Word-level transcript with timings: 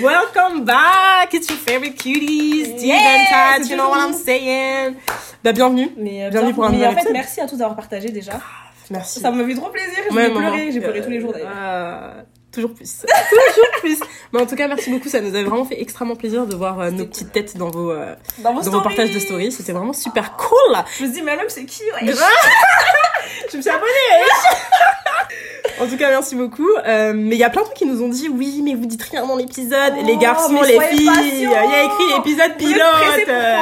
Welcome 0.00 0.64
back! 0.64 1.34
It's 1.34 1.48
your 1.48 1.58
favorite 1.58 1.96
cuties, 1.96 2.76
Tat, 2.76 3.62
c'est 3.62 3.70
you 3.70 3.76
know 3.76 3.88
what 3.88 3.98
I'm 3.98 4.12
saying? 4.14 4.94
Bah, 5.42 5.52
bienvenue. 5.52 5.90
Mais, 5.96 6.24
euh, 6.24 6.30
Bienvenue 6.30 6.54
pour 6.54 6.64
un 6.66 6.70
mais 6.70 6.86
en 6.86 6.92
fait, 6.92 7.10
merci 7.12 7.40
à 7.40 7.48
tous 7.48 7.56
d'avoir 7.56 7.74
partagé 7.74 8.10
déjà. 8.10 8.40
Merci. 8.90 9.18
Ça 9.20 9.32
m'a 9.32 9.44
fait 9.44 9.54
trop 9.54 9.70
plaisir. 9.70 9.98
J'ai 10.08 10.16
Ouais, 10.16 10.30
pleuré. 10.30 10.70
J'ai 10.70 10.80
pleuré 10.80 11.02
tous 11.02 11.10
les 11.10 11.20
jours 11.20 11.32
d'ailleurs. 11.32 11.50
Euh, 11.52 12.22
toujours 12.52 12.72
plus. 12.74 13.04
toujours 13.30 13.70
plus. 13.80 13.98
Mais 14.32 14.40
en 14.40 14.46
tout 14.46 14.54
cas, 14.54 14.68
merci 14.68 14.88
beaucoup. 14.90 15.08
Ça 15.08 15.20
nous 15.20 15.34
a 15.34 15.42
vraiment 15.42 15.64
fait 15.64 15.80
extrêmement 15.82 16.16
plaisir 16.16 16.46
de 16.46 16.54
voir 16.54 16.78
euh, 16.80 16.90
nos 16.90 16.98
C'était 16.98 17.08
petites 17.08 17.32
têtes 17.32 17.56
dans 17.56 17.70
vos, 17.70 17.90
euh, 17.90 18.14
Dans 18.38 18.54
vos 18.54 18.62
dans 18.62 18.70
vos 18.70 18.80
partages 18.82 19.10
de 19.12 19.18
stories. 19.18 19.50
C'était 19.50 19.72
vraiment 19.72 19.92
super 19.92 20.36
cool. 20.36 20.76
Je 20.98 21.04
me 21.06 21.12
dis, 21.12 21.22
mais 21.22 21.34
l'homme, 21.34 21.46
c'est 21.48 21.64
qui 21.64 21.82
ouais. 21.82 22.12
Je 23.52 23.56
me 23.56 23.62
suis 23.62 23.70
abonnée. 23.70 23.88
En 25.80 25.86
tout 25.86 25.96
cas, 25.96 26.10
merci 26.10 26.34
beaucoup. 26.34 26.66
Euh, 26.86 27.12
mais 27.14 27.36
il 27.36 27.38
y 27.38 27.44
a 27.44 27.50
plein 27.50 27.62
de 27.62 27.66
gens 27.68 27.72
qui 27.72 27.86
nous 27.86 28.02
ont 28.02 28.08
dit 28.08 28.28
oui, 28.28 28.62
mais 28.64 28.74
vous 28.74 28.86
dites 28.86 29.02
rien 29.02 29.24
dans 29.24 29.36
l'épisode. 29.36 29.92
Oh, 29.96 30.04
les 30.04 30.16
garçons, 30.16 30.52
mais 30.52 30.66
les 30.66 30.80
filles. 30.80 31.10
Il 31.34 31.42
y 31.42 31.54
a 31.54 31.84
écrit 31.84 32.18
épisode 32.18 32.56
pilote. 32.56 33.28
euh. 33.28 33.56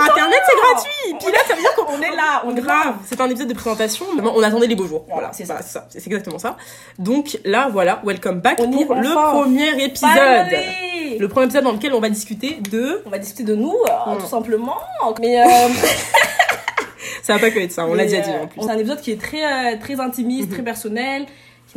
Internet, 0.00 0.40
c'est 0.46 0.56
gratuit. 0.56 1.14
Pilote, 1.18 1.44
ça 1.46 1.54
veut 1.54 1.60
dire 1.60 1.74
qu'on 1.74 1.92
On 1.92 2.00
est 2.00 2.16
là, 2.16 2.42
on 2.46 2.52
grave. 2.54 2.94
C'est 3.04 3.20
un 3.20 3.28
épisode 3.28 3.48
de 3.48 3.54
présentation. 3.54 4.06
on 4.34 4.42
attendait 4.42 4.66
les 4.66 4.76
beaux 4.76 4.86
jours. 4.86 5.04
Voilà, 5.12 5.30
c'est 5.32 5.44
Voilà, 5.44 5.60
ça. 5.62 5.86
C'est 5.90 6.04
exactement 6.06 6.38
ça. 6.38 6.56
Donc 6.98 7.38
là, 7.44 7.68
voilà, 7.70 8.00
welcome 8.04 8.40
back 8.40 8.58
On 8.62 8.70
pour 8.70 8.96
est 8.96 9.00
le 9.02 9.12
premier 9.12 9.84
épisode. 9.84 10.10
Finally. 10.10 11.18
Le 11.18 11.28
premier 11.28 11.44
épisode 11.46 11.64
dans 11.64 11.72
lequel 11.72 11.92
on 11.92 12.00
va 12.00 12.08
discuter 12.08 12.58
de. 12.70 13.02
On 13.04 13.10
va 13.10 13.18
discuter 13.18 13.42
de 13.44 13.54
nous, 13.54 13.74
euh, 13.74 14.14
Mm. 14.14 14.18
tout 14.20 14.26
simplement. 14.26 14.76
Mais 15.20 15.38
euh, 15.42 15.44
Ça 17.22 17.34
va 17.34 17.40
pas 17.40 17.50
que 17.50 17.58
être 17.58 17.72
ça. 17.72 17.84
On 17.84 17.92
l'a 17.94 18.04
déjà 18.04 18.20
dit 18.20 18.30
euh, 18.30 18.44
en 18.44 18.46
plus. 18.46 18.62
C'est 18.62 18.70
un 18.70 18.78
épisode 18.78 19.00
qui 19.02 19.10
est 19.12 19.20
très, 19.20 19.44
euh, 19.44 19.76
très 19.78 20.00
intimiste, 20.00 20.48
Mhm. 20.48 20.54
très 20.54 20.62
personnel, 20.62 21.26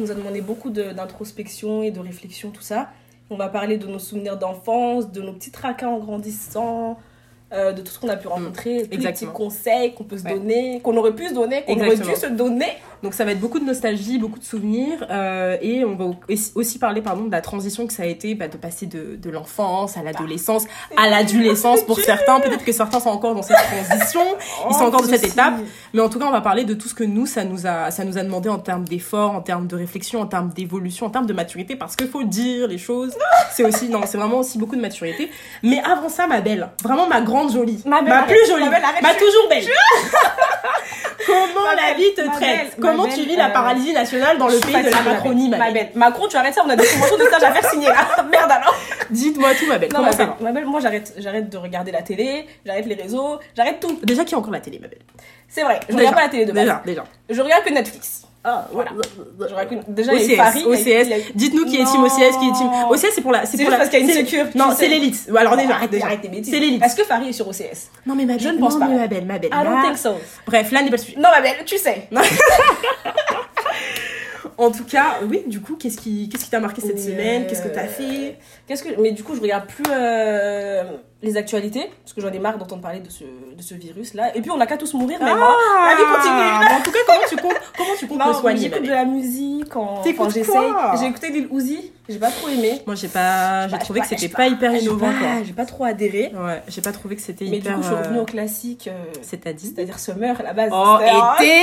nous 0.02 0.12
a 0.12 0.16
demandé 0.16 0.42
beaucoup 0.42 0.70
d'introspection 0.70 1.84
et 1.84 1.92
de 1.92 2.00
réflexion, 2.00 2.50
tout 2.52 2.62
ça. 2.62 2.90
On 3.30 3.38
va 3.38 3.48
parler 3.48 3.78
de 3.78 3.88
nos 3.88 4.00
souvenirs 4.00 4.38
d'enfance, 4.38 5.12
de 5.12 5.22
nos 5.22 5.34
petits 5.34 5.52
tracas 5.52 5.88
en 5.88 6.00
grandissant, 6.00 7.00
euh, 7.54 7.72
de 7.74 7.82
tout 7.82 7.92
ce 7.92 8.00
qu'on 8.00 8.08
a 8.10 8.16
pu 8.16 8.28
rencontrer, 8.28 8.88
tous 8.92 8.98
les 9.00 9.12
petits 9.12 9.26
conseils 9.26 9.94
qu'on 9.94 10.04
peut 10.04 10.18
se 10.18 10.24
Ouais. 10.24 10.34
donner, 10.34 10.80
qu'on 10.84 10.96
aurait 10.98 11.14
pu 11.16 11.28
se 11.30 11.34
donner, 11.34 11.64
qu'on 11.64 11.78
aurait 11.80 11.96
dû 11.98 12.16
se 12.16 12.28
donner. 12.28 12.68
Donc 13.04 13.14
ça 13.16 13.26
va 13.26 13.32
être 13.32 13.40
beaucoup 13.40 13.60
de 13.60 13.66
nostalgie, 13.66 14.20
beaucoup 14.20 14.38
de 14.38 14.44
souvenirs 14.44 15.06
euh, 15.10 15.58
et 15.62 15.84
on 15.84 15.96
va 15.96 16.06
au- 16.06 16.16
aussi 16.56 16.78
parler 16.80 17.02
pardon 17.02 17.24
de 17.26 17.32
la 17.32 17.42
transition 17.42 17.88
que 17.88 17.94
ça 17.94 18.04
a 18.04 18.06
été 18.06 18.36
bah, 18.36 18.48
de 18.48 18.58
passer 18.58 18.86
de, 18.86 19.16
de 19.16 19.30
l'enfance 19.32 19.98
à 19.98 20.04
l'adolescence 20.04 20.66
à 20.98 21.10
l'adolescence 21.10 21.82
pour 21.82 22.00
certains. 22.12 22.40
Peut-être 22.40 22.64
que 22.64 22.72
certains 22.72 23.00
sont 23.00 23.10
encore 23.10 23.34
dans 23.34 23.42
cette 23.42 23.58
transition, 23.58 24.22
ils 24.70 24.74
sont 24.76 24.82
Oh, 24.84 24.88
encore 24.88 25.02
de 25.02 25.08
cette 25.08 25.22
ceci. 25.22 25.32
étape. 25.34 25.56
Mais 25.94 26.02
en 26.02 26.10
tout 26.10 26.20
cas, 26.20 26.26
on 26.26 26.32
va 26.32 26.42
parler 26.42 26.64
de 26.64 26.74
tout 26.76 26.88
ce 26.88 26.94
que 26.94 27.04
nous 27.04 27.26
ça 27.26 27.44
nous 27.44 27.66
a 27.66 27.90
ça 27.92 28.04
nous 28.06 28.18
a 28.20 28.24
demandé 28.24 28.50
en 28.50 28.60
termes 28.60 28.84
d'efforts, 28.86 29.32
en 29.32 29.42
termes 29.42 29.66
de 29.68 29.76
réflexion, 29.76 30.22
en 30.22 30.28
termes 30.28 30.50
d'évolution, 30.50 31.08
en 31.08 31.10
termes 31.10 31.26
de 31.26 31.34
maturité 31.34 31.76
parce 31.76 31.96
qu'il 31.96 32.08
faut 32.08 32.24
dire 32.24 32.68
les 32.68 32.78
choses. 32.78 33.14
C'est 33.52 33.64
aussi 33.66 33.90
non, 33.90 34.02
c'est 34.06 34.18
vraiment 34.18 34.38
aussi 34.40 34.58
beaucoup 34.58 34.76
de 34.76 34.82
maturité. 34.82 35.30
Mais 35.64 35.80
avant 35.84 36.08
ça, 36.08 36.26
ma 36.28 36.40
belle, 36.42 36.70
vraiment 36.84 37.08
ma 37.08 37.20
grande 37.22 37.41
jolie, 37.50 37.82
Ma 37.86 38.02
plus 38.24 38.48
jolie, 38.48 38.70
Ma 38.70 38.80
belle, 38.80 39.18
toujours 39.18 39.50
belle. 39.50 39.66
Comment 41.26 41.66
Ma 41.66 41.76
la 41.76 41.94
vie 41.94 42.14
te 42.16 42.22
ma 42.22 42.32
traite 42.32 42.58
belle, 42.58 42.70
Comment 42.82 43.06
tu 43.06 43.18
belle, 43.18 43.26
vis 43.28 43.36
la 43.36 43.50
euh, 43.50 43.54
paralysie 43.54 43.94
nationale 43.94 44.38
dans 44.38 44.48
le 44.48 44.60
pays 44.60 44.84
de 44.84 44.90
la 44.90 45.02
Macronie, 45.02 45.50
ma 45.50 45.72
belle. 45.72 45.90
Macron, 45.96 46.28
tu 46.28 46.36
arrêtes 46.36 46.56
ça, 46.56 46.64
on 46.66 46.70
a 46.70 46.76
des 46.76 46.88
conventions 46.88 47.18
de 47.18 47.24
stage 47.26 47.44
à 47.44 47.52
faire 47.52 47.70
signer 47.70 47.88
là. 47.88 48.08
Merde 48.32 48.52
alors. 48.52 48.76
Dites-moi 49.10 49.50
tout, 49.56 49.68
ma 49.68 49.78
belle. 49.78 49.92
Non, 49.94 50.04
ma 50.42 50.52
belle, 50.52 50.66
moi 50.66 50.80
j'arrête, 50.80 51.14
j'arrête 51.18 51.50
de 51.50 51.58
regarder 51.58 51.92
la 51.92 52.02
télé, 52.02 52.48
j'arrête 52.66 52.86
les 52.86 52.96
réseaux, 52.96 53.40
j'arrête 53.56 53.80
tout. 53.80 54.00
Déjà, 54.04 54.26
qui 54.26 54.36
a 54.36 54.38
encore 54.38 54.54
la 54.54 54.62
télé, 54.62 54.80
ma 54.80 54.88
belle? 54.88 55.00
C'est 55.48 55.64
vrai, 55.64 55.80
je 55.88 55.96
Déjà, 55.96 56.00
regarde 56.00 56.16
pas 56.16 56.22
la 56.24 56.30
télé 56.30 56.46
de 56.46 56.52
base. 56.52 56.64
Déjà, 56.64 56.82
déjà. 56.86 57.04
Je 57.30 57.42
regarde 57.42 57.64
que 57.64 57.74
Netflix. 57.74 58.24
Ah, 58.44 58.68
Voilà. 58.72 58.92
Je 59.40 59.46
que- 59.76 59.92
déjà 59.92 60.14
OCS, 60.14 60.24
il 60.24 60.32
y 60.34 60.40
a- 60.40 60.50
OCS. 60.66 61.32
Dites-nous 61.36 61.66
qui 61.66 61.76
est 61.78 61.84
team 61.86 62.04
OCS, 62.04 62.38
qui 62.40 62.48
est 62.50 62.54
team. 62.54 62.70
OCS, 62.90 63.12
c'est 63.14 63.22
pour 63.22 63.32
la. 63.32 63.46
C'est 63.46 63.52
pour 63.58 63.60
juste 63.60 63.72
la- 63.72 63.78
parce 63.78 63.90
qu'il 63.90 64.00
y 64.00 64.02
a 64.02 64.06
une 64.06 64.26
sécure. 64.26 64.46
Non, 64.56 64.72
c'est 64.76 64.88
l'élite. 64.88 65.30
Alors 65.38 65.56
déjà, 65.56 65.76
arrête 65.76 65.92
déjà. 65.92 66.06
Arrête 66.08 66.22
tes 66.22 66.28
bêtises. 66.30 66.52
C'est 66.52 66.60
l'élite. 66.60 66.84
Est-ce 66.84 66.96
que 66.96 67.04
Farid 67.04 67.30
est 67.30 67.34
sur 67.34 67.48
OCS 67.48 67.92
Non, 68.08 68.16
mais 68.16 68.26
ma 68.26 68.34
belle, 68.34 68.42
Je 68.42 68.50
ne 68.50 68.58
pense 68.60 68.80
pas. 68.80 68.88
ma 68.88 69.08
belle, 69.08 69.26
ma 69.26 69.38
belle. 69.38 69.52
I 69.54 69.64
don't 69.64 69.84
think 69.84 69.98
so. 69.98 70.16
Bref, 70.48 70.72
là 70.72 70.82
n'est 70.82 70.90
pas 70.90 70.96
le 70.98 71.02
sujet. 71.02 71.18
Non, 71.18 71.30
ma 71.36 71.42
belle, 71.42 71.64
tu 71.66 71.78
sais. 71.78 72.08
En 74.58 74.70
tout 74.72 74.84
cas, 74.84 75.16
oui, 75.28 75.44
du 75.48 75.60
coup, 75.62 75.76
qu'est-ce 75.76 75.98
qui 75.98 76.30
qu'est-ce 76.30 76.46
qui 76.46 76.50
t'a 76.52 76.60
marqué 76.60 76.82
cette 76.82 77.00
semaine? 77.00 77.44
Euh, 77.44 77.46
Qu'est-ce 77.48 77.62
que 77.64 77.70
t'as 77.70 77.88
fait? 77.88 78.38
Qu'est-ce 78.68 78.84
que 78.84 79.00
mais 79.02 79.12
du 79.12 79.24
coup 79.24 79.36
je 79.36 79.42
regarde 79.42 79.66
plus 79.66 79.84
euh, 79.92 80.84
les 81.24 81.38
actualités 81.38 81.90
parce 82.04 82.14
que 82.14 82.22
j'en 82.22 82.32
ai 82.32 82.40
marre 82.40 82.58
d'entendre 82.58 82.82
parler 82.82 83.00
de 83.00 83.10
ce 83.10 83.24
de 83.24 83.62
ce 83.62 83.76
virus 83.76 84.14
là 84.16 84.36
et 84.36 84.42
puis 84.42 84.50
on 84.50 84.58
n'a 84.58 84.66
qu'à 84.66 84.78
tous 84.78 84.94
mourir 84.96 85.20
mais 85.22 85.36
moi 85.36 85.56
la 85.88 85.96
vie 85.96 86.02
continue. 86.02 86.34
Ah, 86.34 86.78
En 86.80 86.82
tout 86.82 86.92
cas, 86.92 87.00
comment 87.06 87.20
tu 87.30 87.36
comptes 87.38 87.62
comment 87.78 87.90
tu 88.00 88.08
comptes 88.08 88.20
Non, 88.20 88.34
soigner 88.34 88.70
ma 88.70 88.76
j'écoute 88.76 88.88
de 88.88 88.94
la 88.94 89.06
musique 89.06 89.76
en 89.76 90.00
enfin, 90.00 90.30
j'essaye. 90.30 90.72
J'ai 91.00 91.06
écouté 91.06 91.30
Lil 91.30 91.48
Uzi, 91.52 91.92
j'ai 92.10 92.18
pas 92.20 92.32
trop 92.32 92.48
aimé. 92.50 92.82
Moi, 92.88 92.96
j'ai 92.96 93.08
pas, 93.08 93.68
j'ai 93.68 93.74
Bah, 93.74 93.78
trouvé 93.78 94.00
que 94.02 94.08
c'était 94.08 94.28
pas- 94.30 94.38
pas 94.38 94.48
hyper 94.48 94.74
innovant. 94.76 95.10
J'ai 95.46 95.54
pas 95.54 95.66
trop 95.66 95.84
adhéré. 95.86 96.32
Ouais, 96.36 96.62
j'ai 96.68 96.82
pas 96.82 96.92
trouvé 96.92 97.16
que 97.16 97.22
c'était 97.22 97.46
Mais 97.46 97.58
hyper. 97.58 97.74
du 97.74 97.78
coup, 97.78 97.84
je 97.84 97.88
suis 97.88 97.96
revenue 98.04 98.18
euh, 98.18 98.22
au 98.24 98.26
classique, 98.26 98.88
euh, 98.88 99.04
C'est-à-dire. 99.22 99.70
c'est-à-dire 99.76 100.00
Summer 100.00 100.40
à 100.40 100.44
la 100.44 100.54
base. 100.54 100.72
Oh, 100.74 100.98
Ah, 101.00 101.36
été 101.40 101.62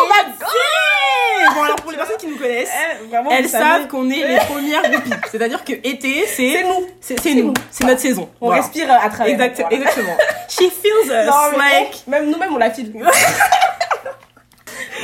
Oh 0.00 0.06
my 0.08 0.32
god 0.38 1.54
Bon, 1.54 1.62
alors 1.62 1.76
pour 1.76 1.90
les 1.92 1.96
personnes 1.96 2.16
qui 2.18 2.26
nous 2.26 2.36
connaissent, 2.36 2.68
Eh, 3.02 3.06
vraiment, 3.06 3.30
elles 3.30 3.48
savent 3.48 3.86
qu'on 3.88 4.10
est 4.10 4.26
les 4.26 4.36
premières 4.38 4.82
groupies. 4.90 5.10
C'est-à-dire 5.30 5.64
que 5.64 5.72
été, 5.72 6.26
c'est 6.26 6.50
c'est. 6.52 6.62
nous. 6.64 6.86
C'est 7.00 7.34
nous, 7.34 7.44
nous. 7.46 7.54
c'est 7.70 7.84
notre 7.86 8.00
saison. 8.00 8.28
On 8.40 8.50
Voilà. 8.58 8.66
respire 8.66 8.90
à 8.92 9.08
travers. 9.10 9.32
Exact- 9.34 9.60
voilà. 9.60 9.76
Exactement. 9.76 10.16
She 10.48 10.70
feels 10.70 11.10
us 11.10 11.26
Non, 11.26 11.50
mais 11.52 11.58
like. 11.80 12.06
même 12.06 12.30
nous-mêmes 12.30 12.54
on 12.54 12.58
la 12.58 12.70
file. 12.70 12.92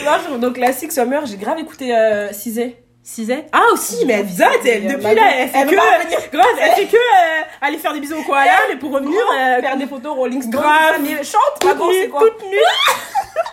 non, 0.05 0.13
je- 0.29 0.37
donc 0.37 0.55
classique 0.55 0.93
Summer, 0.93 1.25
j'ai 1.27 1.37
grave 1.37 1.59
écouté 1.59 1.95
euh, 1.95 2.33
Cizé. 2.33 2.79
Cisé 3.07 3.45
Ah 3.53 3.65
aussi, 3.75 4.03
mais 4.07 4.15
elle 4.15 4.35
date, 4.35 4.53
elle, 4.65 4.87
Elle 4.87 4.93
depuis 4.97 5.15
là, 5.15 5.23
elle 5.37 5.49
fait 5.51 5.59
elle 5.59 5.69
que, 5.69 5.75
grave, 5.75 6.47
elle 6.59 6.71
fait 6.73 6.87
que 6.91 6.97
euh, 6.97 7.43
aller 7.61 7.77
faire 7.77 7.93
des 7.93 8.01
bisous 8.01 8.17
au 8.19 8.23
koala, 8.23 8.53
mais 8.71 8.77
pour 8.77 8.93
revenir, 8.93 9.21
euh, 9.39 9.61
faire 9.61 9.77
des 9.77 9.87
photos 9.87 10.17
Rolling 10.17 10.41
Stone. 10.41 10.53
grave. 10.53 10.97
Mais 11.03 11.23
chante, 11.23 11.43
toute 11.61 11.77
bon, 11.77 11.91
nue, 11.91 12.09
toute 12.09 12.43
nue. 12.51 12.57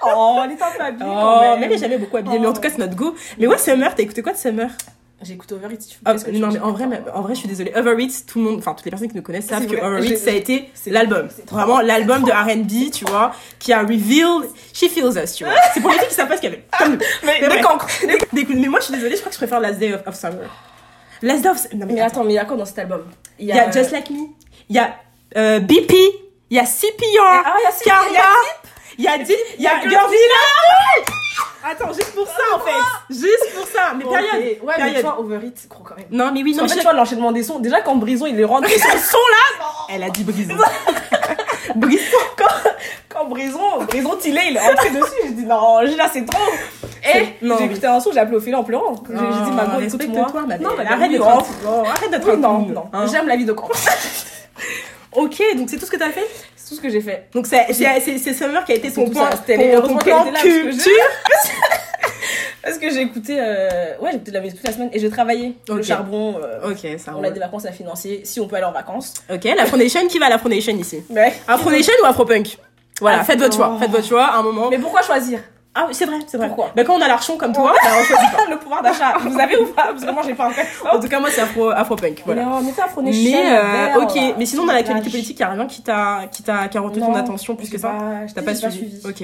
Oh, 0.04 0.40
elle 0.46 0.52
est 0.52 0.62
un 0.62 0.72
peu 0.72 0.82
habillée 0.84 1.10
Oh, 1.14 1.20
quand 1.22 1.42
mais 1.42 1.50
même. 1.58 1.64
elle 1.64 1.72
est 1.74 1.78
jamais 1.80 1.98
beaucoup 1.98 2.16
habillée, 2.16 2.40
mais 2.40 2.48
en 2.48 2.52
Oh. 2.52 2.54
tout 2.54 2.62
cas, 2.62 2.70
c'est 2.70 2.78
notre 2.78 2.96
go. 2.96 3.14
Mais 3.38 3.48
ouais, 3.48 3.58
Summer, 3.58 3.94
t'as 3.94 4.04
écouté 4.04 4.22
quoi 4.22 4.32
de 4.32 4.38
Summer? 4.38 4.70
J'ai 5.24 5.34
écouté 5.34 5.54
Over 5.56 5.74
It. 5.74 6.00
Ah, 6.04 6.16
que 6.16 6.30
tu 6.32 6.40
non 6.40 6.50
mais 6.52 6.60
en 6.60 6.72
vrai, 6.72 6.88
mais- 6.88 7.02
en 7.14 7.22
vrai, 7.22 7.36
je 7.36 7.40
suis 7.40 7.48
désolée. 7.48 7.72
Overeat, 7.76 8.26
tout 8.26 8.40
le 8.40 8.46
monde, 8.46 8.58
enfin 8.60 8.74
toutes 8.74 8.86
les 8.86 8.92
personnes 8.92 9.10
qui 9.10 9.16
nous 9.16 9.22
connaissent 9.22 9.46
savent 9.48 9.62
C'est 9.62 9.68
que 9.68 9.76
vrai. 9.76 9.86
Overeat, 9.88 10.10
Je- 10.12 10.16
ça 10.16 10.32
a 10.32 10.34
été 10.34 10.70
l'album. 10.88 11.28
Vraiment 11.52 11.80
l'album 11.82 12.24
de 12.24 12.32
R&B, 12.32 12.92
tu 12.92 13.06
vois, 13.06 13.32
qui 13.60 13.72
a 13.72 13.82
revealed 13.82 14.50
She 14.74 14.90
Feels 14.90 15.18
Us, 15.24 15.34
tu 15.36 15.44
vois. 15.44 15.54
C'est 15.74 15.82
pour 15.82 15.92
les 15.92 16.00
filles 16.00 16.08
qui 16.08 16.14
savent 16.16 16.28
pas 16.28 16.36
ce 16.38 16.42
qu'il 16.42 16.50
y 16.50 16.54
avait. 16.54 16.66
Comme. 16.78 16.98
Mais, 17.24 17.40
Mais 17.48 17.62
cancres. 17.62 17.88
Coups- 17.88 18.46
Mais 18.56 18.68
moi, 18.68 18.80
je 18.80 18.86
suis 18.86 18.94
désolée, 18.96 19.16
je 19.16 19.20
crois 19.22 19.30
que 19.30 19.36
je 19.36 19.40
préfère 19.40 19.60
Last 19.60 19.80
Day 19.80 19.94
of, 19.94 20.02
of 20.08 20.16
Summer. 20.16 20.50
Last 21.22 21.44
Day 21.44 21.50
of 21.50 21.68
mais, 21.76 21.86
Mais 21.86 22.02
attends, 22.02 22.24
mais 22.24 22.34
il 22.34 22.36
y 22.36 22.40
a 22.40 22.46
quoi 22.46 22.58
dans 22.58 22.66
cet 22.66 22.80
album? 22.80 23.04
Il 23.38 23.46
y 23.46 23.52
a 23.52 23.70
Just 23.70 23.92
Like 23.92 24.10
Me, 24.10 24.28
il 24.70 24.76
y 24.76 24.80
a 24.80 24.96
euh, 25.38 25.60
BP, 25.60 25.94
il 26.50 26.58
y 26.58 26.60
a 26.60 26.66
CPR, 26.66 27.22
Ah, 27.22 27.54
il 27.60 27.64
y 27.64 27.68
a 27.68 27.72
CPR, 27.72 27.86
Karma, 27.86 28.20
il 29.02 29.06
y 29.06 29.08
a 29.08 29.18
Dip, 29.18 29.36
il 29.58 29.64
y 29.64 29.68
a 29.68 29.80
Girl 29.82 30.06
Attends, 31.64 31.94
juste 31.94 32.14
pour 32.16 32.28
ça 32.28 32.42
en 32.56 32.60
fait. 32.60 33.14
Juste 33.14 33.54
pour 33.56 33.66
ça. 33.68 33.94
Mais 33.96 34.04
période. 34.04 34.32
Ouais, 34.34 34.58
mais 34.68 34.76
période. 34.76 34.96
tu 34.98 35.02
vois, 35.02 35.20
Over 35.20 35.40
It, 35.46 35.68
gros 35.70 35.84
quand 35.84 35.96
même. 35.96 36.06
Non 36.12 36.32
mais 36.34 36.42
oui, 36.44 36.54
non 36.54 36.60
Parce 36.60 36.64
mais 36.64 36.68
fait, 36.70 36.74
je- 36.76 36.80
tu 36.80 36.84
vois 36.84 36.94
l'enchaînement 36.94 37.32
des 37.32 37.44
sons. 37.44 37.60
Déjà, 37.60 37.82
quand 37.82 37.96
Brison 37.96 38.26
il 38.26 38.40
est 38.40 38.44
rentré 38.46 38.78
sur 38.78 38.92
le 38.94 39.00
son 39.00 39.18
là, 39.18 39.66
Elle 39.90 40.04
a 40.04 40.10
dit 40.10 40.24
Brison. 40.24 40.56
Brison. 41.76 42.18
quand, 42.38 42.46
quand 43.10 43.26
Brison, 43.26 43.84
Brison 43.88 44.16
Tillet 44.18 44.42
il 44.50 44.58
est 44.58 44.60
rentré 44.60 44.90
dessus, 44.92 45.12
j'ai 45.24 45.32
dit 45.32 45.46
non, 45.46 45.80
là 45.82 46.10
c'est 46.12 46.26
trop. 46.26 46.42
Et 47.14 47.28
non, 47.44 47.58
j'ai 47.58 47.66
écouté 47.66 47.88
un 47.88 48.00
son, 48.00 48.12
j'ai 48.12 48.20
appelé 48.20 48.38
Ophélie 48.38 48.56
en 48.56 48.64
pleurant. 48.64 48.96
J'ai 49.08 49.16
dit, 49.16 49.52
ma 49.56 49.66
go, 49.66 49.82
écoute-moi. 49.82 50.28
Non, 50.60 50.70
mais 50.78 50.86
arrête 50.86 51.12
d'être 51.12 51.24
de 51.26 51.68
un 51.68 51.84
arrête 51.90 52.12
d'être 52.12 52.30
un 52.30 52.38
non, 52.38 52.60
non. 52.60 52.90
hein. 52.94 53.06
J'aime 53.12 53.28
la 53.28 53.36
vie 53.36 53.46
de 53.46 53.54
con. 53.54 53.68
Ok, 55.14 55.42
donc 55.58 55.70
c'est 55.70 55.78
tout 55.78 55.86
ce 55.86 55.92
que 55.92 55.98
t'as 55.98 56.10
fait? 56.12 56.26
Tout 56.72 56.78
ce 56.78 56.82
que 56.82 56.90
j'ai 56.90 57.02
fait. 57.02 57.28
Donc 57.34 57.48
c'est 57.48 58.34
Summer 58.34 58.64
qui 58.64 58.72
a 58.72 58.76
été 58.76 58.90
tout 58.94 59.04
point, 59.04 59.30
ça, 59.30 59.36
c'était 59.36 59.76
ton, 59.76 59.98
plan 59.98 60.32
là, 60.32 60.40
culture. 60.40 60.92
Parce 62.64 62.78
que 62.78 62.90
j'ai 62.90 63.02
écouté, 63.02 63.36
euh... 63.42 63.98
ouais, 64.00 64.12
j'ai 64.12 64.16
écouté 64.16 64.32
de 64.32 64.36
la 64.38 64.42
musique 64.42 64.58
toute 64.60 64.68
la 64.68 64.74
semaine 64.74 64.90
et 64.94 65.00
j'ai 65.00 65.10
travaillé. 65.10 65.58
Le 65.68 65.74
Ok. 65.74 65.84
charbon, 65.84 66.36
euh, 66.42 66.72
Ok, 66.72 66.88
ça 66.98 67.14
on 67.18 67.24
a 67.26 67.30
des 67.30 67.42
vacances 67.42 67.66
à 67.66 67.74
financer 67.74 68.22
si 68.24 68.40
on 68.40 68.48
peut 68.48 68.56
aller 68.56 68.66
en 68.66 68.72
vacances. 68.72 69.16
Ok, 69.30 69.44
l'Afro 69.44 69.76
Nation, 69.76 70.08
qui 70.08 70.18
va 70.18 70.28
à 70.28 70.30
l'Afro 70.30 70.48
Nation 70.48 70.74
ici? 70.78 71.04
Mais, 71.10 71.34
Afro 71.46 71.70
Nation 71.72 71.92
ou 72.02 72.06
Afropunk? 72.06 72.58
Voilà, 73.02 73.18
Ah, 73.20 73.24
faites 73.26 73.40
votre 73.40 73.56
choix, 73.56 73.74
oh. 73.76 73.80
faites 73.80 73.92
votre 73.92 74.08
choix 74.08 74.24
à 74.28 74.38
un 74.38 74.44
moment. 74.44 74.70
mais 74.70 74.80
pourquoi 74.80 75.02
choisir? 75.02 75.40
Ah 75.74 75.86
oui, 75.88 75.94
c'est 75.96 76.06
vrai, 76.06 76.18
c'est 76.28 76.36
vrai. 76.38 76.48
Pourquoi 76.48 76.72
Bah 76.76 76.84
quand 76.84 76.96
on 76.96 77.02
a 77.02 77.08
l'archon 77.08 77.38
comme 77.38 77.54
toi, 77.54 77.74
bah, 77.82 77.90
on 77.98 78.04
choisit 78.04 78.32
pas. 78.36 78.46
Le 78.50 78.58
pouvoir 78.58 78.82
d'achat, 78.84 79.14
vous 79.20 79.40
avez 79.40 79.56
ou 79.58 79.68
pas 79.68 79.84
Parce 79.88 80.04
que 80.04 80.12
moi 80.12 80.22
j'ai 80.26 80.34
pas 80.34 80.48
encore. 80.50 80.96
En 80.96 81.00
tout 81.00 81.08
cas, 81.08 81.20
moi 81.22 81.30
c'est 81.32 81.40
Afro, 81.42 81.70
Afropunk, 81.70 82.22
voilà. 82.26 82.44
Non, 82.44 82.62
mais 82.62 82.72
c'est 82.76 82.82
Afro 82.82 83.02
Mais 83.02 83.14
euh, 83.58 84.02
ok, 84.02 84.14
verre, 84.14 84.34
mais 84.38 84.46
sinon 84.46 84.66
dans 84.66 84.74
l'actualité 84.74 85.10
politique, 85.10 85.38
il 85.38 85.42
y 85.42 85.44
a 85.44 85.50
rien 85.52 85.66
qui 85.68 85.82
t'a 85.82 86.24
qui 86.30 86.44
t'a 86.44 86.68
qui 86.68 86.78
a 86.78 86.82
retenu 86.82 87.00
ton 87.02 87.16
attention 87.16 87.56
plus 87.56 87.70
que 87.70 87.78
ça. 87.78 87.90
pas- 87.90 88.42
T'as 88.42 88.42
j'ai 88.54 88.62
pas 88.62 88.72
suivi. 88.72 89.02
Ok. 89.08 89.24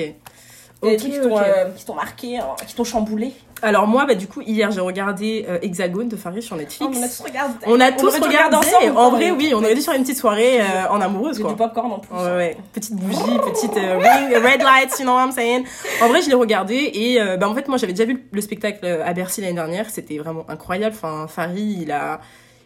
Des 0.83 0.91
Ok, 0.91 0.97
trucs 0.97 1.11
qui 1.13 1.19
t'ont 1.21 1.35
ok. 1.35 1.41
euh, 1.43 1.65
qui 1.75 1.85
t'ont 1.85 1.95
marqué, 1.95 2.37
hein, 2.37 2.45
qui 2.67 2.75
t'ont 2.75 2.83
chamboulé. 2.83 3.33
Alors 3.63 3.87
moi, 3.87 4.05
bah 4.05 4.13
du 4.13 4.27
coup, 4.27 4.41
hier 4.41 4.69
j'ai 4.69 4.79
regardé 4.79 5.43
euh, 5.49 5.57
Hexagone 5.63 6.07
de 6.07 6.15
Farid 6.15 6.43
sur 6.43 6.55
Netflix. 6.55 6.79
Oh, 6.87 6.95
on 6.95 7.01
a 7.03 7.07
tous 7.07 7.21
regardé. 7.21 7.53
On 7.65 7.79
a 7.79 7.91
tous 7.91 8.19
regardé. 8.19 8.55
ensemble. 8.57 8.95
en 8.95 9.09
vrai, 9.09 9.31
oui, 9.31 9.51
on 9.55 9.57
aurait 9.57 9.73
dû 9.73 9.81
faire 9.81 9.95
une 9.95 10.03
petite 10.03 10.19
soirée 10.19 10.61
euh, 10.61 10.87
en 10.91 11.01
amoureuse, 11.01 11.39
quoi. 11.39 11.49
du 11.49 11.55
popcorn 11.55 11.91
en 11.93 11.97
plus. 11.99 12.15
Ouais, 12.15 12.35
ouais. 12.35 12.57
Petite 12.73 12.93
bougie, 12.95 13.39
petite 13.43 13.75
euh, 13.75 13.97
ring, 13.97 14.35
red 14.35 14.61
lights, 14.61 14.99
you 14.99 15.05
know 15.05 15.13
what 15.15 15.23
I'm 15.25 15.31
saying. 15.31 15.65
En 16.03 16.09
vrai, 16.09 16.21
je 16.21 16.29
l'ai 16.29 16.35
regardé 16.35 16.75
et 16.93 17.19
euh, 17.19 17.37
bah 17.37 17.49
en 17.49 17.55
fait, 17.55 17.67
moi 17.67 17.77
j'avais 17.77 17.93
déjà 17.93 18.05
vu 18.05 18.27
le 18.31 18.41
spectacle 18.41 18.85
à 18.85 19.13
Bercy 19.13 19.41
l'année 19.41 19.53
dernière. 19.53 19.89
C'était 19.89 20.19
vraiment 20.19 20.45
incroyable. 20.47 20.95
Enfin, 20.95 21.25
Farid, 21.27 21.81
il 21.81 21.91
a 21.91 22.19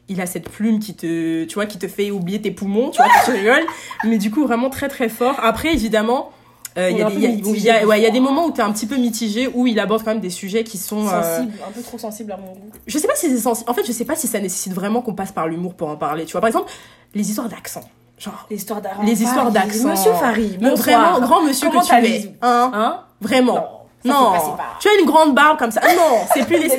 il 0.09 0.19
a 0.19 0.25
cette 0.25 0.49
plume 0.49 0.79
qui 0.79 0.93
te, 0.93 1.45
tu 1.45 1.53
vois, 1.53 1.65
qui 1.65 1.77
te 1.79 1.87
fait 1.87 2.11
oublier 2.11 2.41
tes 2.41 2.51
poumons, 2.51 2.89
tu 2.89 3.01
vois, 3.01 3.09
tu 3.23 3.31
rigoles. 3.31 3.65
Mais 4.03 4.17
du 4.17 4.29
coup, 4.29 4.45
vraiment 4.45 4.69
très 4.69 4.89
très 4.89 5.07
fort. 5.07 5.35
Après, 5.41 5.71
évidemment, 5.71 6.31
euh, 6.77 6.89
il 6.91 6.97
y, 6.97 7.01
a 7.01 7.09
des- 7.09 7.15
y 7.19 7.61
y 7.63 7.69
ouais, 7.85 8.01
y 8.01 8.05
a 8.05 8.09
fois. 8.11 8.19
moments 8.21 8.45
où 8.45 8.51
t'es 8.51 8.61
un 8.61 8.71
petit 8.71 8.85
peu 8.85 8.95
mitigé, 8.97 9.49
où 9.53 9.67
il 9.67 9.79
aborde 9.79 10.03
quand 10.03 10.11
même 10.11 10.19
des 10.21 10.29
sujets 10.29 10.63
qui 10.63 10.77
sont. 10.77 11.07
euh, 11.07 11.39
un 11.41 11.71
peu 11.73 11.81
trop 11.81 11.97
sensible 11.97 12.31
à 12.31 12.37
mon 12.37 12.53
goût. 12.53 12.71
je 12.87 12.97
sais 12.97 13.07
pas 13.07 13.15
si 13.15 13.29
c'est 13.29 13.37
sensible. 13.37 13.69
En 13.69 13.73
fait, 13.73 13.85
je 13.85 13.91
sais 13.91 14.05
pas 14.05 14.15
si 14.15 14.27
ça 14.27 14.39
nécessite 14.39 14.73
vraiment 14.73 15.01
qu'on 15.01 15.13
passe 15.13 15.31
par 15.31 15.47
l'humour 15.47 15.73
pour 15.73 15.89
en 15.89 15.97
parler. 15.97 16.25
Tu 16.25 16.31
vois, 16.33 16.41
par 16.41 16.47
exemple, 16.47 16.71
les 17.13 17.29
histoires 17.29 17.49
d'accent. 17.49 17.81
Genre, 18.17 18.45
Les 18.51 18.57
histoires 18.57 18.81
d'accent. 18.81 19.01
les 19.03 19.23
histoires 19.23 19.51
d'accent. 19.51 19.87
Monsieur 19.89 20.13
Farid, 20.13 20.59
bonsoir. 20.59 20.77
vraiment, 21.15 21.19
grand 21.27 21.41
monsieur 21.43 21.69
Comment 21.69 21.81
que 21.81 21.87
tu 21.87 22.05
es. 22.05 22.35
Hein 22.43 22.71
Hein 22.73 22.99
Vraiment. 23.19 23.55
Non. 23.55 23.63
Non, 24.09 24.31
pas- 24.31 24.39
pas- 24.57 24.77
tu 24.79 24.87
as 24.89 24.99
une 24.99 25.05
grande 25.05 25.35
barbe 25.35 25.57
comme 25.59 25.71
ça. 25.71 25.81
Non, 25.81 26.25
c'est 26.33 26.45
plus 26.45 26.57
les 26.59 26.69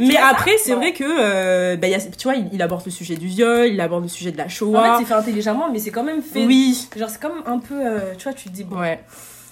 Mais 0.00 0.16
après, 0.16 0.56
c'est 0.58 0.74
vrai 0.74 0.92
que, 0.92 1.04
euh, 1.04 1.76
bah, 1.76 1.86
il 1.86 1.90
y 1.90 1.94
a, 1.94 2.00
tu 2.00 2.24
vois, 2.24 2.34
il, 2.34 2.48
il 2.52 2.60
aborde 2.62 2.82
le 2.84 2.90
sujet 2.90 3.16
du 3.16 3.26
viol, 3.26 3.66
il 3.68 3.80
aborde 3.80 4.02
le 4.02 4.08
sujet 4.08 4.30
de 4.32 4.36
la 4.38 4.44
En 4.44 4.48
Shoah. 4.48 4.82
fait, 4.96 4.98
c'est 5.04 5.08
fait 5.08 5.14
intelligemment, 5.14 5.68
mais 5.72 5.78
c'est 5.78 5.90
quand 5.90 6.04
même 6.04 6.22
fait. 6.22 6.44
oui, 6.44 6.88
Genre, 6.96 7.08
c'est 7.08 7.20
comme 7.20 7.42
un 7.46 7.58
peu. 7.58 7.74
euh, 7.74 8.14
tu 8.18 8.24
vois, 8.24 8.32
tu 8.34 8.48
te 8.48 8.54
dis. 8.54 8.64
Bon, 8.64 8.78
ouais. 8.78 9.00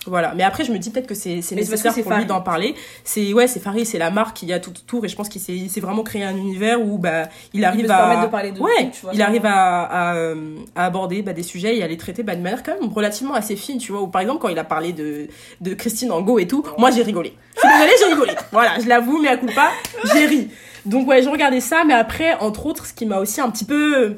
Voilà, 0.08 0.34
mais 0.34 0.42
après 0.42 0.64
je 0.64 0.72
me 0.72 0.78
dis 0.78 0.90
peut-être 0.90 1.06
que 1.06 1.14
c'est 1.14 1.36
nécessaire 1.52 1.94
que 1.94 2.00
pour 2.00 2.10
lui 2.10 2.16
Farid. 2.16 2.28
d'en 2.28 2.40
parler. 2.40 2.74
C'est 3.04 3.32
ouais, 3.32 3.46
c'est 3.46 3.60
Farid, 3.60 3.86
c'est 3.86 3.98
la 3.98 4.10
marque 4.10 4.36
qui 4.36 4.52
a 4.52 4.58
tout 4.58 4.70
autour 4.70 5.04
et 5.04 5.08
je 5.08 5.16
pense 5.16 5.28
qu'il 5.28 5.40
s'est 5.40 5.56
il 5.56 5.80
vraiment 5.80 6.02
créé 6.02 6.24
un 6.24 6.36
univers 6.36 6.80
où 6.80 6.98
bah 6.98 7.24
il 7.52 7.60
il 7.60 7.64
arrive 7.64 7.90
à 7.90 7.96
permettre 7.98 8.22
de 8.22 8.26
parler 8.26 8.52
de 8.52 8.60
ouais, 8.60 8.84
tout, 8.86 8.90
tu 8.92 9.00
vois, 9.02 9.14
il 9.14 9.22
arrive 9.22 9.46
à, 9.46 9.82
à, 9.82 10.14
euh, 10.16 10.56
à 10.74 10.86
aborder 10.86 11.22
bah, 11.22 11.32
des 11.32 11.42
sujets 11.42 11.76
et 11.76 11.82
à 11.82 11.86
les 11.86 11.96
traiter 11.96 12.22
bah, 12.22 12.34
de 12.34 12.40
manière 12.42 12.62
quand 12.62 12.74
même 12.80 12.92
relativement 12.92 13.34
assez 13.34 13.56
fine, 13.56 13.78
tu 13.78 13.92
vois. 13.92 14.02
Ou 14.02 14.08
par 14.08 14.22
exemple 14.22 14.40
quand 14.40 14.48
il 14.48 14.58
a 14.58 14.64
parlé 14.64 14.92
de 14.92 15.28
de 15.60 15.74
Christine 15.74 16.10
Angot 16.12 16.38
et 16.38 16.46
tout, 16.46 16.64
moi 16.78 16.90
j'ai 16.90 17.02
rigolé. 17.02 17.34
Je 17.54 17.60
suis 17.60 17.68
désolée, 17.68 17.92
j'ai 17.98 18.14
rigolé. 18.14 18.32
Voilà, 18.52 18.78
je 18.80 18.88
l'avoue, 18.88 19.18
mais 19.20 19.28
à 19.28 19.36
coup 19.36 19.46
pas, 19.54 19.70
j'ai 20.12 20.26
ri. 20.26 20.48
Donc 20.86 21.06
ouais, 21.08 21.22
j'ai 21.22 21.28
regardé 21.28 21.60
ça, 21.60 21.84
mais 21.86 21.94
après 21.94 22.34
entre 22.40 22.66
autres, 22.66 22.86
ce 22.86 22.92
qui 22.94 23.04
m'a 23.06 23.18
aussi 23.18 23.40
un 23.40 23.50
petit 23.50 23.64
peu 23.64 24.16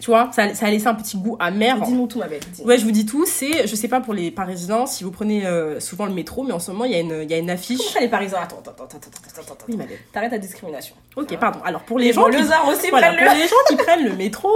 tu 0.00 0.10
vois, 0.10 0.30
ça, 0.32 0.54
ça 0.54 0.66
a 0.66 0.70
laissé 0.70 0.86
un 0.86 0.94
petit 0.94 1.16
goût 1.16 1.36
amer. 1.40 1.80
Dis-nous 1.80 2.06
tout, 2.06 2.18
ma 2.18 2.28
belle. 2.28 2.40
Ouais, 2.64 2.78
je 2.78 2.84
vous 2.84 2.90
dis 2.90 3.04
tout, 3.06 3.26
c'est, 3.26 3.66
je 3.66 3.74
sais 3.74 3.88
pas 3.88 4.00
pour 4.00 4.14
les 4.14 4.30
Parisiens, 4.30 4.86
si 4.86 5.04
vous 5.04 5.10
prenez 5.10 5.46
euh, 5.46 5.80
souvent 5.80 6.06
le 6.06 6.12
métro, 6.12 6.44
mais 6.44 6.52
en 6.52 6.58
ce 6.60 6.70
moment, 6.70 6.84
il 6.84 6.92
y 6.92 6.94
a 6.94 7.00
une, 7.00 7.28
y 7.28 7.34
a 7.34 7.38
une 7.38 7.50
affiche. 7.50 7.80
Ça, 7.80 8.00
les 8.00 8.08
Parisiens? 8.08 8.38
Attends, 8.42 8.58
attends, 8.60 8.70
attends, 8.70 8.84
attends, 8.84 8.96
attends, 8.96 9.40
attends, 9.40 9.52
attends. 9.54 9.64
Oui, 9.68 9.76
madame. 9.76 9.96
T'arrêtes 10.12 10.32
la 10.32 10.38
discrimination. 10.38 10.94
Ok, 11.16 11.36
pardon. 11.38 11.60
Alors, 11.64 11.82
pour 11.82 11.98
les, 11.98 12.06
Les 12.06 12.12
gens 12.12 12.28
qui, 12.30 12.36
aussi, 12.36 12.90
voilà, 12.90 13.12
prennent 13.12 13.24
pour 13.24 13.34
le. 13.34 13.40
les 13.40 13.48
gens 13.48 13.56
qui 13.68 13.76
prennent 13.76 14.04
le 14.04 14.14
métro, 14.16 14.50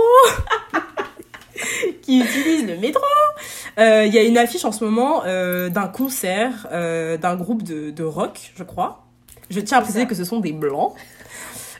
qui 2.03 2.21
utilisent 2.21 2.67
le 2.67 2.77
métro, 2.79 3.03
euh, 3.79 4.05
il 4.07 4.15
y 4.15 4.19
a 4.19 4.23
une 4.23 4.39
affiche 4.39 4.65
en 4.65 4.73
ce 4.73 4.85
moment 4.85 5.23
euh, 5.27 5.69
d'un 5.71 5.89
concert 5.89 6.67
euh, 6.73 7.17
d'un 7.17 7.37
groupe 7.37 7.63
de, 7.63 7.91
de 7.91 8.05
rock, 8.05 8.53
je 8.57 8.63
crois. 8.63 9.05
Je 9.51 9.61
tiens 9.61 9.79
à 9.79 9.81
préciser 9.81 10.07
que 10.07 10.15
ce 10.15 10.25
sont 10.25 10.41
des 10.41 10.53
blancs, 10.53 10.95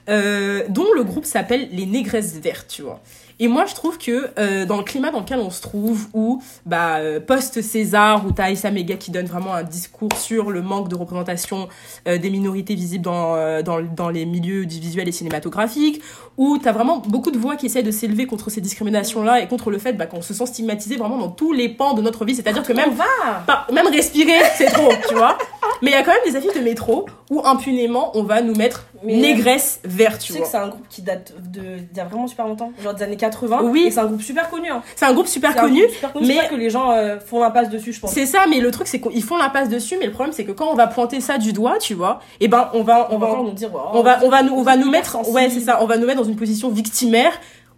euh, 0.09 0.65
dont 0.69 0.93
le 0.95 1.05
groupe 1.05 1.25
s'appelle 1.25 1.69
les 1.73 1.87
Négresses 1.87 2.35
Vertes, 2.35 2.67
tu 2.69 2.83
vois. 2.83 3.01
Et 3.41 3.49
moi, 3.49 3.67
je 3.67 3.75
trouve 3.75 3.99
que 3.99 4.31
euh, 4.39 4.67
dans 4.67 4.77
le 4.77 4.85
climat 4.85 5.11
dans 5.11 5.21
lequel 5.21 5.39
on 5.39 5.51
se 5.51 5.61
trouve, 5.61 6.09
où 6.13 6.43
bah, 6.67 6.97
euh, 6.97 7.21
post-César, 7.21 8.27
où 8.27 8.33
t'as 8.33 8.51
Issa 8.51 8.71
Mega 8.71 8.97
qui 8.97 9.11
donne 9.11 9.27
vraiment 9.27 9.55
un 9.55 9.63
discours 9.63 10.13
sur 10.17 10.51
le 10.51 10.63
manque 10.63 10.89
de 10.89 10.95
représentation 10.95 11.69
euh, 12.07 12.19
des 12.19 12.31
minorités 12.31 12.75
visibles 12.75 13.05
dans, 13.05 13.35
euh, 13.35 13.63
dans, 13.63 13.81
dans 13.81 14.09
les 14.09 14.27
milieux 14.27 14.63
audiovisuels 14.63 15.09
et 15.09 15.13
cinématographiques, 15.13 16.03
où 16.37 16.59
t'as 16.59 16.73
vraiment 16.73 16.99
beaucoup 16.99 17.31
de 17.31 17.39
voix 17.39 17.57
qui 17.57 17.67
essaient 17.67 17.83
de 17.83 17.91
s'élever 17.91 18.27
contre 18.27 18.51
ces 18.51 18.61
discriminations-là 18.61 19.41
et 19.41 19.49
contre 19.49 19.71
le 19.71 19.79
fait 19.79 19.93
bah, 19.93 20.07
qu'on 20.07 20.23
se 20.23 20.35
sent 20.35 20.47
stigmatisé 20.47 20.97
vraiment 20.97 21.19
dans 21.19 21.31
tous 21.31 21.53
les 21.53 21.69
pans 21.69 21.95
de 21.95 22.03
notre 22.03 22.25
vie. 22.25 22.35
C'est-à-dire 22.35 22.63
que 22.63 22.73
même 22.73 22.91
On 22.91 22.95
va 22.95 23.67
même 23.73 23.89
respirer, 23.89 24.41
c'est 24.57 24.67
trop, 24.67 24.91
tu 25.09 25.15
vois. 25.15 25.37
Mais 25.83 25.91
il 25.91 25.95
y 25.95 25.97
a 25.97 26.03
quand 26.03 26.13
même 26.13 26.21
des 26.25 26.37
affiches 26.37 26.55
de 26.55 26.61
métro 26.61 27.07
où 27.31 27.43
impunément 27.45 28.13
on 28.17 28.23
va 28.23 28.41
nous 28.41 28.55
mettre 28.55 28.87
Mais, 29.05 29.17
négresse 29.17 29.81
verte, 29.85 30.21
Tu 30.21 30.29
tu 30.29 30.33
sais 30.35 30.41
que 30.41 30.47
c'est 30.47 30.57
un 30.57 30.69
groupe 30.69 30.87
qui 30.89 31.03
date 31.03 31.33
de 31.53 31.61
d'il 31.79 31.97
y 31.97 32.01
a 32.01 32.05
vraiment 32.05 32.27
super 32.29 32.47
longtemps, 32.47 32.73
genre 32.83 32.95
des 32.95 33.03
années 33.03 33.17
80. 33.17 33.61
Oui. 33.65 33.85
Et 33.87 33.91
c'est 33.91 34.01
un 34.01 34.07
groupe 34.07 34.23
super 34.23 34.49
connu. 34.49 34.71
Hein. 34.71 34.83
C'est 34.97 35.05
un 35.07 35.13
groupe 35.13 35.27
super 35.27 35.51
un 35.51 35.55
connu. 35.63 35.81
groupe 35.81 35.93
super 35.95 36.13
connu. 36.13 36.27
mais- 36.29 36.49
que 36.49 36.55
les 36.55 36.71
gens 36.71 36.93
euh, 36.93 37.19
font 37.19 37.41
l'impasse 37.41 37.69
dessus, 37.69 37.93
je 37.93 38.01
pense. 38.01 38.13
C'est 38.13 38.27
ça, 38.27 38.45
mais 38.49 38.61
le 38.61 38.71
truc 38.71 38.87
c'est 38.87 39.01
qu'ils 39.01 39.23
font 39.25 39.37
l'impasse 39.37 39.69
dessus, 39.69 39.97
mais 39.99 40.07
le 40.07 40.13
problème 40.13 40.33
c'est 40.33 40.45
que 40.45 40.53
quand 40.53 40.69
on 40.71 40.75
va 40.75 40.87
pointer 40.87 41.21
ça 41.21 41.37
du 41.39 41.53
doigt, 41.53 41.79
tu 41.79 41.95
vois, 41.95 42.21
et 42.41 42.49
ben 42.49 42.69
on 42.75 42.83
va 42.83 43.09
on 43.11 43.17
On 43.17 43.19
va 43.19 43.51
dire. 43.53 43.75
ouais, 43.75 43.81
on 43.93 44.03
va 44.03 44.21
on 44.25 44.29
va 44.29 44.43
nous 44.43 44.55
on 44.55 44.63
va 44.63 44.77
nous 44.77 44.91
mettre 44.91 45.29
ouais 45.31 45.51
c'est 45.51 45.61
ça, 45.61 45.83
on 45.83 45.87
va 45.87 45.97
nous 45.97 46.07
mettre 46.07 46.21
dans 46.23 46.29
une 46.29 46.37
position 46.37 46.69
victimaire 46.71 47.33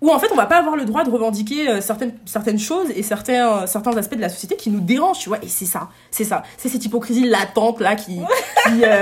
où 0.05 0.11
en 0.12 0.19
fait 0.19 0.29
on 0.33 0.37
va 0.37 0.47
pas 0.47 0.59
avoir 0.59 0.77
le 0.77 0.85
droit 0.85 1.03
de 1.03 1.11
revendiquer 1.11 1.69
euh, 1.69 1.81
certaines 1.81 2.15
certaines 2.27 2.59
choses 2.59 2.89
et 2.95 3.03
certains 3.03 3.62
euh, 3.62 3.67
certains 3.67 3.97
aspects 3.97 4.15
de 4.17 4.21
la 4.21 4.29
société 4.29 4.56
qui 4.56 4.71
nous 4.71 4.81
dérangent, 4.81 5.19
tu 5.21 5.29
vois. 5.31 5.39
Et 5.43 5.49
c'est 5.49 5.65
ça, 5.65 5.89
c'est 6.11 6.25
ça, 6.25 6.43
c'est 6.59 6.69
cette 6.69 6.85
hypocrisie 6.85 7.27
latente 7.29 7.81
là 7.81 7.95
qui 7.97 8.21
qui 8.67 8.85
euh, 8.85 9.01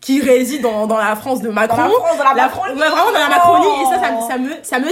qui 0.00 0.20
réside 0.20 0.62
dans 0.62 0.86
dans 0.86 0.96
la 0.98 1.16
France 1.16 1.40
de 1.42 1.48
Macron. 1.48 1.76
Dans 1.76 1.82
la 1.84 1.88
France, 1.90 2.18
dans 2.18 2.24
la 2.24 2.34
La- 2.34 2.42
Macronie. 2.44 2.80
ouais, 2.80 2.88
vraiment 2.88 3.12
dans 3.12 3.18
la 3.18 3.28
Macronie 3.28 3.66
et 3.82 3.84
ça, 3.94 4.00
ça, 4.00 4.14
Oh. 4.16 4.26
ça 4.28 4.38
me 4.38 4.50
ça 4.62 4.78
me. 4.78 4.86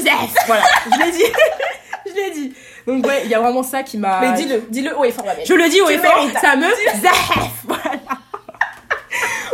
Voilà, 0.46 0.62
je 0.92 0.98
l'ai 1.04 1.12
dit, 1.12 1.24
je 2.06 2.12
l'ai 2.14 2.30
dit. 2.32 2.54
Donc 2.86 3.06
ouais, 3.06 3.22
il 3.24 3.30
y 3.30 3.34
a 3.34 3.40
vraiment 3.40 3.62
ça 3.62 3.82
qui 3.84 3.96
m'a. 3.98 4.20
Mais 4.20 4.32
dis-le, 4.32 4.64
dis-le 4.70 4.98
haut 4.98 5.04
et 5.04 5.12
fort. 5.12 5.24
Je 5.44 5.54
le 5.54 5.68
dis 5.68 5.80
au 5.80 5.86
Tu 5.86 5.92
effort, 5.94 6.16
mérites. 6.16 6.38
ça 6.40 6.56
me 6.56 6.66
zeffe. 7.00 7.30
Voilà. 7.68 7.80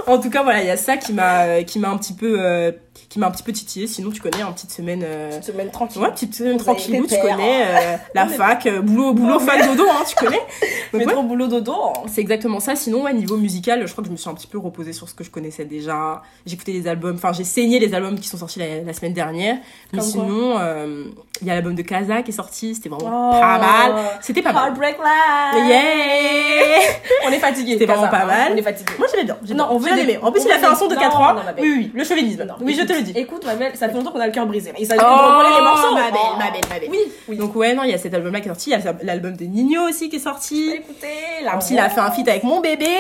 En 0.07 0.19
tout 0.19 0.31
cas, 0.31 0.43
voilà, 0.43 0.63
il 0.63 0.67
y 0.67 0.71
a 0.71 0.77
ça 0.79 0.97
qui 0.97 1.13
m'a 1.13 1.63
qui 1.65 1.79
m'a 1.79 1.89
un 1.91 1.99
petit 1.99 2.15
peu 2.15 2.37
euh, 2.41 2.73
qui 3.09 3.19
m'a 3.19 3.27
un 3.29 3.31
petit 3.31 3.43
peu 3.43 3.53
titillé. 3.53 3.87
Sinon, 3.87 4.11
tu 4.11 4.21
connais, 4.21 4.43
une 4.43 4.53
petite 4.53 4.71
semaine. 4.71 5.03
euh, 5.05 5.37
Une 5.37 5.43
semaine 5.43 5.71
tranquille. 5.71 6.03
Ouais, 6.03 6.11
petite 6.11 6.35
semaine 6.35 6.61
avez 6.61 7.07
tu 7.07 7.19
connais 7.21 7.63
euh, 7.67 7.97
la 8.15 8.25
Non, 8.27 8.31
fac, 8.33 8.67
euh, 8.67 8.81
boulot, 8.83 9.15
boulot, 9.15 9.33
Non, 9.35 9.39
fac, 9.39 9.65
dodo, 9.67 9.85
hein, 9.91 10.05
tu 10.07 10.15
connais. 10.15 10.37
Donc, 10.93 11.01
ouais, 11.03 11.07
Métro 11.07 11.23
boulot 11.23 11.47
dodo. 11.47 11.75
c'est 12.07 12.21
exactement 12.21 12.61
ça. 12.61 12.77
Sinon, 12.77 13.03
ouais, 13.05 13.13
niveau 13.15 13.37
musical, 13.37 13.87
je 13.87 13.93
crois 13.93 14.03
que 14.03 14.09
je 14.09 14.13
me 14.13 14.17
suis 14.19 14.29
un 14.29 14.35
petit 14.35 14.47
peu 14.47 14.59
reposée 14.59 14.93
sur 14.93 15.09
ce 15.09 15.15
que 15.15 15.25
je 15.25 15.31
connaissais 15.31 15.65
déjà. 15.65 16.23
J'ai 16.47 16.55
écouté 16.55 16.73
les 16.73 16.87
albums, 16.87 17.15
enfin, 17.17 17.33
j'ai 17.33 17.45
saigné 17.45 17.79
les 17.79 17.95
albums 17.95 18.19
qui 18.19 18.29
sont 18.29 18.37
sortis 18.39 18.59
la, 18.59 18.83
la 18.85 18.93
semaine 18.93 19.15
dernière. 19.15 19.57
Mais 19.93 19.99
Comme 20.01 20.09
sinon, 20.09 20.59
euh, 20.59 21.05
il 21.41 21.47
y 21.47 21.51
a 21.51 21.55
l'album 21.55 21.75
de 21.75 21.83
Kaza 21.83 22.23
qui 22.23 22.31
est 22.31 22.35
sorti, 22.35 22.75
c'était 22.75 22.89
vraiment 22.91 23.31
Oh. 23.31 23.41
pas 23.41 23.59
mal. 23.59 23.95
C'était 24.21 24.43
pas 24.43 24.53
mal. 24.53 24.69
Heartbreak 24.69 24.97
Live. 24.99 25.67
Yeah! 25.67 26.81
On 27.27 27.31
est 27.31 27.39
fatigué. 27.39 27.73
C'était 27.73 27.87
vraiment 27.87 28.09
pas 28.09 28.25
mal. 28.25 28.53
On 28.53 28.57
est 28.57 28.63
fatigué. 28.63 28.93
Moi, 28.99 29.07
j'aimais 29.11 29.25
bien. 29.25 29.37
Non, 29.55 29.67
on 29.71 29.79
veut 29.79 29.95
des- 29.95 30.01
aimé. 30.03 30.19
En 30.23 30.31
plus, 30.33 30.43
il 30.45 30.51
a 30.51 30.59
fait 30.59 30.67
un 30.67 30.71
des- 30.73 30.77
son 30.77 30.89
de 30.89 30.95
non, 30.95 31.01
4-3. 31.01 31.35
non, 31.37 31.43
ma 31.45 31.53
belle. 31.53 31.65
Oui, 31.65 31.75
oui, 31.79 31.91
le 31.95 32.05
chauvinisme. 32.05 32.45
Oui, 32.61 32.75
je 32.79 32.85
te 32.85 32.93
le 32.99 33.03
écoute, 33.03 33.15
dis. 33.15 33.21
Écoute, 33.21 33.45
ma 33.47 33.55
belle, 33.57 33.77
ça 33.77 33.89
fait 33.89 33.95
longtemps 33.95 34.13
qu'on 34.13 34.21
a 34.21 34.27
le 34.27 34.33
cœur 34.33 34.47
brisé. 34.47 34.73
Il 34.79 34.87
s'agit 34.87 35.01
Oh, 35.03 35.09
de 35.09 35.37
recoller 35.37 35.57
les 35.57 35.63
morceaux. 35.63 35.95
ma 35.95 36.11
belle, 36.11 36.21
ma 36.39 36.51
belle, 36.51 36.61
ma 36.71 36.79
belle. 36.79 36.89
Oui, 36.91 36.99
oui. 37.29 37.37
Donc, 37.37 37.55
ouais, 37.57 37.75
non, 37.75 37.83
il 37.85 37.91
y 37.91 37.95
a 37.95 37.99
cet 37.99 38.15
album-là 38.15 38.41
qui 38.41 38.47
est 38.49 38.51
sorti. 38.53 38.71
Il 38.71 38.73
y 38.85 38.89
a 38.89 38.95
l'album 39.03 39.37
de 39.37 39.45
Nino 39.45 39.89
aussi 39.89 40.09
qui 40.09 40.17
est 40.17 40.21
sorti. 40.21 40.71
Écoutez. 40.75 41.45
Même 41.45 41.61
s'il 41.61 41.79
a 41.79 41.89
fait 41.89 42.01
un 42.01 42.11
feat 42.11 42.29
avec 42.29 42.43
mon 42.45 42.61
bébé, 42.61 42.97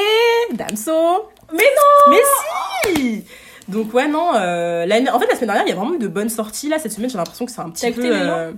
Damso. 0.52 0.92
Mais 1.52 1.58
non 1.64 2.12
Mais 2.14 2.94
si 2.96 3.24
Donc 3.68 3.92
ouais 3.94 4.06
non, 4.08 4.32
euh, 4.34 4.84
en 5.12 5.18
fait 5.18 5.26
la 5.26 5.34
semaine 5.34 5.46
dernière 5.48 5.62
il 5.64 5.70
y 5.70 5.72
a 5.72 5.76
vraiment 5.76 5.94
eu 5.94 5.98
de 5.98 6.08
bonnes 6.08 6.28
sorties 6.28 6.68
là 6.68 6.78
cette 6.78 6.92
semaine 6.92 7.08
j'ai 7.10 7.16
l'impression 7.16 7.46
que 7.46 7.52
c'est 7.52 7.60
un 7.62 7.70
petit 7.70 7.90
peu. 7.90 8.02
euh, 8.04 8.52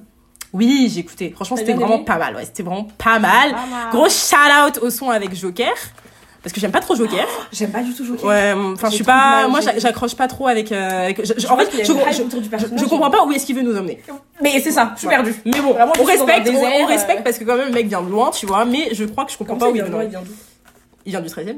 Oui 0.52 0.90
j'ai 0.92 1.00
écouté, 1.00 1.30
franchement 1.30 1.56
c'était 1.56 1.74
vraiment 1.74 2.00
pas 2.00 2.16
mal, 2.18 2.34
ouais 2.34 2.44
c'était 2.44 2.64
vraiment 2.64 2.88
pas 2.98 3.20
mal. 3.20 3.52
Pas 3.52 3.66
mal. 3.66 3.90
Gros 3.92 4.08
shout 4.08 4.36
out 4.66 4.78
au 4.82 4.90
son 4.90 5.10
avec 5.10 5.34
Joker 5.36 5.72
parce 6.42 6.52
que 6.54 6.60
j'aime 6.60 6.70
pas 6.72 6.80
trop 6.80 6.94
Joker. 6.94 7.26
J'aime 7.52 7.70
pas 7.70 7.82
du 7.82 7.92
tout 7.94 8.04
Joker. 8.04 8.24
Ouais, 8.24 8.54
enfin 8.74 8.88
je 8.88 8.94
suis 8.94 9.04
pas, 9.04 9.42
mal, 9.42 9.50
moi 9.50 9.60
j'accroche 9.76 10.14
pas 10.14 10.28
trop 10.28 10.46
avec. 10.46 10.72
euh, 10.72 11.04
avec- 11.04 11.20
je- 11.24 11.34
je- 11.36 11.40
Je 11.40 11.46
en 11.48 11.56
fait 11.56 11.68
je, 11.84 12.84
comprends 12.88 13.10
pas 13.10 13.24
où 13.24 13.32
est-ce 13.32 13.44
qu'il 13.46 13.56
veut 13.56 13.62
nous 13.62 13.76
emmener. 13.76 14.02
Mais 14.42 14.58
c'est 14.60 14.70
ça, 14.70 14.92
je 14.94 15.00
suis 15.00 15.08
perdue. 15.08 15.34
Mais 15.44 15.60
bon, 15.60 15.72
Vraiment, 15.72 15.92
on 15.98 16.04
respecte, 16.04 16.48
on, 16.48 16.52
désert, 16.52 16.70
on 16.80 16.86
respecte 16.86 17.20
euh. 17.20 17.24
parce 17.24 17.38
que 17.38 17.44
quand 17.44 17.56
même 17.56 17.68
le 17.68 17.74
mec 17.74 17.86
vient 17.88 18.02
de 18.02 18.10
loin, 18.10 18.30
tu 18.30 18.46
vois, 18.46 18.64
mais 18.64 18.88
je 18.94 19.04
crois 19.04 19.24
que 19.26 19.32
je 19.32 19.36
comprends 19.38 19.54
Comme 19.54 19.58
pas 19.60 19.66
où 19.66 19.70
il 19.70 19.74
vient 19.74 19.84
veut 19.84 19.90
de 19.90 19.94
nous 19.94 20.00
loin, 20.00 20.10
il 20.10 20.16
emmener. 20.16 20.28
vient 20.28 20.34
d'où 20.34 20.40
Il 21.06 21.10
vient 21.12 21.20
du 21.20 21.28
13 21.28 21.48
e 21.48 21.52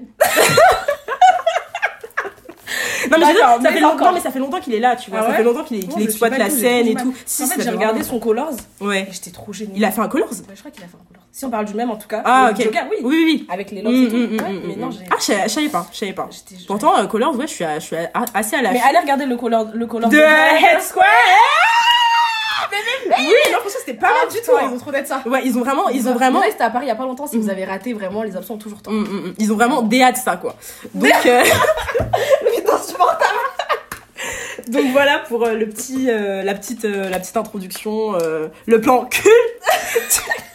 Non 3.11 3.19
mais, 3.19 3.27
ça 3.27 3.73
fait 3.73 3.81
longtemps, 3.81 4.12
mais 4.12 4.21
ça 4.21 4.31
fait 4.31 4.39
longtemps 4.39 4.61
qu'il 4.61 4.75
est 4.75 4.81
là, 4.81 4.97
tu 4.97 5.11
vois. 5.11 5.21
Ah 5.23 5.27
ça 5.31 5.35
fait 5.35 5.43
longtemps 5.43 5.65
qu'il 5.65 6.03
exploite 6.03 6.39
la 6.39 6.51
scène 6.51 6.87
et 6.87 6.95
tout. 6.95 7.15
Si, 7.27 7.43
En 7.43 7.47
fait, 7.47 7.62
j'ai 7.62 7.71
regardé 7.71 8.03
son 8.03 8.19
Colors 8.19 8.53
Ouais. 8.81 9.07
j'étais 9.11 9.31
trop 9.31 9.53
gênée. 9.53 9.73
Il 9.77 9.85
a 9.85 9.91
fait 9.91 10.01
un 10.01 10.09
Colors 10.09 10.31
Ouais, 10.31 10.55
je 10.55 10.59
crois 10.61 10.71
qu'il 10.71 10.83
a 10.83 10.87
fait 10.87 10.95
un 10.95 11.05
Colors. 11.09 11.22
Si 11.35 11.45
on 11.47 11.51
parle 11.51 11.65
du 11.65 11.73
même 11.75 11.91
en 11.91 11.97
tout 11.97 12.09
cas. 12.09 12.21
Ah 12.27 12.51
ok. 12.53 12.62
Joker, 12.62 12.85
oui. 12.91 12.97
Oui, 13.03 13.09
oui, 13.17 13.25
oui. 13.25 13.47
Avec 13.51 13.71
les 13.71 13.81
Mm, 13.81 13.85
locks 13.87 13.95
et 13.95 14.09
tout. 14.09 14.17
mm, 14.17 14.21
mm, 14.37 14.41
Ouais, 14.43 14.53
mm, 14.53 14.61
mais 14.67 14.75
mm, 14.77 14.81
non, 14.81 14.87
mm. 14.89 14.93
j'ai. 14.93 15.05
Ah, 15.11 15.15
je 15.19 15.49
savais- 15.51 15.69
pas, 15.71 15.87
je 15.91 15.97
savais 15.99 16.12
pas. 16.12 16.29
Pourtant, 16.67 16.99
euh, 16.99 17.07
Colors, 17.07 17.35
ouais, 17.37 17.47
je 17.47 17.53
suis, 17.55 17.65
à- 17.65 17.79
je 17.79 17.87
suis 17.87 17.97
à- 17.97 18.11
assez 18.35 18.57
à 18.57 18.61
la 18.62 18.71
Mais 18.73 18.81
allez 18.87 18.99
regarder 18.99 19.25
le 19.25 19.37
Colors 19.37 19.69
le 19.73 19.87
Colors 19.87 20.11
de 20.11 20.19
Head 20.19 20.81
Square. 20.83 21.07
Oui, 23.19 23.25
non, 23.51 23.59
franchement, 23.61 23.71
c'était 23.79 23.99
pas 23.99 24.09
Ah, 24.11 24.25
mal 24.25 24.33
du 24.33 24.41
tout. 24.43 24.53
Ils 24.62 24.75
ont 24.75 24.79
trop 24.79 24.91
d'être 24.91 25.07
ça. 25.07 25.23
Ouais, 25.27 25.41
ils 25.45 25.57
ont 25.57 25.61
vraiment, 25.61 25.89
ils 25.89 26.07
ont 26.09 26.15
vraiment, 26.15 26.43
c'était 26.43 26.65
à 26.65 26.71
Paris 26.71 26.85
il 26.87 26.89
y 26.89 26.93
a 26.93 26.95
pas 26.95 27.05
longtemps. 27.05 27.27
Si 27.27 27.39
vous 27.39 27.49
avez 27.51 27.65
raté, 27.65 27.93
vraiment, 27.95 28.23
les 28.23 28.37
absents 28.37 28.55
ont 28.55 28.59
toujours 28.59 28.83
temps. 28.83 28.91
Mm, 28.91 29.01
mm, 29.05 29.27
mm. 29.29 29.35
ils 29.39 29.53
ont 29.53 29.57
vraiment 29.57 29.83
déhâte 29.83 30.17
ça, 30.19 30.37
quoi. 30.37 30.57
Donc, 30.95 31.11
euh, 31.27 31.43
Putain, 31.43 32.75
insupportable. 32.75 33.39
donc 34.69 34.87
voilà 34.93 35.19
pour 35.21 35.45
euh, 35.45 35.55
le 35.55 35.67
petit, 35.69 36.11
euh, 36.11 36.43
la 36.43 36.55
petite, 36.55 36.85
euh, 36.85 37.09
la 37.11 37.19
petite 37.19 37.37
introduction, 37.37 38.15
euh, 38.21 38.49
le 38.67 38.81
plan 38.83 39.05
cul. 39.07 39.29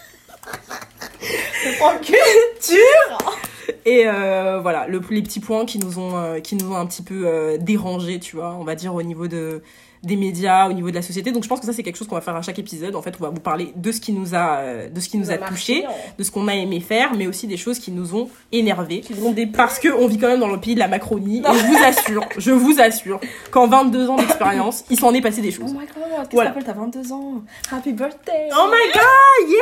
culture 2.01 3.37
et 3.85 4.07
euh, 4.07 4.59
voilà 4.61 4.87
le, 4.87 5.01
les 5.09 5.21
petits 5.21 5.39
points 5.39 5.65
qui 5.65 5.79
nous 5.79 5.99
ont 5.99 6.17
euh, 6.17 6.39
qui 6.39 6.55
nous 6.55 6.71
ont 6.71 6.75
un 6.75 6.85
petit 6.85 7.03
peu 7.03 7.23
euh, 7.25 7.57
dérangé 7.57 8.19
tu 8.19 8.35
vois 8.35 8.55
on 8.59 8.63
va 8.63 8.75
dire 8.75 8.93
au 8.93 9.03
niveau 9.03 9.27
de 9.27 9.61
des 10.03 10.15
médias, 10.15 10.69
au 10.69 10.73
niveau 10.73 10.89
de 10.89 10.95
la 10.95 11.01
société. 11.01 11.31
Donc 11.31 11.43
je 11.43 11.49
pense 11.49 11.59
que 11.59 11.65
ça 11.65 11.73
c'est 11.73 11.83
quelque 11.83 11.97
chose 11.97 12.07
qu'on 12.07 12.15
va 12.15 12.21
faire 12.21 12.35
à 12.35 12.41
chaque 12.41 12.59
épisode. 12.59 12.95
En 12.95 13.01
fait, 13.01 13.13
on 13.19 13.23
va 13.23 13.29
vous 13.29 13.39
parler 13.41 13.73
de 13.75 13.91
ce 13.91 13.99
qui 14.01 14.11
nous 14.13 14.35
a, 14.35 14.57
euh, 14.57 14.89
de 14.89 14.99
ce 14.99 15.09
qui 15.09 15.17
nous 15.17 15.31
a 15.31 15.37
touché, 15.37 15.85
de 16.17 16.23
ce 16.23 16.31
qu'on 16.31 16.47
a 16.47 16.55
aimé 16.55 16.79
faire, 16.79 17.13
mais 17.15 17.27
aussi 17.27 17.47
des 17.47 17.57
choses 17.57 17.79
qui 17.79 17.91
nous 17.91 18.15
ont 18.15 18.29
des 18.51 19.47
Parce 19.47 19.79
que 19.79 19.89
on 19.89 20.07
vit 20.07 20.17
quand 20.17 20.27
même 20.27 20.39
dans 20.39 20.47
le 20.49 20.59
pays 20.59 20.73
de 20.75 20.79
la 20.79 20.87
Macronie. 20.87 21.39
Et 21.39 21.57
je 21.57 21.65
vous 21.65 21.83
assure, 21.83 22.23
je 22.37 22.51
vous 22.51 22.79
assure, 22.79 23.19
qu'en 23.51 23.67
22 23.67 24.09
ans 24.09 24.15
d'expérience, 24.15 24.83
il 24.89 24.99
s'en 24.99 25.13
est 25.13 25.21
passé 25.21 25.41
des 25.41 25.53
Oh 25.57 25.61
choses. 25.61 25.73
my 25.73 25.79
god, 25.79 26.27
qu'est-ce 26.29 26.59
que 26.59 26.63
t'as 26.65 26.73
22 26.73 27.11
ans? 27.11 27.33
Happy 27.71 27.91
birthday. 27.93 28.49
Oh 28.51 28.67
my 28.67 28.91
god, 28.93 29.49
yeah! 29.49 29.57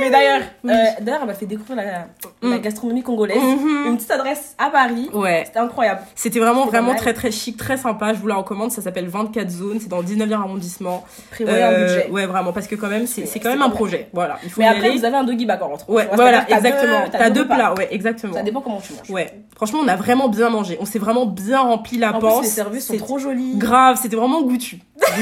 Mais 0.00 0.10
d'ailleurs, 0.10 0.40
Oui. 0.64 0.72
euh, 0.72 0.84
d'ailleurs, 1.02 1.20
elle 1.22 1.26
m'a 1.28 1.34
fait 1.34 1.46
découvrir 1.46 1.76
la, 1.76 1.84
la 1.84 2.58
Mm. 2.58 2.60
gastronomie 2.60 3.02
congolaise. 3.02 3.38
Mhm. 3.42 3.86
Une 3.86 3.96
petite 3.96 4.10
adresse 4.10 4.54
à 4.58 4.70
Paris. 4.70 5.08
Ouais. 5.12 5.42
C'était 5.46 5.58
incroyable. 5.60 6.00
C'était 6.14 6.38
vraiment, 6.40 6.66
vraiment 6.66 6.88
mal. 6.88 6.96
très, 6.96 7.14
très 7.14 7.30
chic, 7.30 7.56
très 7.56 7.76
sympa. 7.76 8.12
Je 8.14 8.18
vous 8.20 8.26
la 8.26 8.36
recommande. 8.36 8.70
Ça 8.72 8.82
s'appelle 8.82 9.08
24 9.08 9.50
zones. 9.50 9.73
C'est 9.80 9.88
dans 9.88 9.98
le 9.98 10.04
19e 10.04 10.32
arrondissement. 10.32 11.04
Prévoyez 11.30 11.62
un 11.62 11.70
Euh, 11.72 11.86
budget. 11.86 12.10
Ouais, 12.10 12.26
vraiment. 12.26 12.52
Parce 12.52 12.66
que 12.66 12.74
quand 12.74 12.88
même, 12.88 13.06
c'est 13.06 13.24
quand 13.40 13.50
même 13.50 13.62
un 13.62 13.70
projet. 13.70 14.08
Voilà. 14.12 14.38
Il 14.44 14.50
faut 14.50 14.60
Mais 14.60 14.66
après, 14.68 14.88
aller. 14.88 14.98
vous 14.98 15.04
avez 15.04 15.16
un 15.16 15.24
doggy 15.24 15.46
bag 15.46 15.62
en 15.62 15.68
rentrant. 15.68 15.92
Ouais, 15.92 16.08
voilà, 16.12 16.48
exactement. 16.50 17.04
T'as 17.10 17.30
deux 17.30 17.46
plats, 17.46 17.74
ouais, 17.74 17.88
exactement. 17.90 18.34
Ça 18.34 18.42
dépend 18.42 18.60
comment 18.60 18.80
tu 18.80 18.92
manges. 18.92 19.10
Ouais. 19.10 19.30
Franchement, 19.56 19.80
on 19.84 19.88
a 19.88 19.96
vraiment 19.96 20.28
bien 20.28 20.50
mangé. 20.50 20.76
On 20.80 20.84
s'est 20.84 20.98
vraiment 20.98 21.26
bien 21.26 21.60
rempli 21.60 21.98
la 21.98 22.12
panse. 22.12 22.42
les 22.42 22.48
services 22.48 22.86
sont 22.86 22.96
trop 22.96 23.18
jolis. 23.18 23.52
Grave, 23.56 23.98
c'était 24.00 24.16
vraiment 24.16 24.42
goûtu. 24.42 24.78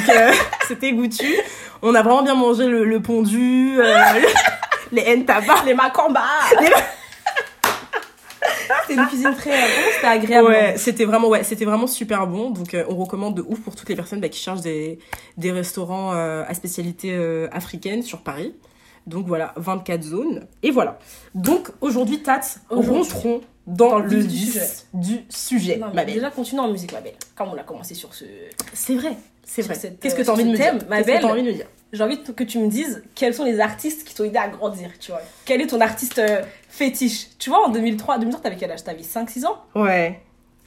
Euh, 0.09 0.33
c'était 0.69 0.93
goûtu. 0.93 1.27
On 1.83 1.95
a 1.95 2.03
vraiment 2.03 2.23
bien 2.23 2.35
mangé 2.35 2.67
le, 2.67 3.01
pondu, 3.01 3.79
euh, 3.79 3.95
le- 4.15 4.29
les 4.97 5.17
ntaba. 5.17 5.55
Les 5.67 5.75
macambas. 5.75 6.21
C'était 8.83 9.01
une 9.01 9.07
cuisine 9.07 9.35
très. 9.35 9.51
Vraiment, 9.51 9.91
c'était 9.95 10.07
agréable. 10.07 10.49
Ouais, 10.49 10.75
c'était 10.77 11.05
vraiment, 11.05 11.29
ouais, 11.29 11.45
c'était 11.45 11.65
vraiment 11.65 11.87
super 11.87 12.27
bon. 12.27 12.51
Donc, 12.51 12.75
euh, 12.75 12.85
on 12.89 12.97
recommande 12.97 13.37
de 13.37 13.43
ouf 13.43 13.61
pour 13.61 13.77
toutes 13.77 13.89
les 13.89 13.97
personnes 13.97 14.21
bah, 14.21 14.29
qui 14.29 14.41
cherchent 14.41 14.61
des, 14.63 14.99
des 15.37 15.53
restaurants 15.53 16.13
euh, 16.15 16.45
à 16.47 16.55
spécialité 16.55 17.13
euh, 17.13 17.49
africaine 17.53 18.03
sur 18.03 18.19
Paris. 18.23 18.55
Donc 19.07 19.27
voilà, 19.27 19.53
24 19.57 20.03
zones. 20.03 20.47
Et 20.63 20.71
voilà. 20.71 20.99
Donc 21.35 21.71
aujourd'hui, 21.81 22.23
Tat, 22.23 22.41
Aujourd'hui. 22.71 22.93
rentrons 22.99 23.41
dans, 23.67 23.91
Dans 23.91 23.99
le 23.99 24.09
vif 24.09 24.27
du 24.29 24.37
sujet. 24.39 24.67
du 24.95 25.21
sujet, 25.29 25.77
Non, 25.77 25.87
ma 25.89 25.93
mais 25.93 26.05
belle. 26.07 26.15
déjà, 26.15 26.31
continuons 26.31 26.65
en 26.65 26.71
musique, 26.73 26.93
ma 26.93 27.01
belle. 27.01 27.15
Comme 27.37 27.49
on 27.49 27.57
a 27.57 27.63
commencé 27.63 27.95
sur 27.95 28.13
ce. 28.15 28.25
C'est 28.73 28.95
vrai, 28.95 29.17
c'est 29.45 29.63
vrai. 29.63 29.75
Qu'est-ce 30.01 30.15
euh, 30.15 30.19
que 30.19 30.23
t'as 30.23 30.25
sur 30.25 30.33
envie 30.35 30.45
de 30.45 30.51
me 30.51 30.57
thème, 30.57 30.79
dire 30.79 30.89
ma 30.89 31.03
belle 31.03 31.21
t'as 31.21 31.29
envie 31.29 31.43
de 31.43 31.49
me 31.49 31.53
dire 31.53 31.67
J'ai 31.93 32.03
envie 32.03 32.21
que 32.23 32.45
tu 32.45 32.59
me 32.59 32.69
dises 32.69 33.03
quels 33.15 33.35
sont 33.35 33.45
les 33.45 33.59
artistes 33.61 34.05
qui 34.07 34.15
t'ont 34.15 34.25
aidé 34.25 34.39
à 34.39 34.49
grandir, 34.49 34.91
tu 35.01 35.11
vois. 35.13 35.21
Quel 35.45 35.61
est 35.61 35.67
ton 35.69 35.81
artiste 35.81 36.19
euh, 36.19 36.43
fétiche 36.73 37.29
Tu 37.39 37.51
vois, 37.51 37.67
en 37.67 37.69
2003, 37.69 38.19
2003, 38.19 38.43
t'avais 38.43 38.57
quel 38.57 38.71
âge? 38.71 38.83
T'avais 38.83 39.03
5-6 39.03 39.47
ans? 39.47 39.57
Ouais. 39.75 40.21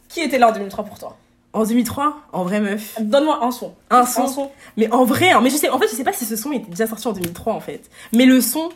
Qui 0.07 0.21
était 0.21 0.37
là 0.37 0.49
en 0.49 0.51
2003 0.53 0.83
pour 0.85 0.99
toi? 0.99 1.17
En 1.51 1.63
2003, 1.65 2.17
en 2.33 2.43
vrai 2.43 2.59
meuf. 2.59 2.95
Donne-moi 3.01 3.39
un 3.43 3.51
son. 3.51 3.73
Un 3.89 4.05
son. 4.05 4.51
Mais 4.77 4.91
en 4.91 5.03
vrai, 5.05 5.31
hein, 5.31 5.39
mais 5.41 5.49
je 5.49 5.55
sais, 5.55 5.69
en 5.69 5.79
fait, 5.79 5.87
je 5.87 5.95
sais 5.95 6.03
pas 6.03 6.13
si 6.13 6.25
ce 6.25 6.35
son 6.35 6.51
était 6.51 6.69
déjà 6.69 6.85
sorti 6.85 7.07
en 7.07 7.13
2003 7.13 7.53
en 7.53 7.59
fait. 7.61 7.89
Mais 8.13 8.25
le 8.25 8.41
son, 8.41 8.69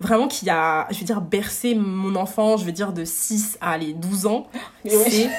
vraiment 0.00 0.28
qui 0.28 0.48
a, 0.50 0.86
je 0.90 0.98
veux 0.98 1.04
dire, 1.04 1.20
bercé 1.20 1.74
mon 1.74 2.16
enfant, 2.16 2.56
je 2.56 2.64
veux 2.64 2.72
dire 2.72 2.92
de 2.92 3.04
6 3.04 3.58
à 3.60 3.72
allez, 3.72 3.92
12 3.92 4.26
ans, 4.26 4.46
ouais. 4.84 4.90
c'est 5.08 5.30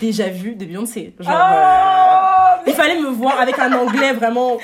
déjà 0.00 0.28
vu 0.28 0.54
de 0.54 0.64
Beyoncé. 0.64 1.14
Genre, 1.20 1.30
Ah, 1.34 2.58
euh, 2.58 2.62
il 2.66 2.72
fallait 2.74 3.00
me 3.00 3.08
voir 3.08 3.38
avec 3.38 3.58
un 3.58 3.72
anglais 3.72 4.12
vraiment 4.14 4.56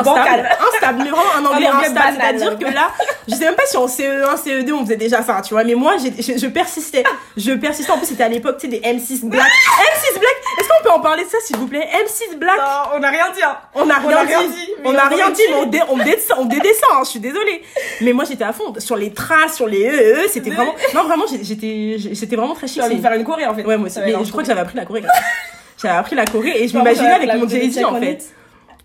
instable, 0.00 0.48
instable, 0.74 0.98
mais 1.04 1.10
vraiment 1.10 1.34
un 1.38 1.44
anglais, 1.44 1.66
Un 1.66 1.76
anglais 1.76 1.86
instable. 1.88 2.16
C'est-à-dire 2.20 2.58
que 2.58 2.74
là, 2.74 2.90
je 3.28 3.34
sais 3.34 3.44
même 3.44 3.54
pas 3.54 3.66
si 3.66 3.76
en 3.76 3.86
CE1, 3.86 4.36
CE2 4.36 4.72
on 4.72 4.84
faisait 4.84 4.96
déjà 4.96 5.22
ça, 5.22 5.40
tu 5.42 5.54
vois. 5.54 5.64
Mais 5.64 5.74
moi, 5.74 5.94
j'ai- 6.02 6.14
je, 6.34 6.38
je 6.38 6.46
persistais, 6.46 7.04
je 7.36 7.52
persistais. 7.52 7.90
En 7.92 7.98
plus, 7.98 8.06
c'était 8.06 8.24
à 8.24 8.28
l'époque, 8.28 8.56
tu 8.58 8.68
sais, 8.70 8.78
des 8.78 8.80
M6 8.80 9.24
Black. 9.28 9.46
M6 9.46 10.18
Black. 10.18 10.34
Est-ce 10.60 10.68
qu'on 10.68 10.82
peut 10.84 10.90
en 10.90 11.00
parler 11.00 11.24
de 11.24 11.28
ça, 11.28 11.38
s'il 11.44 11.56
vous 11.56 11.66
plaît? 11.66 11.86
M6 12.04 12.36
Black. 12.36 12.56
Non, 12.58 12.96
on 12.96 12.98
n'a 13.00 13.10
rien 13.10 13.26
dit. 13.34 13.42
hein. 13.42 13.56
On 13.74 13.86
n'a 13.86 13.96
On 14.02 14.08
rien, 14.08 14.16
a 14.18 14.22
rien 14.22 14.42
dit. 14.48 14.68
On 14.84 14.92
n'a 14.92 15.04
rien 15.08 15.30
dit, 15.30 15.42
mais 15.48 15.54
on, 15.56 15.66
dé, 15.66 15.80
on, 15.88 15.96
dé- 15.98 16.16
on 16.38 16.44
dédescend, 16.44 16.88
hein, 16.94 17.00
je 17.04 17.10
suis 17.10 17.20
désolée. 17.20 17.62
Mais 18.00 18.12
moi, 18.12 18.24
j'étais 18.24 18.44
à 18.44 18.52
fond. 18.52 18.72
Sur 18.78 18.96
les 18.96 19.12
traces, 19.12 19.54
sur 19.56 19.66
les 19.66 19.86
euh, 19.88 20.16
euh, 20.16 20.22
c'était 20.30 20.50
vraiment. 20.50 20.74
Non, 20.94 21.04
vraiment, 21.04 21.24
j'ai- 21.30 21.42
j'étais 21.44 21.96
j'étais 21.98 22.36
vraiment 22.36 22.54
très 22.54 22.66
chic. 22.66 22.80
Vas 22.80 22.88
me 22.88 22.94
c'est- 22.96 23.00
faire 23.02 23.12
une 23.14 23.24
choré 23.24 23.46
en 23.46 23.54
fait. 23.54 23.64
Ouais, 23.64 23.76
moi 23.76 23.86
aussi. 23.86 23.98
Mais 24.04 24.12
je 24.24 24.30
crois 24.30 24.42
que 24.42 24.48
j'avais 24.48 24.60
appris 24.60 24.76
la 24.76 24.84
Corée. 24.84 25.02
J'avais 25.82 25.94
appris 25.98 26.16
la 26.16 26.24
Corée 26.24 26.62
et 26.62 26.68
je 26.68 26.76
m'imaginais 26.76 27.10
avec 27.12 27.34
mon 27.34 27.46
Jay-Z 27.46 27.84
en 27.84 28.00
fait. 28.00 28.24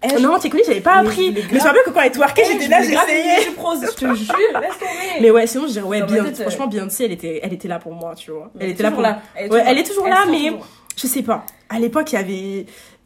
Eh, 0.04 0.10
je- 0.10 0.18
Non, 0.20 0.40
Technique, 0.40 0.64
j'avais 0.66 0.82
pas 0.82 0.96
appris. 0.96 1.32
Mais 1.32 1.42
je 1.42 1.54
me 1.54 1.60
rappelle 1.60 1.82
que 1.86 1.92
quand 1.92 2.02
elle 2.02 2.12
twerkait, 2.12 2.42
Eh, 2.46 2.52
j'étais 2.54 2.68
là, 2.68 2.86
grave 2.86 3.06
j'essayais. 3.08 3.42
je 3.46 3.88
je 3.88 3.96
te 3.96 4.16
jure, 4.16 4.60
laisse 4.60 4.78
tomber. 4.80 5.22
Mais 5.22 5.32
ouais, 5.32 5.46
sinon 5.48 5.68
je 5.68 5.74
dirais, 5.74 5.86
ouais, 5.86 6.02
bien, 6.04 6.24
tête, 6.26 6.40
euh, 6.40 6.44
franchement, 6.44 6.68
Beyoncé, 6.68 7.06
elle 7.06 7.12
était, 7.12 7.40
elle 7.44 7.54
était 7.54 7.68
là 7.68 7.78
pour 7.80 7.94
moi, 7.94 8.16
tu 8.16 8.32
vois. 8.32 8.52
Elle 8.60 8.70
était 8.70 8.84
là 8.84 8.92
pour 8.92 9.02
là. 9.02 9.22
Elle 9.36 9.78
est 9.78 9.84
toujours 9.84 10.08
là, 10.08 10.24
mais-. 10.30 10.54
Je 10.98 11.08
sais 11.08 11.22
pas. 11.24 11.46
À 11.70 11.80
l'époque, 11.80 12.12
il 12.12 12.16
y 12.16 12.18
avait. 12.18 12.66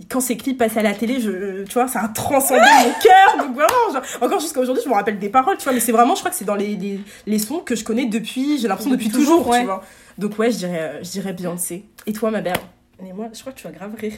Quand 0.09 0.19
ces 0.19 0.35
clips 0.35 0.57
passaient 0.57 0.79
à 0.79 0.83
la 0.83 0.93
télé, 0.93 1.21
je, 1.21 1.63
tu 1.63 1.73
vois, 1.75 1.87
ça 1.87 2.01
a 2.01 2.07
transcendé 2.09 2.59
mon 2.59 2.91
cœur. 3.03 3.37
Donc 3.45 3.55
vraiment, 3.55 3.93
genre, 3.93 4.01
encore 4.21 4.39
jusqu'à 4.39 4.59
aujourd'hui, 4.59 4.83
je 4.83 4.89
me 4.89 4.93
rappelle 4.95 5.19
des 5.19 5.29
paroles, 5.29 5.55
tu 5.57 5.63
vois. 5.65 5.71
Mais 5.73 5.79
c'est 5.79 5.91
vraiment, 5.91 6.15
je 6.15 6.19
crois 6.19 6.31
que 6.31 6.35
c'est 6.37 6.43
dans 6.45 6.55
les, 6.55 6.75
les, 6.75 6.99
les 7.27 7.39
sons 7.39 7.59
que 7.59 7.75
je 7.75 7.83
connais 7.83 8.05
depuis, 8.05 8.57
j'ai 8.57 8.67
l'impression 8.67 8.91
depuis, 8.91 9.07
Depuis 9.07 9.19
toujours, 9.19 9.37
toujours, 9.37 9.51
ouais. 9.53 9.59
tu 9.59 9.65
vois. 9.67 9.83
Donc 10.17 10.37
ouais, 10.39 10.49
je 10.51 10.57
dirais, 10.57 10.79
euh, 10.95 11.03
je 11.03 11.11
dirais 11.11 11.31
Beyoncé. 11.33 11.85
Et 12.07 12.11
toi, 12.13 12.31
ma 12.31 12.41
belle? 12.41 12.53
Mais 13.01 13.13
moi, 13.13 13.27
je 13.33 13.39
crois 13.39 13.53
que 13.53 13.59
tu 13.59 13.67
vas 13.67 13.71
grave 13.73 13.91
rire. 13.99 14.13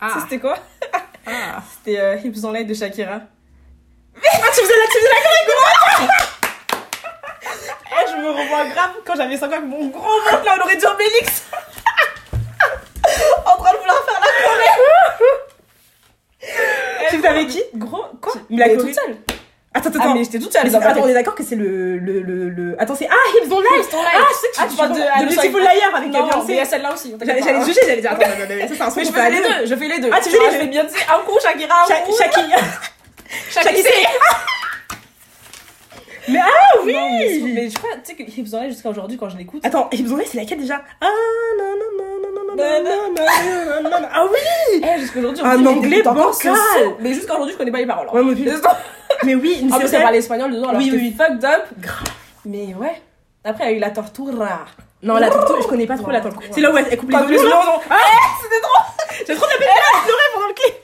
Ah, 0.00 0.18
C'était 0.22 0.38
quoi? 0.38 0.56
Ah. 1.26 1.62
C'était 1.72 1.98
euh, 1.98 2.16
Hips 2.16 2.44
on 2.44 2.52
Light 2.52 2.66
de 2.66 2.74
Shakira. 2.74 3.20
Ah, 4.16 4.48
tu 4.54 4.60
faisais 4.60 4.74
la, 4.76 4.86
tu 4.86 4.98
faisais 4.98 5.08
la 5.08 5.16
Eh, 7.92 8.06
je 8.10 8.16
me 8.16 8.30
revois 8.30 8.64
grave 8.66 8.90
quand 9.04 9.14
j'avais 9.16 9.36
5 9.36 9.46
ans 9.46 9.52
avec 9.52 9.64
mon 9.64 9.86
gros 9.88 10.20
ventre 10.30 10.44
là, 10.44 10.56
on 10.58 10.62
aurait 10.64 10.76
dit 10.76 10.86
Obélix. 10.86 11.42
en 13.46 13.56
train 13.56 13.72
de 13.72 13.78
vouloir 13.78 14.04
faire 14.04 14.20
la 14.20 14.26
choré. 14.42 14.64
Tu 17.10 17.16
faisais 17.16 17.28
avec 17.28 17.48
qui? 17.48 17.62
Gros, 17.74 18.04
quoi? 18.20 18.32
Mais 18.50 18.68
la 18.68 18.76
toute 18.76 18.94
seule. 18.94 19.16
Attends, 19.76 19.88
attends, 19.90 19.98
Ah, 20.00 20.04
attends. 20.04 20.14
mais 20.14 20.24
j'étais 20.24 20.38
toute 20.38 20.52
seule. 20.52 20.70
Ma 20.70 20.78
attends, 20.78 21.00
on 21.02 21.08
est 21.08 21.14
d'accord 21.14 21.34
que 21.34 21.42
c'est 21.44 21.54
le, 21.56 21.98
le, 21.98 22.20
le, 22.22 22.48
le... 22.48 22.76
Attends, 22.80 22.94
c'est... 22.94 23.06
Ah, 23.10 23.14
Hips 23.42 23.48
Don't 23.48 23.60
Lie 23.60 23.80
Hips 23.80 23.90
Don't 23.92 24.00
Lie. 24.02 24.08
Ah, 24.14 24.20
je 24.30 24.34
sais 24.36 24.48
que 24.48 24.54
Ah, 24.58 24.66
tu 24.70 24.76
parles 24.76 24.92
de- 24.92 24.94
de 24.96 25.00
le 25.02 25.34
Beautiful 25.36 25.62
Shakira. 25.62 25.74
Liar 25.74 25.94
avec 25.94 26.08
Non, 26.12 26.26
mais 26.26 26.28
il 26.28 26.28
y 26.28 26.30
Beyoncé. 26.32 26.60
a 26.60 26.64
celle-là 26.64 26.94
aussi. 26.94 27.14
J'allais 27.24 27.64
juger, 27.64 27.80
j'allais 27.86 28.00
dire, 28.00 28.12
attends, 28.12 28.28
non, 28.28 28.34
non, 28.48 28.56
non, 28.56 28.68
ça 28.68 28.74
c'est 28.74 28.82
un 28.82 28.90
son 28.90 28.96
Mais 29.00 29.04
je 29.04 29.12
fais 29.12 29.30
les 29.30 29.38
deux. 29.40 29.66
je 29.66 29.74
fais 29.76 29.88
les 29.88 29.98
deux. 30.00 30.10
Ah, 30.12 30.16
tu 30.22 30.30
fais 30.30 30.30
les 30.30 30.36
Genre, 30.36 30.46
deux. 30.46 30.54
Je 30.56 30.60
fais 30.60 30.66
Beyoncé 30.68 30.96
un 31.08 31.18
coup, 31.24 31.38
Shakira 31.42 31.74
un 31.84 32.00
coup. 32.06 32.16
Shaki. 32.16 32.40
Shakira. 32.40 32.60
Shaki, 33.50 33.82
Mais 36.28 36.40
ah 36.42 36.78
oui 36.84 36.92
Non, 36.92 37.08
mais, 37.10 37.40
mais 37.54 37.70
je 37.70 37.76
crois, 37.78 37.90
tu 38.04 38.06
sais 38.06 38.14
que 38.14 38.22
Hips 38.24 38.50
jusqu'à 38.68 38.88
aujourd'hui, 38.90 39.16
quand 39.16 39.28
je 39.28 39.36
l'écoute. 39.36 39.64
Attends, 39.64 39.88
Hips 39.92 40.08
c'est 40.26 40.36
laquelle 40.38 40.58
déjà? 40.58 40.82
Ah, 41.00 41.06
non, 41.58 41.64
non, 41.64 42.04
non, 42.04 42.25
non, 42.56 42.82
non, 42.82 42.90
non, 43.08 43.14
non, 43.16 43.64
non, 43.66 43.82
non, 43.82 43.90
non, 43.90 44.00
non. 44.00 44.08
Ah 44.12 44.24
oui 44.30 44.82
Eh, 44.82 45.00
jusqu'aujourd'hui, 45.00 45.42
Un 45.44 45.56
on 45.56 45.58
dit, 45.58 45.66
anglais 45.68 46.02
bancal. 46.02 46.54
Mais 47.00 47.12
jusqu'à 47.14 47.32
aujourd'hui, 47.34 47.52
je 47.54 47.58
connais 47.58 47.70
pas 47.72 47.78
les 47.78 47.86
paroles. 47.86 48.08
hein. 48.08 48.14
Ouais. 48.14 48.22
Mais 49.24 49.34
oui, 49.34 49.60
mais 49.64 49.70
plus, 49.78 49.88
c'est 49.88 49.94
vrai. 49.96 50.02
parle 50.02 50.16
espagnol 50.16 50.50
dedans, 50.52 50.68
alors 50.70 50.80
Oui, 50.80 50.90
oui, 50.92 51.14
fucked 51.16 51.44
up. 51.44 51.64
Grave. 51.78 52.02
Mais 52.44 52.74
ouais. 52.74 53.00
Après, 53.44 53.64
il 53.64 53.70
y 53.70 53.74
a 53.74 53.76
eu 53.76 53.80
la 53.80 53.90
tortura. 53.90 54.64
Non, 55.02 55.16
la 55.16 55.28
tortue, 55.30 55.62
je 55.62 55.68
connais 55.68 55.86
pas 55.86 55.96
trop 55.96 56.10
la 56.10 56.20
Non, 56.20 56.30
ouais. 56.30 56.32
C'est 56.50 56.60
là 56.60 56.72
où 56.72 56.76
elle 56.76 56.96
coupe 56.96 57.10
les 57.10 57.16
oignons, 57.16 57.48
non. 57.48 57.80
Ah, 57.90 57.96
c'était 58.42 58.60
trop 58.60 58.82
J'ai 59.26 59.34
trop 59.34 59.46
de 59.46 59.50
la 59.52 59.56
pleurer 59.58 60.30
pendant 60.34 60.46
le 60.48 60.54
clip 60.54 60.74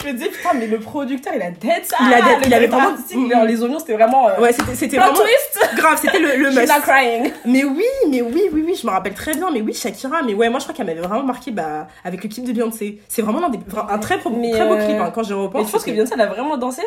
Je 0.00 0.06
me 0.08 0.12
disais, 0.12 0.28
putain, 0.28 0.50
mais 0.54 0.66
le 0.66 0.78
producteur, 0.78 1.32
il 1.34 1.42
a 1.42 1.50
dead 1.50 1.84
ça. 1.84 1.96
Il 2.00 2.12
a 2.12 2.20
dead, 2.20 2.38
il 2.46 2.54
avait 2.54 2.66
vraiment- 2.66 3.44
Les 3.44 3.62
oignons, 3.62 3.78
c'était 3.78 3.94
vraiment. 3.94 4.28
euh, 4.28 4.38
Ouais, 4.40 4.52
c'était 4.52 4.96
vraiment... 4.96 5.14
twist. 5.14 5.51
Grave, 5.82 5.98
c'était 6.00 6.18
le, 6.18 6.36
le 6.42 6.50
must. 6.54 6.68
not 6.68 6.80
crying. 6.82 7.32
Mais 7.44 7.64
oui, 7.64 7.84
mais 8.08 8.22
oui, 8.22 8.42
oui, 8.52 8.62
oui, 8.66 8.74
je 8.80 8.86
me 8.86 8.92
rappelle 8.92 9.14
très 9.14 9.34
bien. 9.34 9.50
Mais 9.50 9.60
oui, 9.60 9.74
Shakira. 9.74 10.22
Mais 10.22 10.34
ouais, 10.34 10.48
moi 10.48 10.58
je 10.58 10.64
crois 10.64 10.74
qu'elle 10.74 10.86
m'avait 10.86 11.00
vraiment 11.00 11.24
marqué 11.24 11.50
bah, 11.50 11.88
avec 12.04 12.22
le 12.22 12.28
clip 12.28 12.44
de 12.44 12.52
Beyoncé. 12.52 13.00
C'est 13.08 13.22
vraiment 13.22 13.44
un, 13.46 13.50
des, 13.50 13.58
un 13.90 13.98
très, 13.98 14.18
pro- 14.18 14.30
Mais, 14.30 14.52
très 14.52 14.66
beau 14.66 14.74
euh, 14.74 14.86
clip 14.86 14.96
hein, 15.00 15.10
quand 15.14 15.22
j'y 15.22 15.32
repense. 15.32 15.60
Mais 15.60 15.66
tu 15.66 15.72
penses 15.72 15.84
que 15.84 15.90
Beyoncé, 15.90 16.12
elle 16.14 16.20
a 16.20 16.26
vraiment 16.26 16.56
dansé? 16.56 16.82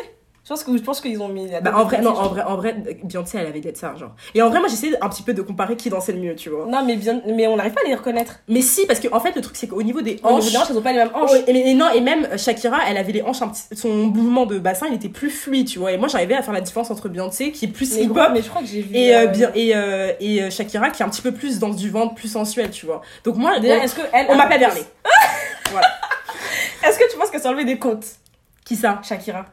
Je 0.46 0.50
pense 0.50 0.62
que 0.62 0.76
je 0.76 0.82
pense 0.82 1.00
qu'ils 1.00 1.20
ont 1.20 1.26
mis. 1.26 1.48
Bah, 1.60 1.72
en 1.74 1.82
vrai, 1.82 2.00
non, 2.00 2.10
en 2.10 2.28
vrai, 2.28 2.42
en 2.44 2.54
vrai, 2.54 2.76
Beyoncé 3.02 3.36
elle 3.36 3.48
avait 3.48 3.58
d'être 3.58 3.76
ça, 3.76 3.96
genre. 3.96 4.12
Et 4.32 4.40
en 4.42 4.48
vrai, 4.48 4.60
moi 4.60 4.68
j'essayais 4.68 4.96
un 5.02 5.08
petit 5.08 5.24
peu 5.24 5.34
de 5.34 5.42
comparer 5.42 5.74
qui 5.76 5.90
dansait 5.90 6.12
le 6.12 6.20
mieux, 6.20 6.36
tu 6.36 6.50
vois. 6.50 6.66
Non, 6.66 6.84
mais, 6.84 6.94
bien... 6.94 7.20
mais 7.26 7.48
on 7.48 7.56
n'arrive 7.56 7.72
pas 7.72 7.80
à 7.84 7.88
les 7.88 7.96
reconnaître. 7.96 8.36
Mais 8.46 8.60
si, 8.60 8.86
parce 8.86 9.00
que 9.00 9.08
en 9.12 9.18
fait, 9.18 9.34
le 9.34 9.40
truc 9.42 9.56
c'est 9.56 9.66
qu'au 9.66 9.82
niveau 9.82 10.02
des 10.02 10.20
Au 10.22 10.28
niveau 10.28 10.28
hanches. 10.28 10.52
des 10.52 10.56
hanches, 10.56 10.66
elles 10.70 10.78
ont 10.78 10.82
pas 10.82 10.92
les 10.92 10.98
mêmes 10.98 11.10
hanches. 11.12 11.32
Et, 11.48 11.70
et 11.70 11.74
non, 11.74 11.90
et 11.90 12.00
même 12.00 12.28
euh, 12.30 12.38
Shakira, 12.38 12.78
elle 12.88 12.96
avait 12.96 13.10
les 13.10 13.22
hanches 13.22 13.42
un 13.42 13.48
petit, 13.48 13.62
son 13.74 13.88
mouvement 13.88 14.46
de 14.46 14.60
bassin, 14.60 14.86
il 14.88 14.94
était 14.94 15.08
plus 15.08 15.30
fluide, 15.30 15.66
tu 15.66 15.80
vois. 15.80 15.90
Et 15.90 15.98
moi, 15.98 16.06
j'arrivais 16.06 16.36
à 16.36 16.42
faire 16.42 16.54
la 16.54 16.60
différence 16.60 16.92
entre 16.92 17.08
Beyoncé, 17.08 17.50
qui 17.50 17.64
est 17.64 17.68
plus 17.68 17.96
hip 17.96 18.10
hop, 18.10 18.30
mais 18.32 18.40
je 18.40 18.48
crois 18.48 18.62
que 18.62 18.68
j'ai 18.68 18.82
vu. 18.82 18.94
et, 18.94 19.16
euh, 19.16 19.22
euh, 19.22 19.26
bien, 19.26 19.50
et, 19.52 19.74
euh, 19.74 20.12
et 20.20 20.48
Shakira, 20.48 20.90
qui 20.90 21.02
est 21.02 21.04
un 21.04 21.08
petit 21.08 21.22
peu 21.22 21.32
plus 21.32 21.58
dans 21.58 21.70
du 21.70 21.90
ventre, 21.90 22.14
plus 22.14 22.28
sensuel, 22.28 22.70
tu 22.70 22.86
vois. 22.86 23.02
Donc 23.24 23.34
moi, 23.34 23.58
Déjà, 23.58 23.78
on, 23.78 23.82
est-ce 23.82 23.96
que 23.96 24.02
elle. 24.12 24.26
on 24.28 24.36
m'a 24.36 24.46
pas 24.46 24.58
voilà. 25.72 25.88
Est-ce 26.84 27.00
que 27.00 27.10
tu 27.10 27.18
penses 27.18 27.30
qu'elle 27.30 27.40
s'est 27.40 27.48
enlevée 27.48 27.64
des 27.64 27.80
côtes? 27.80 28.06
Qui 28.64 28.76
ça? 28.76 29.00
Shakira. 29.02 29.44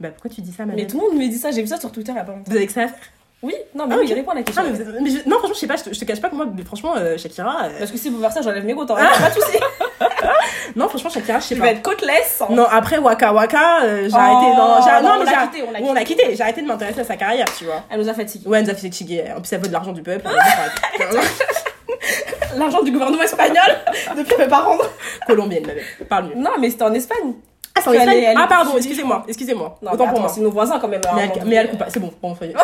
Bah 0.00 0.08
pourquoi 0.10 0.30
tu 0.30 0.40
dis 0.40 0.52
ça, 0.52 0.64
ma 0.66 0.74
Mais 0.74 0.86
tout 0.86 0.98
le 1.00 1.08
monde 1.08 1.18
me 1.20 1.28
dit 1.28 1.38
ça, 1.38 1.50
j'ai 1.50 1.62
vu 1.62 1.68
ça 1.68 1.78
sur 1.78 1.92
Twitter 1.92 2.12
il 2.12 2.16
y 2.16 2.18
a 2.18 2.24
pas 2.24 2.32
longtemps. 2.32 2.44
Vous 2.50 2.56
avez 2.56 2.66
que 2.66 2.72
ça 2.72 2.82
à 2.82 2.88
faire? 2.88 2.98
Oui, 3.42 3.54
non, 3.74 3.88
mais 3.88 3.94
Ah, 3.94 3.98
oui, 3.98 4.04
ok. 4.04 4.10
il 4.10 4.14
répond 4.14 4.30
à 4.30 4.34
la 4.36 4.42
question. 4.44 4.62
Ah, 4.64 4.70
mais, 4.70 4.84
vous- 4.84 4.92
mais 5.02 5.10
je- 5.10 5.28
non, 5.28 5.38
franchement, 5.38 5.54
je 5.54 5.58
sais 5.60 5.66
pas, 5.66 5.74
je 5.76 5.82
te, 5.82 5.92
je 5.94 5.98
te 5.98 6.04
cache 6.04 6.20
pas 6.20 6.28
que 6.28 6.36
moi, 6.36 6.46
mais 6.56 6.62
franchement, 6.62 6.94
euh, 6.96 7.18
Shakira. 7.18 7.64
euh, 7.64 7.70
Parce 7.80 7.90
que 7.90 7.98
si 7.98 8.08
vous 8.08 8.20
faire 8.20 8.30
ça, 8.30 8.40
j'enlève 8.40 8.64
mes 8.64 8.72
côtes. 8.74 8.92
hein. 8.92 8.96
Pas 9.20 9.30
de 9.30 9.34
soucis. 9.34 9.58
Non, 10.76 10.88
franchement, 10.88 11.10
Shakira, 11.10 11.40
je 11.40 11.46
sais 11.46 11.56
pas. 11.56 11.64
vais 11.64 11.70
être 11.72 11.82
côteless. 11.82 12.40
Non, 12.48 12.64
après 12.70 12.98
Waka 12.98 13.32
Waka, 13.32 13.82
euh, 13.82 14.04
j'ai 14.08 14.14
Oh, 14.14 14.16
arrêté. 14.16 14.56
Non, 14.56 14.76
j'ai- 14.82 15.02
non, 15.02 15.08
non, 15.08 15.14
on 15.16 15.18
mais 15.18 15.24
l'a 15.24 15.32
j'ai 15.32 15.46
quitté, 15.48 15.62
on 15.68 15.72
l'a 15.72 15.78
oui, 15.80 15.86
on 15.88 15.92
l'a 15.92 16.04
quitté. 16.04 16.22
quitté. 16.22 16.36
J'ai 16.36 16.42
arrêté 16.42 16.62
de 16.62 16.66
m'intéresser 16.68 17.00
à 17.00 17.04
sa 17.04 17.16
carrière, 17.16 17.46
tu 17.58 17.64
vois. 17.64 17.82
Elle 17.90 18.00
nous 18.00 18.08
a 18.08 18.14
fatigués. 18.14 18.48
Ouais, 18.48 18.58
elle 18.58 18.64
nous 18.64 18.70
a 18.70 18.74
fait 18.74 18.82
fatiguer. 18.82 19.24
En 19.36 19.40
plus, 19.40 19.52
elle 19.52 19.60
veut 19.60 19.66
de 19.68 19.72
l'argent 19.72 19.92
du 19.92 20.02
peuple. 20.02 20.24
L'argent 22.56 22.82
du 22.82 22.92
gouvernement 22.92 23.22
espagnol 23.22 23.78
depuis 24.16 24.36
mes 24.38 24.46
parents. 24.48 24.78
Colombienne, 25.26 25.66
ma 25.66 25.72
belle. 25.74 25.84
Parle 26.08 26.26
mieux. 26.26 26.34
Non, 26.36 26.50
mais 26.60 26.70
c'était 26.70 26.84
en 26.84 26.94
Espagne. 26.94 27.34
Ah, 27.74 27.88
en 27.88 27.92
Espagne 27.92 28.34
Ah, 28.36 28.46
pardon, 28.46 28.76
excusez-moi, 28.76 29.24
excusez-moi. 29.26 29.78
Autant 29.82 30.08
pour 30.08 30.20
moi. 30.20 30.28
c'est 30.28 30.40
nos 30.40 30.50
voisins 30.50 30.78
quand 30.78 30.88
même. 30.88 31.00
Mais 31.46 31.54
elle, 31.56 31.70
coupe 31.70 31.78
pas. 31.78 31.88
C'est 31.88 32.00
bon, 32.00 32.12
bon, 32.20 32.34
ça 32.34 32.46
y 32.46 32.50
est, 32.50 32.54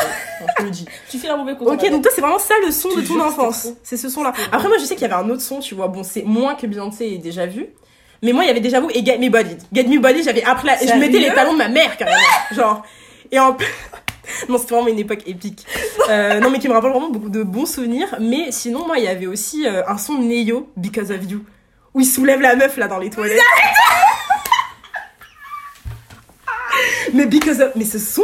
je 0.59 0.65
le 0.65 0.71
dis. 0.71 0.87
Tu 1.11 1.19
fais 1.19 1.29
un 1.29 1.37
mauvais 1.37 1.55
coup. 1.55 1.65
Ok, 1.65 1.91
donc 1.91 2.03
toi, 2.03 2.13
c'est 2.15 2.21
vraiment 2.21 2.39
ça 2.39 2.55
le 2.65 2.71
son 2.71 2.89
de 2.95 3.01
ton 3.03 3.21
enfance. 3.21 3.69
C'est 3.83 3.97
ce 3.97 4.09
son-là. 4.09 4.33
Après, 4.53 4.69
moi, 4.69 4.77
je 4.79 4.85
sais 4.85 4.95
qu'il 4.95 5.09
y 5.09 5.11
avait 5.11 5.23
un 5.23 5.29
autre 5.31 5.43
son, 5.43 5.61
tu 5.61 5.75
vois. 5.75 5.89
Bon, 5.89 6.03
c'est 6.03 6.23
moins 6.23 6.55
que 6.55 6.67
Beyoncé 6.67 7.07
ait 7.07 7.19
déjà 7.19 7.47
vu. 7.47 7.67
Mais 8.23 8.33
moi, 8.33 8.45
il 8.45 8.49
y 8.49 8.51
avait 8.51 8.61
déjà 8.61 8.81
vu 8.81 8.89
et 8.95 9.05
Get 9.05 9.19
Me 9.19 9.29
Body. 9.29 9.57
Get 9.73 9.85
Me 9.85 10.01
Body, 10.01 10.23
j'avais 10.25 10.43
appris 10.43 10.67
la... 10.67 10.83
et 10.83 10.89
Je 10.89 10.95
mettais 10.95 11.19
les 11.21 11.33
talons 11.33 11.53
de 11.53 11.59
ma 11.59 11.69
mère, 11.69 11.97
carrément. 11.97 12.19
Genre. 12.53 12.83
Et 13.31 13.39
en 13.39 13.57
Non, 14.49 14.59
c'était 14.59 14.75
vraiment 14.75 14.89
une 14.89 14.99
époque 14.99 15.23
épique. 15.27 15.67
Euh, 16.11 16.41
non, 16.41 16.51
mais 16.51 16.59
qui 16.59 16.69
me 16.69 16.75
rappelle 16.75 16.91
vraiment 16.91 17.11
beaucoup 17.11 17.29
de 17.31 17.43
bons 17.43 17.67
souvenirs. 17.67 18.15
Mais 18.21 18.51
sinon, 18.51 18.87
moi, 18.87 18.99
il 18.99 19.05
y 19.05 19.09
avait 19.09 19.27
aussi 19.27 19.67
euh, 19.67 19.83
un 19.87 19.99
son 19.99 20.15
de 20.15 20.25
Neo, 20.25 20.69
Because 20.77 21.11
of 21.11 21.31
You, 21.31 21.45
où 21.95 22.01
il 22.01 22.07
soulève 22.07 22.41
la 22.41 22.57
meuf, 22.57 22.77
là, 22.77 22.89
dans 22.89 22.99
les 22.99 23.11
toilettes. 23.11 23.39
mais 27.15 27.27
Because 27.27 27.61
of... 27.61 27.73
Mais 27.77 27.85
ce 27.85 27.99
son, 27.99 28.23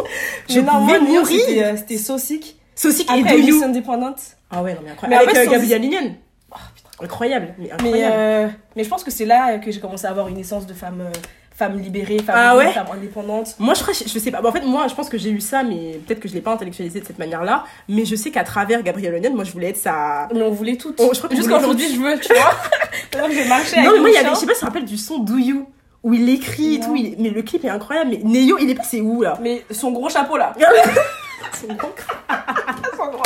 je 0.49 0.61
Mais 0.61 0.63
non, 0.63 0.81
pouvais 0.81 0.93
c'était 0.99 1.13
mourir. 1.53 1.67
euh, 1.67 1.77
c'était 1.77 1.99
Saucic. 1.99 2.57
Saucic 2.75 3.11
et 3.11 3.21
Après. 3.21 3.39
Miss 3.39 3.63
Independent. 3.63 4.15
Ah 4.51 4.63
ouais, 4.63 4.75
non, 4.75 4.81
mais 4.85 4.91
incroyable. 4.91 5.25
Mais 5.27 5.33
Avec 5.33 5.37
fait, 5.37 5.49
euh, 5.49 5.51
Gabrielle 5.51 5.85
Union. 5.85 6.17
Incroyable, 7.03 7.55
mais 7.59 7.65
Mais, 7.67 7.73
incroyable. 7.73 8.15
euh, 8.17 8.49
mais 8.77 8.85
je 8.85 8.89
pense 8.89 9.03
que 9.03 9.11
c'est 9.11 9.25
là 9.25 9.59
que 9.59 9.71
j'ai 9.73 9.81
commencé 9.81 10.07
à 10.07 10.11
avoir 10.11 10.29
une 10.29 10.39
essence 10.39 10.65
de 10.65 10.73
femme, 10.75 11.01
euh, 11.01 11.11
femme 11.53 11.77
libérée, 11.81 12.19
femme, 12.21 12.37
Ah 12.39 12.57
ouais 12.57 12.71
femme 12.73 12.87
indépendante. 12.95 13.57
Moi, 13.59 13.75
je 13.75 13.83
crois, 13.83 13.93
je, 13.93 14.09
je 14.09 14.19
sais 14.19 14.31
pas. 14.31 14.41
Bon, 14.41 14.49
en 14.51 14.53
fait, 14.53 14.61
moi, 14.65 14.87
je 14.89 14.95
pense 14.95 15.09
que 15.09 15.19
j'ai 15.19 15.31
eu 15.31 15.41
ça, 15.41 15.65
mais 15.65 15.99
peut-être 16.07 16.21
que 16.21 16.29
je 16.29 16.35
l'ai 16.35 16.41
pas 16.41 16.53
intellectualisé 16.53 17.01
de 17.01 17.05
cette 17.07 17.19
manière-là. 17.19 17.65
Mais 17.89 18.05
je 18.05 18.15
sais 18.15 18.31
qu'à 18.31 18.45
travers 18.45 18.81
Gabrielle 18.85 19.15
Union, 19.17 19.35
moi, 19.35 19.43
je 19.45 19.51
voulais 19.53 19.71
être 19.71 19.77
sa. 19.77 20.29
Mais 20.33 20.43
on 20.43 20.51
voulait 20.53 20.77
toutes. 20.77 21.01
Oh, 21.01 21.11
je 21.13 21.35
Jusqu'à 21.37 21.57
aujourd'hui, 21.57 21.87
je 21.93 22.01
veux, 22.01 22.19
tu 22.21 22.33
vois. 22.33 22.53
Alors 23.15 23.29
que 23.29 23.35
j'ai 23.35 23.45
marché 23.49 23.77
avec 23.77 23.87
Non, 23.89 23.95
mais 23.97 24.01
moi, 24.01 24.11
il 24.11 24.15
y 24.15 24.17
avait, 24.19 24.29
je 24.31 24.35
sais 24.37 24.47
pas 24.47 24.53
si 24.55 24.61
tu 24.61 24.65
te 24.67 24.67
rappelles 24.67 24.85
du 24.85 24.97
son 24.97 25.19
Do 25.19 25.37
You, 25.37 25.69
où 26.05 26.15
il 26.15 26.29
écrit 26.29 26.77
et 26.77 26.81
tout. 26.81 26.95
il- 26.95 27.17
mais 27.19 27.31
le 27.31 27.43
clip 27.43 27.65
est 27.65 27.69
incroyable. 27.71 28.11
Mais 28.11 28.21
Neo, 28.23 28.57
il 28.59 28.71
est 28.71 28.75
passé 28.77 29.01
où, 29.01 29.23
là? 29.23 29.37
Mais 29.41 29.65
son 29.71 29.91
gros 29.91 30.09
chapeau 30.09 30.37
là. 30.37 30.53
Son 31.61 31.67
grand 31.75 31.91
Son 32.97 33.07
gros 33.09 33.23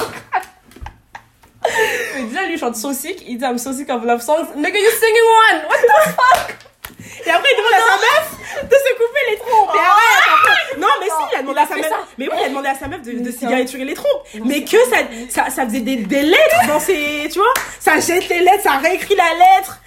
Mais 2.14 2.22
déjà, 2.22 2.44
lui 2.44 2.54
il 2.54 2.58
chante 2.58 2.76
Saucic. 2.76 3.22
Il 3.26 3.38
dit 3.38 3.44
I'm 3.44 3.58
so 3.58 3.72
sick 3.72 3.90
of 3.90 4.04
love 4.04 4.20
songs. 4.22 4.46
Nigga, 4.56 4.78
you 4.78 4.90
singing 4.90 5.28
one. 5.52 5.62
What 5.68 5.76
the 5.76 7.26
Et 7.26 7.30
après, 7.30 7.48
il 7.52 7.56
demande 7.58 7.74
à 7.74 7.80
sa 7.80 7.96
meuf 7.98 8.62
de 8.62 8.74
se 8.74 8.92
couper 8.94 9.30
les 9.30 9.36
trompes. 9.38 9.70
Et 9.74 9.78
après- 9.78 10.80
Non, 10.80 10.88
mais 11.00 11.06
si, 11.06 11.12
il 11.32 11.36
a 11.38 11.42
demandé 11.42 11.60
à 11.60 11.66
sa 11.66 11.76
meuf. 11.76 11.90
Mais 12.16 12.28
oui, 12.28 12.34
il 12.40 12.44
a 12.44 12.48
demandé 12.48 12.68
à 12.68 12.74
sa 12.74 12.88
meuf 12.88 13.02
de, 13.02 13.12
de 13.12 13.30
c'est 13.30 13.38
cigaretturer 13.38 13.84
les 13.84 13.94
trompes. 13.94 14.22
Mais 14.44 14.62
que 14.64 14.76
ça, 14.90 14.96
ça, 15.28 15.50
ça 15.50 15.64
faisait 15.66 15.80
des, 15.80 15.96
des 15.96 16.22
lettres 16.22 16.66
dans 16.68 16.80
ses. 16.80 17.28
Tu 17.30 17.38
vois 17.38 17.52
Ça 17.80 17.98
jette 18.00 18.28
les 18.28 18.40
lettres, 18.40 18.62
ça 18.62 18.78
réécrit 18.78 19.16
la 19.16 19.24
lettre. 19.34 19.80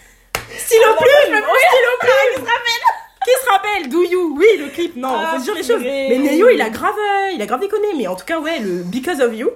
Stylo 0.57 0.83
Ah, 0.85 0.89
non, 0.89 0.97
plume 0.97 1.35
je 1.35 1.59
Stylo 1.67 1.91
plume 2.00 2.45
Qui 3.23 3.31
se 3.43 3.50
rappelle 3.51 3.89
Do 3.89 4.03
You 4.03 4.35
Oui, 4.38 4.47
le 4.59 4.67
clip, 4.69 4.95
non, 4.95 5.09
Ah, 5.13 5.31
faut 5.33 5.39
se 5.39 5.43
dire 5.45 5.53
les 5.55 5.63
choses. 5.63 5.81
Mais 5.81 6.17
Neo, 6.17 6.50
il 6.50 6.61
a 6.61 6.69
grave, 6.69 6.93
euh, 6.97 7.31
il 7.33 7.41
a 7.41 7.45
grave 7.45 7.59
déconné. 7.61 7.88
Mais 7.97 8.07
en 8.07 8.15
tout 8.15 8.25
cas, 8.25 8.39
ouais, 8.39 8.59
le 8.59 8.83
Because 8.83 9.21
of 9.21 9.33
You. 9.35 9.50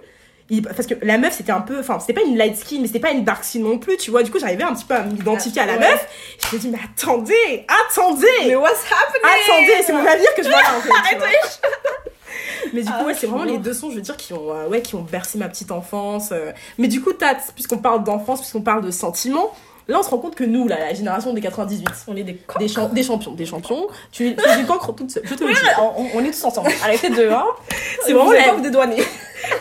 il- 0.51 0.61
parce 0.61 0.85
que 0.85 0.93
la 1.01 1.17
meuf 1.17 1.33
c'était 1.33 1.51
un 1.51 1.61
peu 1.61 1.79
enfin 1.79 1.99
c'était 1.99 2.13
pas 2.13 2.21
une 2.21 2.37
light 2.37 2.55
skin 2.55 2.77
mais 2.79 2.85
c'était 2.85 2.99
pas 2.99 3.09
une 3.09 3.23
dark 3.23 3.43
skin 3.43 3.61
non 3.61 3.79
plus 3.79 3.97
tu 3.97 4.11
vois 4.11 4.21
du 4.21 4.29
coup 4.29 4.37
j'arrivais 4.37 4.61
un 4.63 4.75
petit 4.75 4.85
peu 4.85 4.93
à 4.93 5.01
m'identifier 5.01 5.59
à 5.63 5.65
la 5.65 5.73
Ouais. 5.73 5.79
meuf 5.79 6.07
je 6.51 6.55
me 6.55 6.61
dit 6.61 6.69
mais 6.69 6.77
attendez 6.85 7.65
attendez 7.89 8.27
Mais 8.45 8.55
what's 8.55 8.83
happening? 8.91 9.23
Attendez, 9.23 9.83
c'est 9.83 9.91
mon 9.93 10.03
navire 10.03 10.35
que 10.35 10.43
je 10.43 10.49
vois 10.49 10.61
là 10.61 10.77
en 10.77 10.81
fait. 10.81 11.17
Mais 12.73 12.81
du 12.81 12.87
coup, 12.89 12.93
Ah, 12.99 13.05
ouais, 13.05 13.13
c'est 13.15 13.25
vraiment 13.27 13.43
les 13.45 13.57
deux 13.57 13.73
sons, 13.73 13.89
je 13.89 13.95
veux 13.95 14.01
dire, 14.01 14.17
qui 14.17 14.33
ont, 14.33 14.53
euh, 14.53 14.67
ouais, 14.67 14.81
qui 14.81 14.93
ont 14.95 15.01
bercé 15.01 15.37
ma 15.39 15.47
petite 15.47 15.71
enfance. 15.71 16.29
euh. 16.31 16.51
Mais 16.77 16.87
du 16.87 17.01
coup, 17.01 17.13
Tat, 17.13 17.37
puisqu'on 17.55 17.77
parle 17.77 18.03
d'enfance, 18.03 18.39
puisqu'on 18.41 18.61
parle 18.61 18.83
de 18.83 18.91
sentiments, 18.91 19.51
là, 19.87 19.99
on 19.99 20.03
se 20.03 20.09
rend 20.09 20.17
compte 20.17 20.35
que 20.35 20.43
nous, 20.43 20.67
là, 20.67 20.77
la 20.79 20.93
génération 20.93 21.33
des 21.33 21.41
98, 21.41 21.87
On 22.07 22.15
est 22.15 22.23
des 22.23 22.33
des, 22.59 22.67
des 22.93 23.03
champions, 23.03 23.31
des 23.33 23.45
champions, 23.45 23.87
tu 24.11 24.27
es, 24.29 24.35
tu 24.35 24.49
es 24.49 24.57
du 24.57 24.65
cancre 24.65 24.93
toute 24.95 25.11
seule, 25.11 25.23
je 25.25 25.33
te 25.35 25.43
le 25.43 25.53
dis. 25.53 25.59
On, 25.97 26.05
on 26.19 26.23
est 26.23 26.31
tous 26.31 26.43
ensemble. 26.45 26.69
Arrêtez 26.83 27.09
de. 27.09 27.29
Hein. 27.29 27.45
C'est 28.05 28.13
vraiment 28.13 28.31
la- 28.31 28.53
vous 28.53 28.61
dédouaner. 28.61 29.01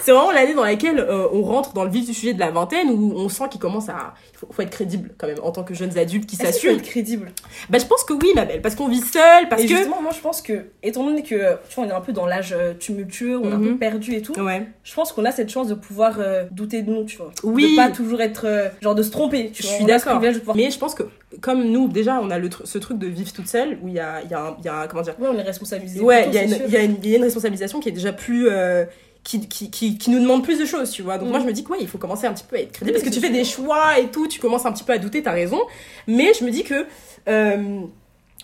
C'est 0.03 0.13
vraiment 0.13 0.31
l'année 0.31 0.55
dans 0.55 0.65
laquelle 0.65 0.99
euh, 0.99 1.29
on 1.33 1.43
rentre 1.43 1.73
dans 1.75 1.85
le 1.85 1.91
vif 1.91 2.07
du 2.07 2.15
sujet 2.15 2.33
de 2.33 2.41
la 2.41 2.51
vingtaine, 2.51 2.89
où 2.91 3.13
on 3.17 3.29
sent 3.29 3.45
qu'il 3.51 3.61
commence 3.61 3.89
à... 3.91 4.15
Il 4.33 4.39
faut, 4.39 4.49
faut 4.51 4.63
être 4.63 4.71
crédible, 4.71 5.11
quand 5.19 5.27
même, 5.27 5.37
en 5.43 5.51
tant 5.51 5.63
que 5.63 5.75
jeunes 5.75 5.97
adultes 5.99 6.27
qui 6.27 6.37
Est-ce 6.37 6.43
qu'il 6.43 6.51
faut 6.53 6.53
s'assument. 6.55 6.77
être 6.79 6.83
crédible? 6.83 7.33
Bah, 7.69 7.79
je 7.79 7.85
pense 7.85 8.03
que 8.05 8.15
oui, 8.15 8.33
ma 8.35 8.45
belle, 8.47 8.63
parce 8.63 8.75
qu'on 8.77 8.89
vit 8.89 9.01
seul, 9.03 9.49
parce 9.49 9.63
Et 9.63 9.67
que... 9.67 9.75
justement, 9.77 10.01
moi 10.01 10.13
je 10.15 10.21
pense 10.21 10.41
que, 10.41 10.67
étant 10.83 11.05
donné 11.05 11.23
que, 11.23 11.57
tu 11.69 11.75
vois, 11.77 11.85
on 11.85 11.89
est 11.89 11.93
un 11.93 12.01
peu 12.01 12.13
dans 12.13 12.25
l'âge 12.27 12.55
euh, 12.57 12.73
tumultueux, 12.75 13.39
on 13.39 13.51
est 13.51 13.55
un 13.55 13.59
peu 13.59 13.71
Mhm. 13.71 13.79
perdu 13.79 14.15
et 14.15 14.23
tout, 14.23 14.33
Ouais. 14.41 14.67
je 14.85 14.95
pense 14.95 15.13
qu'on 15.13 15.25
a 15.27 15.33
cette 15.33 15.51
chance 15.51 15.69
de 15.69 15.75
pouvoir 15.75 16.15
euh, 16.19 16.45
douter 16.51 16.81
de 16.83 16.91
nous, 16.91 17.05
tu 17.05 17.19
vois. 17.19 17.31
Oui. 17.43 17.73
De 17.73 17.77
pas 17.77 17.91
toujours 17.91 18.21
être, 18.23 18.47
euh, 18.47 18.69
genre 18.81 18.95
de 18.95 19.03
se 19.03 19.11
tromper, 19.11 19.51
tu 19.53 19.63
Je 19.63 19.69
vois. 19.69 19.77
suis 19.77 19.85
a 19.93 19.99
ce 19.99 20.05
d'accord. 20.07 20.14
Privilège 20.19 20.35
de 20.35 20.41
pouvoir- 20.41 20.57
Mais 20.57 20.71
je 20.71 20.79
pense 20.79 20.95
que, 20.95 21.03
comme 21.41 21.65
nous, 21.65 21.89
déjà, 21.89 22.19
on 22.23 22.31
a 22.31 22.39
le 22.39 22.49
tr- 22.49 22.65
ce 22.65 22.79
truc 22.79 22.99
de 22.99 23.07
vivre 23.07 23.33
toute 23.33 23.49
seule, 23.49 23.79
où 23.83 23.89
il 23.89 23.95
y 23.95 24.01
a, 24.01 24.23
y, 24.29 24.35
a 24.35 24.41
un- 24.41 24.57
y 24.65 24.69
a 24.69 24.81
un- 24.81 24.87
Comment 24.87 25.03
dire 25.03 25.15
Ouais, 25.19 25.29
on 25.31 25.39
est 25.39 25.43
responsabilisé. 25.43 26.01
Ouais, 26.01 26.27
il 26.29 26.35
y, 26.35 26.39
a 26.39 26.43
une- 26.43 26.97
y, 27.03 27.17
a 27.17 27.21
responsabilisation 27.23 27.81
qui 27.81 27.89
est 27.89 27.93
déjà 27.93 28.13
plus. 28.13 28.49
euh, 28.49 28.85
qui, 29.23 29.49
qui, 29.49 29.71
qui, 29.71 29.97
qui 29.97 30.11
nous 30.11 30.21
demande 30.21 30.45
plus 30.45 30.59
de 30.59 30.67
choses, 30.67 30.91
tu 30.91 31.01
vois. 31.01 31.17
Donc 31.17 31.29
Mm. 31.29 31.31
moi, 31.31 31.41
je 31.41 31.47
me 31.47 31.53
dis 31.53 31.65
que 31.65 31.71
ouais, 31.71 31.79
il 31.81 31.89
faut 31.89 31.97
commencer 31.97 32.27
un 32.27 32.35
petit 32.35 32.45
peu 32.45 32.57
à 32.57 32.59
être 32.61 32.73
crédible. 32.73 32.95
Oui, 32.99 33.03
parce 33.03 33.09
que 33.11 33.21
tu 33.21 33.27
fais 33.27 33.33
des 33.33 33.45
choix 33.45 33.99
et 33.99 34.09
tout, 34.09 34.29
tu 34.29 34.39
commences 34.39 34.67
un 34.67 34.73
petit 34.73 34.85
peu 34.85 34.93
à 34.93 34.99
douter, 34.99 35.23
t'as 35.23 35.33
raison. 35.33 35.61
Mais 36.07 36.33
je 36.39 36.45
me 36.45 36.51
dis 36.51 36.63
que. 36.65 36.85
euh, 37.29 37.81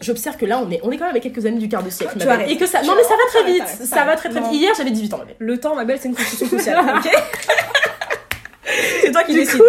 J'observe 0.00 0.38
que 0.38 0.46
là, 0.46 0.58
on 0.66 0.70
est, 0.70 0.80
on 0.82 0.90
est 0.90 0.96
quand 0.96 1.04
même 1.04 1.10
avec 1.10 1.22
quelques 1.22 1.44
années 1.44 1.58
du 1.58 1.68
quart 1.68 1.82
de 1.82 1.90
siècle. 1.90 2.14
Tu. 2.18 2.50
Et 2.50 2.56
que 2.56 2.64
ça. 2.64 2.80
Non, 2.82 2.94
mais 2.96 3.02
ça 3.02 3.10
va 3.10 3.22
très 3.28 3.52
vite. 3.52 3.66
Ça 3.86 4.04
va 4.06 4.16
très 4.16 4.30
très 4.30 4.40
vite. 4.40 4.52
Hier, 4.54 4.72
j'avais 4.74 4.90
18 4.92 5.12
ans, 5.12 5.18
ma 5.18 5.26
belle. 5.26 5.36
Le 5.38 5.58
temps, 5.60 5.74
ma 5.74 5.84
belle, 5.84 5.98
c'est 6.00 6.08
une 6.08 6.14
construction 6.14 6.46
sociale, 6.48 6.78
ok 6.96 7.10
C'est 9.02 9.12
toi 9.12 9.22
qui 9.24 9.32
Du 9.32 9.40
décides. 9.40 9.58
coup, 9.58 9.64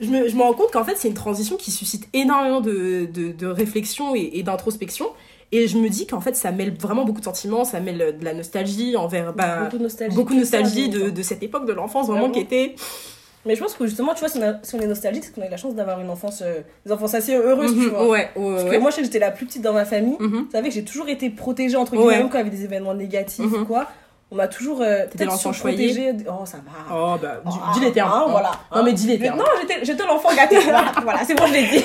je 0.00 0.08
me, 0.08 0.28
je 0.28 0.36
me 0.36 0.42
rends 0.42 0.54
compte 0.54 0.70
qu'en 0.72 0.84
fait, 0.84 0.96
c'est 0.96 1.08
une 1.08 1.14
transition 1.14 1.56
qui 1.56 1.70
suscite 1.70 2.08
énormément 2.12 2.60
de, 2.60 3.06
de, 3.12 3.32
de 3.32 3.46
réflexion 3.46 4.14
et, 4.14 4.30
et 4.34 4.42
d'introspection. 4.42 5.06
Et 5.52 5.66
je 5.66 5.78
me 5.78 5.88
dis 5.88 6.06
qu'en 6.06 6.20
fait, 6.20 6.36
ça 6.36 6.52
mêle 6.52 6.74
vraiment 6.78 7.04
beaucoup 7.04 7.18
de 7.20 7.24
sentiments, 7.24 7.64
ça 7.64 7.80
mêle 7.80 8.16
de 8.18 8.24
la 8.24 8.34
nostalgie 8.34 8.96
envers. 8.96 9.32
Bah, 9.32 9.64
beaucoup 9.64 9.78
de 9.78 9.82
nostalgie. 9.82 10.14
beaucoup 10.16 10.34
de 10.34 10.38
nostalgie 10.40 10.88
de, 10.88 11.10
de 11.10 11.22
cette 11.22 11.42
époque 11.42 11.66
de 11.66 11.72
l'enfance, 11.72 12.06
vraiment 12.06 12.28
Vraiment. 12.28 12.34
qui 12.34 12.40
était. 12.40 12.74
Mais 13.46 13.56
je 13.56 13.60
pense 13.62 13.72
que 13.74 13.86
justement, 13.86 14.12
tu 14.14 14.20
vois, 14.20 14.28
si 14.28 14.38
on, 14.38 14.42
a- 14.42 14.58
si 14.62 14.74
on 14.74 14.80
est 14.80 14.86
nostalgique, 14.86 15.24
c'est 15.24 15.34
qu'on 15.34 15.40
a 15.42 15.46
eu 15.46 15.50
la 15.50 15.56
chance 15.56 15.74
d'avoir 15.74 15.98
une 16.00 16.10
enfance, 16.10 16.42
euh, 16.42 16.60
des 16.86 16.92
enfances 16.92 17.14
assez 17.14 17.34
heureuses, 17.34 17.72
tu 17.72 17.78
Mhm, 17.78 17.88
vois. 17.88 18.08
ouais, 18.08 18.28
ouais, 18.36 18.50
Parce 18.52 18.64
que 18.64 18.68
ouais. 18.70 18.78
moi, 18.78 18.90
je 18.90 18.96
sais 18.96 19.00
que 19.00 19.06
j'étais 19.06 19.18
la 19.18 19.30
plus 19.30 19.46
petite 19.46 19.62
dans 19.62 19.72
ma 19.72 19.86
famille. 19.86 20.16
Mhm. 20.20 20.28
Vous 20.44 20.50
savez 20.52 20.68
que 20.68 20.74
j'ai 20.74 20.84
toujours 20.84 21.08
été 21.08 21.30
protégée, 21.30 21.76
entre 21.76 21.92
guillemets, 21.96 22.06
Ouais. 22.18 22.28
quand 22.30 22.34
il 22.38 22.44
y 22.44 22.46
avait 22.46 22.50
des 22.56 22.64
événements 22.64 22.94
négatifs 22.94 23.44
Mhm. 23.44 23.62
ou 23.62 23.64
quoi. 23.64 23.88
On 24.32 24.36
m'a 24.36 24.46
toujours 24.48 24.80
euh, 24.80 25.06
peut-être 25.06 25.24
l'enfant 25.28 25.52
surprotégée. 25.52 26.12
Oh, 26.28 26.44
ça 26.46 26.58
va. 26.58 26.94
Oh, 26.94 27.16
bah, 27.20 27.40
dis, 27.44 27.56
Ah, 27.62 27.72
dis 27.74 27.80
les 27.80 27.92
termes. 27.92 28.10
hein, 28.12 28.24
hein. 28.26 28.30
voilà. 28.30 28.52
Non, 28.74 28.84
mais 28.84 28.92
dis 28.92 29.06
les 29.08 29.18
termes. 29.18 29.38
non, 29.38 29.44
j'étais, 29.82 30.04
l'enfant 30.06 30.34
gâté. 30.36 30.58
voilà, 30.60 30.92
voilà, 31.02 31.24
c'est 31.24 31.34
bon, 31.34 31.46
je 31.46 31.52
l'ai 31.54 31.66
dit. 31.66 31.84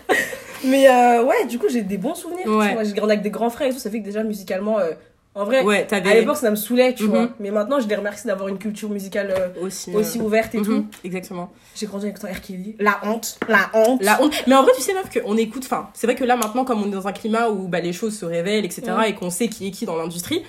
mais 0.64 0.88
euh, 0.88 1.22
ouais, 1.24 1.46
du 1.46 1.58
coup, 1.58 1.66
j'ai 1.70 1.82
des 1.82 1.98
bons 1.98 2.14
souvenirs. 2.14 2.46
Ouais. 2.46 2.76
J'ai 2.84 2.92
grandi 2.92 3.12
avec 3.12 3.22
des 3.22 3.30
grands 3.30 3.50
frères 3.50 3.68
et 3.68 3.72
tout. 3.72 3.78
Ça 3.78 3.90
fait 3.90 4.00
que 4.00 4.04
déjà, 4.04 4.22
musicalement, 4.24 4.78
euh, 4.80 4.90
en 5.36 5.44
vrai, 5.44 5.62
Ouais, 5.62 5.86
à 5.92 6.00
l'époque, 6.14 6.38
ça 6.38 6.50
me 6.50 6.56
saoulait, 6.56 6.94
tu 6.94 7.04
Mhm. 7.04 7.08
vois. 7.10 7.28
Mais 7.38 7.50
maintenant, 7.50 7.78
je 7.78 7.86
les 7.86 7.94
remercie 7.94 8.26
d'avoir 8.26 8.48
une 8.48 8.58
culture 8.58 8.88
musicale 8.88 9.32
euh, 9.38 9.48
aussi. 9.64 9.94
euh, 9.94 9.98
aussi 10.00 10.18
ouverte 10.18 10.54
et 10.54 10.58
mhm, 10.58 10.64
tout. 10.64 10.86
Exactement. 11.04 11.52
J'ai 11.76 11.86
grandi 11.86 12.06
avec 12.06 12.18
ton 12.18 12.26
R. 12.26 12.40
Kelly. 12.40 12.74
La 12.80 12.98
honte. 13.04 13.38
La 13.46 13.70
honte. 13.74 14.02
La 14.02 14.20
honte. 14.22 14.32
Mais 14.48 14.54
en 14.54 14.62
vrai, 14.62 14.72
tu 14.74 14.82
sais, 14.82 14.94
meuf, 14.94 15.08
qu'on 15.22 15.36
écoute. 15.36 15.62
Enfin, 15.66 15.88
c'est 15.94 16.06
vrai 16.06 16.16
que 16.16 16.24
là, 16.24 16.36
maintenant, 16.36 16.64
comme 16.64 16.82
on 16.82 16.86
est 16.88 16.90
dans 16.90 17.06
un 17.06 17.12
climat 17.12 17.48
où 17.50 17.68
bah, 17.68 17.80
les 17.80 17.92
choses 17.92 18.18
se 18.18 18.24
révèlent, 18.24 18.64
etc., 18.64 18.82
Mhm. 18.88 19.04
et 19.06 19.14
qu'on 19.14 19.30
sait 19.30 19.48
qui 19.48 19.68
est 19.68 19.70
qui 19.70 19.84
dans 19.86 19.96
l'industrie, 19.96 20.42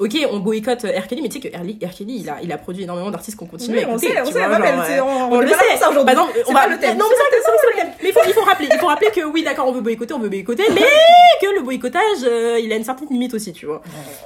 ok, 0.00 0.16
on 0.32 0.38
boycotte 0.40 0.84
euh, 0.84 0.98
R. 0.98 1.06
Kelly, 1.06 1.22
mais 1.22 1.28
tu 1.28 1.40
sais 1.40 1.48
que 1.50 1.56
R. 1.56 1.90
Kelly, 1.96 2.16
il 2.20 2.28
a, 2.28 2.38
il 2.42 2.50
a 2.52 2.58
produit 2.58 2.82
énormément 2.84 3.10
d'artistes 3.10 3.36
qu'on 3.38 3.46
continue 3.46 3.76
Oui, 3.78 3.84
à 3.84 3.88
on 3.88 3.92
écouter. 3.98 4.08
sait, 4.14 4.20
on 4.22 4.24
sait, 4.26 4.32
vois, 4.32 4.58
genre, 4.58 4.60
euh, 4.64 5.00
on, 5.02 5.32
on 5.34 5.36
on 5.36 5.40
le 5.40 5.48
sait. 5.48 5.76
ça 5.78 5.90
aujourd'hui. 5.90 6.10
Exemple, 6.12 6.32
on 6.34 6.46
C'est 6.48 6.52
va. 6.52 6.60
pas 6.60 6.68
le 6.68 6.78
thème. 6.78 6.98
Non, 6.98 7.04
mais 7.08 7.16
c'est 7.16 7.66
le 7.70 7.76
thème. 7.76 7.92
Mais 8.02 8.08
il 8.08 8.12
faut, 8.12 8.20
il 8.26 8.32
faut 8.32 8.40
rappeler, 8.42 8.68
il 8.72 8.78
faut 8.78 8.86
rappeler 8.86 9.10
que 9.14 9.20
oui, 9.26 9.42
d'accord, 9.44 9.68
on 9.68 9.72
veut 9.72 9.82
boycotter, 9.82 10.14
on 10.14 10.18
veut 10.18 10.28
boycotter, 10.30 10.64
mais 10.74 10.80
que 11.40 11.54
le 11.54 11.62
boycottage, 11.62 12.00
euh, 12.24 12.58
il 12.62 12.72
a 12.72 12.76
une 12.76 12.84
certaine 12.84 13.08
limite 13.10 13.34
aussi, 13.34 13.52
tu 13.52 13.66
vois. 13.66 13.82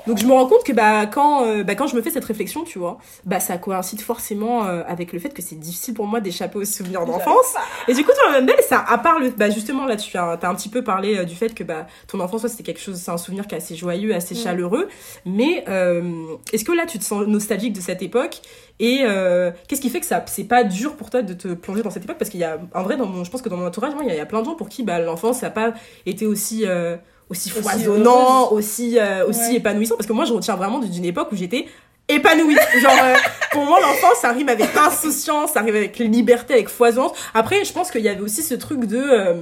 Donc 0.06 0.18
je 0.18 0.26
me 0.26 0.32
rends 0.32 0.46
compte 0.46 0.64
que 0.64 0.72
bah 0.72 1.06
quand, 1.06 1.44
euh, 1.46 1.64
bah, 1.64 1.74
quand 1.74 1.86
je 1.88 1.96
me 1.96 2.02
fais 2.02 2.10
cette 2.10 2.24
réflexion, 2.24 2.62
tu 2.64 2.78
vois, 2.78 2.98
bah 3.24 3.40
ça 3.40 3.58
coïncide 3.58 4.00
forcément 4.00 4.64
euh, 4.66 4.82
avec 4.86 5.12
le 5.12 5.18
fait 5.18 5.30
que 5.30 5.42
c'est 5.42 5.56
difficile 5.58 5.94
pour 5.94 6.06
moi 6.06 6.20
d'échapper 6.20 6.58
aux 6.58 6.64
souvenirs 6.64 7.04
d'enfance. 7.04 7.54
Et 7.88 7.94
du 7.94 8.04
coup, 8.04 8.12
toi, 8.12 8.30
même 8.32 8.46
belle, 8.46 8.62
ça, 8.68 8.84
à 8.88 8.98
part 8.98 9.18
le, 9.18 9.30
bah 9.30 9.50
justement 9.50 9.86
là, 9.86 9.96
tu 9.96 10.16
as, 10.16 10.38
un 10.42 10.54
petit 10.54 10.68
peu 10.68 10.82
parlé 10.84 11.24
du 11.24 11.34
fait 11.34 11.52
que 11.54 11.64
bah 11.64 11.86
ton 12.06 12.20
enfance, 12.20 12.46
c'était 12.46 12.62
quelque 12.62 12.80
chose, 12.80 12.96
c'est 12.96 13.10
un 13.10 13.18
souvenir 13.18 13.46
qui 13.48 13.54
est 13.54 13.58
assez 13.58 13.74
joyeux, 13.74 14.14
assez 14.14 14.34
Mm. 14.34 14.38
chaleureux. 14.38 14.88
Mais 15.26 15.63
euh, 15.68 16.02
est-ce 16.52 16.64
que 16.64 16.72
là, 16.72 16.86
tu 16.86 16.98
te 16.98 17.04
sens 17.04 17.26
nostalgique 17.26 17.72
de 17.72 17.80
cette 17.80 18.02
époque 18.02 18.40
Et 18.80 19.00
euh, 19.02 19.50
qu'est-ce 19.68 19.80
qui 19.80 19.90
fait 19.90 20.00
que 20.00 20.06
ça, 20.06 20.24
c'est 20.26 20.44
pas 20.44 20.64
dur 20.64 20.96
pour 20.96 21.10
toi 21.10 21.22
de 21.22 21.34
te 21.34 21.48
plonger 21.54 21.82
dans 21.82 21.90
cette 21.90 22.04
époque? 22.04 22.18
Parce 22.18 22.30
qu'il 22.30 22.40
y 22.40 22.44
a, 22.44 22.58
en 22.74 22.82
vrai, 22.82 22.96
dans 22.96 23.06
mon, 23.06 23.24
je 23.24 23.30
pense 23.30 23.42
que 23.42 23.48
dans 23.48 23.56
mon 23.56 23.66
entourage, 23.66 23.94
moi, 23.94 24.02
il 24.04 24.08
y, 24.08 24.10
a- 24.10 24.14
il 24.14 24.18
y 24.18 24.20
a 24.20 24.26
plein 24.26 24.40
de 24.40 24.46
gens 24.46 24.54
pour 24.54 24.68
qui 24.68 24.82
bah 24.82 24.98
l'enfance, 24.98 25.38
ça 25.40 25.46
n'a 25.46 25.50
pas 25.52 25.74
été 26.06 26.26
aussi 26.26 26.64
euh, 26.66 26.96
aussi 27.30 27.50
foisonnant, 27.50 28.50
aussi 28.52 28.98
aussi 29.28 29.40
Ouais. 29.50 29.54
épanouissant. 29.56 29.96
Parce 29.96 30.06
que 30.06 30.12
moi, 30.12 30.24
je 30.24 30.32
retiens 30.32 30.56
vraiment 30.56 30.78
d'une 30.78 31.04
époque 31.04 31.28
où 31.32 31.36
j'étais 31.36 31.66
épanouie. 32.08 32.56
Genre, 32.80 32.92
euh, 33.02 33.14
pour 33.52 33.64
moi, 33.64 33.80
l'enfance, 33.80 34.18
ça 34.20 34.28
arrive 34.28 34.48
avec 34.48 34.68
insouciance, 34.76 35.52
ça 35.52 35.60
arrive 35.60 35.76
avec 35.76 35.98
liberté, 35.98 36.52
avec 36.54 36.68
foisonnance. 36.68 37.12
Après, 37.32 37.64
je 37.64 37.72
pense 37.72 37.90
qu'il 37.90 38.02
y 38.02 38.08
avait 38.08 38.20
aussi 38.20 38.42
ce 38.42 38.54
truc 38.54 38.84
de... 38.84 38.98
euh, 38.98 39.34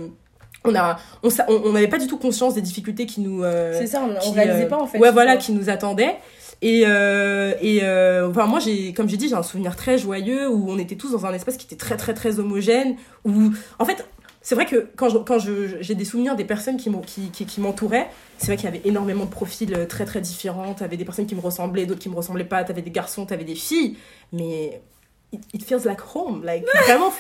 on 0.64 0.74
a 0.74 0.98
on 1.22 1.28
on 1.48 1.62
on 1.66 1.72
n'avait 1.72 1.88
pas 1.88 1.98
du 1.98 2.06
tout 2.06 2.18
conscience 2.18 2.54
des 2.54 2.62
difficultés 2.62 3.06
qui 3.06 3.20
nous 3.20 3.42
euh, 3.44 3.76
C'est 3.78 3.86
ça, 3.86 4.00
on, 4.02 4.14
on 4.16 4.18
qui, 4.20 4.34
réalisait 4.34 4.64
euh, 4.64 4.68
pas 4.68 4.78
en 4.78 4.86
fait. 4.86 4.98
ouais 4.98 5.10
voilà 5.12 5.36
qui 5.36 5.52
nous 5.52 5.68
attendaient 5.70 6.16
Et, 6.62 6.84
euh, 6.86 7.54
et 7.60 7.80
euh, 7.82 8.30
enfin, 8.30 8.46
moi, 8.46 8.60
j'ai, 8.60 8.92
comme 8.92 9.08
j'ai 9.08 9.16
dit, 9.16 9.28
j'ai 9.28 9.34
un 9.34 9.42
souvenir 9.42 9.74
très 9.74 9.98
joyeux 9.98 10.48
où 10.48 10.70
on 10.70 10.78
était 10.78 10.94
tous 10.94 11.10
dans 11.10 11.26
un 11.26 11.32
espace 11.34 11.56
qui 11.56 11.66
était 11.66 11.74
très, 11.74 11.96
très, 11.96 12.14
très 12.14 12.38
homogène. 12.38 12.94
Où, 13.24 13.50
en 13.80 13.84
fait, 13.84 14.06
c'est 14.42 14.54
vrai 14.54 14.66
que 14.66 14.86
quand, 14.94 15.08
je, 15.08 15.18
quand 15.18 15.40
je, 15.40 15.78
j'ai 15.80 15.96
des 15.96 16.04
souvenirs 16.04 16.36
des 16.36 16.44
personnes 16.44 16.76
qui, 16.76 16.88
m'ont- 16.88 17.00
qui, 17.00 17.30
qui, 17.30 17.46
qui 17.46 17.60
m'entouraient, 17.60 18.08
c'est 18.38 18.46
vrai 18.46 18.56
qu'il 18.56 18.66
y 18.66 18.68
avait 18.68 18.82
énormément 18.84 19.24
de 19.24 19.30
profils 19.30 19.74
euh, 19.74 19.86
très, 19.86 20.04
très 20.04 20.20
différents. 20.20 20.72
T'avais 20.74 20.96
des 20.96 21.04
personnes 21.04 21.26
qui 21.26 21.34
me 21.34 21.40
ressemblaient, 21.40 21.84
d'autres 21.84 22.00
qui 22.00 22.08
me 22.08 22.14
ressemblaient 22.16 22.44
pas. 22.44 22.62
T'avais 22.62 22.82
des 22.82 22.92
garçons, 22.92 23.26
t'avais 23.26 23.44
des 23.44 23.56
filles. 23.56 23.96
Mais 24.32 24.80
it, 25.32 25.62
feels 25.64 25.84
like 25.84 26.00
home, 26.14 26.42
like 26.44 26.64
vraiment 26.86 27.12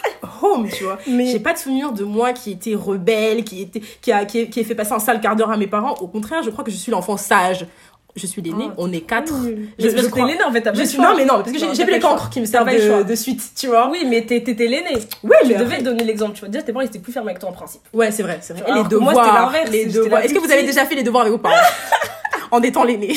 home, 0.42 0.68
tu 0.68 0.84
vois. 0.84 0.98
Mais 1.06 1.26
J'ai 1.26 1.40
pas 1.40 1.52
de 1.52 1.58
souvenir 1.58 1.92
de 1.92 2.04
moi 2.04 2.32
qui 2.32 2.52
était 2.52 2.74
rebelle, 2.74 3.44
qui 3.44 3.62
était 3.62 3.80
qui 4.00 4.12
a 4.12 4.24
qui, 4.24 4.40
a- 4.42 4.46
qui 4.46 4.60
a 4.60 4.64
fait 4.64 4.74
passer 4.74 4.92
un 4.92 4.98
sale 4.98 5.20
quart 5.20 5.36
d'heure 5.36 5.50
à 5.50 5.56
mes 5.56 5.66
parents. 5.66 5.94
Au 6.00 6.08
contraire, 6.08 6.42
je 6.42 6.50
crois 6.50 6.64
que 6.64 6.70
je 6.70 6.76
suis 6.76 6.92
l'enfant 6.92 7.16
sage. 7.16 7.66
Je 8.14 8.26
suis 8.26 8.42
l'aîné, 8.42 8.66
Ah, 8.68 8.74
on 8.76 8.92
est 8.92 9.00
quatre. 9.00 9.32
Je- 9.78 9.88
Mais 9.88 10.02
je 10.02 10.06
crois- 10.08 10.26
l'aîné 10.26 10.44
en 10.44 10.52
fait, 10.52 10.60
t'as 10.60 10.72
pas 10.72 10.78
Je 10.78 10.84
suis 10.84 10.98
non 10.98 11.14
mais 11.16 11.24
non 11.24 11.36
parce 11.42 11.50
que 11.50 11.58
j'ai 11.74 11.84
les 11.86 11.98
cancres 11.98 12.28
qui 12.28 12.42
me 12.42 12.44
servent 12.44 12.68
de, 12.68 13.04
de 13.04 13.14
suite, 13.14 13.40
tu 13.56 13.68
vois. 13.68 13.88
Oui, 13.90 14.04
mais 14.06 14.26
t'étais 14.26 14.52
l'aîné. 14.66 14.98
Oui, 15.24 15.30
Tu 15.40 15.48
mais 15.48 15.54
devais 15.54 15.64
après- 15.76 15.82
donner 15.82 16.04
l'exemple, 16.04 16.34
tu 16.34 16.40
vois. 16.40 16.50
Déjà, 16.50 16.62
tes 16.62 16.74
parents 16.74 16.84
ils 16.84 16.88
étaient 16.88 16.98
plus 16.98 17.10
fermes 17.14 17.28
avec 17.28 17.38
toi 17.38 17.48
en 17.48 17.52
principe. 17.52 17.80
Ouais, 17.94 18.10
c'est 18.10 18.22
vrai, 18.22 18.38
c'est 18.42 18.52
vrai. 18.52 18.64
Et 18.70 18.74
les 18.74 18.82
que 18.86 18.96
moi, 18.96 19.14
c'était 19.14 19.26
devoirs, 19.26 19.46
l'inverse, 19.46 19.70
les 19.70 19.86
devoirs. 19.86 20.20
Est-ce 20.22 20.34
que 20.34 20.38
vous 20.40 20.52
avez 20.52 20.64
déjà 20.64 20.84
fait 20.84 20.94
les 20.94 21.02
devoirs 21.04 21.22
avec 21.22 21.32
vos 21.32 21.38
parents 21.38 21.56
en 22.50 22.60
étant 22.62 22.84
l'aîné 22.84 23.16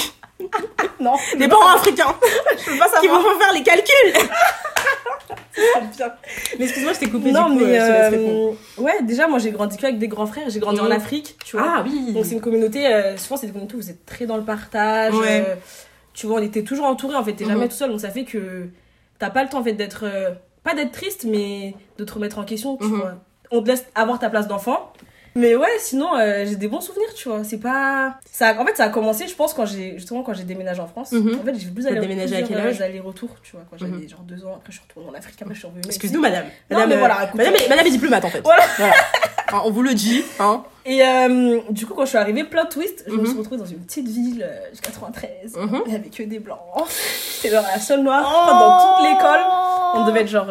Non, 1.02 1.16
Des 1.38 1.50
parents 1.50 1.76
africains 1.76 2.16
je 2.58 2.72
peux 2.72 2.78
pas 2.78 2.88
qui 3.02 3.08
vont 3.10 3.22
faire 3.38 3.54
les 3.54 3.64
calculs. 3.64 4.14
Bien. 5.96 6.14
Mais 6.60 6.66
excuse-moi, 6.66 6.94
je 6.94 7.00
t'ai 7.00 7.10
coupé 7.10 7.32
Non, 7.32 7.50
du 7.50 7.58
coup, 7.60 7.66
mais 7.66 7.80
euh, 7.80 8.12
euh, 8.12 8.82
ouais, 8.82 9.04
déjà, 9.04 9.28
moi 9.28 9.40
j'ai 9.40 9.52
grandi 9.52 9.78
qu'avec 9.78 9.98
des 9.98 10.08
grands 10.08 10.26
frères? 10.26 10.50
J'ai 10.50 10.60
grandi 10.60 10.80
en 10.80 10.92
Afrique, 10.92 11.38
tu 11.46 11.58
vois. 11.58 11.66
Ah 11.78 11.84
oui. 11.86 12.14
Donc 12.14 12.26
c'est 12.26 12.34
une 12.36 12.42
communauté, 12.42 12.88
euh, 12.88 13.18
souvent 13.18 13.38
c'est 13.38 13.48
des 13.48 13.52
communautés 13.54 13.76
où 13.76 13.80
vous 13.82 13.90
êtes 13.90 14.06
très 14.06 14.26
dans 14.26 14.38
le 14.38 14.44
partage. 14.44 15.14
Ouais. 15.14 15.44
euh, 15.48 15.56
tu 16.14 16.28
vois, 16.28 16.40
on 16.40 16.44
était 16.44 16.64
toujours 16.64 16.86
entourés 16.86 17.16
en 17.16 17.24
fait, 17.24 17.34
t'es 17.34 17.46
Mhm. 17.46 17.52
jamais 17.52 17.68
tout 17.70 17.76
seul. 17.76 17.90
Donc 17.92 18.00
ça 18.02 18.10
fait 18.10 18.24
que 18.26 18.68
t'as 19.20 19.30
pas 19.30 19.44
le 19.44 19.50
temps 19.50 19.60
en 19.60 19.64
fait 19.64 19.74
d'être. 19.74 20.06
pas 20.64 20.74
d'être 20.74 20.92
triste, 20.94 21.26
mais 21.30 21.76
de 22.00 22.04
te 22.04 22.14
remettre 22.14 22.40
en 22.40 22.44
question, 22.44 22.78
tu 22.78 22.86
Mhm. 22.86 22.96
vois. 23.00 23.14
On 23.52 23.62
te 23.62 23.68
laisse 23.68 23.86
avoir 23.96 24.18
ta 24.20 24.30
place 24.30 24.48
d'enfant. 24.48 24.92
Mais 25.38 25.54
ouais, 25.56 25.68
sinon 25.80 26.16
euh, 26.18 26.46
j'ai 26.46 26.56
des 26.56 26.70
bons 26.70 26.80
souvenirs, 26.80 27.14
tu 27.14 27.28
vois. 27.28 27.44
C'est 27.44 27.58
pas. 27.58 28.16
Ça, 28.32 28.56
en 28.58 28.66
fait, 28.66 28.78
ça 28.78 28.86
a 28.86 28.90
commencé, 28.90 29.28
je 29.28 29.36
pense, 29.36 29.54
quand 29.54 29.66
j'ai 29.66 29.96
justement 29.96 30.24
quand 30.24 30.34
j'ai 30.34 30.44
déménagé 30.46 30.80
en 30.82 30.88
France. 30.88 31.12
Mhm. 31.12 31.40
En 31.42 31.46
fait, 31.46 31.56
j'ai 31.60 31.68
plus 31.72 31.86
aller 31.88 32.00
déménagé 32.00 32.38
à 32.38 32.42
quel 32.44 32.58
âge 32.58 32.80
allers-retours, 32.82 33.36
tu 33.44 33.52
vois. 33.54 33.66
Quand 33.70 33.78
j'avais 33.78 33.92
Mhm. 33.92 34.10
genre 34.10 34.22
deux 34.22 34.46
ans, 34.46 34.54
après 34.56 34.72
je 34.72 34.78
suis 34.78 34.86
retournée 34.88 35.10
en 35.10 35.14
Afrique, 35.14 35.42
après 35.42 35.54
je 35.54 35.60
suis 35.60 35.68
revenue. 35.68 35.82
Excuse-nous, 35.86 36.22
madame. 36.22 36.46
Non, 36.72 36.78
Madame, 36.78 36.90
mais 36.90 36.96
euh, 36.96 37.00
voilà, 37.00 37.24
écoute, 37.26 37.36
madame, 37.36 37.56
est- 37.56 37.68
madame 37.70 37.86
est 37.88 37.92
diplomate 37.92 38.24
en 38.26 38.30
fait. 38.30 38.42
Voilà. 38.42 38.64
Hein, 39.52 39.62
on 39.66 39.72
vous 39.72 39.84
le 39.84 39.94
dit. 39.94 40.24
Hein. 40.40 40.64
Et 40.86 41.04
euh, 41.06 41.60
du 41.70 41.86
coup, 41.86 41.94
quand 41.96 42.06
je 42.06 42.10
suis 42.10 42.18
arrivée, 42.18 42.46
plot 42.46 42.66
twist, 42.70 43.04
je 43.06 43.12
me 43.14 43.20
Mhm. 43.20 43.26
suis 43.28 43.38
retrouvée 43.38 43.58
dans 43.60 43.66
une 43.66 43.80
petite 43.80 44.08
ville 44.08 44.42
euh, 44.48 44.72
du 44.74 44.80
93. 44.80 45.56
Mhm. 45.58 45.82
Il 45.88 45.96
avait 45.96 46.10
que 46.10 46.24
des 46.24 46.40
blancs. 46.40 46.60
J'étais 47.42 47.54
genre 47.54 47.64
la 47.72 47.80
seule 47.80 48.04
noire 48.04 48.24
pendant 48.24 48.80
toute 48.80 49.06
l'école. 49.12 49.40
On 49.96 50.08
devait 50.08 50.22
être 50.22 50.30
genre 50.30 50.48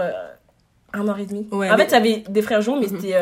un 0.93 1.09
an 1.09 1.17
et 1.17 1.25
demi. 1.27 1.49
Ouais, 1.53 1.71
en 1.71 1.77
mais- 1.77 1.85
fait, 1.87 1.89
il 1.89 1.93
y 1.93 2.15
avait 2.15 2.25
des 2.29 2.43
frères 2.43 2.61
jumeaux, 2.61 2.81
mais 2.81 2.89
c'était 2.89 3.15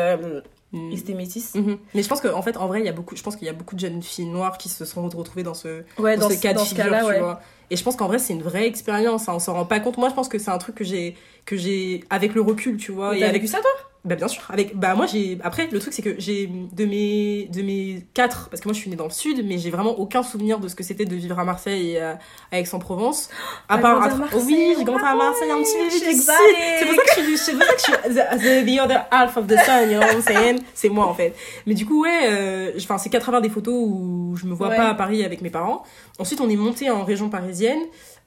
euh, 0.73 0.77
Mm. 0.77 0.91
ils 0.91 0.99
étaient 0.99 1.13
métis. 1.13 1.53
Mhm. 1.55 1.77
Mais 1.93 2.03
je 2.03 2.09
pense 2.09 2.19
qu'en 2.21 2.41
fait, 2.41 2.57
en 2.57 2.67
vrai, 2.67 2.79
il 2.79 2.85
y 2.85 2.89
a 2.89 2.93
beaucoup, 2.93 3.15
je 3.15 3.21
pense 3.23 3.35
qu'il 3.35 3.45
y 3.45 3.49
a 3.49 3.53
beaucoup 3.53 3.75
de 3.75 3.79
jeunes 3.79 4.01
filles 4.01 4.25
noires 4.25 4.57
qui 4.57 4.69
se 4.69 4.85
sont 4.85 5.07
retrouvées 5.07 5.43
dans 5.43 5.53
ce, 5.53 5.83
Ouais, 5.99 6.17
dans, 6.17 6.27
dans, 6.29 6.35
ce 6.35 6.41
cas 6.41 6.53
de 6.53 6.59
figure, 6.59 6.85
cas-là, 6.85 6.99
tu 7.01 7.05
ouais. 7.07 7.19
vois. 7.19 7.41
Et 7.69 7.75
je 7.75 7.83
pense 7.83 7.95
qu'en 7.95 8.07
vrai, 8.07 8.19
c'est 8.19 8.33
une 8.33 8.43
vraie 8.43 8.67
expérience. 8.67 9.29
Hein, 9.29 9.33
on 9.35 9.39
s'en 9.39 9.53
rend 9.53 9.65
pas 9.65 9.79
compte. 9.79 9.97
Moi, 9.97 10.09
je 10.09 10.13
pense 10.15 10.27
que 10.29 10.37
c'est 10.37 10.51
un 10.51 10.57
truc 10.57 10.75
que 10.75 10.83
j'ai, 10.83 11.15
que 11.45 11.55
j'ai 11.57 12.03
avec 12.09 12.35
le 12.35 12.41
recul, 12.41 12.77
tu 12.77 12.91
vois. 12.91 13.17
Et 13.17 13.23
avec, 13.23 13.47
ça, 13.47 13.59
toi? 13.59 13.69
Bah 14.05 14.15
bien 14.15 14.27
sûr. 14.27 14.43
Avec, 14.49 14.75
bah 14.75 14.95
moi 14.95 15.05
j'ai. 15.05 15.37
Après, 15.45 15.69
le 15.71 15.79
truc 15.79 15.93
c'est 15.93 16.01
que 16.01 16.15
j'ai 16.17 16.47
de 16.47 16.83
mes, 16.85 17.45
de 17.53 17.61
mes 17.61 18.05
quatre, 18.13 18.49
parce 18.49 18.59
que 18.61 18.67
moi 18.67 18.73
je 18.73 18.79
suis 18.79 18.89
née 18.89 18.97
dans 18.97 19.05
le 19.05 19.11
sud, 19.11 19.45
mais 19.45 19.57
j'ai 19.57 19.69
vraiment 19.69 19.97
aucun 19.97 20.23
souvenir 20.23 20.59
de 20.59 20.67
ce 20.67 20.75
que 20.75 20.83
c'était 20.83 21.05
de 21.05 21.15
vivre 21.15 21.39
à 21.39 21.45
Marseille 21.45 21.91
et 21.91 22.01
à, 22.01 22.19
à 22.51 22.59
Aix-en-Provence. 22.59 23.29
À 23.69 23.77
part, 23.77 24.01
à 24.03 24.09
Marseille, 24.13 24.41
oui, 24.45 24.75
j'ai 24.77 24.83
grandi 24.83 25.05
à 25.05 25.15
Marseille, 25.15 25.49
un 25.51 25.57
petit 25.59 25.89
suis 25.89 26.01
d'ici. 26.01 26.09
exalée. 26.09 26.39
C'est 26.79 26.85
pour 26.85 26.95
ça 26.95 27.01
que 27.15 27.21
je 27.21 27.25
suis, 27.27 27.37
c'est 27.37 27.53
pour 27.53 27.63
ça 27.63 27.73
que 27.75 27.79
je 27.79 27.85
suis 27.85 28.63
the, 28.65 28.65
the 28.77 28.81
other 28.83 29.05
half 29.09 29.37
of 29.37 29.47
the 29.47 29.55
sun, 29.63 29.89
you 29.89 29.97
know 29.97 30.05
what 30.05 30.13
I'm 30.15 30.21
saying? 30.21 30.59
C'est 30.73 30.89
moi 30.89 31.05
en 31.07 31.13
fait. 31.13 31.33
Mais 31.65 31.73
du 31.73 31.85
coup 31.85 32.03
ouais, 32.03 32.27
euh, 32.29 32.71
enfin 32.75 32.97
c'est 32.97 33.09
80 33.09 33.39
des 33.39 33.49
photos 33.49 33.73
où 33.73 34.35
je 34.35 34.45
me 34.47 34.53
vois 34.53 34.67
Ouais. 34.67 34.75
pas 34.75 34.89
à 34.89 34.95
Paris 34.95 35.23
avec 35.23 35.39
mes 35.41 35.49
parents. 35.49 35.83
Ensuite 36.19 36.41
on 36.41 36.49
est 36.49 36.57
monté 36.57 36.89
en 36.91 37.05
région 37.05 37.29
parisienne. 37.29 37.79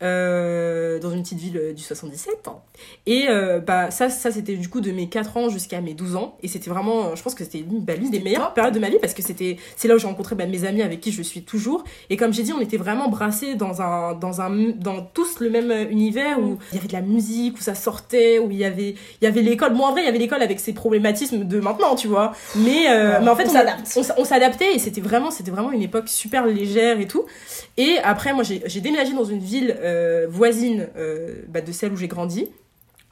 Euh, 0.02 0.98
dans 0.98 1.10
une 1.10 1.22
petite 1.22 1.38
ville 1.38 1.56
euh, 1.56 1.72
du 1.72 1.82
77 1.82 2.34
hein. 2.48 2.56
et 3.06 3.28
euh, 3.30 3.60
bah 3.60 3.90
ça 3.90 4.10
ça 4.10 4.30
c'était 4.30 4.54
du 4.54 4.68
coup 4.68 4.82
de 4.82 4.92
mes 4.92 5.08
4 5.08 5.36
ans 5.38 5.48
jusqu'à 5.48 5.80
mes 5.80 5.94
12 5.94 6.16
ans. 6.16 6.36
Et 6.42 6.48
c'était 6.48 6.68
vraiment 6.68 7.14
je 7.14 7.22
pense 7.22 7.34
que 7.34 7.44
c'était 7.44 7.58
l'une 7.58 7.80
bah, 7.80 7.94
l'une 7.94 8.10
des 8.10 8.20
meilleures 8.20 8.52
périodes 8.52 8.74
de 8.74 8.78
ma 8.78 8.90
vie 8.90 8.98
parce 9.00 9.14
que 9.14 9.22
c'était 9.22 9.56
c'est 9.74 9.88
là 9.88 9.94
où 9.94 9.98
j'ai 9.98 10.06
rencontré 10.06 10.34
bah, 10.34 10.44
mes 10.44 10.64
amis 10.64 10.82
avec 10.82 11.00
qui 11.00 11.12
je 11.12 11.22
suis 11.22 11.44
toujours. 11.44 11.82
Et 12.10 12.18
comme 12.18 12.34
j'ai 12.34 12.42
dit 12.42 12.52
on 12.52 12.60
était 12.60 12.76
vraiment 12.76 13.08
brassés 13.08 13.54
dans 13.54 13.80
un 13.80 14.12
dans 14.12 14.42
un 14.42 14.50
dans 14.76 15.00
tous 15.00 15.40
le 15.40 15.48
même 15.48 15.72
univers 15.90 16.38
où 16.40 16.58
il 16.72 16.76
y 16.76 16.78
avait 16.78 16.88
de 16.88 16.92
la 16.92 17.00
musique 17.00 17.56
où 17.56 17.62
ça 17.62 17.74
sortait 17.74 18.38
où 18.38 18.50
il 18.50 18.58
y 18.58 18.66
avait 18.66 18.96
il 19.22 19.24
y 19.24 19.26
avait 19.26 19.40
l'école. 19.40 19.72
Bon 19.72 19.84
en 19.84 19.92
vrai 19.92 20.02
il 20.02 20.04
y 20.04 20.08
avait 20.08 20.18
l'école 20.18 20.42
avec 20.42 20.60
ses 20.60 20.74
problématismes 20.74 21.44
de 21.44 21.58
maintenant 21.58 21.94
tu 21.94 22.08
vois. 22.08 22.32
Mais 22.56 22.90
euh, 22.90 23.18
mais 23.22 23.30
en 23.30 23.36
fait 23.36 23.48
on 24.18 24.24
s'adaptait 24.24 24.74
et 24.74 24.78
c'était 24.78 25.00
vraiment 25.00 25.30
c'était 25.30 25.50
vraiment 25.50 25.72
une 25.72 25.82
époque 25.82 26.08
super 26.08 26.44
légère 26.44 27.00
et 27.00 27.06
tout. 27.06 27.24
Et 27.78 27.96
après 28.04 28.34
moi 28.34 28.44
j'ai 28.44 28.80
déménagé 28.82 29.14
dans 29.14 29.24
une 29.24 29.40
ville 29.40 29.74
voisine 30.28 30.88
euh, 30.96 31.42
bah, 31.48 31.60
de 31.60 31.72
celle 31.72 31.92
où 31.92 31.96
j'ai 31.96 32.08
grandi 32.08 32.48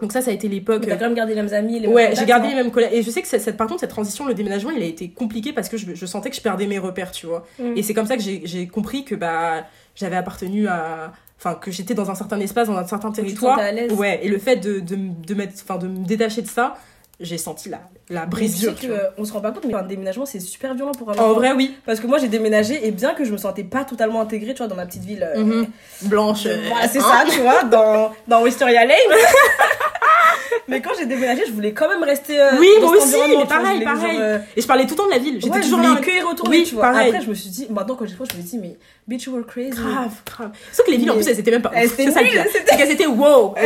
donc 0.00 0.12
ça 0.12 0.20
ça 0.20 0.32
a 0.32 0.34
été 0.34 0.48
l'époque 0.48 0.84
T'as 0.86 0.96
quand 0.96 1.04
même 1.04 1.14
gardé 1.14 1.34
les 1.34 1.42
mêmes 1.42 1.54
amis, 1.54 1.74
les 1.78 1.86
mêmes 1.86 1.94
Ouais, 1.94 2.14
j'ai 2.16 2.26
gardé 2.26 2.48
non 2.48 2.56
les 2.56 2.62
mêmes 2.64 2.72
collègues. 2.72 2.90
Et 2.92 3.02
je 3.02 3.10
sais 3.10 3.22
que 3.22 3.28
cette, 3.28 3.56
par 3.56 3.68
contre, 3.68 3.80
cette 3.80 3.90
transition, 3.90 4.26
le 4.26 4.34
déménagement, 4.34 4.72
il 4.72 4.82
a 4.82 4.86
été 4.86 5.08
compliqué 5.10 5.52
parce 5.52 5.68
que 5.68 5.76
je, 5.76 5.94
je 5.94 6.06
sentais 6.06 6.30
que 6.30 6.36
je 6.36 6.40
perdais 6.40 6.66
mes 6.66 6.80
repères, 6.80 7.12
tu 7.12 7.26
vois. 7.26 7.46
Mm. 7.60 7.76
Et 7.76 7.82
c'est 7.84 7.94
comme 7.94 8.06
ça 8.06 8.16
que 8.16 8.22
j'ai 8.22 8.66
compris 8.66 9.04
que 9.04 9.14
bah, 9.14 9.66
j'avais 9.94 10.16
appartenu 10.16 10.66
à. 10.66 11.12
Enfin, 11.38 11.54
que 11.54 11.70
j'étais 11.70 11.94
dans 11.94 12.10
un 12.10 12.14
certain 12.14 12.40
espace, 12.40 12.68
dans 12.68 12.76
un 12.76 12.86
certain 12.86 13.10
te 13.10 13.16
territoire. 13.16 13.58
sentais 13.58 13.92
à. 13.92 13.94
Ouais, 13.94 14.18
et 14.22 14.28
le 14.28 14.38
fait 14.38 14.56
de, 14.56 14.80
de, 14.80 14.96
de, 14.96 15.34
mettre, 15.34 15.54
enfin, 15.62 15.78
de 15.78 15.86
me 15.86 16.04
détacher 16.04 16.42
de 16.42 16.48
ça, 16.48 16.76
j'ai 17.24 17.38
senti 17.38 17.68
la, 17.68 17.80
la 18.10 18.26
tu 18.26 18.46
sais 18.48 18.72
que, 18.74 18.86
vois. 18.86 18.96
euh, 18.96 19.10
on 19.18 19.24
se 19.24 19.32
rend 19.32 19.40
pas 19.40 19.50
compte, 19.50 19.64
mais 19.66 19.74
un 19.74 19.82
déménagement 19.82 20.26
c'est 20.26 20.40
super 20.40 20.74
violent 20.74 20.92
pour 20.92 21.08
un 21.10 21.14
En 21.14 21.16
enfant. 21.16 21.32
vrai, 21.34 21.52
oui. 21.52 21.76
Parce 21.86 22.00
que 22.00 22.06
moi 22.06 22.18
j'ai 22.18 22.28
déménagé 22.28 22.86
et 22.86 22.90
bien 22.90 23.14
que 23.14 23.24
je 23.24 23.32
me 23.32 23.36
sentais 23.38 23.64
pas 23.64 23.84
totalement 23.84 24.20
intégrée, 24.20 24.52
tu 24.54 24.58
vois, 24.58 24.68
dans 24.68 24.76
ma 24.76 24.86
petite 24.86 25.04
ville. 25.04 25.22
euh, 25.34 25.42
Mhm. 25.42 25.66
Blanche. 26.02 26.46
euh, 26.46 26.56
Voilà, 26.68 26.86
c'est 26.88 26.98
hein. 27.00 27.24
ça, 27.26 27.30
tu 27.30 27.40
vois, 27.40 27.64
dans, 27.64 28.12
dans 28.28 28.42
Wisteria 28.42 28.84
Lane. 28.84 28.96
mais 30.68 30.80
quand 30.80 30.90
j'ai 30.98 31.06
déménagé, 31.06 31.42
je 31.46 31.52
voulais 31.52 31.72
quand 31.72 31.88
même 31.88 32.02
rester 32.02 32.38
Oui, 32.58 32.68
dans 32.80 32.88
moi 32.88 32.96
aussi, 32.96 33.14
mais 33.28 33.34
vois, 33.34 33.46
pareil, 33.46 33.82
pareil. 33.84 34.16
genre, 34.18 34.38
Et 34.56 34.60
je 34.62 34.66
parlais 34.66 34.84
tout 34.84 34.90
le 34.90 34.96
temps 34.96 35.06
de 35.06 35.10
la 35.10 35.18
ville. 35.18 35.38
J'étais 35.40 35.54
ouais, 35.54 35.60
toujours 35.60 35.80
là. 35.80 35.96
que 36.00 36.26
retourner, 36.26 36.58
Oui, 36.58 36.64
tu 36.64 36.74
vois. 36.74 36.84
pareil. 36.84 37.08
Après, 37.10 37.22
je 37.24 37.28
me 37.30 37.34
suis 37.34 37.50
dit, 37.50 37.66
maintenant 37.70 37.96
quand 37.96 38.06
j'ai 38.06 38.14
fait, 38.14 38.24
je 38.32 38.36
me 38.36 38.42
dis, 38.42 38.58
mais 38.58 38.76
bitch, 39.08 39.26
you 39.26 39.34
were 39.34 39.44
crazy. 39.46 39.70
Grave, 39.70 40.12
grave. 40.26 40.50
Sauf 40.72 40.86
que 40.86 40.90
les 40.90 40.96
villes, 40.96 41.10
en 41.10 41.14
plus, 41.14 41.26
elles 41.28 41.38
étaient 41.40 41.50
même 41.50 41.62
pas. 41.62 41.70
Elles 41.74 42.90
étaient 42.90 43.06
wow. 43.06 43.54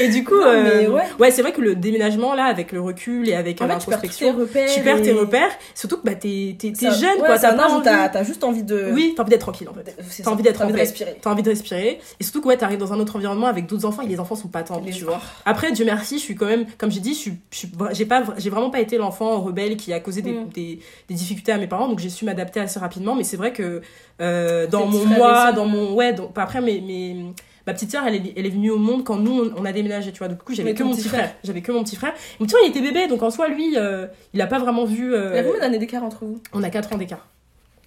et 0.00 0.08
du 0.08 0.24
coup, 0.24 0.38
Non, 0.38 0.46
euh, 0.46 0.88
ouais. 1.18 1.30
c'est 1.30 1.42
vrai 1.42 1.52
que 1.52 1.60
le 1.60 1.74
déménagement, 1.74 2.34
là, 2.34 2.44
avec 2.44 2.72
le 2.72 2.80
recul 2.80 3.28
et 3.28 3.34
avec 3.34 3.60
euh, 3.60 3.64
tu 3.64 3.68
l'introspection, 3.68 4.32
repères. 4.36 4.70
tu 4.72 4.80
perds 4.80 5.02
tes 5.02 5.12
repères. 5.12 5.50
Surtout 5.74 5.98
que 5.98 6.02
bah, 6.04 6.14
t'es 6.14 6.56
jeune, 6.62 7.20
ouais, 7.20 7.26
quoi. 7.26 7.38
T'as 7.38 7.54
envie. 7.68 7.82
t'as 7.84 8.22
juste 8.24 8.44
envie 8.44 8.62
de. 8.62 8.90
Oui, 8.92 9.14
t'as 9.16 9.22
envie 9.22 9.30
d'être 9.30 9.40
tranquille, 9.42 9.68
en 9.68 9.74
fait. 9.74 9.94
T'as 10.22 10.30
envie 10.30 10.42
d'être 10.42 10.62
en 10.62 10.68
respirer. 10.68 11.16
T'as 11.20 11.30
envie 11.30 11.42
de 11.42 11.50
respirer. 11.50 12.00
Et 12.20 12.24
surtout 12.24 12.40
que 12.42 12.48
ouais, 12.48 12.56
t'arrives 12.56 12.78
dans 12.78 12.92
un 12.92 13.00
autre 13.00 13.16
environnement 13.16 13.46
avec 13.46 13.66
d'autres 13.66 13.84
enfants 13.84 14.02
et 14.02 14.06
les 14.08 14.20
enfants 14.20 14.36
sont 14.36 14.48
pas 14.48 14.62
tendres, 14.62 14.86
tu 14.90 15.04
vois. 15.04 15.20
Après, 15.44 15.72
Dieu 15.72 15.84
merci, 15.84 16.18
je 16.18 16.22
suis 16.22 16.34
quand 16.34 16.46
même, 16.46 16.66
comme 16.78 16.90
j'ai 16.90 17.00
dit, 17.00 17.14
je 17.14 17.18
suis, 17.18 17.32
j'ai 17.92 18.06
pas, 18.06 18.22
j'ai 18.38 18.50
vraiment 18.50 18.70
pas 18.70 18.80
été 18.80 18.96
l'enfant 18.98 19.40
rebelle 19.40 19.76
qui 19.76 19.92
a 19.92 20.00
causé 20.00 20.22
des, 20.22 20.28
Mm. 20.28 20.48
des, 20.54 20.78
des 21.08 21.14
difficultés 21.14 21.52
à 21.52 21.58
mes 21.58 21.66
parents, 21.66 21.88
donc 21.88 21.98
j'ai 21.98 22.10
su 22.10 22.24
m'adapter 22.24 22.60
assez 22.60 22.78
rapidement. 22.78 23.14
Mais 23.14 23.24
c'est 23.24 23.36
vrai 23.36 23.52
que 23.52 23.80
euh, 24.20 24.66
dans 24.66 24.86
mon 24.86 25.04
moi, 25.06 25.52
dans 25.52 25.64
mon 25.66 25.94
ouais, 25.94 26.12
donc 26.12 26.30
après 26.36 26.60
mes, 26.60 26.80
mes 26.80 27.16
ma 27.68 27.74
petite 27.74 27.92
sœur, 27.92 28.02
elle 28.06 28.14
est, 28.16 28.32
elle 28.36 28.46
est 28.46 28.50
venue 28.50 28.70
au 28.72 28.78
monde 28.78 29.04
quand 29.04 29.16
nous 29.16 29.42
on, 29.44 29.52
on 29.60 29.64
a 29.64 29.72
déménagé, 29.72 30.10
tu 30.10 30.18
vois. 30.18 30.28
Du 30.28 30.34
coup, 30.36 30.54
j'avais 30.54 30.74
que 30.74 30.82
mon 30.82 30.94
petit 30.94 31.06
frère. 31.08 31.20
frère. 31.20 31.34
J'avais 31.44 31.60
que 31.60 31.70
mon 31.70 31.84
petit 31.84 31.94
frère. 31.96 32.14
Mon 32.40 32.46
petit 32.46 32.54
frère, 32.54 32.64
il 32.66 32.70
était 32.70 32.80
bébé, 32.80 33.06
donc 33.06 33.22
en 33.22 33.30
soi, 33.30 33.48
lui, 33.48 33.74
euh, 33.76 34.06
il 34.34 34.40
a 34.40 34.46
pas 34.46 34.58
vraiment 34.58 34.84
vu. 34.84 35.14
euh, 35.14 35.30
Il 35.32 35.36
y 35.36 35.38
a 35.38 35.44
combien 35.44 35.60
d'années 35.60 35.78
d'écart 35.78 36.02
entre 36.02 36.24
vous? 36.24 36.40
On 36.52 36.62
a 36.64 36.70
4 36.70 36.92
ans 36.94 36.98
d'écart. 36.98 37.28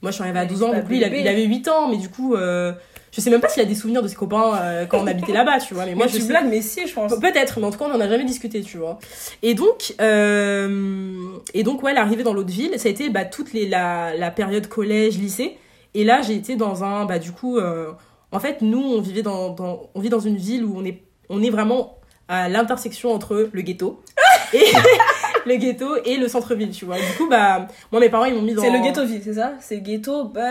Moi, 0.02 0.12
je 0.12 0.15
suis 0.15 0.24
arrivée 0.24 0.39
à 0.39 0.44
Mais 0.44 0.48
12 0.50 0.63
ans, 0.63 0.74
donc 0.74 0.88
lui, 0.88 0.98
il 0.98 1.04
avait, 1.04 1.17
bébé. 1.17 1.22
il 1.24 1.28
avait 1.28 1.44
8 1.46 1.67
ans, 1.67 1.88
mais 1.89 1.98
du 1.98 2.10
coup, 2.10 2.34
euh, 2.36 2.72
je 3.12 3.22
sais 3.22 3.30
même 3.30 3.41
pas 3.41 3.50
s'il 3.50 3.62
a 3.62 3.65
des 3.65 3.76
souvenirs 3.76 4.02
de 4.02 4.08
ses 4.08 4.15
copains 4.15 4.56
euh, 4.56 4.86
quand 4.88 5.00
on 5.00 5.06
habitait 5.08 5.32
là-bas, 5.34 5.60
tu 5.60 5.74
vois. 5.76 5.86
Mais 5.86 5.94
moi, 6.00 6.08
je 6.08 6.15
tu 6.15 6.22
sais- 6.22 6.28
blagues, 6.28 6.48
mais 6.50 6.62
si, 6.62 6.88
je 6.88 6.94
pense. 6.94 7.13
Pe- 7.13 7.20
Peut-être, 7.22 7.60
mais 7.60 7.65
en 7.67 7.72
tout 7.72 7.78
cas, 7.78 7.86
on 7.88 7.96
en 7.96 8.02
a 8.02 8.08
jamais 8.10 8.26
discuté, 8.26 8.62
tu 8.62 8.78
vois. 8.78 8.98
Et 9.44 9.54
donc, 9.54 9.94
euh, 10.02 11.15
et 11.54 11.63
donc, 11.63 11.84
ouais, 11.84 11.94
l'arrivée 11.94 12.24
dans 12.24 12.34
l'autre 12.34 12.50
ville, 12.52 12.72
ça 12.78 12.88
a 12.88 12.91
été 12.91 13.10
bah, 13.10 13.26
toute 13.26 13.54
les, 13.54 13.67
la, 13.67 14.15
la 14.15 14.32
période 14.32 14.67
collège, 14.67 15.17
lycée. 15.17 15.58
Et 15.94 16.04
là, 16.04 16.22
j'ai 16.22 16.36
été 16.36 16.56
dans 16.56 16.84
un, 16.84 17.06
bah, 17.06 17.20
du 17.20 17.32
coup, 17.32 17.58
euh, 17.58 17.91
en 18.32 18.39
fait, 18.39 18.62
nous, 18.62 18.82
on 18.82 19.02
vivait 19.02 19.22
dans, 19.22 19.50
dans, 19.50 19.89
on 19.96 20.00
vit 20.00 20.10
dans 20.10 20.20
une 20.20 20.38
ville 20.38 20.63
où 20.65 20.74
on 20.78 20.86
est, 20.86 21.02
on 21.30 21.41
est 21.44 21.50
vraiment 21.50 21.98
à 22.28 22.48
l'intersection 22.48 23.12
entre 23.13 23.50
le 23.52 23.62
ghetto 23.62 24.02
et 24.54 24.63
le 25.46 25.56
ghetto 25.58 25.98
et 26.06 26.17
le 26.17 26.28
centre-ville, 26.28 26.72
tu 26.72 26.86
vois. 26.86 26.96
Du 26.98 27.13
coup, 27.17 27.28
bah, 27.30 27.67
moi, 27.91 28.00
mes 28.00 28.10
parents, 28.10 28.26
ils 28.26 28.34
m'ont 28.34 28.41
mis 28.41 28.54
dans. 28.54 28.62
C'est 28.62 28.70
le 28.72 28.80
ghetto 28.82 29.04
ville, 29.06 29.22
c'est 29.24 29.34
ça? 29.34 29.54
C'est 29.60 29.82
ghetto, 29.82 30.26
but. 30.26 30.41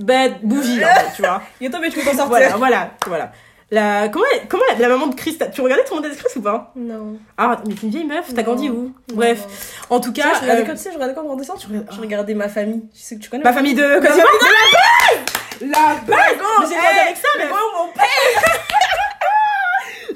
Bah, 0.00 0.28
bougie, 0.42 0.80
en 0.84 0.88
fait, 0.88 1.12
tu 1.16 1.22
vois. 1.22 1.40
Ghetto, 1.60 1.78
mais 1.80 1.88
tu 1.90 1.98
peux 1.98 2.04
t'en 2.04 2.16
sortir. 2.16 2.28
Voilà, 2.28 2.56
voilà, 2.58 2.90
voilà. 3.06 3.32
La, 3.72 4.08
comment, 4.08 4.24
elle- 4.34 4.48
comment 4.48 4.64
la, 4.72 4.78
la 4.80 4.88
maman 4.88 5.06
de 5.06 5.14
Chris, 5.14 5.38
tu 5.54 5.60
regardais 5.60 5.84
ton 5.84 5.94
monde 5.94 6.04
de 6.04 6.08
Chris 6.10 6.26
ou 6.36 6.40
pas? 6.42 6.72
Non. 6.74 7.16
Ah, 7.38 7.62
mais 7.68 7.74
t'es 7.74 7.82
une 7.86 7.90
vieille 7.92 8.04
meuf, 8.04 8.34
t'as 8.34 8.42
grandi 8.42 8.68
où? 8.68 8.92
Bref, 9.14 9.46
Non. 9.88 9.96
en 9.96 10.00
tout 10.00 10.10
Tu 10.12 10.20
sais, 10.20 10.26
cas, 10.28 10.34
je 10.34 10.40
regardais 10.40 10.62
euh, 10.62 10.66
quand, 10.66 10.72
tu 10.72 10.78
sais, 10.78 10.88
je 10.90 10.94
regardais 10.94 11.14
quand 11.14 11.22
on 11.24 11.36
descend, 11.36 11.56
je 11.60 12.00
regardais 12.00 12.34
ma 12.34 12.48
famille. 12.48 12.82
Tu 12.92 13.00
sais 13.00 13.16
que 13.16 13.20
tu 13.22 13.30
connais 13.30 13.44
ma 13.44 13.52
famille 13.52 13.74
de. 13.74 14.00
Ma 14.00 14.02
famille 14.08 14.22
parles 14.24 14.40
La 14.42 15.39
La 15.60 15.96
Oh, 16.00 16.02
Mais 16.08 16.66
j'ai 16.68 16.74
hey, 16.74 16.80
grandi 16.80 16.98
avec 17.00 17.16
ça, 17.16 17.28
mais 17.38 17.44
Oh, 17.50 17.86
mon 17.86 17.92
père 17.92 18.04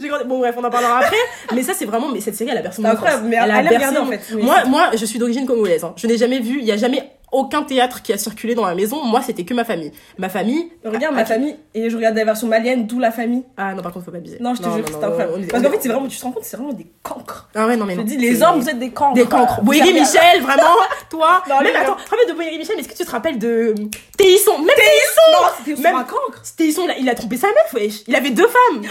grandi- 0.09 0.25
Bon 0.27 0.39
bref, 0.39 0.55
on 0.59 0.65
en 0.65 0.71
parlera 0.71 0.99
après. 0.99 1.17
Mais 1.55 1.63
ça 1.63 1.73
c'est 1.75 1.85
vraiment, 1.87 2.09
mais 2.09 2.21
cette 2.21 2.35
série 2.37 2.51
elle 2.51 2.59
a 2.59 2.63
bercé 2.63 2.83
mon 2.83 2.91
enfance. 2.91 3.09
mais 3.25 3.37
elle 3.37 3.51
a 3.51 3.57
allez 3.57 3.69
bercé 3.71 3.97
en 3.99 4.07
fait. 4.07 4.21
Moi, 4.35 4.65
moi, 4.67 4.91
je 4.95 5.05
suis 5.05 5.19
d'origine 5.19 5.47
congolaise. 5.47 5.83
hein. 5.85 5.95
Je 5.97 6.07
n'ai 6.07 6.17
jamais 6.19 6.41
vu, 6.41 6.59
il 6.61 6.65
y 6.65 6.73
a 6.73 6.77
jamais 6.77 7.11
aucun 7.35 7.63
théâtre 7.63 8.01
qui 8.03 8.13
a 8.13 8.19
circulé 8.19 8.55
dans 8.55 8.65
la 8.67 8.75
maison. 8.75 9.05
Moi, 9.05 9.21
c'était 9.23 9.45
que 9.45 9.53
ma 9.55 9.65
famille. 9.65 9.93
Ma 10.19 10.29
famille. 10.29 10.71
Regarde 10.85 11.15
ma 11.15 11.25
famille 11.25 11.57
et 11.75 11.91
je 11.91 11.97
regarde 11.97 12.17
la 12.17 12.25
version 12.25 12.47
malienne, 12.47 12.87
d'où 12.87 12.99
la 13.01 13.11
famille. 13.11 13.43
Ah 13.57 13.75
non, 13.75 13.83
par 13.83 13.93
contre, 13.93 14.05
faut 14.07 14.11
pas 14.11 14.19
abuser. 14.19 14.39
Non, 14.41 14.55
je 14.55 14.63
te 14.63 14.69
jure, 14.69 14.85
c'est 14.87 14.95
incroyable. 15.05 15.47
Parce 15.51 15.63
qu'en 15.63 15.71
fait, 15.71 15.79
c'est 15.83 15.89
vraiment, 15.89 16.07
tu 16.09 16.17
te 16.19 16.25
rends 16.25 16.33
compte, 16.33 16.45
c'est 16.45 16.57
vraiment 16.57 16.73
des 16.73 16.87
cancres. 17.03 17.49
Ah 17.55 17.67
ouais, 17.67 17.77
non, 17.77 17.85
mais 17.85 17.95
Je 17.95 17.99
non. 17.99 18.05
te 18.05 18.09
dis, 18.09 18.17
les 18.17 18.43
hommes, 18.43 18.61
vous 18.61 18.69
êtes 18.69 18.79
des 18.79 18.91
cancres. 18.91 19.15
Des 19.15 19.27
cancres. 19.27 19.61
Boyeri 19.63 19.93
Michel, 19.93 20.41
vraiment, 20.43 20.63
toi. 21.11 21.43
Non, 21.49 21.61
même, 21.61 21.75
attends, 21.77 21.97
te 21.97 22.11
rappelles 22.11 22.29
de 22.29 22.33
Boyeri 22.35 22.59
Michel, 22.59 22.77
mais 22.77 22.83
est-ce 22.83 22.89
que 22.93 22.97
tu 22.97 23.05
te 23.05 23.11
rappelles 23.11 23.39
de 23.39 23.75
Théisson? 24.17 24.59
Même 24.59 24.77
Théisson 24.77 25.33
Non, 25.33 25.49
c'était 25.65 25.83
Même- 25.83 25.97
un 25.97 26.05
cancre. 26.05 26.43
Théisson, 26.57 26.87
il 26.99 27.09
a, 27.09 27.15
trompé 27.15 27.37
sa 27.37 27.49
meuf, 27.49 27.73
wesh. 27.75 28.03
Il 28.07 28.15
avait 28.15 28.31
deux 28.31 28.47
femmes. 28.49 28.83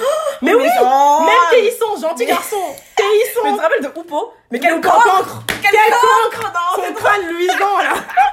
mais 0.42 0.54
oui 0.54 0.64
oh, 0.82 1.20
Même 1.22 1.34
Théisson, 1.62 1.86
gentil 2.02 2.24
Mais- 2.26 2.26
garçon. 2.32 2.56
Mais 2.70 3.04
Théisson 3.04 3.40
tu 3.46 3.56
te 3.58 3.62
rappelles 3.62 3.84
de 3.84 4.00
Oupo 4.00 4.32
Mais 4.52 4.60
Quel 4.60 4.80
cancre 4.82 5.44
Quel 5.62 5.72
cancre 5.72 6.54
Son 6.76 6.94
crâne 6.94 7.22
luisant, 7.30 7.78
là 7.80 7.94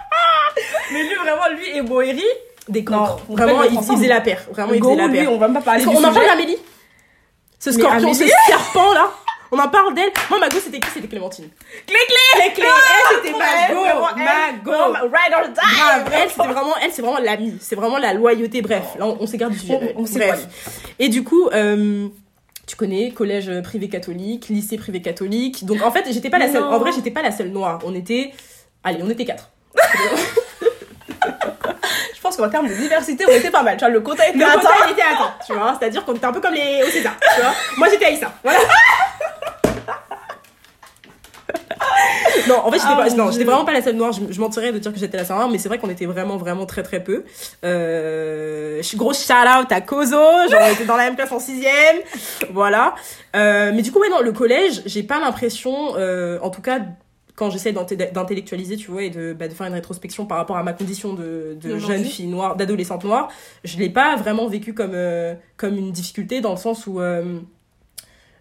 Mais 0.92 1.02
lui, 1.02 1.14
vraiment, 1.14 1.48
lui 1.56 1.76
et 1.76 1.82
Boeri. 1.82 2.22
Des 2.68 2.84
cancres. 2.84 3.20
on 3.28 3.34
Vraiment, 3.34 3.58
peut 3.58 3.64
le 3.64 3.68
il, 3.70 3.74
mettre 3.74 3.82
il 3.82 3.86
faisait 3.86 3.92
ensemble. 3.92 4.06
la 4.08 4.20
paire. 4.20 4.42
Vraiment, 4.52 4.72
il 4.74 4.80
Gros, 4.80 4.90
faisait 4.96 5.02
la 5.06 5.12
paire. 5.12 5.32
on 5.32 5.38
va 5.38 5.48
pas 5.48 5.60
parler 5.60 5.80
du 5.80 5.86
qu'on 5.88 6.04
en 6.04 6.12
parle 6.12 6.26
d'Amélie 6.26 6.58
Ce 7.58 7.72
scorpion, 7.72 8.14
ce 8.14 8.24
serpent, 8.46 8.92
là 8.92 9.10
on 9.52 9.58
en 9.58 9.66
parle 9.66 9.94
d'elle. 9.94 10.12
Moi, 10.30 10.38
ma 10.38 10.48
go, 10.48 10.58
c'était 10.62 10.78
qui? 10.78 10.88
C'était 10.94 11.08
Clémentine. 11.08 11.48
Clé, 11.84 11.96
clé 12.06 12.16
Clé, 12.40 12.52
clé, 12.54 12.64
elle, 12.68 13.16
c'était 13.16 13.36
ma 13.36 13.74
go. 13.74 13.82
Ma 14.16 14.52
go. 14.62 14.92
Ride 15.02 15.34
or 15.34 15.48
die 15.48 16.12
elle, 16.14 16.30
c'était 16.30 16.46
vraiment, 16.46 16.74
elle, 16.80 16.92
c'est 16.92 17.02
vraiment 17.02 17.18
l'amie. 17.18 17.58
C'est 17.60 17.74
vraiment 17.74 17.98
la 17.98 18.14
loyauté. 18.14 18.62
Bref, 18.62 18.94
là, 18.96 19.06
on, 19.08 19.16
on 19.18 19.26
s'égare 19.26 19.50
du 19.50 19.58
sujet. 19.58 19.92
On- 19.96 20.02
on 20.02 20.04
Bref. 20.04 20.46
Et 21.00 21.08
du 21.08 21.24
coup, 21.24 21.48
euh, 21.52 22.06
tu 22.64 22.76
connais, 22.76 23.10
collège 23.10 23.50
privé 23.62 23.88
catholique, 23.88 24.48
lycée 24.50 24.76
privé 24.76 25.02
catholique. 25.02 25.64
Donc, 25.64 25.82
en 25.82 25.90
fait, 25.90 26.04
j'étais 26.12 26.30
pas 26.30 26.38
la 26.38 26.46
seule. 26.52 26.62
En 26.62 26.78
vrai, 26.78 26.92
j'étais 26.94 27.10
pas 27.10 27.22
la 27.22 27.32
seule 27.32 27.48
noire. 27.48 27.80
On 27.84 27.92
était, 27.92 28.30
allez, 28.84 29.00
on 29.02 29.10
était 29.10 29.24
quatre. 29.24 29.50
Je 32.14 32.20
pense 32.20 32.36
qu'en 32.36 32.48
termes 32.48 32.68
de 32.68 32.74
diversité, 32.74 33.24
on 33.26 33.32
était 33.32 33.50
pas 33.50 33.62
mal. 33.62 33.76
Tu 33.76 33.84
vois, 33.84 33.88
le 33.92 34.00
quota 34.00 34.28
était 34.28 34.38
quota, 34.38 34.70
il 34.86 34.92
était 34.92 35.02
à 35.02 35.16
temps, 35.16 35.32
tu 35.46 35.52
vois. 35.54 35.76
C'est-à-dire 35.78 36.04
qu'on 36.04 36.14
était 36.14 36.26
un 36.26 36.32
peu 36.32 36.40
comme 36.40 36.54
les 36.54 36.82
au 36.82 36.90
César, 36.90 37.14
tu 37.34 37.40
vois. 37.40 37.52
Moi, 37.76 37.88
j'étais 37.90 38.06
Aïssa. 38.06 38.32
Voilà. 38.42 38.58
non, 42.48 42.58
en 42.64 42.70
fait, 42.70 42.78
j'étais 42.78 42.88
Ah, 42.92 42.96
pas, 42.96 43.10
mon 43.10 43.16
non, 43.16 43.30
j'étais 43.30 43.44
vraiment 43.44 43.64
pas 43.64 43.72
la 43.72 43.82
seule 43.82 43.96
noire. 43.96 44.12
Je, 44.12 44.20
je 44.32 44.40
mentirais 44.40 44.72
de 44.72 44.78
dire 44.78 44.92
que 44.92 44.98
j'étais 44.98 45.16
la 45.16 45.24
seule 45.24 45.36
noire, 45.36 45.48
mais 45.48 45.58
c'est 45.58 45.68
vrai 45.68 45.78
qu'on 45.78 45.90
était 45.90 46.06
vraiment, 46.06 46.36
vraiment 46.36 46.66
très, 46.66 46.82
très 46.82 47.00
peu. 47.02 47.24
Euh, 47.64 48.82
gros 48.94 49.12
shout 49.12 49.32
out 49.32 49.70
à 49.70 49.80
Kozo. 49.80 50.16
Genre, 50.50 50.60
on 50.62 50.72
était 50.72 50.84
dans 50.84 50.96
la 50.96 51.04
même 51.04 51.16
classe 51.16 51.32
en 51.32 51.40
sixième. 51.40 51.96
Voilà. 52.52 52.94
Euh, 53.36 53.72
mais 53.74 53.82
du 53.82 53.92
coup, 53.92 54.00
ouais, 54.00 54.08
non, 54.08 54.20
le 54.20 54.32
collège, 54.32 54.82
j'ai 54.86 55.02
pas 55.02 55.20
l'impression, 55.20 55.94
euh, 55.96 56.38
en 56.42 56.50
tout 56.50 56.62
cas, 56.62 56.80
quand 57.36 57.50
j'essaie 57.50 57.72
d'intellectualiser, 57.72 58.76
tu 58.76 58.90
vois, 58.90 59.02
et 59.02 59.10
de, 59.10 59.32
bah, 59.32 59.48
de 59.48 59.54
faire 59.54 59.66
une 59.66 59.74
rétrospection 59.74 60.26
par 60.26 60.38
rapport 60.38 60.56
à 60.56 60.62
ma 60.62 60.72
condition 60.72 61.14
de, 61.14 61.56
jeune 61.78 62.04
fille 62.04 62.26
noire, 62.26 62.56
d'adolescente 62.56 63.04
noire, 63.04 63.28
je 63.64 63.78
l'ai 63.78 63.88
pas 63.90 64.16
vraiment 64.16 64.46
vécu 64.48 64.74
comme, 64.74 64.92
euh, 64.94 65.34
comme 65.56 65.76
une 65.76 65.92
difficulté 65.92 66.40
dans 66.40 66.50
le 66.52 66.56
sens 66.58 66.86
où. 66.86 67.00
euh, 67.00 67.40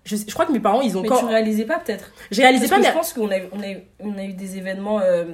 je, 0.06 0.16
je 0.16 0.34
crois 0.34 0.46
que 0.46 0.52
mes 0.52 0.60
parents, 0.60 0.82
ils 0.82 0.98
ont 0.98 1.02
Mais 1.02 1.08
quand. 1.10 1.18
tu 1.20 1.26
réalisais 1.26 1.66
pas 1.66 1.78
peut-être? 1.78 2.12
J'ai 2.32 2.42
réalisé 2.42 2.68
Parce 2.68 2.72
pas, 2.72 2.78
que 2.78 2.82
mais. 2.84 2.88
je 2.90 2.94
pense 2.98 3.14
qu'on 3.14 3.30
a, 3.30 3.38
eu- 3.38 3.50
on 3.52 3.60
a, 3.62 3.70
eu- 3.70 3.84
on 4.00 4.18
a 4.18 4.24
eu 4.24 4.34
des 4.34 4.58
événements. 4.58 5.00
euh, 5.02 5.26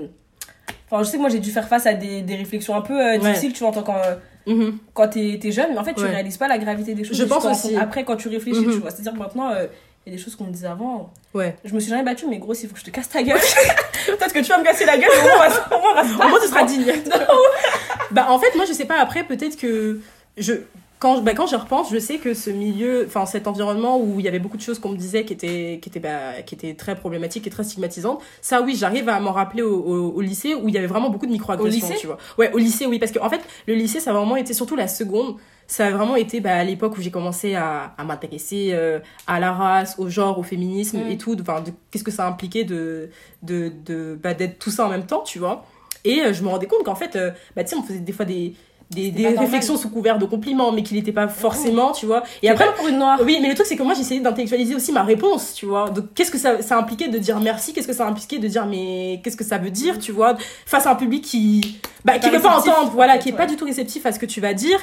Enfin, 0.90 1.02
je 1.04 1.10
sais 1.10 1.18
que 1.18 1.22
moi 1.22 1.30
j'ai 1.32 1.40
dû 1.40 1.50
faire 1.50 1.68
face 1.68 1.88
à 1.88 1.94
des, 1.96 2.22
des 2.22 2.36
réflexions 2.36 2.76
un 2.76 2.82
peu 2.82 2.94
euh, 2.94 3.14
Ouais. 3.14 3.20
difficiles, 3.20 3.54
tu 3.54 3.60
vois, 3.60 3.70
en 3.70 3.72
tant 3.72 3.82
qu'en, 3.84 4.00
Mhm. 4.46 4.78
quand 4.94 5.08
t'es 5.08 5.40
t'es 5.42 5.52
jeune, 5.52 5.72
mais 5.72 5.80
en 5.80 5.84
fait 5.84 5.96
tu 5.96 6.04
Ouais. 6.04 6.10
réalises 6.10 6.38
pas 6.38 6.48
la 6.48 6.60
gravité 6.60 6.94
des 6.94 7.04
choses. 7.04 7.18
Je 7.18 7.24
pense 7.24 7.44
aussi. 7.46 7.76
Après, 7.76 8.04
quand 8.04 8.16
tu 8.18 8.28
réfléchis, 8.28 8.60
Mhm. 8.66 8.72
tu 8.74 8.78
vois. 8.80 8.92
C'est-à-dire 8.92 9.14
que 9.14 9.18
maintenant, 9.18 9.50
euh, 9.52 9.66
il 10.06 10.12
y 10.12 10.16
a 10.16 10.18
des 10.18 10.24
choses 10.24 10.36
qu'on 10.36 10.44
me 10.46 10.52
disait 10.52 10.68
avant. 10.68 11.12
Ouais. 11.34 11.56
Je 11.66 11.74
me 11.74 11.80
suis 11.80 11.90
jamais 11.90 12.04
battue, 12.04 12.26
mais 12.30 12.38
gros, 12.38 12.54
il 12.54 12.68
faut 12.68 12.74
que 12.74 12.80
je 12.80 12.86
te 12.86 12.92
casse 12.92 13.10
ta 13.10 13.24
gueule. 13.24 13.40
Peut-être 14.06 14.34
que 14.34 14.40
tu 14.40 14.50
vas 14.50 14.60
me 14.60 14.64
casser 14.64 14.86
la 14.86 14.98
gueule, 14.98 15.10
mais 15.16 15.32
au 15.32 15.36
moins, 15.36 15.36
on 15.36 15.50
va 15.50 15.50
se- 15.50 15.74
au 15.74 15.80
moins, 15.80 15.92
on 15.92 15.96
va 15.96 16.04
se 16.04 16.14
Au 16.14 16.30
moins, 16.30 16.40
tu 16.40 16.48
seras 16.48 16.64
digne. 16.64 16.86
bah, 18.12 18.28
en 18.30 18.40
fait, 18.40 18.56
moi, 18.56 18.66
je 18.66 18.74
sais 18.74 18.86
pas, 18.86 19.00
après, 19.00 19.24
peut-être 19.24 19.58
que. 19.58 20.00
Je, 20.38 20.54
quand, 21.00 21.22
bah, 21.22 21.34
quand 21.34 21.46
j'y 21.48 21.56
repense, 21.56 21.92
je 21.92 22.00
sais 22.00 22.18
que 22.18 22.34
ce 22.34 22.50
milieu, 22.50 23.04
enfin, 23.08 23.26
cet 23.26 23.48
environnement 23.48 24.00
où 24.00 24.20
il 24.20 24.26
y 24.26 24.28
avait 24.30 24.40
beaucoup 24.40 24.58
de 24.58 24.62
choses 24.62 24.80
qu'on 24.80 24.90
me 24.90 24.98
disait 24.98 25.26
qui 25.26 25.34
étaient, 25.34 25.80
qui 25.82 25.90
étaient, 25.90 26.00
bah, 26.00 26.42
qui 26.46 26.56
étaient 26.56 26.74
très 26.74 26.96
problématiques 26.96 27.46
et 27.48 27.50
très 27.50 27.64
stigmatisantes, 27.64 28.22
ça, 28.42 28.62
oui, 28.62 28.76
j'arrive 28.78 29.10
à 29.10 29.20
m'en 29.20 29.32
rappeler 29.34 29.62
au, 29.62 29.76
au, 29.76 30.12
au 30.14 30.22
lycée 30.22 30.56
où 30.56 30.68
il 30.70 30.74
y 30.74 30.78
avait 30.78 30.88
vraiment 30.88 31.10
beaucoup 31.10 31.26
de 31.26 31.32
microagressions, 31.32 31.86
Au 31.86 31.90
lycée 31.90 32.00
tu 32.00 32.08
vois. 32.08 32.18
Ouais, 32.38 32.52
au 32.54 32.58
lycée, 32.58 32.86
oui, 32.86 32.98
parce 33.00 33.12
qu'en 33.12 33.30
fait, 33.30 33.42
le 33.68 33.74
lycée, 33.76 34.00
ça 34.00 34.12
a 34.12 34.14
vraiment 34.14 34.38
été, 34.38 34.54
surtout 34.54 34.76
la 34.78 34.88
seconde, 34.88 35.36
ça 35.68 35.88
a 35.88 35.92
vraiment 35.92 36.16
été 36.16 36.40
bah, 36.42 36.56
à 36.56 36.64
l'époque 36.64 36.98
où 36.98 37.02
j'ai 37.02 37.12
commencé 37.12 37.56
à, 37.56 37.94
à 37.98 38.04
m'intéresser 38.04 38.70
euh, 38.74 39.00
à 39.28 39.40
la 39.40 39.52
race, 39.52 39.96
au 39.98 40.10
genre, 40.10 40.38
au 40.38 40.44
féminisme 40.44 41.00
Mm. 41.00 41.12
et 41.12 41.18
tout, 41.18 41.36
enfin, 41.42 41.64
qu'est-ce 41.92 42.04
que 42.04 42.12
ça 42.12 42.28
impliquait 42.28 42.64
de, 42.64 43.10
de, 43.44 43.72
de, 43.86 44.18
bah, 44.22 44.34
d'être 44.34 44.60
tout 44.60 44.72
ça 44.72 44.86
en 44.86 44.90
même 44.90 45.06
temps, 45.06 45.22
tu 45.22 45.40
vois. 45.40 45.66
Et 46.04 46.22
euh, 46.22 46.34
je 46.34 46.44
me 46.44 46.50
rendais 46.50 46.68
compte 46.68 46.84
qu'en 46.84 46.96
fait, 46.96 47.16
euh, 47.16 47.32
bah, 47.56 47.64
tu 47.64 47.72
sais, 47.72 47.76
on 47.76 47.84
faisait 47.84 48.00
des 48.00 48.12
fois 48.12 48.26
des, 48.26 48.54
des, 48.92 49.10
des 49.10 49.28
réflexions 49.30 49.76
sous 49.78 49.90
couvert 49.90 50.20
de 50.20 50.26
compliments, 50.26 50.72
mais 50.72 50.84
qu'il 50.84 50.96
n'était 50.98 51.12
pas 51.12 51.28
forcément, 51.28 51.92
tu 51.92 52.06
vois. 52.06 52.22
Et 52.44 52.50
après, 52.50 52.72
pour 52.76 52.88
une 52.88 53.00
noire. 53.00 53.20
oui, 53.26 53.40
mais 53.42 53.50
le 53.50 53.56
truc, 53.56 53.66
c'est 53.66 53.76
que 53.76 53.82
moi, 53.82 53.96
j'essayais 53.96 54.20
d'intellectualiser 54.22 54.76
aussi 54.76 54.92
ma 54.92 55.02
réponse, 55.02 55.56
tu 55.56 55.66
vois. 55.66 55.90
Donc, 55.90 56.14
qu'est-ce 56.14 56.30
que 56.30 56.38
ça, 56.38 56.62
ça 56.62 56.78
impliquait 56.78 57.08
de 57.08 57.18
dire 57.18 57.40
merci? 57.40 57.74
Qu'est-ce 57.74 57.88
que 57.88 57.94
ça 57.94 58.06
impliquait 58.08 58.38
de 58.38 58.48
dire 58.48 58.68
mais 58.68 59.20
qu'est-ce 59.24 59.36
que 59.38 59.44
ça 59.44 59.58
veut 59.58 59.72
dire, 59.72 59.98
tu 59.98 60.12
vois? 60.12 60.38
Face 60.68 60.86
à 60.86 60.92
un 60.92 60.96
public 60.96 61.24
qui, 61.24 61.80
bah, 62.06 62.20
qui 62.20 62.30
veut 62.30 62.40
pas 62.40 62.60
entendre, 62.60 62.92
voilà, 62.94 63.18
qui 63.18 63.30
est 63.30 63.32
ouais. 63.32 63.38
pas 63.40 63.48
du 63.48 63.56
tout 63.56 63.66
réceptif 63.66 64.06
à 64.06 64.12
ce 64.12 64.20
que 64.20 64.28
tu 64.28 64.40
vas 64.40 64.54
dire. 64.54 64.78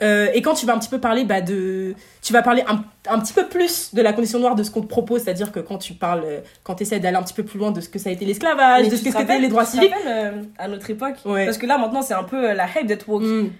Euh, 0.00 0.28
et 0.34 0.42
quand 0.42 0.54
tu 0.54 0.66
vas 0.66 0.74
un 0.74 0.78
petit 0.78 0.88
peu 0.88 0.98
parler 0.98 1.24
bah, 1.24 1.40
de 1.40 1.94
tu 2.22 2.32
vas 2.32 2.42
parler 2.42 2.64
un, 2.66 2.82
un 3.08 3.18
petit 3.20 3.32
peu 3.32 3.46
plus 3.46 3.94
de 3.94 4.02
la 4.02 4.12
condition 4.12 4.38
noire 4.38 4.54
de 4.54 4.62
ce 4.62 4.70
qu'on 4.70 4.80
te 4.80 4.86
propose 4.86 5.22
c'est 5.22 5.30
à 5.30 5.34
dire 5.34 5.52
que 5.52 5.60
quand 5.60 5.78
tu 5.78 5.92
parles 5.92 6.22
euh, 6.24 6.40
quand 6.64 6.76
tu 6.76 6.82
essaies 6.82 6.98
d'aller 6.98 7.16
un 7.16 7.22
petit 7.22 7.34
peu 7.34 7.44
plus 7.44 7.58
loin 7.58 7.70
de 7.70 7.80
ce 7.80 7.88
que 7.88 7.98
ça 7.98 8.08
a 8.08 8.12
été 8.12 8.24
l'esclavage 8.24 8.88
de 8.88 8.96
ce 8.96 9.04
que 9.04 9.10
c'était 9.10 9.38
les 9.38 9.48
droits 9.48 9.64
civiques 9.64 9.92
euh, 10.06 10.42
à 10.58 10.68
notre 10.68 10.88
époque? 10.90 11.16
Ouais. 11.24 11.44
Parce 11.44 11.58
que 11.58 11.66
là, 11.66 11.78
maintenant, 11.78 12.02
c'est 12.02 12.14
un 12.14 12.24
peu 12.24 12.50
euh, 12.50 12.54
la 12.54 12.66
hype 12.66 12.86
d'être 12.86 13.08
woke. 13.08 13.22
Mm. 13.22 13.50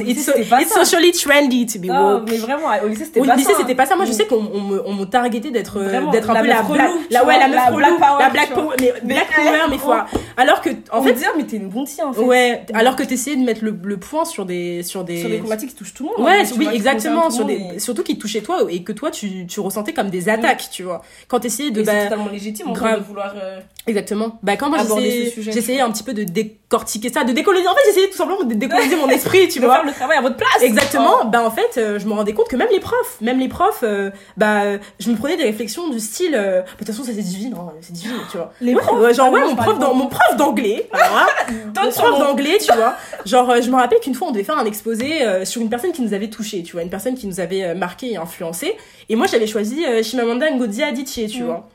Au 0.00 0.04
lycée, 0.04 0.20
it's, 0.20 0.26
so- 0.44 0.50
pas 0.50 0.62
it's 0.62 0.72
ça. 0.72 0.84
socially 0.84 1.12
trendy 1.12 1.66
to 1.66 1.78
be 1.78 1.86
Non, 1.86 2.14
woke 2.16 2.30
mais 2.30 2.36
vraiment, 2.38 2.66
au 2.84 2.88
lycée, 2.88 3.04
c'était 3.06 3.20
Au 3.20 3.24
pas 3.24 3.36
lycée, 3.36 3.52
ça. 3.52 3.58
c'était 3.58 3.74
pas 3.74 3.86
ça. 3.86 3.96
Moi, 3.96 4.04
je 4.04 4.10
Mm. 4.10 4.14
sais 4.14 4.26
qu'on 4.26 4.50
on 4.52 4.60
me, 4.60 4.82
on 4.86 4.94
me 4.94 5.04
targetait 5.04 5.50
d'être 5.50 5.78
euh, 5.78 6.10
d'être 6.12 6.30
un 6.30 6.34
la 6.34 6.40
peu 6.40 6.46
la 6.46 6.60
relou, 6.62 6.82
la 7.10 7.24
ouais, 7.24 7.38
la 7.38 7.48
meuf 7.48 7.56
la 7.56 7.70
black 7.70 7.98
power, 7.98 8.16
la 8.20 8.30
black 8.30 8.54
power, 8.54 8.76
mais 8.80 8.92
black 9.14 9.34
power, 9.34 9.60
mais 9.70 9.78
fois. 9.78 10.06
Alors 10.36 10.60
que, 10.60 10.70
en 10.92 10.98
En 10.98 11.02
fait, 11.02 11.12
dire, 11.14 11.30
mais 11.36 11.44
t'es 11.44 11.56
une 11.56 11.68
bonne 11.68 11.86
en 12.04 12.12
fait. 12.12 12.20
ouais, 12.20 12.66
alors 12.74 12.96
que 12.96 13.02
t'essayais 13.02 13.36
de 13.36 13.42
mettre 13.44 13.64
le, 13.64 13.76
le 13.82 13.96
point 13.96 14.24
sur 14.24 14.44
des, 14.44 14.82
sur 14.82 15.04
des, 15.04 15.20
Sur 15.20 15.28
des 15.28 15.36
problématiques 15.38 15.70
qui 15.70 15.76
touchent 15.76 15.94
tout 15.94 16.04
le 16.04 16.10
monde. 16.16 16.26
Ouais, 16.26 16.40
hein, 16.42 16.54
oui, 16.58 16.68
exactement. 16.72 17.30
Sur 17.30 17.44
des, 17.44 17.78
surtout 17.78 18.02
qui 18.02 18.18
touchaient 18.18 18.40
toi 18.42 18.60
et 18.68 18.82
que 18.82 18.92
toi 18.92 19.10
tu, 19.10 19.46
tu 19.46 19.60
ressentais 19.60 19.92
comme 19.92 20.10
des 20.10 20.28
attaques, 20.28 20.68
tu 20.70 20.82
vois. 20.82 21.02
Quand 21.28 21.40
t'essayais 21.40 21.70
de, 21.70 21.82
c'est 21.84 21.90
bah, 21.92 22.02
totalement 22.04 22.28
légitime 22.30 22.68
en 22.68 22.72
grave. 22.72 23.00
de 23.00 23.04
vouloir. 23.04 23.34
euh, 23.40 23.60
exactement. 23.86 24.38
Bah, 24.42 24.56
quand 24.56 24.68
moi 24.68 24.78
j'essayais, 25.38 25.80
un 25.80 25.90
petit 25.90 26.02
peu 26.02 26.12
de 26.14 26.24
décortiquer 26.68 27.10
ça, 27.12 27.24
de 27.24 27.32
décoloniser. 27.32 27.68
En 27.68 27.74
fait, 27.74 27.80
j'essayais 27.86 28.08
tout 28.08 28.16
simplement 28.16 28.42
de 28.42 28.54
décoloniser 28.54 28.96
mon 28.96 29.08
esprit, 29.08 29.48
tu 29.48 29.60
de 29.60 29.64
vois. 29.66 29.76
faire 29.76 29.84
le 29.84 29.92
travail 29.92 30.18
à 30.18 30.20
votre 30.20 30.36
place. 30.36 30.62
Exactement. 30.62 31.14
Oh. 31.22 31.26
Bah 31.26 31.42
en 31.44 31.50
fait, 31.50 31.78
euh, 31.78 31.98
je 31.98 32.06
me 32.06 32.12
rendais 32.12 32.32
compte 32.32 32.48
que 32.48 32.56
même 32.56 32.68
les 32.72 32.80
profs, 32.80 33.18
même 33.20 33.38
les 33.38 33.48
profs, 33.48 33.80
euh, 33.84 34.10
bah 34.36 34.62
je 34.98 35.10
me 35.10 35.16
prenais 35.16 35.36
des 35.36 35.44
réflexions 35.44 35.88
du 35.88 36.00
style, 36.00 36.34
euh, 36.34 36.62
Bah, 36.62 36.66
de 36.72 36.78
toute 36.78 36.86
façon 36.88 37.04
ça 37.04 37.12
c'est 37.14 37.22
divin, 37.22 37.56
hein, 37.56 37.72
c'est 37.80 37.92
divin, 37.92 38.14
tu 38.30 38.36
vois. 38.36 38.52
Les 38.60 38.74
Ouais, 38.74 38.82
profs, 38.82 39.00
ouais, 39.00 39.14
genre 39.14 39.30
ouais, 39.32 39.40
mon 39.44 39.54
prof, 39.54 39.78
dans, 39.78 39.94
mon 39.94 40.08
prof 40.08 40.36
d'anglais, 40.36 40.88
Donne 41.72 41.84
mon 41.86 41.90
prof 41.90 42.18
d'anglais, 42.18 42.58
tu 42.60 42.72
vois. 42.74 42.94
Genre, 43.24 43.48
euh, 43.50 43.60
je 43.62 43.70
me 43.70 43.76
rappelle 43.76 44.00
qu'une 44.00 44.14
fois, 44.14 44.28
on 44.28 44.32
devait 44.32 44.44
faire 44.44 44.58
un 44.58 44.64
exposé 44.64 45.22
euh, 45.22 45.44
sur 45.44 45.62
une 45.62 45.70
personne 45.70 45.92
qui 45.92 46.02
nous 46.02 46.14
avait 46.14 46.30
touché, 46.30 46.62
tu 46.62 46.72
vois, 46.72 46.82
une 46.82 46.90
personne 46.90 47.14
qui 47.14 47.26
nous 47.26 47.38
avait 47.40 47.74
marqué 47.74 48.12
et 48.12 48.16
influencé. 48.16 48.76
Et 49.08 49.14
moi, 49.16 49.26
j'avais 49.28 49.46
choisi 49.46 49.84
euh, 49.86 50.02
Chimamanda 50.02 50.50
Ngozi 50.50 50.82
Adichie, 50.82 51.28
tu 51.28 51.42
Mm. 51.42 51.46
vois. 51.46 51.68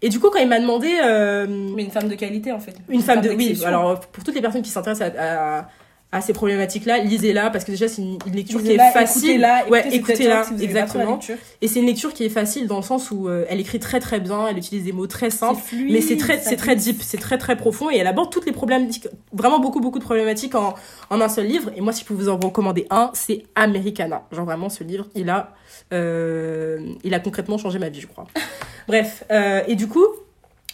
Et 0.00 0.08
du 0.08 0.20
coup, 0.20 0.30
quand 0.30 0.38
il 0.38 0.48
m'a 0.48 0.60
demandé 0.60 0.98
euh, 1.02 1.46
Mais 1.74 1.82
une 1.84 1.90
femme 1.90 2.08
de 2.08 2.14
qualité 2.14 2.52
en 2.52 2.60
fait. 2.60 2.74
une 2.88 3.02
femme 3.02 3.20
de 3.20 3.30
oui, 3.30 3.60
alors 3.64 4.00
pour 4.00 4.22
toutes 4.24 4.34
les 4.34 4.40
personnes 4.40 4.62
qui 4.62 4.70
s'intéressent 4.70 5.10
à, 5.16 5.58
à, 5.58 5.68
à 6.10 6.22
ces 6.22 6.32
problématiques-là, 6.32 6.98
lisez-la 7.00 7.50
parce 7.50 7.64
que 7.66 7.70
déjà 7.70 7.86
c'est 7.86 8.00
une, 8.00 8.18
lecture 8.32 8.62
qui 8.62 8.72
est 8.72 8.92
facile. 8.92 9.30
écoutez-la, 9.32 9.68
ouais, 9.68 9.80
écoutez 9.80 9.96
écoutez-la, 9.96 10.36
Talks 10.36 10.58
si 10.58 10.64
exactement. 10.64 11.20
Et 11.60 11.68
c'est 11.68 11.80
une 11.80 11.86
lecture 11.86 12.14
qui 12.14 12.24
est 12.24 12.30
facile 12.30 12.66
dans 12.66 12.78
le 12.78 12.82
sens 12.82 13.10
où 13.10 13.28
euh, 13.28 13.44
elle 13.50 13.60
écrit 13.60 13.78
très 13.78 14.00
très 14.00 14.18
bien, 14.18 14.48
elle 14.48 14.56
utilise 14.56 14.84
des 14.84 14.92
mots 14.92 15.06
très 15.06 15.28
simples. 15.28 15.60
Fluide, 15.60 15.92
Mais 15.92 16.00
c'est 16.00 16.16
très, 16.16 16.40
c'est 16.40 16.56
très 16.56 16.76
deep, 16.76 17.02
c'est 17.02 17.18
très 17.18 17.36
très 17.36 17.56
profond 17.56 17.90
et 17.90 17.98
elle 17.98 18.06
aborde 18.06 18.32
toutes 18.32 18.46
les 18.46 18.52
problématiques, 18.52 19.06
vraiment 19.34 19.58
beaucoup 19.58 19.80
beaucoup 19.80 19.98
de 19.98 20.04
problématiques 20.04 20.54
en, 20.54 20.74
en 21.10 21.20
un 21.20 21.28
seul 21.28 21.46
livre. 21.46 21.70
Et 21.76 21.82
moi, 21.82 21.92
si 21.92 22.00
je 22.00 22.06
peux 22.06 22.14
vous 22.14 22.30
en 22.30 22.38
recommander 22.38 22.86
un, 22.88 23.10
c'est 23.12 23.44
Americana. 23.54 24.26
Genre 24.32 24.46
vraiment, 24.46 24.70
ce 24.70 24.84
livre, 24.84 25.06
il 25.14 25.28
a, 25.28 25.52
euh, 25.92 26.94
il 27.04 27.12
a 27.12 27.20
concrètement 27.20 27.58
changé 27.58 27.78
ma 27.78 27.90
vie, 27.90 28.00
je 28.00 28.06
crois. 28.06 28.26
Bref, 28.88 29.24
euh, 29.30 29.60
et 29.68 29.74
du 29.74 29.88
coup, 29.88 30.06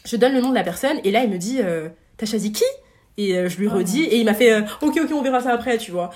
je 0.04 0.16
donne 0.16 0.34
le 0.34 0.40
nom 0.40 0.50
de 0.50 0.54
la 0.54 0.62
personne 0.62 1.00
et 1.02 1.10
là, 1.10 1.24
il 1.24 1.30
me 1.30 1.38
dit, 1.38 1.58
t'as 2.18 2.26
choisi 2.26 2.52
qui? 2.52 2.62
Et 3.16 3.36
euh, 3.38 3.48
je 3.48 3.58
lui 3.58 3.68
Oh 3.68 3.76
redis 3.76 4.02
et 4.02 4.16
il 4.18 4.24
m'a 4.24 4.34
fait, 4.34 4.52
euh, 4.52 4.62
ok 4.82 4.98
ok, 5.04 5.10
on 5.12 5.22
verra 5.22 5.40
ça 5.40 5.52
après, 5.52 5.78
tu 5.78 5.90
vois. 5.92 6.10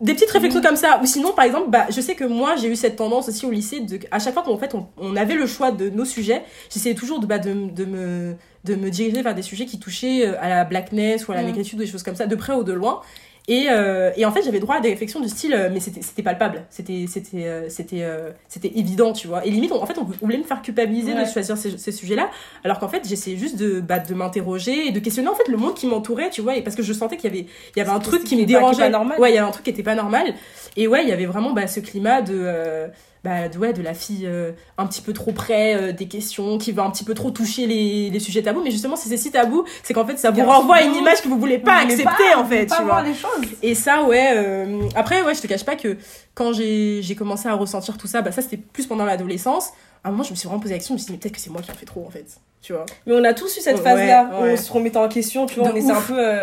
Des 0.00 0.12
petites 0.14 0.30
réflexions 0.30 0.60
comme 0.60 0.76
ça. 0.76 0.98
Ou 1.02 1.06
sinon, 1.06 1.32
par 1.32 1.44
exemple, 1.44 1.70
bah, 1.70 1.86
je 1.88 2.00
sais 2.00 2.14
que 2.14 2.24
moi, 2.24 2.56
j'ai 2.56 2.68
eu 2.68 2.76
cette 2.76 2.96
tendance 2.96 3.28
aussi 3.28 3.46
au 3.46 3.50
lycée 3.50 3.80
de, 3.80 3.98
à 4.10 4.18
chaque 4.18 4.34
fois 4.34 4.42
qu'en 4.42 4.58
fait, 4.58 4.74
on, 4.74 4.88
on 4.98 5.16
avait 5.16 5.34
le 5.34 5.46
choix 5.46 5.70
de 5.70 5.88
nos 5.88 6.04
sujets, 6.04 6.42
j'essayais 6.72 6.94
toujours 6.94 7.20
de, 7.20 7.26
bah, 7.26 7.38
de, 7.38 7.52
de 7.70 7.84
me, 7.84 8.34
de 8.64 8.74
me 8.74 8.90
diriger 8.90 9.22
vers 9.22 9.34
des 9.34 9.42
sujets 9.42 9.66
qui 9.66 9.78
touchaient 9.78 10.26
euh, 10.26 10.34
à 10.42 10.48
la 10.48 10.64
blackness 10.64 11.28
ou 11.28 11.32
à 11.32 11.36
la 11.36 11.42
Mhm. 11.42 11.46
négritude 11.48 11.78
ou 11.78 11.82
des 11.82 11.88
choses 11.88 12.02
comme 12.02 12.16
ça, 12.16 12.26
de 12.26 12.34
près 12.36 12.52
ou 12.54 12.64
de 12.64 12.72
loin. 12.72 13.00
Et, 13.46 13.66
euh, 13.70 14.10
et 14.16 14.24
en 14.24 14.32
fait, 14.32 14.42
j'avais 14.42 14.58
droit 14.58 14.76
à 14.76 14.80
des 14.80 14.88
réflexions 14.88 15.20
du 15.20 15.28
style, 15.28 15.52
euh, 15.52 15.68
mais 15.70 15.78
c'était 15.78 16.00
c'était 16.00 16.22
palpable, 16.22 16.62
c'était 16.70 17.04
c'était 17.06 17.44
euh, 17.46 17.68
c'était 17.68 17.98
euh, 18.02 18.30
c'était 18.48 18.72
évident, 18.74 19.12
tu 19.12 19.28
vois. 19.28 19.44
Et 19.44 19.50
limite, 19.50 19.70
on- 19.70 19.82
en 19.82 19.86
fait, 19.86 19.98
on, 19.98 20.02
on 20.02 20.24
voulait 20.26 20.38
me 20.38 20.44
faire 20.44 20.62
culpabiliser 20.62 21.12
Ouais. 21.12 21.24
de 21.24 21.28
choisir 21.28 21.58
ces, 21.58 21.76
ces 21.76 21.92
sujets-là, 21.92 22.30
alors 22.64 22.78
qu'en 22.78 22.88
fait, 22.88 23.06
j'essayais 23.06 23.36
juste 23.36 23.56
de 23.58 23.80
bah, 23.80 23.98
de 23.98 24.14
m'interroger 24.14 24.88
et 24.88 24.92
de 24.92 24.98
questionner 24.98 25.28
en 25.28 25.34
fait 25.34 25.46
le 25.48 25.58
monde 25.58 25.74
qui 25.74 25.86
m'entourait, 25.86 26.30
tu 26.30 26.40
vois. 26.40 26.56
Et 26.56 26.62
parce 26.62 26.74
que 26.74 26.82
je 26.82 26.92
sentais 26.94 27.18
qu'il 27.18 27.30
y 27.30 27.36
avait 27.36 27.46
il 27.76 27.78
y 27.78 27.82
avait 27.82 27.90
un 27.90 27.98
truc 28.00 28.24
qui 28.24 28.34
me 28.34 28.40
c'était 28.40 28.54
pas- 28.54 28.60
qui 28.60 28.64
pas 28.64 28.70
dérangeait. 28.70 28.88
normal. 28.90 29.20
Ouais, 29.20 29.30
il 29.30 29.34
y 29.34 29.38
avait 29.38 29.46
un 29.46 29.52
truc 29.52 29.64
qui 29.64 29.70
était 29.70 29.82
pas 29.82 29.94
normal. 29.94 30.32
Et 30.78 30.88
ouais, 30.88 31.02
il 31.02 31.08
y 31.10 31.12
avait 31.12 31.26
vraiment 31.26 31.52
bah, 31.52 31.66
ce 31.66 31.80
climat 31.80 32.22
de 32.22 32.32
euh, 32.34 32.88
bah, 33.24 33.48
de, 33.48 33.58
ouais, 33.58 33.72
de 33.72 33.82
la 33.82 33.94
fille 33.94 34.26
euh, 34.26 34.52
un 34.78 34.86
petit 34.86 35.00
peu 35.00 35.12
trop 35.14 35.32
près 35.32 35.74
euh, 35.74 35.92
des 35.92 36.06
questions, 36.06 36.58
qui 36.58 36.70
va 36.72 36.84
un 36.84 36.90
petit 36.90 37.04
peu 37.04 37.14
trop 37.14 37.30
toucher 37.30 37.66
les, 37.66 38.10
les 38.10 38.20
sujets 38.20 38.42
tabous. 38.42 38.62
Mais 38.62 38.70
justement, 38.70 38.94
si 38.96 39.08
c'est 39.08 39.16
si 39.16 39.30
tabou, 39.32 39.64
c'est 39.82 39.94
qu'en 39.94 40.04
fait, 40.06 40.18
ça 40.18 40.28
vous 40.30 40.36
Bien 40.36 40.44
renvoie 40.46 40.76
à 40.76 40.82
une 40.82 40.94
image 40.94 41.22
que 41.22 41.28
vous 41.28 41.38
voulez 41.38 41.58
pas 41.58 41.78
Vous 41.84 41.92
accepter, 41.92 42.04
pas- 42.04 42.38
en 42.38 42.44
fait, 42.44 42.66
pas 42.66 42.76
tu 42.76 42.82
voir 42.84 43.00
vois. 43.00 43.08
les 43.08 43.14
choses. 43.14 43.56
Et 43.62 43.74
ça, 43.74 44.04
ouais. 44.04 44.32
euh, 44.36 44.80
Après, 44.94 45.22
ouais, 45.22 45.34
je 45.34 45.40
te 45.40 45.46
cache 45.46 45.64
pas 45.64 45.74
que 45.74 45.96
quand 46.34 46.52
j'ai 46.52 47.14
commencé 47.18 47.48
à 47.48 47.54
ressentir 47.54 47.96
tout 47.96 48.06
ça, 48.06 48.20
bah 48.22 48.30
ça 48.32 48.42
c'était 48.42 48.56
plus 48.58 48.86
pendant 48.86 49.04
l'adolescence. 49.06 49.70
À 50.04 50.08
un 50.08 50.10
moment, 50.10 50.22
je 50.22 50.30
me 50.32 50.36
suis 50.36 50.46
vraiment 50.46 50.60
posé 50.60 50.74
la 50.74 50.78
question, 50.78 50.94
je 50.94 50.98
me 50.98 50.98
suis 50.98 51.06
dit, 51.06 51.12
mais 51.12 51.18
peut-être 51.18 51.34
que 51.34 51.40
c'est 51.40 51.48
moi 51.50 51.62
qui 51.62 51.70
en 51.70 51.74
fais 51.74 51.86
trop, 51.86 52.04
en 52.06 52.10
fait. 52.10 52.26
Tu 52.60 52.72
vois. 52.74 52.84
Mais 53.06 53.14
on 53.14 53.24
a 53.24 53.32
tous 53.32 53.56
eu 53.56 53.60
cette 53.60 53.78
phase-là 53.78 54.30
ouais. 54.42 54.52
on 54.52 54.56
se 54.56 54.70
remettait 54.72 54.98
en 54.98 55.08
question, 55.08 55.46
tu 55.46 55.60
vois, 55.60 55.68
De 55.68 55.72
on 55.72 55.76
essaie 55.76 55.90
un 55.90 55.96
ouf. 55.96 56.08
peu 56.08 56.40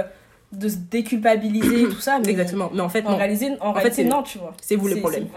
de 0.51 0.67
se 0.69 0.75
déculpabiliser 0.75 1.83
et 1.83 1.87
tout 1.89 1.99
ça. 2.01 2.19
Mais 2.23 2.29
Exactement. 2.31 2.69
Mais 2.73 2.81
en 2.81 2.89
fait, 2.89 3.05
En 3.05 3.11
non. 3.11 3.17
réalité, 3.17 3.51
en 3.61 3.73
fait, 3.73 3.79
réalité 3.79 4.03
c'est- 4.03 4.09
non, 4.09 4.23
tu 4.23 4.37
vois. 4.37 4.53
C'est 4.61 4.75
vous 4.75 4.87
le 4.87 4.97
problème. 4.97 5.27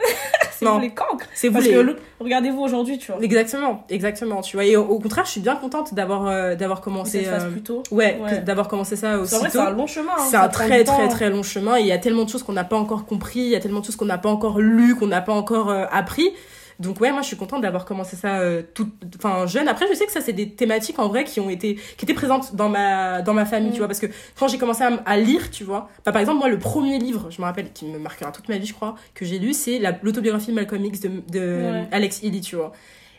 C'est 0.59 0.65
vous 0.67 0.79
les 0.81 0.91
cancres. 0.91 1.27
C'est 1.35 1.49
vous 1.49 1.55
Parce 1.55 1.67
les. 1.67 1.73
que 1.73 1.97
regardez-vous 2.21 2.61
aujourd'hui, 2.61 2.99
tu 2.99 3.13
vois. 3.13 3.23
Exactement, 3.23 3.85
exactement. 3.91 4.41
Tu 4.41 4.57
vois. 4.57 4.65
Et 4.65 4.77
au, 4.77 4.83
au 4.85 4.99
contraire, 4.99 5.25
je 5.25 5.31
suis 5.33 5.41
bien 5.41 5.57
contente 5.57 5.95
d'avoir 5.95 6.27
euh, 6.27 6.55
d'avoir 6.55 6.81
commencé. 6.81 7.25
Euh, 7.27 7.51
plus 7.51 7.63
tôt. 7.63 7.83
Ouais, 7.91 8.19
d'avoir 8.45 8.69
commencé 8.69 8.97
ça 8.97 9.19
aussi 9.19 9.35
c'est 9.51 9.59
un 9.59 9.71
long 9.71 9.87
chemin. 9.87 10.13
hein, 10.19 10.23
C'est 10.29 10.37
un 10.37 10.49
très 10.49 10.85
très 10.85 11.09
très 11.09 11.31
long 11.31 11.43
chemin 11.43 11.77
et 11.77 11.81
il 11.81 11.87
y 11.87 11.93
a 11.93 11.99
tellement 11.99 12.25
de 12.25 12.31
choses 12.31 12.43
qu'on 12.43 12.53
n'a 12.53 12.65
pas 12.65 12.77
encore 12.77 13.05
compris, 13.05 13.41
il 13.41 13.49
y 13.51 13.57
a 13.57 13.61
tellement 13.61 13.81
de 13.81 13.85
choses 13.87 13.97
qu'on 13.97 14.05
n'a 14.07 14.19
pas 14.19 14.29
encore 14.31 14.59
lu, 14.59 14.95
qu'on 14.97 15.07
n'a 15.07 15.21
pas 15.21 15.33
encore 15.35 15.71
euh, 15.71 15.85
appris. 15.93 16.31
Donc 16.81 17.01
ouais, 17.01 17.13
moi 17.13 17.23
je 17.23 17.29
suis 17.29 17.37
contente 17.37 17.63
d'avoir 17.63 17.85
commencé 17.85 18.17
ça 18.17 18.39
euh, 18.41 18.63
tout, 18.75 18.89
enfin 19.17 19.47
jeune. 19.47 19.69
Après, 19.69 19.87
je 19.89 19.95
sais 19.95 20.07
que 20.07 20.13
ça 20.13 20.21
c'est 20.21 20.33
des 20.33 20.51
thématiques 20.51 20.99
en 20.99 21.09
vrai 21.09 21.25
qui 21.25 21.39
ont 21.41 21.49
été, 21.51 21.77
qui 21.97 22.05
étaient 22.05 22.15
présentes 22.15 22.55
dans 22.57 22.69
ma 22.69 23.23
dans 23.23 23.35
ma 23.35 23.45
famille, 23.47 23.71
Mm. 23.71 23.73
tu 23.73 23.79
vois, 23.79 23.87
parce 23.87 24.01
que 24.01 24.07
quand 24.39 24.49
j'ai 24.49 24.59
commencé 24.59 24.83
à, 24.83 25.17
lire, 25.17 25.51
tu 25.51 25.63
vois, 25.65 25.89
bah, 26.05 26.13
par 26.13 26.21
exemple 26.21 26.39
moi 26.39 26.49
le 26.49 26.59
premier 26.59 26.99
livre, 26.99 27.29
je 27.31 27.41
me 27.41 27.47
rappelle, 27.47 27.73
qui 27.73 27.87
me 27.87 27.99
marquera 27.99 28.33
toute 28.33 28.49
ma 28.49 28.59
vie, 28.59 28.67
je 28.67 28.75
crois, 28.75 28.97
que 29.15 29.25
j'ai 29.25 29.39
lu, 29.39 29.53
c'est 29.55 29.79
la- 29.79 29.97
l'autobiographie 30.03 30.49
de 30.51 30.55
Malcolm 30.55 30.85
X 30.85 31.01
de, 31.01 31.11
de 31.31 31.41
Ouais. 31.41 31.89
Alex 31.93 32.23
Haley, 32.25 32.41
tu 32.41 32.57
vois. 32.57 32.73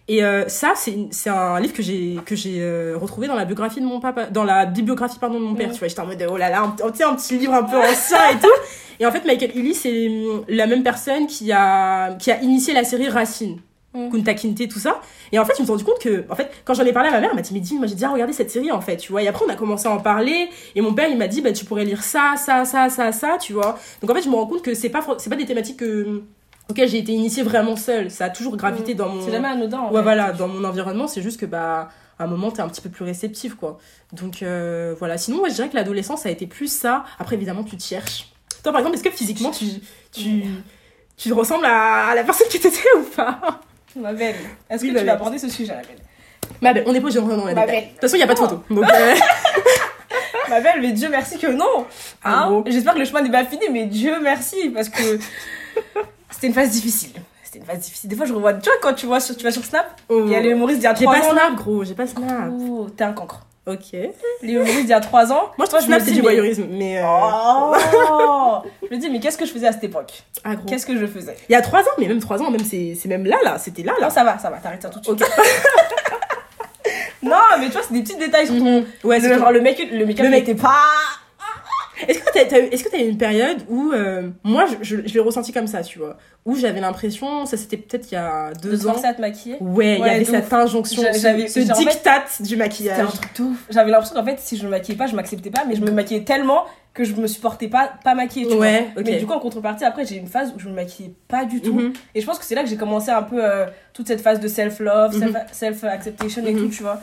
Et 0.07 0.23
euh, 0.23 0.47
ça, 0.47 0.73
c'est 0.75 1.29
un 1.29 1.59
livre 1.59 1.73
que 1.73 1.81
j'ai 1.81 2.19
que 2.25 2.35
j'ai 2.35 2.61
euh, 2.61 2.95
retrouvé 2.95 3.27
dans 3.27 3.35
la 3.35 3.45
biographie 3.45 3.81
de 3.81 3.85
mon 3.85 3.99
papa, 3.99 4.27
dans 4.27 4.43
la 4.43 4.67
bibliographie 4.67 5.17
pardon 5.19 5.39
de 5.39 5.45
mon 5.45 5.55
père. 5.55 5.71
Tu 5.71 5.79
vois, 5.79 5.87
j'étais 5.87 6.01
en 6.01 6.05
mode 6.05 6.23
oh 6.29 6.37
là 6.37 6.49
là, 6.49 6.61
un, 6.61 6.75
un 6.83 7.15
petit 7.15 7.37
livre 7.37 7.53
un 7.53 7.63
peu 7.63 7.77
ancien 7.77 8.29
et 8.31 8.39
tout. 8.39 8.47
Et 8.99 9.05
en 9.05 9.11
fait, 9.11 9.25
Michael 9.25 9.51
Ealy, 9.57 9.73
c'est 9.73 10.07
hum, 10.07 10.45
la 10.47 10.67
même 10.67 10.83
personne 10.83 11.27
qui 11.27 11.51
a 11.51 12.13
qui 12.13 12.31
a 12.31 12.41
initié 12.41 12.73
la 12.73 12.83
série 12.83 13.09
Racine. 13.09 13.59
Mhm. 13.95 14.11
Kunta 14.11 14.33
Kinte, 14.33 14.67
tout 14.67 14.79
ça. 14.79 15.01
Et 15.31 15.39
en 15.39 15.45
fait, 15.45 15.53
je 15.55 15.61
me 15.61 15.65
suis 15.65 15.71
rendu 15.71 15.83
compte 15.83 15.99
que, 15.99 16.25
en 16.29 16.35
fait, 16.35 16.51
quand 16.65 16.73
j'en 16.73 16.83
ai 16.83 16.93
parlé 16.93 17.09
à 17.09 17.13
ma 17.13 17.21
mère, 17.21 17.29
elle 17.31 17.35
m'a 17.35 17.41
dit, 17.41 17.53
mais 17.53 17.59
dis, 17.59 17.75
moi 17.75 17.87
j'ai 17.87 17.95
déjà 17.95 18.09
regardé 18.09 18.33
cette 18.33 18.51
série, 18.51 18.71
en 18.71 18.81
fait, 18.81 18.97
tu 18.97 19.11
vois. 19.11 19.23
Et 19.23 19.27
après, 19.27 19.45
on 19.45 19.49
a 19.49 19.55
commencé 19.55 19.87
à 19.87 19.91
en 19.91 19.99
parler. 19.99 20.49
Et 20.75 20.81
mon 20.81 20.93
père, 20.93 21.07
il 21.09 21.17
m'a 21.17 21.27
dit, 21.27 21.41
bah, 21.41 21.51
tu 21.51 21.65
pourrais 21.65 21.85
lire 21.85 22.03
ça, 22.03 22.35
ça, 22.37 22.65
ça, 22.65 22.89
ça, 22.89 23.11
ça, 23.11 23.37
tu 23.39 23.53
vois. 23.53 23.79
Donc, 24.01 24.11
en 24.11 24.13
fait, 24.13 24.21
je 24.21 24.29
me 24.29 24.35
rends 24.35 24.47
compte 24.47 24.61
que 24.61 24.73
c'est 24.73 24.89
pas, 24.89 25.05
c'est 25.17 25.29
pas 25.29 25.35
des 25.35 25.45
thématiques 25.45 25.77
que, 25.77 26.23
auxquelles 26.69 26.89
j'ai 26.89 26.97
été 26.99 27.11
initiée 27.11 27.43
vraiment 27.43 27.75
seule. 27.75 28.09
Ça 28.11 28.25
a 28.25 28.29
toujours 28.29 28.57
gravité 28.57 28.93
dans 28.95 29.09
mon. 29.09 29.21
C'est 29.23 29.31
jamais 29.31 29.47
anodin. 29.47 29.79
en 29.79 29.89
Ouais, 29.91 29.97
fait. 29.97 30.03
voilà, 30.03 30.31
dans 30.31 30.47
mon 30.47 30.63
environnement, 30.63 31.07
c'est 31.07 31.21
juste 31.21 31.39
que, 31.39 31.45
bah, 31.45 31.89
à 32.19 32.23
un 32.23 32.27
moment, 32.27 32.51
t'es 32.51 32.61
un 32.61 32.69
petit 32.69 32.81
peu 32.81 32.89
plus 32.89 33.03
réceptif, 33.05 33.55
quoi. 33.55 33.77
Donc, 34.13 34.41
euh, 34.43 34.95
voilà. 34.99 35.17
Sinon, 35.17 35.37
moi, 35.37 35.49
je 35.49 35.53
dirais 35.55 35.69
que 35.69 35.75
l'adolescence 35.75 36.25
a 36.25 36.29
été 36.29 36.47
plus 36.47 36.71
ça. 36.71 37.03
Après, 37.19 37.35
évidemment, 37.35 37.63
tu 37.63 37.75
te 37.77 37.83
cherches. 37.83 38.29
Toi, 38.63 38.71
par 38.71 38.79
exemple, 38.79 38.95
est-ce 38.95 39.03
que 39.03 39.11
physiquement, 39.11 39.51
tu, 39.51 39.65
tu, 40.11 40.43
tu 41.17 41.33
ressembles 41.33 41.65
à, 41.65 42.07
à 42.07 42.15
la 42.15 42.23
personne 42.23 42.47
qui 42.49 42.59
t'étais 42.59 42.79
ou 42.97 43.03
pas? 43.15 43.39
Ma 43.95 44.11
belle, 44.13 44.35
est-ce 44.69 44.83
Oui, 44.83 44.93
que 44.93 44.99
tu 44.99 45.05
vas 45.05 45.13
aborder 45.13 45.37
ce 45.37 45.47
sujet, 45.49 45.73
ma 45.73 45.81
belle 45.81 45.97
Ma 46.61 46.73
belle, 46.73 46.83
on 46.87 46.91
n'est 46.93 46.99
pas 46.99 47.05
obligé 47.05 47.19
de 47.19 47.23
rentrer 47.23 47.37
dans 47.37 47.45
les 47.45 47.53
détails. 47.53 47.67
belle. 47.67 47.83
De 47.85 47.89
toute 47.91 48.01
façon, 48.01 48.15
il 48.15 48.17
n'y 48.17 48.23
a 48.23 48.27
pas 48.27 48.33
de 48.33 48.39
photo. 48.39 48.63
Donc, 48.69 48.83
euh, 48.91 49.15
Ma 50.49 50.61
belle, 50.61 50.81
mais 50.81 50.91
Dieu 50.91 51.09
merci 51.09 51.37
que 51.39 51.47
non 51.47 51.85
Ah 52.23 52.47
Hein? 52.49 52.63
J'espère 52.67 52.93
que 52.93 52.99
le 52.99 53.05
chemin 53.05 53.21
n'est 53.21 53.31
pas 53.31 53.45
fini, 53.45 53.63
mais 53.71 53.85
Dieu 53.85 54.19
merci, 54.21 54.69
parce 54.69 54.89
que 54.89 55.17
c'était 56.31 56.47
une 56.47 56.53
phase 56.53 56.69
difficile. 56.71 57.11
C'était 57.43 57.59
une 57.59 57.65
phase 57.65 57.79
difficile. 57.79 58.09
Des 58.09 58.15
fois, 58.15 58.25
je 58.25 58.33
revois, 58.33 58.53
tu 58.53 58.69
vois, 58.69 58.77
quand 58.81 58.93
tu, 58.93 59.05
vois 59.05 59.19
sur, 59.19 59.35
tu 59.37 59.43
vas 59.43 59.51
sur 59.51 59.63
Snap, 59.63 59.85
oh. 60.09 60.23
il 60.25 60.31
y 60.31 60.35
a 60.35 60.39
les 60.41 60.49
humoristes 60.49 60.79
d'il 60.79 60.85
y 60.85 60.87
a 60.87 60.95
J'ai 60.95 61.05
3 61.05 61.15
pas 61.19 61.27
ans. 61.27 61.31
Snap, 61.31 61.55
gros, 61.55 61.83
j'ai 61.83 61.93
pas 61.93 62.07
Snap. 62.07 62.51
T'es 62.97 63.03
un 63.03 63.13
cancre. 63.13 63.41
Ok. 63.67 63.93
Les 64.43 64.53
humoristes 64.53 64.81
d'il 64.81 64.89
y 64.89 64.93
a 64.93 64.99
3 64.99 65.31
ans. 65.31 65.49
Moi, 65.57 65.65
je 65.65 65.71
trouve 65.71 65.79
Snap, 65.81 66.01
c'est 66.03 66.11
du 66.11 66.21
voyeurisme, 66.21 66.65
mais. 66.69 66.99
euh, 66.99 67.03
Oh 67.07 67.73
Je 68.89 68.95
me 68.95 68.99
dis, 69.01 69.09
mais 69.09 69.19
qu'est-ce 69.19 69.37
que 69.37 69.45
je 69.45 69.51
faisais 69.51 69.67
à 69.67 69.71
cette 69.71 69.83
époque 69.83 70.23
Ah. 70.43 70.51
Qu'est-ce 70.67 70.85
que 70.85 70.97
je 70.97 71.05
faisais 71.07 71.35
Il 71.49 71.53
y 71.53 71.55
a 71.55 71.61
3 71.61 71.79
ans, 71.81 71.95
mais 71.97 72.07
même 72.07 72.19
3 72.19 72.41
ans, 72.41 72.51
même 72.51 72.63
c'est 72.63 72.95
c'est 72.99 73.07
même 73.09 73.25
là, 73.25 73.37
là. 73.43 73.57
C'était 73.57 73.81
là, 73.83 73.93
là. 73.99 74.07
Non, 74.07 74.13
ça 74.13 74.23
va, 74.23 74.37
ça 74.37 74.49
va, 74.49 74.57
t'arrêtes 74.57 74.81
ça 74.83 74.89
tout 74.89 74.99
de 74.99 75.05
suite. 75.05 75.23
Non, 77.23 77.31
mais 77.59 77.65
tu 77.67 77.71
vois, 77.71 77.81
c'est 77.81 77.93
des 77.93 78.03
petits 78.03 78.17
détails 78.17 78.45
sur 78.45 78.55
ton. 78.57 78.81
Mhm. 78.81 78.85
Ouais, 79.03 79.19
c'est 79.19 79.29
le, 79.29 79.39
genre, 79.39 79.51
le 79.51 79.59
make 79.59 79.79
le 79.91 80.05
make-up 80.05 80.25
Le 80.25 80.29
make- 80.29 80.47
n'était 80.47 80.53
pas. 80.61 80.75
Est-ce 82.07 82.19
que 82.19 82.25
t'as 82.49 82.59
eu, 82.59 82.63
est-ce 82.71 82.83
que 82.83 82.89
t'as 82.89 82.97
eu 82.99 83.07
une 83.07 83.17
période 83.17 83.57
où 83.69 83.91
euh, 83.93 84.29
moi 84.43 84.65
je, 84.65 84.75
je, 84.81 85.07
je 85.07 85.13
l'ai 85.13 85.19
ressenti 85.19 85.51
comme 85.53 85.67
ça, 85.67 85.81
tu 85.81 85.99
vois, 85.99 86.17
où 86.45 86.55
j'avais 86.55 86.81
l'impression, 86.81 87.45
ça 87.45 87.55
c'était 87.57 87.77
peut-être 87.77 88.11
il 88.11 88.15
y 88.15 88.17
a 88.17 88.51
De 88.53 88.69
deux 88.71 88.77
se 88.77 88.87
ans. 88.87 88.91
forcer 88.93 89.07
à 89.07 89.13
te 89.13 89.21
maquiller. 89.21 89.57
Ouais, 89.61 89.97
il 89.99 90.05
y 90.05 90.09
avait 90.09 90.19
de 90.19 90.25
cette 90.25 90.45
ouf. 90.47 90.53
injonction, 90.53 91.03
ce, 91.13 91.19
j'avais- 91.19 91.47
ce 91.47 91.59
j'ai- 91.61 91.71
en 91.71 91.75
fait, 91.75 91.81
diktat 91.85 92.23
du 92.41 92.45
C'était 92.45 92.55
maquillage. 92.57 92.99
un 92.99 93.05
truc 93.05 93.37
de. 93.39 93.43
J'avais 93.69 93.91
l'impression 93.91 94.15
qu'en 94.15 94.25
fait, 94.25 94.39
si 94.39 94.57
je 94.57 94.65
me 94.65 94.69
maquillais 94.71 94.97
pas, 94.97 95.07
je 95.07 95.15
m'acceptais 95.15 95.49
pas, 95.51 95.63
mais 95.67 95.75
je 95.75 95.81
me 95.81 95.91
maquillais 95.91 96.23
tellement 96.23 96.65
que 96.93 97.03
je 97.03 97.13
me 97.15 97.27
supportais 97.27 97.67
pas, 97.67 97.91
pas 98.03 98.15
maquillée, 98.15 98.47
tu 98.47 98.53
Ouais, 98.55 98.89
vois. 98.93 99.01
ok. 99.01 99.07
Mais 99.07 99.17
du 99.17 99.25
coup, 99.25 99.33
en 99.33 99.39
contrepartie, 99.39 99.83
après, 99.83 100.05
j'ai 100.05 100.15
eu 100.15 100.19
une 100.19 100.27
phase 100.27 100.53
où 100.55 100.59
je 100.59 100.69
me 100.69 100.73
maquillais 100.73 101.11
pas 101.27 101.43
du 101.45 101.59
tout. 101.61 101.73
Mhm. 101.73 101.93
Et 102.13 102.21
je 102.21 102.25
pense 102.25 102.39
que 102.39 102.45
c'est 102.45 102.55
là 102.55 102.63
que 102.63 102.69
j'ai 102.69 102.77
commencé 102.77 103.09
un 103.11 103.23
peu 103.23 103.43
euh, 103.43 103.65
toute 103.93 104.07
cette 104.07 104.21
phase 104.21 104.39
de 104.39 104.47
self-love, 104.47 105.13
Mhm. 105.15 105.19
self- 105.33 105.53
self-acceptation 105.53 106.45
et 106.45 106.53
Mhm. 106.53 106.59
tout, 106.59 106.69
tu 106.75 106.83
vois. 106.83 106.99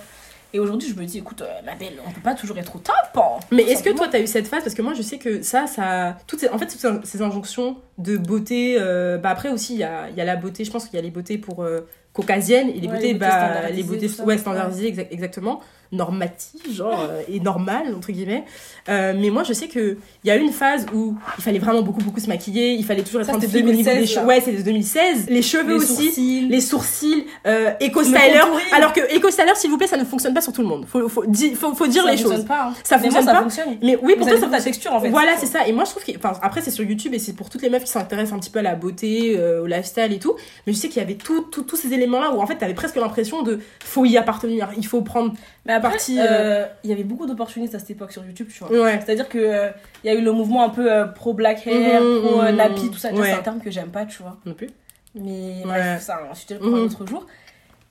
Et 0.54 0.58
aujourd'hui, 0.58 0.88
je 0.88 1.00
me 1.00 1.06
dis, 1.06 1.18
écoute, 1.18 1.40
euh, 1.42 1.46
ma 1.64 1.74
belle, 1.74 1.94
on 2.06 2.10
peut 2.10 2.20
pas 2.20 2.34
toujours 2.34 2.58
être 2.58 2.76
au 2.76 2.78
top. 2.78 2.94
hein. 3.16 3.40
Mais 3.50 3.62
est-ce 3.62 3.82
que 3.82 3.90
toi, 3.90 4.08
t'as 4.10 4.20
eu 4.20 4.26
cette 4.26 4.46
phase? 4.46 4.62
Parce 4.62 4.74
que 4.74 4.82
moi, 4.82 4.92
je 4.94 5.00
sais 5.02 5.18
que 5.18 5.40
ça, 5.42 5.66
ça. 5.66 6.18
Toutes 6.26 6.40
ces, 6.40 6.48
en 6.50 6.58
fait, 6.58 6.66
toutes 6.66 7.04
ces- 7.06 7.22
injonctions 7.22 7.76
de 7.98 8.16
beauté. 8.18 8.76
euh, 8.78 9.16
bah 9.18 9.30
après 9.30 9.48
aussi, 9.50 9.72
il 9.74 9.78
y 9.80 9.84
a, 9.84 10.10
y 10.10 10.20
a 10.20 10.24
la 10.24 10.36
beauté. 10.36 10.64
Je 10.64 10.70
pense 10.70 10.84
qu'il 10.86 10.94
y 10.96 10.98
a 10.98 11.02
les 11.02 11.10
beautés 11.10 11.38
pour 11.38 11.62
euh, 11.62 11.88
caucasiennes 12.12 12.68
et 12.68 12.74
les 12.80 12.86
Ouais, 12.88 12.94
beautés, 12.94 13.06
les 13.08 13.14
beautés 13.14 13.18
bah, 13.18 13.30
standardisées, 13.30 13.76
les 13.76 13.82
beautés 14.06 14.22
ouais, 14.24 14.38
standardisées, 14.38 14.92
exa- 14.92 15.06
exactement, 15.10 15.60
normatives, 15.92 16.72
genre, 16.74 17.07
euh, 17.09 17.22
et 17.28 17.38
normales, 17.40 17.94
entre 17.96 18.11
guillemets. 18.12 18.44
Euh, 18.88 19.12
mais 19.16 19.31
moi, 19.31 19.42
je 19.44 19.52
sais 19.52 19.68
qu'il 19.68 19.96
y 20.24 20.31
a 20.31 20.37
eu 20.37 20.40
une 20.40 20.52
phase 20.52 20.87
où 20.94 21.14
il 21.38 21.44
fallait 21.44 21.59
vraiment 21.59 21.83
beaucoup, 21.83 22.00
beaucoup 22.02 22.18
se 22.20 22.28
maquiller. 22.28 22.72
Il 22.72 22.85
fallait 22.85 23.02
toujours 23.02 23.20
être 23.20 23.31
niveau 23.38 23.46
des 23.46 23.62
2016, 23.62 24.09
cheveux. 24.09 24.20
là. 24.22 24.26
Ouais, 24.26 24.40
c'était 24.40 24.62
2016. 24.62 25.26
Les 25.28 25.42
cheveux 25.42 25.74
Les 25.78 25.85
aussi. 25.85 26.05
sourcils. 26.07 26.48
Les 26.48 26.61
sourcils, 26.61 27.26
euh, 27.46 27.70
Eco 27.83 28.00
Le 28.00 28.05
Styler. 28.07 28.40
contouring. 28.40 28.66
Alors 28.72 28.92
que 28.92 29.00
Eco 29.16 29.31
Styler, 29.31 29.52
s'il 29.55 29.70
vous 29.70 29.78
plaît, 29.78 29.87
ça 29.87 29.96
ne 29.96 30.05
fonctionne 30.05 30.35
pas 30.35 30.40
sur 30.40 30.52
tout 30.52 30.62
le 30.62 30.68
monde. 30.68 30.87
Faut, 30.87 31.09
faut, 31.09 31.22
faut, 31.55 31.74
faut 31.74 31.87
dire 31.87 32.05
ça 32.05 32.11
les 32.11 32.16
fonctionne 32.16 32.37
choses. 32.38 32.44
pas. 32.46 32.68
hein. 32.68 32.74
Ça 32.83 32.96
Mais 32.96 33.02
moi, 33.02 33.11
fonctionne 33.11 33.24
ça 33.24 33.33
pas. 33.35 33.42
fonctionne. 33.42 33.76
Mais 33.83 33.98
oui, 34.02 34.14
pour 34.16 34.26
toi, 34.26 34.37
ça 34.37 34.46
de 34.46 34.50
fonctionne. 34.50 34.64
texture, 34.64 34.92
en 34.94 35.00
fait. 35.00 35.11
Voilà, 35.11 35.37
c'est 35.38 35.46
ça. 35.46 35.66
Et 35.66 35.72
moi, 35.72 35.85
je 35.85 35.90
trouve 35.90 36.05
que, 36.05 36.12
enfin, 36.16 36.33
après, 36.42 36.61
c'est 36.62 36.70
sur 36.70 36.85
YouTube 36.85 37.14
et 37.14 37.18
c'est 37.18 37.35
pour 37.35 37.50
toutes 37.50 37.62
les 37.62 37.70
meufs 37.70 37.85
qui 37.85 37.90
s'intéressent 37.90 38.35
un 38.35 38.40
petit 38.40 38.50
peu 38.50 38.59
à 38.61 38.62
la 38.62 38.74
beauté, 38.74 39.35
euh, 39.37 39.62
au 39.62 39.66
lifestyle 39.66 40.12
et 40.12 40.18
tout. 40.18 40.35
Mais 40.66 40.72
je 40.72 40.78
sais 40.78 40.88
qu'il 40.88 41.00
y 41.00 41.05
avait 41.05 41.14
tout, 41.14 41.42
tout- 41.42 41.62
tous 41.62 41.76
ces 41.76 41.92
éléments-là 41.92 42.33
où, 42.33 42.40
en 42.40 42.46
fait, 42.46 42.57
t'avais 42.57 42.74
presque 42.74 42.96
l'impression 42.96 43.42
de, 43.42 43.61
faut 43.85 44.05
y 44.05 44.16
appartenir. 44.16 44.70
Il 44.76 44.87
faut 44.87 45.02
prendre, 45.02 45.33
Mais 45.64 45.75
après, 45.75 45.90
Partie, 45.90 46.16
euh, 46.18 46.64
il 46.83 46.90
y 46.90 46.92
avait 46.92 47.05
beaucoup 47.05 47.27
d'opportunistes 47.27 47.75
à 47.75 47.79
cette 47.79 47.90
époque 47.90 48.11
sur 48.12 48.25
YouTube, 48.25 48.48
tu 48.53 48.64
vois. 48.64 48.72
ouais. 48.83 49.01
C'est-à-dire 49.05 49.29
que 49.29 49.38
euh, 49.38 49.70
il 50.03 50.12
y 50.12 50.14
a 50.14 50.18
eu 50.18 50.22
le 50.22 50.33
mouvement 50.33 50.64
un 50.64 50.70
peu 50.70 50.90
euh, 50.92 51.05
pro 51.07 51.35
black 51.35 51.66
hair, 51.66 52.01
Mhm, 52.03 52.20
pro 52.20 52.40
euh, 52.42 52.51
mhm, 52.51 52.57
nappy, 52.57 52.90
tout 52.90 52.98
ça. 52.98 53.12
Ouais. 53.12 53.31
C'est 53.31 53.33
un 53.38 53.42
terme 53.42 53.61
que 53.61 53.70
j'aime 53.70 53.90
pas, 53.90 54.05
tu 54.05 54.22
vois. 54.22 54.38
Non 54.44 54.55
plus. 54.55 54.70
Mais 55.14 55.62
bref, 55.64 56.09
un 56.31 56.35
sujet 56.35 56.57
pour 56.59 56.66
un 56.68 56.70
Mhm. 56.79 56.85
autre 56.87 57.07
jour. 57.07 57.27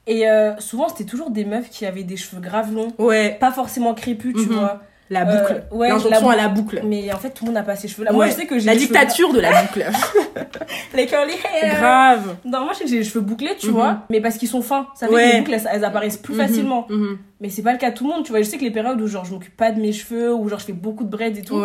Et 0.08 0.28
euh, 0.30 0.58
souvent, 0.60 0.90
c'était 0.90 1.06
toujours 1.06 1.30
des 1.30 1.46
meufs 1.46 1.70
qui 1.70 1.86
avaient 1.86 2.04
des 2.04 2.18
cheveux 2.18 2.42
grave 2.42 2.74
longs, 2.74 2.92
Ouais. 2.98 3.38
pas 3.40 3.52
forcément 3.52 3.94
crépus, 3.94 4.34
tu 4.36 4.50
Mhm. 4.50 4.58
vois. 4.60 4.82
La 5.12 5.28
Euh, 5.28 5.38
boucle. 5.42 5.64
ouais, 5.72 5.90
L'injonction 5.90 6.30
à 6.30 6.36
la 6.38 6.48
boucle. 6.48 6.82
Mais 6.86 7.12
en 7.14 7.18
fait, 7.18 7.32
tout 7.32 7.44
le 7.44 7.48
monde 7.50 7.56
n'a 7.56 7.64
pas 7.64 7.76
ces 7.76 7.90
cheveux-là. 7.90 8.14
Moi, 8.14 8.24
Ouais. 8.26 8.32
je 8.32 8.36
sais 8.38 8.46
que 8.48 8.58
j'ai 8.58 8.66
La 8.66 8.72
cheveux- 8.74 8.86
dictature 8.86 9.34
de 9.34 9.42
la 9.42 9.62
boucle. 9.62 9.86
Les 10.96 11.06
curly 11.06 11.34
hair. 11.62 11.76
Grave. 11.80 12.36
Non, 12.46 12.62
moi, 12.62 12.70
je 12.72 12.78
sais 12.80 12.84
que 12.86 12.90
j'ai 12.90 12.98
les 13.00 13.04
cheveux 13.04 13.20
bouclés, 13.22 13.56
tu 13.60 13.68
Mhm. 13.68 13.74
vois. 13.74 13.98
Mais 14.10 14.22
parce 14.22 14.38
qu'ils 14.38 14.48
sont 14.48 14.62
fins. 14.62 14.88
Ça 14.96 15.08
fait 15.08 15.14
Ouais. 15.14 15.30
que 15.30 15.34
les 15.34 15.40
boucles, 15.42 15.54
elles, 15.54 15.70
elles 15.74 15.84
apparaissent 15.86 16.18
plus 16.18 16.34
Mhm, 16.36 16.40
facilement. 16.48 16.86
mhm. 16.90 17.18
Mais 17.42 17.50
c'est 17.50 17.62
pas 17.62 17.74
le 17.74 17.78
cas 17.78 17.92
de 17.92 17.96
tout 17.98 18.06
le 18.06 18.10
monde, 18.14 18.24
tu 18.24 18.32
vois. 18.32 18.40
Je 18.42 18.46
sais 18.48 18.58
que 18.58 18.64
les 18.64 18.72
périodes 18.72 19.02
où, 19.02 19.08
genre, 19.08 19.26
je 19.26 19.32
m'occupe 19.34 19.56
pas 19.58 19.72
de 19.72 19.82
mes 19.82 19.92
cheveux, 19.92 20.34
ou 20.34 20.48
genre, 20.48 20.60
je 20.60 20.66
fais 20.66 20.74
beaucoup 20.74 21.04
de 21.04 21.10
braids 21.10 21.34
et 21.38 21.42
tout, 21.42 21.62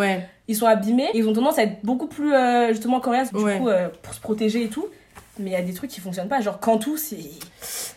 ils 0.49 0.55
sont 0.55 0.65
abîmés. 0.67 1.07
Et 1.13 1.19
ils 1.19 1.27
ont 1.27 1.33
tendance 1.33 1.57
à 1.57 1.63
être 1.63 1.77
beaucoup 1.83 2.07
plus, 2.07 2.33
euh, 2.33 2.69
justement, 2.69 2.99
coriaces, 2.99 3.31
du 3.33 3.39
coup, 3.41 3.69
euh, 3.69 3.87
pour 4.01 4.13
se 4.13 4.19
protéger 4.19 4.63
et 4.63 4.67
tout. 4.67 4.85
Mais 5.39 5.51
il 5.51 5.53
y 5.53 5.55
a 5.55 5.61
des 5.61 5.73
trucs 5.73 5.89
qui 5.89 5.99
fonctionnent 6.01 6.27
pas. 6.29 6.41
Genre, 6.41 6.59
Cantou, 6.59 6.97
c'est. 6.97 7.17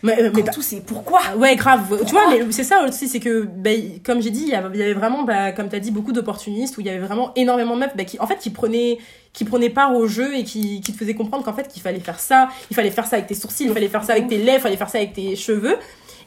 Mais, 0.03 0.21
euh, 0.21 0.31
mais 0.33 0.43
Cantou, 0.43 0.61
c'est 0.61 0.81
pourquoi 0.81 1.19
Ah 1.31 1.37
Ouais, 1.37 1.55
grave. 1.55 1.99
Tu 2.05 2.11
vois, 2.11 2.29
mais 2.29 2.51
c'est 2.51 2.63
ça 2.63 2.83
aussi, 2.87 3.07
c'est 3.07 3.19
que, 3.19 3.43
bah, 3.43 3.69
comme 4.05 4.21
j'ai 4.21 4.29
dit, 4.29 4.43
il 4.43 4.49
y 4.49 4.55
avait 4.55 4.93
vraiment, 4.93 5.23
bah, 5.23 5.51
comme 5.51 5.69
tu 5.69 5.75
as 5.75 5.79
dit, 5.79 5.91
beaucoup 5.91 6.11
d'opportunistes 6.11 6.77
où 6.77 6.81
il 6.81 6.87
y 6.87 6.89
avait 6.89 6.99
vraiment 6.99 7.31
énormément 7.35 7.75
de 7.75 7.81
meufs 7.81 7.95
bah, 7.95 8.03
qui, 8.05 8.19
en 8.19 8.27
fait, 8.27 8.37
qui 8.37 8.49
prenaient, 8.49 8.97
qui 9.33 9.45
prenaient 9.45 9.69
part 9.69 9.95
au 9.95 10.07
jeu 10.07 10.35
et 10.35 10.43
qui, 10.43 10.81
qui 10.81 10.93
te 10.93 10.97
faisaient 10.97 11.15
comprendre 11.15 11.43
qu'en 11.43 11.53
fait, 11.53 11.67
qu'il 11.67 11.81
fallait 11.81 11.99
faire 11.99 12.19
ça, 12.19 12.49
il 12.69 12.75
fallait 12.75 12.91
faire 12.91 13.05
ça 13.05 13.15
avec 13.17 13.27
tes 13.27 13.35
sourcils, 13.35 13.65
il 13.65 13.73
fallait 13.73 13.87
faire 13.87 14.03
ça 14.03 14.13
avec 14.13 14.27
tes 14.27 14.37
lèvres, 14.37 14.57
il 14.59 14.61
fallait 14.61 14.77
faire 14.77 14.89
ça 14.89 14.97
avec 14.97 15.13
tes 15.13 15.35
cheveux. 15.35 15.77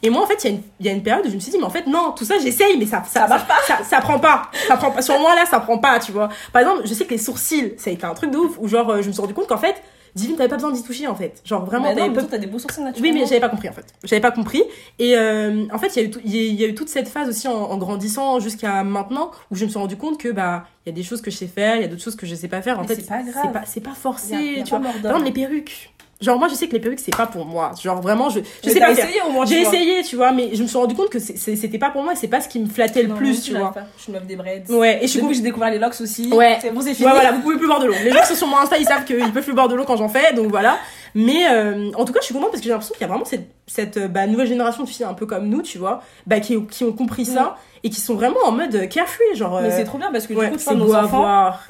Et 0.03 0.09
moi, 0.09 0.21
en 0.23 0.27
fait, 0.27 0.43
il 0.43 0.47
y, 0.47 0.53
a 0.53 0.55
une- 0.55 0.61
il 0.81 0.85
y 0.85 0.89
a 0.89 0.91
une 0.91 1.01
période 1.01 1.25
où 1.25 1.29
je 1.29 1.35
me 1.35 1.39
suis 1.39 1.51
dit, 1.51 1.57
mais 1.57 1.63
en 1.63 1.69
fait, 1.69 1.87
non, 1.87 2.11
tout 2.11 2.25
ça, 2.25 2.35
j'essaye, 2.37 2.77
mais 2.77 2.85
ça, 2.85 3.01
ça, 3.07 3.21
Ça 3.21 3.27
marche 3.27 3.47
pas. 3.47 3.55
Ça, 3.65 3.79
ça 3.83 4.01
prend 4.01 4.19
pas. 4.19 4.51
Ça 4.67 4.75
prend 4.77 4.91
pas. 4.91 5.01
Sur 5.01 5.17
moi, 5.19 5.33
là, 5.35 5.45
ça 5.45 5.59
prend 5.61 5.77
pas, 5.79 5.99
tu 5.99 6.11
vois. 6.11 6.29
Par 6.51 6.61
exemple, 6.61 6.81
je 6.85 6.93
sais 6.93 7.05
que 7.05 7.11
les 7.11 7.17
sourcils, 7.17 7.73
ça 7.77 7.89
a 7.89 7.93
été 7.93 8.05
un 8.05 8.13
truc 8.13 8.29
de 8.29 8.37
ouf, 8.37 8.57
où 8.59 8.67
genre, 8.67 8.89
euh, 8.89 9.01
je 9.01 9.07
me 9.07 9.13
suis 9.13 9.21
rendu 9.21 9.33
compte 9.33 9.47
qu'en 9.47 9.57
fait, 9.57 9.75
Divine, 10.15 10.37
t'avais 10.37 10.47
pas 10.49 10.55
besoin 10.55 10.71
d'y 10.71 10.81
toucher, 10.81 11.07
en 11.07 11.15
fait. 11.15 11.41
Genre, 11.43 11.65
vraiment, 11.65 11.93
Bah 11.93 11.95
non, 12.01 12.07
mais 12.07 12.13
pas 12.15 12.23
t'as 12.23 12.37
des 12.37 12.47
beaux 12.47 12.57
sourcils 12.57 12.79
oui, 12.79 12.85
naturellement. 12.85 13.13
mais 13.19 13.25
j'avais 13.27 13.41
pas 13.41 13.49
compris 13.49 13.67
en 13.69 13.73
fait. 13.73 13.85
J'avais 14.05 14.21
pas 14.21 14.31
compris. 14.31 14.63
Et 14.97 15.17
euh, 15.17 15.65
en 15.73 15.77
fait, 15.77 15.93
il 15.97 16.03
y, 16.03 16.05
a 16.05 16.41
eu 16.41 16.51
y 16.53 16.55
y 16.55 16.65
a 16.65 16.73
toute 16.73 16.87
cette 16.89 17.09
phase 17.09 17.27
aussi 17.27 17.47
en, 17.49 17.53
en 17.53 17.77
grandissant 17.77 18.39
jusqu'à 18.39 18.83
maintenant 18.85 19.31
où 19.51 19.55
je 19.55 19.65
me 19.65 19.69
suis 19.69 19.77
rendu 19.79 19.97
compte 19.97 20.17
que 20.17 20.29
bah 20.29 20.65
il 20.85 20.89
y 20.89 20.91
a 20.93 20.95
des 20.95 21.03
choses 21.03 21.21
que 21.21 21.29
je 21.31 21.35
sais 21.35 21.47
faire, 21.47 21.75
il 21.75 21.81
y 21.81 21.85
a 21.85 21.87
d'autres 21.87 22.03
choses 22.03 22.15
que 22.15 22.25
je 22.25 22.33
sais 22.35 22.47
pas 22.47 22.61
faire. 22.61 22.79
En 22.79 22.83
Mais 22.83 22.87
fait, 22.87 22.95
c'est 22.95 23.07
pas 23.07 23.23
grave. 23.23 23.63
c'est 23.65 23.81
pas 23.81 23.93
forcé, 23.93 24.33
Y 24.33 24.35
a- 24.35 24.41
y 24.41 24.59
a 24.61 24.63
tu 24.63 24.71
pas 24.71 24.79
vois. 24.79 24.87
Par 24.89 24.95
exemple, 25.17 25.25
les 25.25 25.31
perruques. 25.31 25.91
Genre 26.21 26.39
moi, 26.39 26.47
je 26.47 26.55
sais 26.55 26.67
que 26.67 26.71
les 26.73 26.79
perruques 26.79 26.99
c'est 26.99 27.15
pas 27.15 27.27
pour 27.27 27.45
moi. 27.45 27.71
Genre 27.83 28.01
vraiment, 28.01 28.29
je 28.29 28.39
je 28.39 28.45
Mais 28.67 28.71
sais 28.73 28.79
pas 28.79 28.91
essayé 28.91 29.21
au 29.27 29.31
moins, 29.31 29.45
J'ai 29.45 29.61
essayé, 29.61 30.01
tu 30.01 30.15
vois, 30.15 30.31
mais 30.31 30.51
je 30.55 30.63
me 30.63 30.67
suis 30.67 30.77
rendu 30.77 30.95
compte 30.95 31.09
que 31.09 31.19
c'était 31.19 31.77
pas 31.77 31.89
pour 31.89 32.03
moi 32.03 32.13
et 32.13 32.15
c'est 32.15 32.29
pas 32.29 32.39
ce 32.39 32.47
qui 32.47 32.57
me 32.59 32.67
flattait 32.67 33.01
le 33.03 33.09
Non, 33.09 33.15
plus, 33.15 33.41
tu 33.43 33.51
je 33.51 33.57
vois. 33.57 33.73
pas. 33.73 33.81
Je 33.97 34.03
suis 34.03 34.11
une 34.13 34.19
meuf 34.19 34.25
des 34.27 34.37
braids. 34.37 34.63
Ouais, 34.69 34.99
et 35.03 35.07
je 35.07 35.11
suis 35.11 35.19
que 35.21 35.33
j'ai 35.33 35.41
découvert 35.41 35.71
les 35.71 35.77
locks 35.79 35.99
aussi. 35.99 36.31
Ouais. 36.33 36.57
C'est 36.61 36.71
bon, 36.71 36.79
c'est 36.79 36.93
fini. 36.93 37.07
Ouais, 37.07 37.13
voilà, 37.13 37.33
vous 37.33 37.41
pouvez 37.41 37.57
plus 37.57 37.67
boire 37.67 37.81
de 37.81 37.87
l'eau. 37.87 37.93
Les 38.03 38.11
gens 38.11 38.21
qui 38.21 38.27
sont 38.27 38.35
sur 38.35 38.47
mon 38.47 38.57
Insta, 38.57 38.77
ils 38.77 38.85
savent 38.85 39.03
qu'ils 39.03 39.31
peuvent 39.33 39.43
plus 39.43 39.53
boire 39.53 39.67
de 39.67 39.75
l'eau 39.75 39.83
quand 39.83 39.97
j'en 39.97 40.07
fais, 40.09 40.31
donc 40.33 40.47
voilà. 40.47 40.77
Mais 41.15 41.47
euh, 41.49 41.91
en 41.95 42.05
tout 42.05 42.13
cas, 42.13 42.19
je 42.21 42.25
suis 42.25 42.33
contente 42.33 42.51
parce 42.51 42.59
que 42.61 42.65
j'ai 42.65 42.71
l'impression 42.71 42.93
qu'il 42.93 43.01
y 43.01 43.05
a 43.05 43.07
vraiment 43.07 43.25
cette, 43.25 43.47
cette 43.67 43.97
euh, 43.97 44.07
bah, 44.07 44.25
nouvelle 44.27 44.47
génération 44.47 44.83
de 44.83 44.89
filles 44.89 45.05
un 45.05 45.13
peu 45.13 45.25
comme 45.25 45.47
nous, 45.47 45.61
tu 45.61 45.77
vois, 45.77 46.01
bah, 46.27 46.39
qui, 46.39 46.61
qui 46.67 46.83
ont 46.85 46.91
compris 46.93 47.25
ça 47.25 47.57
et 47.83 47.89
qui 47.89 47.99
sont 48.01 48.15
vraiment 48.15 48.39
en 48.45 48.51
mode 48.51 48.87
carefree, 48.89 49.23
genre. 49.35 49.59
Mais 49.61 49.67
euh, 49.69 49.77
c'est 49.77 49.83
trop 49.85 49.97
bien 49.97 50.11
parce 50.11 50.27
que 50.27 50.33
du 50.33 50.39
ouais, 50.39 50.49
coup, 50.49 50.57
tu 50.57 50.63
c'est 50.63 50.73
vois, 50.73 50.79
beau 50.85 50.87
nos 50.91 50.95
à 50.95 51.03
enfants, 51.03 51.17
voir. 51.19 51.67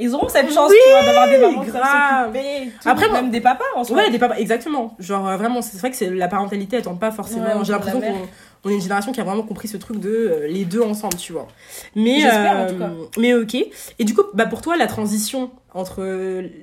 Ils 0.00 0.14
auront 0.14 0.28
cette 0.28 0.52
chance, 0.52 0.70
Oui, 0.70 0.76
tu 0.82 0.90
vois, 0.90 1.02
d'avoir 1.04 1.28
des 1.28 1.38
mamans 1.38 1.64
grave. 1.64 2.36
Après, 2.84 3.08
même 3.10 3.30
des 3.30 3.40
papas 3.40 3.64
en 3.76 3.84
soi. 3.84 3.98
Ouais, 3.98 4.10
des 4.10 4.18
papas, 4.18 4.36
exactement. 4.36 4.94
Genre, 4.98 5.28
euh, 5.28 5.36
vraiment, 5.36 5.62
c'est 5.62 5.78
vrai 5.78 5.90
que 5.90 5.96
c'est 5.96 6.10
la 6.10 6.28
parentalité, 6.28 6.76
elle 6.76 6.82
tente 6.82 7.00
pas 7.00 7.10
forcément. 7.10 7.44
Ouais, 7.44 7.64
j'ai 7.64 7.72
l'impression 7.72 8.00
qu'on 8.00 8.28
on 8.64 8.70
est 8.70 8.74
une 8.74 8.80
génération 8.80 9.12
qui 9.12 9.20
a 9.20 9.24
vraiment 9.24 9.42
compris 9.42 9.68
ce 9.68 9.76
truc 9.76 9.98
de 10.00 10.10
euh, 10.10 10.46
les 10.46 10.64
deux 10.64 10.82
ensemble, 10.82 11.16
tu 11.16 11.32
vois. 11.32 11.48
Mais, 11.94 12.24
en 12.24 12.28
euh, 12.28 12.68
tout 12.68 12.78
cas. 12.78 12.90
mais 13.18 13.34
ok. 13.34 13.54
Et 13.98 14.04
du 14.04 14.14
coup, 14.14 14.22
bah, 14.34 14.46
pour 14.46 14.60
toi, 14.60 14.76
la 14.76 14.86
transition 14.86 15.50
entre 15.74 16.02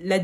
la- 0.04 0.18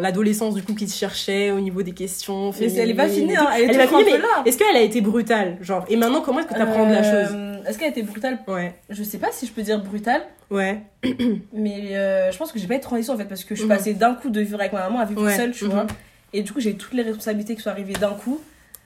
l'adolescence, 0.00 0.54
du 0.54 0.62
coup, 0.62 0.74
qui 0.74 0.88
se 0.88 0.96
cherchait 0.98 1.50
au 1.50 1.60
niveau 1.60 1.82
des 1.82 1.92
questions. 1.92 2.50
Mais 2.60 2.72
elle 2.74 2.90
est 2.90 2.94
pas 2.94 3.08
finie, 3.08 3.36
hein. 3.36 3.48
Elle 3.54 3.62
est 3.62 3.64
Elle 3.66 3.74
est 3.80 3.86
pas 3.86 3.98
finie, 3.98 4.12
est-ce 4.46 4.58
qu'elle 4.58 4.76
a 4.76 4.80
été 4.80 5.00
brutale 5.00 5.56
Genre, 5.60 5.84
et 5.88 5.96
maintenant, 5.96 6.20
comment 6.20 6.40
est-ce 6.40 6.48
que 6.48 6.54
tu 6.54 6.60
apprends 6.60 6.86
de 6.86 6.92
la 6.92 7.02
chose? 7.02 7.32
Euh, 7.34 7.56
Est-ce 7.66 7.78
qu'elle 7.78 7.88
a 7.88 7.90
été 7.90 8.02
brutale? 8.02 8.38
Ouais, 8.48 8.74
Je 8.88 9.02
sais 9.02 9.18
pas 9.18 9.28
si 9.32 9.46
je 9.46 9.52
peux 9.52 9.62
dire 9.62 9.78
brutale, 9.82 10.22
ouais. 10.50 10.80
mais 11.52 11.90
euh, 11.96 12.32
je 12.32 12.38
pense 12.38 12.52
que 12.52 12.58
j'ai 12.58 12.66
pas 12.66 12.74
été 12.74 12.82
transition 12.84 13.14
en 13.14 13.18
fait 13.18 13.24
parce 13.26 13.44
que 13.44 13.54
je 13.54 13.60
suis 13.60 13.68
Mhm. 13.70 13.76
passée 13.76 13.94
d'un 13.94 14.14
coup 14.14 14.30
de 14.30 14.40
vivre 14.40 14.58
avec 14.60 14.72
ma 14.72 14.80
maman 14.80 15.00
à 15.00 15.04
vivre 15.04 15.22
Ouais, 15.24 15.36
seule, 15.36 15.52
tu 15.52 15.64
mhm. 15.66 15.70
vois. 15.70 15.86
Et 16.32 16.42
du 16.42 16.52
coup, 16.52 16.60
j'ai 16.60 16.74
toutes 16.74 16.94
les 16.94 17.02
responsabilités 17.02 17.54
qui 17.56 17.62
sont 17.62 17.70
arrivées 17.70 17.92
d'un 17.94 18.10
coup. 18.14 18.40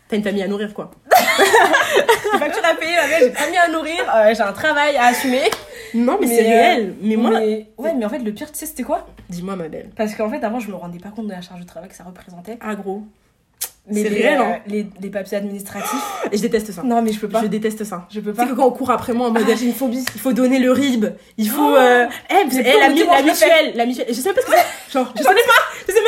T'as 0.09 0.17
une 0.17 0.23
famille 0.23 0.43
à 0.43 0.49
nourrir, 0.49 0.75
quoi. 0.75 0.91
J'ai 1.17 2.39
facture 2.39 2.65
à 2.65 2.75
payer, 2.75 2.93
ma 2.97 3.07
mère, 3.09 3.19
j'ai 3.21 3.31
pas 3.31 3.51
mis 3.51 3.57
à 3.57 3.69
nourrir, 3.69 4.01
euh, 4.15 4.35
j'ai 4.35 4.43
un 4.43 4.53
travail 4.53 4.97
à 4.97 5.07
assumer. 5.07 5.51
Non, 5.95 6.19
mais, 6.21 6.27
Mais, 6.27 6.37
c'est 6.37 6.45
euh, 6.45 6.49
réel. 6.49 6.95
Mais 7.01 7.17
moi, 7.17 7.31
Mais- 7.31 7.69
ouais, 7.79 7.95
mais 7.95 8.05
en 8.05 8.09
fait, 8.09 8.19
le 8.19 8.33
pire, 8.33 8.51
tu 8.51 8.59
sais, 8.59 8.67
c'était 8.67 8.83
quoi? 8.83 9.07
Dis-moi, 9.29 9.57
ma 9.57 9.69
belle. 9.69 9.91
Parce 9.97 10.15
qu'en 10.15 10.29
fait, 10.29 10.43
avant, 10.45 10.59
je 10.61 10.69
me 10.71 10.75
rendais 10.77 10.99
pas 10.99 11.11
compte 11.11 11.27
de 11.27 11.33
la 11.33 11.41
charge 11.41 11.61
de 11.61 11.67
travail 11.67 11.89
que 11.89 11.95
ça 11.97 12.05
représentait. 12.05 12.59
Ah, 12.61 12.75
gros. 12.75 13.03
Mais 13.87 14.03
C'est 14.03 14.09
les, 14.09 14.23
réel, 14.23 14.41
euh, 14.41 14.45
hein. 14.45 14.59
les, 14.67 14.87
les 15.01 15.11
papiers 15.11 15.37
administratifs. 15.37 16.25
Et 16.33 16.37
je 16.39 16.43
déteste 16.43 16.73
ça. 16.73 16.83
Non, 16.83 17.03
mais 17.03 17.13
je 17.13 17.21
peux 17.21 17.29
pas. 17.29 17.43
Je 17.43 17.49
déteste 17.49 17.85
ça. 17.85 18.09
Je 18.11 18.21
peux 18.21 18.33
pas. 18.33 18.47
que 18.47 18.55
quand 18.55 18.67
on 18.67 18.71
court 18.71 18.91
après 18.91 19.13
moi 19.13 19.29
en 19.29 19.31
mode 19.31 19.45
Ah, 19.47 19.55
j'ai 19.55 19.67
une 19.67 19.75
phobie. 19.75 20.03
il 20.15 20.21
faut 20.21 20.33
donner 20.33 20.59
le 20.59 20.73
RIB, 20.73 21.05
il 21.37 21.49
faut 21.51 21.61
Oh 21.63 21.77
euh, 21.77 22.07
eh, 22.31 22.51
J'ai 22.51 22.61
eh, 22.61 22.81
la, 22.81 22.89
la 22.89 23.23
mutuelle, 23.23 23.73
la 23.75 23.85
mutuelle, 23.85 24.07
je 24.09 24.15
sais 24.15 24.33
pas 24.33 24.41
ce 24.41 24.47
que 24.47 24.53
c'est. 24.53 24.93
Genre, 24.93 25.13
je 25.15 25.23
sais 25.23 25.29
pas, 25.29 25.33
je 25.87 25.93
sais 25.93 26.01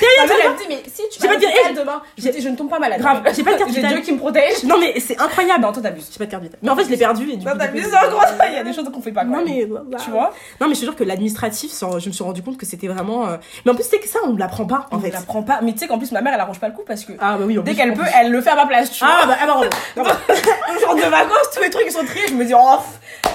même 0.00 0.28
Ma 0.28 0.34
mère, 0.34 0.36
elle 0.44 0.52
me 0.52 0.58
dit, 0.58 0.64
mais 0.68 0.82
si 0.86 1.02
tu 1.10 1.20
J'ai 1.20 1.28
vas 1.28 1.34
pas 1.34 1.72
demain, 1.74 2.02
je 2.16 2.22
j'ai- 2.22 2.30
dis, 2.30 2.40
je 2.40 2.48
ne 2.48 2.56
tombe 2.56 2.68
pas 2.70 2.78
malade. 2.78 3.00
Grave, 3.00 3.22
j'ai 3.34 3.42
pas 3.42 3.52
de 3.54 3.58
carte 3.58 3.70
J'ai 3.74 3.76
vitale. 3.76 3.92
Dieu 3.94 4.00
qui 4.02 4.12
me 4.12 4.18
protège. 4.18 4.64
Non 4.64 4.76
mais 4.78 4.98
c'est 5.00 5.18
incroyable. 5.20 5.62
Non, 5.62 5.72
toi, 5.72 5.82
t'abuses. 5.82 6.08
J'ai 6.12 6.18
pas 6.18 6.26
de 6.26 6.30
carte 6.30 6.42
vitale. 6.42 6.58
Mais 6.62 6.70
en 6.70 6.76
fait, 6.76 6.84
je 6.84 6.90
l'ai 6.90 6.96
perdu 6.96 7.30
et 7.30 7.36
du 7.36 7.44
Non, 7.44 7.52
coup. 7.52 7.58
du 7.58 7.64
t'abuses 7.64 7.94
en 7.94 8.10
gros. 8.10 8.20
Il 8.48 8.54
y 8.54 8.56
a 8.56 8.64
des 8.64 8.72
choses 8.72 8.90
qu'on 8.92 9.00
fait 9.02 9.12
pas. 9.12 9.24
Non 9.24 9.42
mais 9.44 9.64
voilà. 9.64 9.84
Tu 10.04 10.10
vois? 10.10 10.32
Non 10.60 10.68
mais 10.68 10.74
je 10.74 10.80
te 10.80 10.84
jure 10.86 10.96
que 10.96 11.04
l'administratif, 11.04 11.72
je 11.98 12.08
me 12.08 12.12
suis 12.12 12.24
rendu 12.24 12.42
compte 12.42 12.56
que 12.58 12.66
c'était 12.66 12.88
vraiment. 12.88 13.28
euh, 13.28 13.36
Mais 13.64 13.72
en 13.72 13.74
plus, 13.74 13.84
c'est 13.88 13.98
que 13.98 14.08
ça, 14.08 14.18
on 14.24 14.32
ne 14.32 14.38
l'apprend 14.38 14.64
pas 14.66 14.86
en 14.90 14.96
On 14.96 15.00
fait. 15.00 15.10
la 15.10 15.20
prend 15.20 15.42
pas. 15.42 15.60
Mais 15.62 15.72
tu 15.72 15.78
sais 15.78 15.86
qu'en 15.86 15.98
plus, 15.98 16.12
ma 16.12 16.20
mère, 16.20 16.34
elle 16.34 16.40
arrange 16.40 16.60
pas 16.60 16.68
le 16.68 16.74
coup 16.74 16.84
parce 16.86 17.04
que 17.04 17.12
Ah 17.20 17.36
bah 17.38 17.44
oui. 17.46 17.58
dès 17.64 17.74
qu'elle 17.74 17.94
peut, 17.94 18.04
elle 18.20 18.30
le 18.30 18.40
fait 18.40 18.50
à 18.50 18.56
ma 18.56 18.66
place. 18.66 18.90
Tu 18.90 19.04
Ah 19.06 19.24
vois 19.26 19.34
bah 19.34 19.38
ah 19.40 19.46
bah 19.46 20.04
bah, 20.04 20.34
jour 20.80 20.94
de 20.94 21.02
vacances, 21.02 21.50
tous 21.54 21.60
les 21.62 21.70
trucs 21.70 21.84
ils 21.86 21.92
sont 21.92 22.04
triés. 22.04 22.26
Je 22.28 22.34
me 22.34 22.44
dis, 22.44 22.54
oh, 22.56 22.78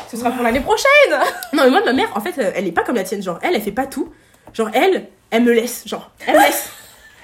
ce 0.10 0.18
sera 0.18 0.32
pour 0.32 0.44
l'année 0.44 0.60
prochaine. 0.62 0.86
Non 1.54 1.64
mais 1.64 1.70
moi, 1.70 1.82
ma 1.86 1.94
mère, 1.94 2.10
en 2.16 2.22
fait, 2.22 2.38
euh, 2.40 2.52
elle 2.56 2.68
est 2.68 2.72
pas 2.72 2.84
comme 2.84 2.96
la 2.96 3.04
tienne. 3.04 3.22
Genre, 3.22 3.40
elle, 3.42 3.56
elle 3.56 3.62
fait 3.62 3.72
pas 3.72 3.86
tout. 3.86 4.10
Genre, 4.54 4.70
elle, 4.74 5.08
elle 5.34 5.44
me 5.44 5.52
laisse. 5.52 5.84
Genre, 5.86 6.10
elle 6.26 6.36
me 6.36 6.40
laisse. 6.40 6.70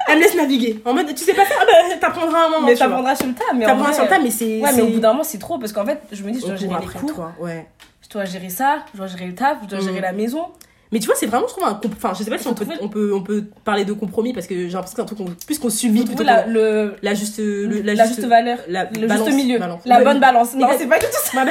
Elle 0.07 0.17
me 0.17 0.23
laisse 0.23 0.35
naviguer. 0.35 0.81
En 0.85 0.93
mode, 0.93 1.07
tu 1.13 1.23
sais 1.23 1.33
pas 1.33 1.45
faire, 1.45 1.57
ah 1.61 1.65
bah 1.65 1.95
t'apprendras 2.01 2.45
un 2.47 2.49
moment. 2.49 2.65
Mais 2.65 2.75
t'apprendras 2.75 3.15
sur 3.15 3.27
le 3.27 3.33
tas. 3.33 3.43
Mais 3.55 3.65
en 3.65 3.69
T'apprendras 3.69 3.93
sur 3.93 4.03
le 4.03 4.09
tas, 4.09 4.19
mais 4.19 4.31
c'est. 4.31 4.59
Ouais, 4.59 4.71
mais 4.75 4.81
au 4.81 4.87
bout 4.87 4.99
d'un 4.99 5.11
moment, 5.11 5.23
c'est 5.23 5.37
trop 5.37 5.57
parce 5.59 5.71
qu'en 5.71 5.85
fait, 5.85 5.99
je 6.11 6.23
me 6.23 6.31
dis, 6.31 6.39
je 6.41 6.45
dois 6.47 6.55
gérer 6.55 6.73
les 6.81 6.87
cours, 6.99 7.13
toi, 7.13 7.31
ouais. 7.39 7.67
je 8.03 8.09
dois 8.09 8.25
gérer 8.25 8.49
ça, 8.49 8.79
je 8.93 8.97
dois 8.97 9.07
gérer 9.07 9.27
le 9.27 9.35
taf, 9.35 9.57
je 9.63 9.67
dois 9.67 9.79
gérer 9.79 9.97
Mhm. 9.97 10.01
la 10.01 10.11
maison. 10.11 10.47
Mais 10.91 10.97
tu 10.99 11.05
vois, 11.05 11.13
c'est 11.15 11.27
vraiment, 11.27 11.45
je 11.47 11.53
trouve, 11.53 11.65
un 11.65 11.79
Enfin, 11.95 12.13
je 12.17 12.23
sais 12.23 12.31
pas 12.31 12.39
si 12.39 12.47
on 12.47 12.55
peut, 12.55 12.65
on, 12.81 12.87
peut, 12.89 13.13
on 13.13 13.21
peut 13.21 13.43
parler 13.63 13.85
de 13.85 13.93
compromis 13.93 14.33
parce 14.33 14.47
que 14.47 14.55
j'ai 14.55 14.69
l'impression 14.69 14.95
que 14.95 14.95
c'est 14.95 15.01
un 15.01 15.15
truc 15.15 15.19
qu'on, 15.19 15.45
plus 15.45 15.59
qu'on 15.59 15.69
subit 15.69 16.03
plutôt 16.03 16.23
la, 16.23 16.47
le, 16.47 16.95
la 17.03 17.13
juste, 17.13 17.37
le- 17.37 17.81
la, 17.83 18.07
juste 18.07 18.23
valeur, 18.25 18.57
la 18.67 18.85
le 18.85 19.05
balance, 19.05 19.27
juste 19.27 19.37
milieu, 19.37 19.59
balance. 19.59 19.81
la 19.85 20.03
bonne 20.03 20.19
balance. 20.19 20.55
Non, 20.55 20.67
c'est 20.75 20.87
pas 20.87 20.97
du 20.97 21.05
tout 21.05 21.11
ça. 21.31 21.45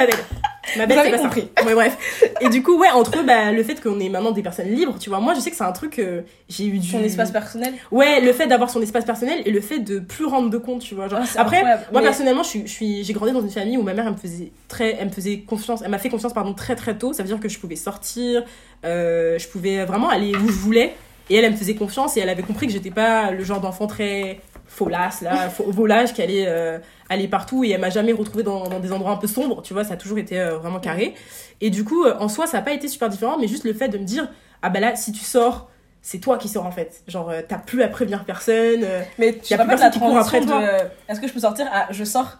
Ma 0.77 0.85
belle. 0.85 0.97
Ma 0.97 1.03
belle, 1.03 1.11
Vous 1.11 1.17
c'est 1.17 1.23
pas 1.23 1.23
compris. 1.23 1.49
ça. 1.57 1.65
Ouais, 1.65 1.73
bref. 1.73 2.23
Et 2.41 2.49
du 2.49 2.61
coup, 2.63 2.77
ouais, 2.77 2.89
entre 2.89 3.23
bah, 3.23 3.51
le 3.51 3.63
fait 3.63 3.81
qu'on 3.81 3.99
est 3.99 4.09
maintenant 4.09 4.31
des 4.31 4.41
personnes 4.43 4.67
libres, 4.69 4.97
tu 4.99 5.09
vois, 5.09 5.19
moi, 5.19 5.33
je 5.33 5.39
sais 5.39 5.49
que 5.49 5.55
c'est 5.55 5.63
un 5.63 5.71
truc 5.71 5.95
que 5.95 6.23
j'ai 6.47 6.65
eu 6.65 6.77
du. 6.79 6.87
Son 6.87 7.03
espace 7.03 7.31
personnel. 7.31 7.73
Ouais, 7.91 8.21
le 8.21 8.33
fait 8.33 8.47
d'avoir 8.47 8.69
son 8.69 8.81
espace 8.81 9.05
personnel 9.05 9.41
et 9.45 9.51
le 9.51 9.61
fait 9.61 9.79
de 9.79 9.99
plus 9.99 10.25
rendre 10.25 10.49
de 10.49 10.57
compte, 10.57 10.81
tu 10.81 10.95
vois. 10.95 11.07
Genre, 11.07 11.19
Ah, 11.21 11.41
après, 11.41 11.63
moi 11.63 11.77
Mais- 11.93 12.01
personnellement, 12.01 12.43
je 12.43 12.65
suis, 12.67 13.03
j'ai 13.03 13.13
grandi 13.13 13.31
dans 13.31 13.41
une 13.41 13.49
famille 13.49 13.77
où 13.77 13.83
ma 13.83 13.93
mère, 13.93 14.05
elle 14.07 14.13
me 14.13 14.17
faisait 14.17 14.51
très, 14.67 14.97
elle 14.99 15.07
me 15.07 15.11
faisait 15.13 15.39
confiance, 15.39 15.81
elle 15.83 15.91
m'a 15.91 15.97
fait 15.97 16.09
confiance, 16.09 16.33
pardon, 16.33 16.53
très 16.53 16.75
très 16.75 16.97
tôt. 16.97 17.13
Ça 17.13 17.23
veut 17.23 17.27
dire 17.29 17.39
que 17.39 17.49
je 17.49 17.57
pouvais 17.59 17.75
sortir, 17.75 18.43
euh, 18.85 19.39
je 19.39 19.47
pouvais 19.47 19.85
vraiment 19.85 20.09
aller 20.09 20.35
où 20.35 20.47
je 20.47 20.53
voulais. 20.53 20.93
Et 21.31 21.35
elle, 21.35 21.45
elle 21.45 21.51
me 21.51 21.57
faisait 21.57 21.75
confiance 21.75 22.17
et 22.17 22.21
elle 22.21 22.29
avait 22.29 22.41
compris 22.41 22.65
que 22.65 22.73
j'étais 22.73 22.89
pas 22.91 23.29
le 23.31 23.43
genre 23.43 23.59
d'enfant 23.61 23.85
très 23.85 24.39
folasse, 24.69 25.21
là, 25.21 25.49
volage, 25.67 26.13
qui 26.13 26.21
allait 26.21 26.45
euh, 26.47 26.77
aller 27.09 27.27
partout 27.27 27.63
et 27.63 27.71
elle 27.71 27.81
m'a 27.81 27.89
jamais 27.89 28.13
retrouvée 28.13 28.43
dans, 28.43 28.67
dans 28.69 28.79
des 28.79 28.93
endroits 28.93 29.11
un 29.11 29.17
peu 29.17 29.27
sombres, 29.27 29.61
tu 29.61 29.73
vois, 29.73 29.83
ça 29.83 29.95
a 29.95 29.97
toujours 29.97 30.19
été 30.19 30.39
euh, 30.39 30.57
vraiment 30.57 30.79
carré. 30.79 31.15
Et 31.59 31.69
du 31.69 31.83
coup, 31.83 32.05
euh, 32.05 32.15
en 32.19 32.29
soi, 32.29 32.47
ça 32.47 32.59
a 32.59 32.61
pas 32.61 32.71
été 32.71 32.87
super 32.87 33.09
différent, 33.09 33.37
mais 33.39 33.47
juste 33.47 33.65
le 33.65 33.73
fait 33.73 33.89
de 33.89 33.97
me 33.97 34.05
dire, 34.05 34.29
ah 34.61 34.69
bah 34.69 34.79
là, 34.79 34.95
si 34.95 35.11
tu 35.11 35.23
sors, 35.23 35.69
c'est 36.01 36.19
toi 36.19 36.37
qui 36.37 36.47
sors 36.47 36.65
en 36.65 36.71
fait. 36.71 37.03
Genre, 37.07 37.29
euh, 37.29 37.41
t'as 37.45 37.57
plus 37.57 37.81
à 37.81 37.87
prévenir 37.87 38.23
personne. 38.23 38.85
Mais 39.17 39.33
tu 39.33 39.51
Y 39.51 39.55
a 39.55 39.57
te 39.57 39.63
plus 39.63 39.71
la 39.71 39.77
personne 39.77 39.91
qui 39.91 39.99
court 39.99 40.17
après 40.17 40.41
de 40.41 40.53
Est-ce 41.09 41.19
que 41.19 41.27
je 41.27 41.33
peux 41.33 41.39
sortir? 41.39 41.67
À 41.73 41.91
je 41.91 42.03
sors 42.03 42.37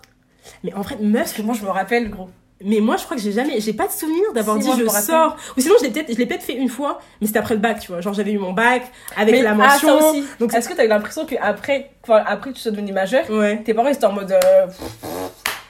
Mais 0.63 0.73
en 0.73 0.81
vrai, 0.81 0.97
meuf, 1.01 1.35
que 1.35 1.41
moi 1.41 1.55
je 1.55 1.65
me 1.65 1.69
rappelle 1.69 2.09
gros. 2.09 2.29
Mais 2.63 2.79
moi 2.81 2.97
je 2.97 3.03
crois 3.05 3.15
que 3.17 3.23
j'ai 3.23 3.31
jamais, 3.31 3.59
j'ai 3.59 3.73
pas 3.73 3.87
de 3.87 3.91
souvenir 3.91 4.33
d'avoir 4.33 4.61
Si, 4.61 4.69
dit 4.69 4.79
je 4.83 4.87
sors. 4.89 5.37
Ou 5.57 5.61
sinon, 5.61 5.75
je 5.79 5.85
l'ai 5.85 5.91
peut-être, 5.91 6.11
je 6.11 6.17
l'ai 6.17 6.25
peut-être 6.25 6.43
fait 6.43 6.55
une 6.55 6.69
fois, 6.69 6.99
mais 7.21 7.27
c'était 7.27 7.39
après 7.39 7.53
le 7.55 7.59
bac, 7.61 7.79
tu 7.79 7.87
vois. 7.91 8.01
Genre, 8.01 8.13
j'avais 8.13 8.31
eu 8.33 8.37
mon 8.37 8.53
bac 8.53 8.83
avec 9.15 9.33
Mais- 9.35 9.41
la 9.41 9.51
ah, 9.51 9.55
mention. 9.55 9.99
ça 9.99 10.09
aussi. 10.11 10.23
Donc, 10.39 10.53
Est-ce 10.53 10.67
que 10.67 10.73
t'as 10.73 10.85
eu 10.85 10.89
l'impression 10.89 11.25
qu'après 11.25 11.91
quand 12.05 12.15
après 12.15 12.51
tu 12.51 12.59
sois 12.59 12.71
devenu 12.71 12.91
majeur, 12.91 13.29
ouais. 13.29 13.61
tes 13.63 13.73
parents 13.73 13.87
étaient 13.89 14.05
en 14.05 14.11
mode 14.13 14.31
euh, 14.31 14.67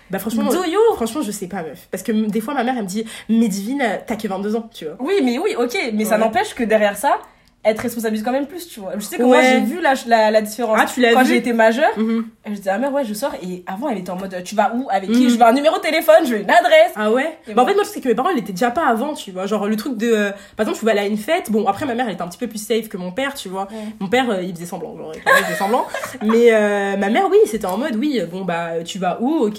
Bah, 0.10 0.18
franchement, 0.18 0.46
Do 0.52 0.64
you? 0.66 0.80
franchement, 0.96 1.22
je 1.22 1.32
sais 1.32 1.48
pas, 1.48 1.62
meuf. 1.62 1.88
Parce 1.92 2.02
que 2.02 2.12
des 2.12 2.42
fois, 2.42 2.56
ma 2.56 2.64
mère, 2.64 2.74
elle 2.78 2.84
me 2.84 2.88
dit, 2.88 3.06
mais 3.30 3.48
divine, 3.48 3.84
t'as 4.08 4.16
que 4.16 4.28
22 4.28 4.56
ans, 4.56 4.68
tu 4.74 4.86
vois. 4.86 4.96
Oui, 5.00 5.22
mais 5.24 5.38
oui, 5.38 5.54
ok, 5.58 5.78
mais 5.94 6.04
ça 6.06 6.18
n'empêche 6.18 6.56
que 6.56 6.64
derrière 6.64 6.98
ça, 6.98 7.20
te 7.64 7.82
responsabilise 7.82 8.24
quand 8.24 8.32
même 8.32 8.48
plus, 8.48 8.68
tu 8.68 8.80
vois. 8.80 8.94
Je 8.96 9.02
sais 9.02 9.18
que 9.18 9.24
moi 9.24 9.42
j'ai 9.42 9.60
vu 9.60 9.82
la, 9.82 9.94
la, 10.08 10.32
la 10.32 10.42
différence. 10.42 10.78
Ah, 10.82 10.86
tu 10.92 11.02
l'as 11.02 11.14
Quand 11.14 11.26
j'ai 11.26 11.38
été 11.38 11.52
majeure, 11.54 11.92
Mhm. 11.98 12.26
je 12.48 12.52
disais, 12.54 12.70
ah 12.70 12.78
mère, 12.78 12.94
ouais, 12.94 13.04
je 13.04 13.14
sors. 13.14 13.34
Et 13.44 13.64
avant, 13.68 13.90
elle 13.90 13.98
était 14.00 14.10
en 14.12 14.16
mode, 14.16 14.42
tu 14.44 14.56
vas 14.56 14.72
où 14.74 14.88
Avec 14.90 15.12
qui? 15.12 15.24
Mhm. 15.26 15.30
Je 15.30 15.36
veux 15.36 15.44
un 15.44 15.54
numéro 15.54 15.76
de 15.78 15.82
téléphone, 15.82 16.16
je 16.26 16.36
veux 16.36 16.42
une 16.42 16.50
adresse. 16.50 16.92
Ah 16.96 17.12
ouais 17.12 17.38
bah 17.54 17.64
en 17.64 17.66
fait 17.66 17.74
moi 17.74 17.84
je 17.84 17.90
sais 17.90 18.02
que 18.02 18.08
mes 18.08 18.16
parents 18.16 18.30
ils 18.30 18.40
étaient 18.40 18.52
déjà 18.54 18.72
pas 18.72 18.86
avant 18.88 19.14
tu 19.14 19.32
vois 19.32 19.46
genre 19.46 19.68
le 19.68 19.76
truc 19.76 19.98
de 19.98 20.12
euh, 20.12 20.32
par 20.56 20.64
exemple 20.66 20.76
je 20.76 20.80
pouvais 20.80 20.92
aller 20.92 21.02
à 21.02 21.06
une 21.06 21.18
fête 21.18 21.52
bon 21.52 21.66
après 21.68 21.86
ma 21.86 21.96
mère 21.96 22.06
elle 22.08 22.14
était 22.14 22.22
un 22.22 22.28
petit 22.28 22.38
peu 22.38 22.48
plus 22.48 22.64
safe 22.64 22.88
que 22.90 22.98
mon 22.98 23.12
père 23.12 23.34
tu 23.34 23.48
vois 23.50 23.68
mon 24.00 24.08
père 24.08 24.30
euh, 24.30 24.42
il 24.44 24.54
faisait 24.54 24.66
semblant 24.66 24.96
genre 24.98 25.12
il 25.16 25.44
faisait 25.44 25.56
semblant 25.58 25.86
mais 26.24 26.52
euh, 26.54 26.98
ma 26.98 27.10
mère 27.10 27.26
oui 27.30 27.38
c'était 27.46 27.66
en 27.66 27.78
mode 27.78 27.96
oui 27.96 28.20
bon 28.32 28.44
bah 28.46 28.84
tu 28.86 29.00
vas 29.00 29.18
où? 29.22 29.46
Ok 29.46 29.56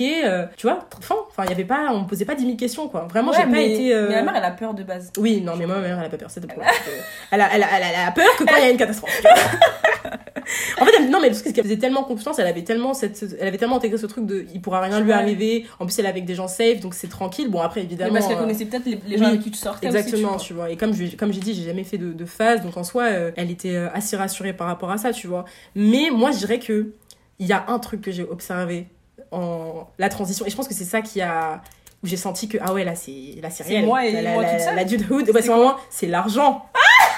tu 0.57 0.67
vois 0.67 0.81
fin 1.01 1.15
enfin 1.29 1.45
il 1.45 1.51
y 1.51 1.53
avait 1.53 1.65
pas 1.65 1.89
on 1.93 2.01
me 2.03 2.07
posait 2.07 2.25
pas 2.25 2.35
10 2.35 2.45
000 2.45 2.57
questions 2.57 2.89
quoi 2.89 3.07
vraiment 3.11 3.31
Ouais, 3.33 3.39
j'ai 3.45 3.51
pas 3.51 3.61
été 3.61 3.95
mais 4.09 4.15
la 4.17 4.23
mère, 4.23 4.35
elle 4.37 4.45
a 4.45 4.51
peur 4.51 4.75
de 4.75 4.83
base. 4.83 5.11
oui 5.19 5.41
non 5.41 5.55
mais 5.57 5.67
moi 5.67 5.77
ma 5.77 5.83
mère 5.83 5.99
elle 5.99 6.07
a 6.07 6.11
pas 6.11 6.17
peur 6.19 6.31
c'est 6.31 6.41
le 6.41 6.47
problème 6.49 6.71
c'est 6.73 6.91
que 6.91 6.97
elle 7.33 7.41
a, 7.41 7.49
elle, 7.55 7.63
a, 7.63 7.67
elle, 7.77 7.83
a, 7.83 7.89
elle 7.95 8.09
a 8.09 8.11
peur 8.13 8.35
que 8.39 8.45
quand 8.45 8.57
il 8.57 8.63
y 8.63 8.67
a 8.67 8.71
une 8.71 8.77
catastrophe 8.77 9.11
en 10.81 10.85
fait 10.85 10.93
elle- 10.99 11.11
non 11.11 11.21
mais 11.21 11.29
parce 11.29 11.43
qu'elle 11.43 11.63
faisait 11.65 11.77
tellement 11.79 12.03
confiance 12.05 12.39
elle 12.39 12.47
avait 12.47 12.65
tellement 12.65 12.95
cette 12.95 13.25
elle 13.39 13.47
avait 13.49 13.59
tellement 13.59 13.77
intégré 13.77 13.99
ce 13.99 14.07
truc 14.07 14.27
de 14.27 14.47
il 14.53 14.61
pourra 14.61 14.81
rien 14.81 15.01
lui 15.01 15.09
Ouais. 15.11 15.15
arriver 15.15 15.67
en 15.79 15.87
plus 15.87 15.99
elle 15.99 16.07
est 16.07 16.09
avec 16.09 16.25
des 16.25 16.35
gens 16.35 16.49
safe 16.49 16.81
donc 16.81 16.95
c'est 16.95 17.09
tranquille 17.09 17.49
bon 17.51 17.61
après 17.61 17.81
Mais 17.81 17.87
évidemment 17.87 18.13
parce 18.15 18.27
qu'elle 18.27 18.37
euh, 18.37 18.41
connaissait 18.41 18.65
peut-être 18.67 18.87
les, 18.87 18.99
les 19.07 19.19
gens 19.19 19.25
oui, 19.25 19.31
avec 19.31 19.43
qui 19.43 19.51
tu 19.51 19.59
sortais 19.59 19.89
aussi, 19.89 19.97
Exactement, 19.97 20.37
tu 20.37 20.49
tu 20.49 20.53
vois. 20.55 20.71
Et 20.71 20.77
comme 20.77 20.93
je, 20.95 21.15
comme 21.17 21.33
j'ai 21.33 21.41
dit, 21.41 21.55
j'ai 21.55 21.65
jamais 21.65 21.85
fait 21.85 21.99
de, 21.99 22.13
de 22.13 22.25
phase, 22.25 22.63
donc 22.63 22.77
en 22.77 22.83
soi, 22.85 23.05
euh, 23.05 23.31
elle 23.37 23.51
était 23.51 23.77
euh, 23.77 23.89
assez 23.95 24.17
rassurée 24.17 24.53
par 24.53 24.67
rapport 24.67 24.91
à 24.91 24.99
ça, 24.99 25.13
tu 25.13 25.27
vois. 25.27 25.45
Mais 25.75 26.11
moi, 26.13 26.31
je 26.33 26.39
dirais 26.39 26.59
que 26.59 26.93
il 27.39 27.47
y 27.47 27.53
a 27.53 27.65
un 27.69 27.79
truc 27.79 28.01
que 28.01 28.11
j'ai 28.11 28.25
observé 28.25 28.87
en 29.31 29.87
la 29.99 30.09
transition, 30.09 30.45
et 30.47 30.51
je 30.51 30.57
pense 30.57 30.67
que 30.69 30.75
c'est 30.75 30.85
ça 30.85 31.03
qui 31.03 31.21
a 31.21 31.63
où 32.03 32.07
j'ai 32.07 32.17
senti 32.17 32.49
que 32.49 32.57
ah 32.63 32.73
ouais 32.73 32.83
là 32.85 32.95
c'est 32.95 33.37
là 33.43 33.51
c'est 33.51 33.63
réel. 33.63 33.85
moi 33.85 34.07
et 34.07 34.13
la, 34.23 34.33
moi 34.33 34.43
la, 34.43 34.51
toute 34.53 34.61
seule. 34.61 34.75
la 34.77 34.85
dudehood, 34.85 35.31
bah, 35.33 35.41
c'est 35.43 35.49
vraiment 35.49 35.77
c'est 35.91 36.07
l'argent. 36.07 36.65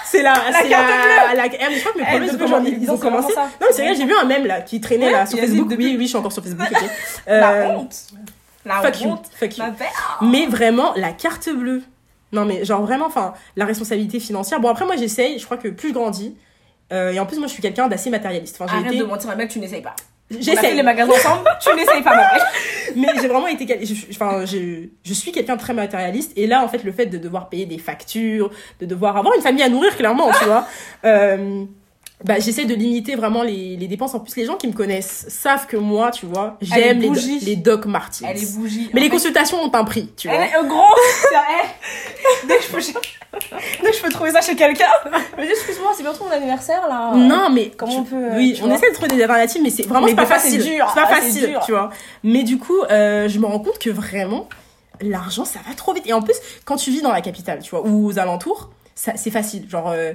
C'est 0.05 0.23
la, 0.23 0.33
La 0.35 0.63
carte 0.63 0.71
la, 0.71 1.35
la, 1.35 1.47
eh, 1.47 1.59
mais 1.69 1.75
je 1.77 1.81
crois 1.81 1.93
que 1.93 1.99
mes 1.99 2.05
Eh, 2.05 2.11
problèmes, 2.11 2.67
ils 2.67 2.73
ont 2.73 2.83
ils 2.83 2.91
ont 2.91 2.99
commencé. 2.99 3.33
ça. 3.33 3.43
Non, 3.43 3.67
mais 3.69 3.73
c'est 3.73 3.85
vrai, 3.87 3.95
j'ai 3.95 4.05
vu 4.05 4.15
un 4.15 4.25
mème, 4.25 4.47
là, 4.47 4.61
qui 4.61 4.81
traînait, 4.81 5.07
Ouais, 5.07 5.13
là, 5.13 5.27
sur 5.27 5.39
Facebook. 5.39 5.69
Oui, 5.71 5.95
oui, 5.99 6.03
je 6.05 6.09
suis 6.09 6.17
encore 6.17 6.33
sur 6.33 6.43
Facebook, 6.43 6.67
ok. 6.71 6.83
La 7.27 7.53
Euh, 7.53 7.77
honte. 7.77 7.95
La 8.65 8.81
fuck 8.81 9.01
you, 9.01 9.09
honte. 9.11 9.27
fuck 9.35 9.59
you. 9.59 9.65
Belle. 9.65 9.89
Mais 10.23 10.47
vraiment, 10.47 10.93
la 10.97 11.11
carte 11.13 11.49
bleue. 11.49 11.83
Non, 12.33 12.45
mais 12.45 12.65
genre 12.65 12.83
vraiment, 12.83 13.07
enfin, 13.07 13.35
la 13.57 13.65
responsabilité 13.65 14.19
financière. 14.21 14.61
Bon, 14.61 14.69
après, 14.69 14.87
moi, 14.87 14.97
j'essaye, 14.97 15.39
je 15.39 15.45
crois 15.45 15.57
que 15.57 15.69
plus 15.69 15.89
je 15.91 15.95
grandis, 15.95 16.37
euh, 16.93 17.11
et 17.13 17.19
en 17.21 17.27
plus, 17.27 17.39
moi, 17.39 17.47
je 17.47 17.53
suis 17.53 17.63
quelqu'un 17.63 17.89
d'assez 17.89 18.09
matérialiste. 18.11 18.57
Enfin, 18.61 18.73
Arrête 18.73 18.87
été. 18.93 18.99
de 18.99 19.05
mentir, 19.05 19.29
ma 19.29 19.35
belle, 19.35 19.49
tu 19.49 19.59
n'essayes 19.59 19.83
pas. 19.83 19.95
J'essaye. 20.41 20.77
les 20.77 20.83
magasins 20.83 21.13
ensemble, 21.13 21.49
tu 21.61 21.75
n'essayes 21.75 22.03
pas, 22.03 22.17
ma 22.17 22.31
belle. 22.33 22.43
mais 22.97 23.09
j'ai 23.21 23.29
vraiment 23.29 23.47
été 23.49 23.67
enfin 24.11 24.45
je, 24.45 24.87
je 25.05 25.15
suis 25.15 25.33
quelqu'un 25.33 25.57
de 25.57 25.61
très 25.61 25.75
matérialiste 25.75 26.33
et 26.37 26.47
là 26.47 26.63
en 26.63 26.69
fait 26.69 26.85
le 26.85 26.93
fait 26.93 27.07
de 27.07 27.19
devoir 27.19 27.49
payer 27.49 27.67
des 27.67 27.79
factures 27.79 28.51
de 28.81 28.87
devoir 28.87 29.17
avoir 29.17 29.35
une 29.35 29.43
famille 29.43 29.63
à 29.63 29.69
nourrir 29.69 29.97
clairement 29.97 30.31
tu 30.39 30.45
vois 30.45 30.67
euh, 31.05 31.65
bah 32.25 32.39
j'essaie 32.39 32.65
de 32.65 32.75
limiter 32.75 33.15
vraiment 33.17 33.43
les, 33.43 33.77
les 33.77 33.87
dépenses 33.89 34.15
en 34.15 34.21
plus 34.21 34.37
les 34.37 34.45
gens 34.45 34.57
qui 34.57 34.69
me 34.69 34.73
connaissent 34.73 35.27
savent 35.29 35.67
que 35.67 35.77
moi 35.77 36.11
tu 36.11 36.27
vois 36.27 36.57
j'aime 36.61 37.01
les, 37.01 37.09
bougie. 37.09 37.39
les 37.41 37.57
Doc 37.57 37.87
Martens 37.87 38.27
Elle 38.29 38.43
est 38.43 38.55
bougie. 38.57 38.91
mais 38.93 39.01
En 39.01 39.03
les 39.03 39.09
fait, 39.11 39.17
consultations 39.17 39.59
ont 39.63 39.75
un 39.75 39.85
prix 39.85 40.09
tu 40.17 40.29
vois 40.29 40.37
Elle 40.39 40.43
est 40.53 40.57
euh, 40.57 40.63
gros. 40.69 40.83
Dès 42.47 42.57
que 42.57 42.63
je 42.63 42.69
peux, 42.69 42.81
dès 43.83 43.91
que 43.91 43.97
je 43.97 44.03
peux 44.03 44.11
trouver 44.11 44.31
ça 44.31 44.41
chez 44.41 44.55
quelqu'un, 44.55 44.87
dis 45.39 45.45
excuse-moi, 45.49 45.93
c'est 45.97 46.03
bientôt 46.03 46.25
mon 46.25 46.31
anniversaire 46.31 46.87
là. 46.89 47.13
non 47.15 47.51
mais 47.51 47.71
Comment 47.77 47.93
tu- 47.93 47.99
on 47.99 48.05
peut, 48.05 48.29
oui 48.37 48.61
on 48.63 48.71
essaie 48.71 48.89
de 48.91 48.95
trouver 48.95 49.09
des 49.09 49.23
alternatives 49.23 49.63
mais 49.63 49.71
c'est 49.71 49.85
vraiment 49.85 50.07
Mais 50.07 50.11
c'est 50.13 50.17
pas 50.17 50.27
c'est 50.27 50.35
facile 50.59 50.63
dur. 50.63 50.87
c'est 50.95 51.01
pas 51.01 51.09
Ah, 51.11 51.15
facile 51.17 51.47
dur. 51.49 51.63
tu 51.65 51.73
vois 51.73 51.91
mais 52.23 52.43
du 52.43 52.59
coup 52.59 52.81
euh, 52.91 53.29
je 53.29 53.39
me 53.39 53.47
rends 53.47 53.59
compte 53.61 53.79
que 53.79 53.91
vraiment 53.91 54.49
l'argent 55.01 55.45
ça 55.45 55.59
va 55.67 55.75
trop 55.75 55.93
vite 55.95 56.07
et 56.07 56.13
en 56.13 56.23
plus 56.23 56.37
quand 56.65 56.77
tu 56.77 56.91
vis 56.91 57.03
dans 57.03 57.13
la 57.13 57.21
capitale 57.21 57.61
tu 57.61 57.71
vois 57.71 57.87
ou 57.87 58.07
aux 58.07 58.19
alentours 58.19 58.71
ça 58.95 59.13
c'est 59.17 59.31
facile 59.31 59.69
genre 59.69 59.89
euh, 59.91 60.13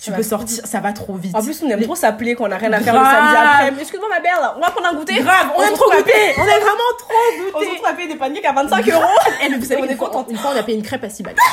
tu 0.00 0.12
peux 0.12 0.22
sortir 0.22 0.64
ça 0.66 0.80
va 0.80 0.92
trop 0.92 1.14
vite. 1.14 1.34
En 1.34 1.42
plus, 1.42 1.60
on 1.62 1.68
aime 1.70 1.82
trop 1.82 1.94
s'appeler 1.94 2.34
quand 2.34 2.44
on 2.48 2.52
a 2.52 2.56
rien 2.56 2.72
à 2.72 2.80
faire 2.80 2.94
le 2.94 3.00
samedi 3.00 3.36
après. 3.36 3.80
Excuse-moi, 3.82 4.08
ma 4.08 4.20
belle, 4.20 4.30
on 4.56 4.60
va 4.60 4.70
prendre 4.70 4.88
un 4.88 4.94
goûter. 4.94 5.14
grave 5.20 5.48
on, 5.56 5.60
se 5.66 5.72
trop 5.72 5.90
goûter. 5.90 6.12
on 6.38 6.42
aime 6.42 6.60
vraiment 6.60 6.92
trop 6.98 7.12
On 7.54 7.60
se 7.60 7.68
retrouve 7.70 7.86
à 7.86 7.92
payer 7.94 8.08
des 8.08 8.14
pancakes 8.16 8.44
à 8.44 8.52
25 8.52 8.88
euros. 8.90 9.02
Mais 9.50 9.56
vous 9.56 9.64
savez 9.64 9.82
On 9.82 9.88
est 9.88 9.96
contente. 9.96 10.26
une 10.30 10.36
fois 10.36 10.52
on 10.54 10.58
a 10.58 10.62
payé 10.62 10.78
une 10.78 10.84
crêpe 10.84 11.04
à 11.04 11.10
6 11.10 11.22
balles. 11.22 11.34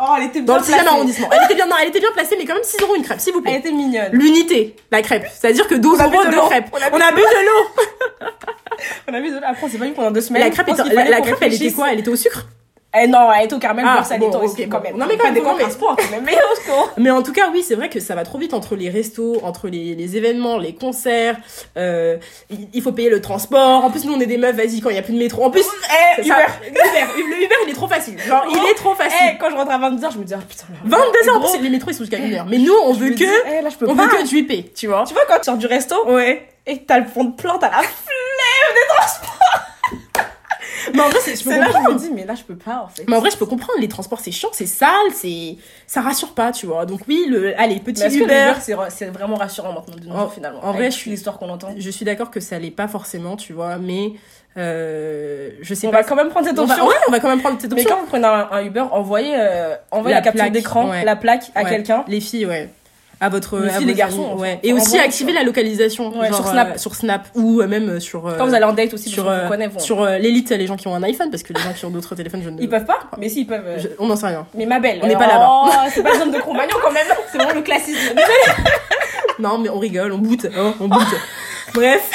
Oh, 0.00 0.14
elle 0.16 0.26
était 0.26 0.42
dans 0.42 0.52
bien 0.54 0.58
le 0.58 0.64
6 0.64 0.72
placée. 0.74 0.86
arrondissement. 0.86 1.28
Elle 1.32 1.42
était 1.46 1.54
bien 1.56 1.66
non 1.66 1.74
elle 1.82 1.88
était 1.88 1.98
bien 1.98 2.12
placée 2.12 2.36
mais 2.38 2.44
quand 2.44 2.54
même 2.54 2.62
6 2.62 2.76
euros 2.82 2.94
une 2.94 3.02
crêpe 3.02 3.20
s'il 3.20 3.32
vous 3.32 3.40
Elle 3.40 3.44
plaît 3.50 3.58
était 3.58 3.72
mignonne. 3.72 4.10
l'unité 4.12 4.76
la 4.92 5.02
crêpe. 5.02 5.26
C'est 5.34 5.48
à 5.48 5.52
dire 5.52 5.66
que 5.66 5.74
12 5.74 5.98
On 5.98 6.04
a 6.04 6.06
bu 6.06 6.14
euros 6.14 6.24
de 6.26 6.36
l'eau. 6.36 6.46
crêpe. 6.46 6.66
On 6.72 6.76
a 7.00 7.10
bu 7.10 7.16
bu 7.16 7.22
de 7.22 7.46
l'eau. 7.46 7.84
On 9.08 9.14
a 9.14 9.20
vu 9.20 9.30
de 9.30 9.36
Après, 9.38 9.56
on 9.64 9.68
s'est 9.68 9.76
pas 9.78 9.86
vu 9.86 9.92
pendant 9.94 10.12
deux 10.12 10.20
semaines. 10.20 10.42
la 10.44 10.50
crêpe, 10.50 10.68
elle 11.40 11.52
était 11.54 11.72
quoi? 11.72 11.90
Elle 11.92 11.98
était 11.98 12.10
au 12.10 12.14
sucre? 12.14 12.46
Eh 13.00 13.06
non, 13.06 13.30
elle 13.32 13.44
était 13.44 13.54
au 13.54 13.58
caramel, 13.58 13.84
Ah, 13.88 14.02
salé, 14.04 14.26
bon, 14.26 14.30
quand 14.30 14.80
même? 14.82 14.96
Non, 14.96 15.06
mais 15.06 15.16
quand 15.16 15.24
même, 15.30 15.34
des 15.34 15.70
sport, 15.70 15.96
quand 15.96 16.10
même. 16.10 16.26
Mais 16.96 17.10
en 17.10 17.22
tout 17.22 17.32
cas, 17.32 17.48
oui, 17.52 17.62
c'est 17.62 17.74
vrai 17.74 17.88
que 17.88 18.00
ça 18.00 18.14
va 18.14 18.24
trop 18.24 18.38
vite 18.38 18.54
entre 18.54 18.76
les 18.76 18.90
restos, 18.90 19.40
entre 19.42 19.68
les, 19.68 19.94
les 19.94 20.16
événements, 20.16 20.58
les 20.58 20.74
concerts. 20.74 21.36
Euh, 21.76 22.16
il, 22.72 22.82
faut 22.82 22.92
payer 22.92 23.10
le 23.10 23.20
transport. 23.20 23.84
En 23.84 23.90
plus, 23.90 24.04
nous, 24.04 24.14
on 24.14 24.20
est 24.20 24.26
des 24.26 24.38
meufs, 24.38 24.56
vas-y, 24.56 24.80
quand 24.80 24.90
il 24.90 24.96
y 24.96 24.98
a 24.98 25.02
plus 25.02 25.14
de 25.14 25.18
métro. 25.18 25.44
En 25.44 25.50
plus, 25.50 25.64
Eh, 26.18 26.22
Uber. 26.22 26.32
Uber, 26.68 26.80
le 27.16 27.44
Uber, 27.44 27.54
il 27.64 27.70
est 27.70 27.74
trop 27.74 27.88
facile. 27.88 28.18
Genre, 28.20 28.44
il 28.50 28.56
est 28.70 28.74
trop 28.74 28.94
Eh, 28.98 29.02
facile. 29.02 29.36
quand 29.40 29.50
je 29.50 29.54
rentre 29.56 29.70
à 29.70 29.78
22h, 29.78 30.12
je 30.12 30.18
me 30.18 30.24
dis, 30.24 30.34
ah 30.34 30.38
putain, 30.48 30.64
là. 30.70 30.78
22 30.84 31.28
heures, 31.28 31.36
en 31.36 31.40
gros, 31.40 31.52
plus, 31.52 31.62
les 31.62 31.70
métros, 31.70 31.90
ils 31.90 31.94
sont 31.94 32.04
jusqu'à 32.04 32.18
1 32.18 32.32
heure. 32.32 32.46
Mais 32.46 32.58
nous, 32.58 32.74
on 32.84 32.92
veut 32.92 33.10
que, 33.10 33.24
eh, 33.24 33.62
là, 33.62 33.68
je 33.70 33.76
peux 33.76 33.88
on 33.88 33.94
pas. 33.96 34.04
veut 34.04 34.08
que 34.08 34.26
du 34.28 34.38
IP, 34.38 34.74
tu 34.74 34.86
vois. 34.86 35.04
Tu 35.06 35.14
vois, 35.14 35.22
quand 35.28 35.38
tu 35.38 35.44
sors 35.44 35.56
du 35.56 35.66
resto 35.66 35.96
Ouais. 36.08 36.48
et 36.66 36.78
t'as 36.84 36.98
le 36.98 37.06
fond 37.06 37.24
de 37.24 37.34
plante 37.34 37.62
à 37.62 37.68
la 37.70 37.78
flemme 37.78 38.74
des 38.74 38.94
transports. 38.96 39.60
Mais 40.94 41.00
en 41.00 41.08
vrai, 41.08 41.18
je 41.26 41.42
peux 41.44 41.50
là 41.50 41.66
je 41.68 41.72
comprendre. 41.72 41.94
me 41.94 41.98
dis, 41.98 42.10
mais 42.14 42.24
là, 42.24 42.34
je 42.34 42.42
peux 42.42 42.56
pas, 42.56 42.82
en 42.84 42.88
fait. 42.88 43.04
Mais 43.08 43.16
en 43.16 43.20
vrai, 43.20 43.30
je 43.30 43.36
peux 43.36 43.46
comprendre. 43.46 43.78
Les 43.80 43.88
transports, 43.88 44.20
c'est 44.20 44.32
chiant, 44.32 44.48
c'est 44.52 44.66
sale, 44.66 44.90
c'est, 45.14 45.56
ça 45.86 46.00
rassure 46.00 46.32
pas, 46.34 46.52
tu 46.52 46.66
vois. 46.66 46.86
Donc 46.86 47.00
oui, 47.08 47.26
le, 47.28 47.58
allez, 47.60 47.80
petit 47.80 48.02
Mais 48.02 48.14
Uber. 48.14 48.52
c'est 48.60 48.74
ra- 48.74 48.90
c'est 48.90 49.06
vraiment 49.06 49.36
rassurant 49.36 49.72
maintenant 49.72 49.96
de 49.96 50.08
En- 50.10 50.28
finalement? 50.28 50.60
en 50.64 50.72
vrai, 50.72 50.90
je 50.90 50.96
suis- 50.96 51.10
l'histoire 51.10 51.38
qu'on 51.38 51.48
entend. 51.48 51.68
Je 51.76 51.90
suis 51.90 52.04
d'accord 52.04 52.30
que 52.30 52.40
ça 52.40 52.58
l'est 52.58 52.70
pas 52.70 52.88
forcément, 52.88 53.36
tu 53.36 53.52
vois, 53.52 53.76
mais 53.78 54.12
euh, 54.56 55.50
je 55.60 55.74
sais 55.74 55.86
On 55.86 55.90
pas. 55.90 55.98
va 55.98 56.04
quand 56.04 56.16
même 56.16 56.28
prendre 56.30 56.46
cette 56.46 56.58
on 56.58 56.64
va, 56.64 56.74
option. 56.74 56.86
ouais, 56.88 56.94
on 57.08 57.12
va 57.12 57.20
quand 57.20 57.28
même 57.28 57.40
prendre 57.40 57.60
cette 57.60 57.72
Mais 57.72 57.80
option. 57.82 57.96
quand 57.96 58.00
vous 58.02 58.06
prenez 58.08 58.26
un, 58.26 58.48
un 58.50 58.62
Uber, 58.64 58.84
envoyez, 58.90 59.34
euh, 59.36 59.74
envoyez 59.90 60.14
La 60.14 60.20
la, 60.20 60.24
capture 60.24 60.50
d'écran, 60.50 60.90
ouais. 60.90 61.04
la 61.04 61.16
plaque 61.16 61.44
à 61.54 61.62
Ouais. 61.62 61.70
quelqu'un. 61.70 62.04
Les 62.08 62.20
filles, 62.20 62.46
ouais. 62.46 62.68
À 63.20 63.28
votre. 63.28 63.58
Les 63.58 63.68
à 63.68 63.72
filles, 63.78 63.86
les 63.86 63.92
vos 63.94 63.98
garçons, 63.98 64.16
amis, 64.18 64.30
enfin, 64.32 64.40
ouais. 64.42 64.60
Et 64.62 64.72
aussi 64.72 64.96
activer 64.98 65.32
la 65.32 65.42
localisation. 65.42 66.16
Ouais, 66.16 66.28
genre, 66.28 66.36
sur 66.36 66.46
Snap. 66.48 66.68
euh, 66.74 66.78
sur 66.78 66.94
Snap 66.94 67.28
ou 67.34 67.60
euh, 67.60 67.66
même 67.66 67.98
sur. 67.98 68.26
euh, 68.28 68.36
Quand 68.38 68.46
vous 68.46 68.54
allez 68.54 68.64
en 68.64 68.72
date 68.72 68.94
aussi, 68.94 69.08
sur, 69.10 69.24
vous 69.24 69.78
sur 69.80 70.04
l'élite, 70.04 70.50
les 70.50 70.66
gens 70.68 70.76
qui 70.76 70.86
ont 70.86 70.94
un 70.94 71.02
iPhone, 71.02 71.28
parce 71.30 71.42
que 71.42 71.52
les 71.52 71.60
gens 71.60 71.72
qui 71.72 71.84
ont 71.84 71.90
d'autres 71.90 72.14
téléphones, 72.14 72.42
je 72.44 72.50
ne. 72.50 72.60
Ils 72.60 72.68
peuvent 72.68 72.84
pas 72.86 73.00
Mais 73.18 73.28
si, 73.28 73.40
ils 73.40 73.46
peuvent. 73.46 73.64
je- 73.78 73.88
on 73.98 74.06
n'en 74.06 74.16
sait 74.16 74.28
rien. 74.28 74.46
Mais 74.54 74.66
ma 74.66 74.78
belle. 74.78 75.00
On 75.02 75.06
n'est 75.08 75.14
pas 75.16 75.26
là-bas. 75.26 75.48
Oh, 75.50 75.68
c'est 75.92 76.02
pas 76.02 76.16
zone 76.18 76.30
de 76.30 76.38
Cro-Magnon 76.38 76.76
quand 76.82 76.92
même. 76.92 77.06
C'est 77.32 77.38
vraiment 77.38 77.54
le 77.54 77.62
classisme. 77.62 78.14
Non, 79.40 79.58
mais 79.58 79.68
on 79.68 79.78
rigole, 79.78 80.10
on 80.12 80.18
boot, 80.18 80.46
hein, 80.46 80.74
on 80.80 80.88
boot. 80.88 81.06
Bref. 81.74 82.10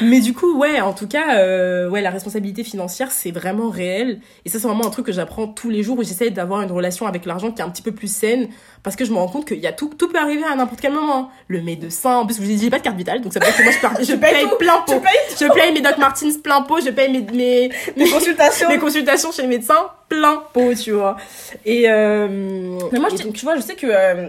Mais 0.00 0.20
du 0.20 0.32
coup, 0.34 0.58
ouais, 0.58 0.80
en 0.80 0.92
tout 0.92 1.06
cas, 1.06 1.38
euh, 1.38 1.88
ouais, 1.88 2.00
la 2.02 2.10
responsabilité 2.10 2.64
financière, 2.64 3.10
c'est 3.12 3.30
vraiment 3.30 3.70
réel. 3.70 4.20
Et 4.44 4.48
ça, 4.48 4.58
c'est 4.58 4.66
vraiment 4.66 4.86
un 4.86 4.90
truc 4.90 5.06
que 5.06 5.12
j'apprends 5.12 5.46
tous 5.46 5.70
les 5.70 5.82
jours 5.82 5.98
où 5.98 6.02
j'essaie 6.02 6.30
d'avoir 6.30 6.62
une 6.62 6.72
relation 6.72 7.06
avec 7.06 7.24
l'argent 7.26 7.52
qui 7.52 7.60
est 7.60 7.64
un 7.64 7.70
petit 7.70 7.82
peu 7.82 7.92
plus 7.92 8.12
saine. 8.12 8.48
Parce 8.82 8.96
que 8.96 9.04
je 9.04 9.12
me 9.12 9.16
rends 9.16 9.28
compte 9.28 9.46
qu'il 9.46 9.58
y 9.60 9.66
a 9.66 9.72
tout, 9.72 9.90
tout 9.96 10.08
peut 10.08 10.18
arriver 10.18 10.42
à 10.44 10.56
n'importe 10.56 10.80
quel 10.80 10.92
moment. 10.92 11.30
Le 11.48 11.60
médecin, 11.62 12.16
en 12.16 12.26
plus, 12.26 12.36
je 12.36 12.42
vous 12.42 12.50
ai 12.50 12.54
dit, 12.54 12.64
j'ai 12.64 12.70
pas 12.70 12.78
de 12.78 12.82
carte 12.82 12.96
vitale, 12.96 13.20
donc 13.20 13.32
ça 13.32 13.38
veut 13.40 13.46
dire 13.46 13.56
que 13.56 13.62
moi, 13.62 13.72
je, 14.02 14.14
paye 14.16 14.42
tout. 14.48 14.56
plein 14.56 14.80
pot. 14.86 15.00
Je 15.38 15.52
paye 15.52 15.72
mes 15.72 15.80
Doc 15.80 15.98
Martens 15.98 16.38
plein 16.42 16.62
pot, 16.62 16.80
je 16.84 16.90
paye 16.90 17.10
mes, 17.12 17.20
mes, 17.96 18.10
consultations. 18.10 18.68
mes 18.68 18.78
consultations 18.78 19.30
chez 19.30 19.42
le 19.42 19.48
médecin 19.48 19.76
plein 20.08 20.42
pot, 20.52 20.74
tu 20.74 20.92
vois. 20.92 21.16
Et, 21.64 21.88
euh, 21.88 22.28
Mais 22.92 22.98
moi, 22.98 23.08
et 23.12 23.16
je, 23.16 23.22
donc- 23.22 23.34
tu 23.34 23.44
vois, 23.44 23.54
je 23.56 23.60
sais 23.62 23.76
que. 23.76 23.86
euh, 23.88 24.28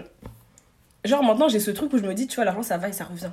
genre 1.04 1.22
maintenant, 1.24 1.48
j'ai 1.48 1.60
ce 1.60 1.70
truc 1.72 1.92
où 1.92 1.98
je 1.98 2.02
me 2.04 2.14
dis, 2.14 2.26
tu 2.28 2.36
vois, 2.36 2.44
l'argent, 2.44 2.62
ça 2.62 2.76
va 2.78 2.88
et 2.88 2.92
ça 2.92 3.04
revient. 3.04 3.30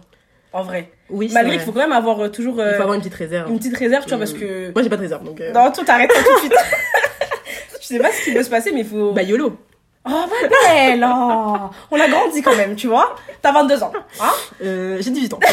En 0.53 0.63
vrai. 0.63 0.89
oui, 1.09 1.29
Malgré 1.33 1.55
qu'il 1.55 1.65
faut 1.65 1.71
quand 1.71 1.79
même 1.79 1.91
avoir 1.93 2.19
euh, 2.19 2.27
toujours 2.29 2.59
euh, 2.59 2.71
Il 2.71 2.75
faut 2.75 2.81
avoir 2.81 2.95
une 2.95 3.01
petite 3.01 3.13
réserve. 3.15 3.49
une 3.49 3.57
petite 3.57 3.77
réserve, 3.77 4.03
tu 4.03 4.09
vois, 4.09 4.17
Mm. 4.17 4.19
parce 4.19 4.33
que. 4.33 4.71
Moi, 4.73 4.83
j'ai 4.83 4.89
pas 4.89 4.97
de 4.97 5.01
réserve, 5.01 5.23
donc. 5.23 5.39
euh, 5.39 5.51
Non, 5.53 5.71
tout 5.71 5.83
t'arrêtes 5.85 6.11
tout 6.13 6.33
de 6.33 6.39
suite. 6.39 6.53
tu 7.81 7.87
sais 7.87 7.99
pas 7.99 8.11
ce 8.11 8.23
qui 8.25 8.33
peut 8.33 8.43
se 8.43 8.49
passer, 8.49 8.71
mais 8.73 8.81
il 8.81 8.85
faut. 8.85 9.11
Bah, 9.13 9.23
YOLO. 9.23 9.55
Oh, 10.03 10.09
ma 10.09 10.47
belle 10.49 11.05
oh. 11.07 11.69
On 11.91 11.99
a 11.99 12.07
grandi 12.09 12.41
quand 12.41 12.55
même, 12.55 12.75
tu 12.75 12.87
vois. 12.87 13.15
T'as 13.41 13.51
22 13.51 13.83
ans. 13.83 13.91
Hein 14.19 14.31
Euh, 14.63 14.97
j'ai 14.99 15.11
18 15.11 15.33
ans. 15.35 15.39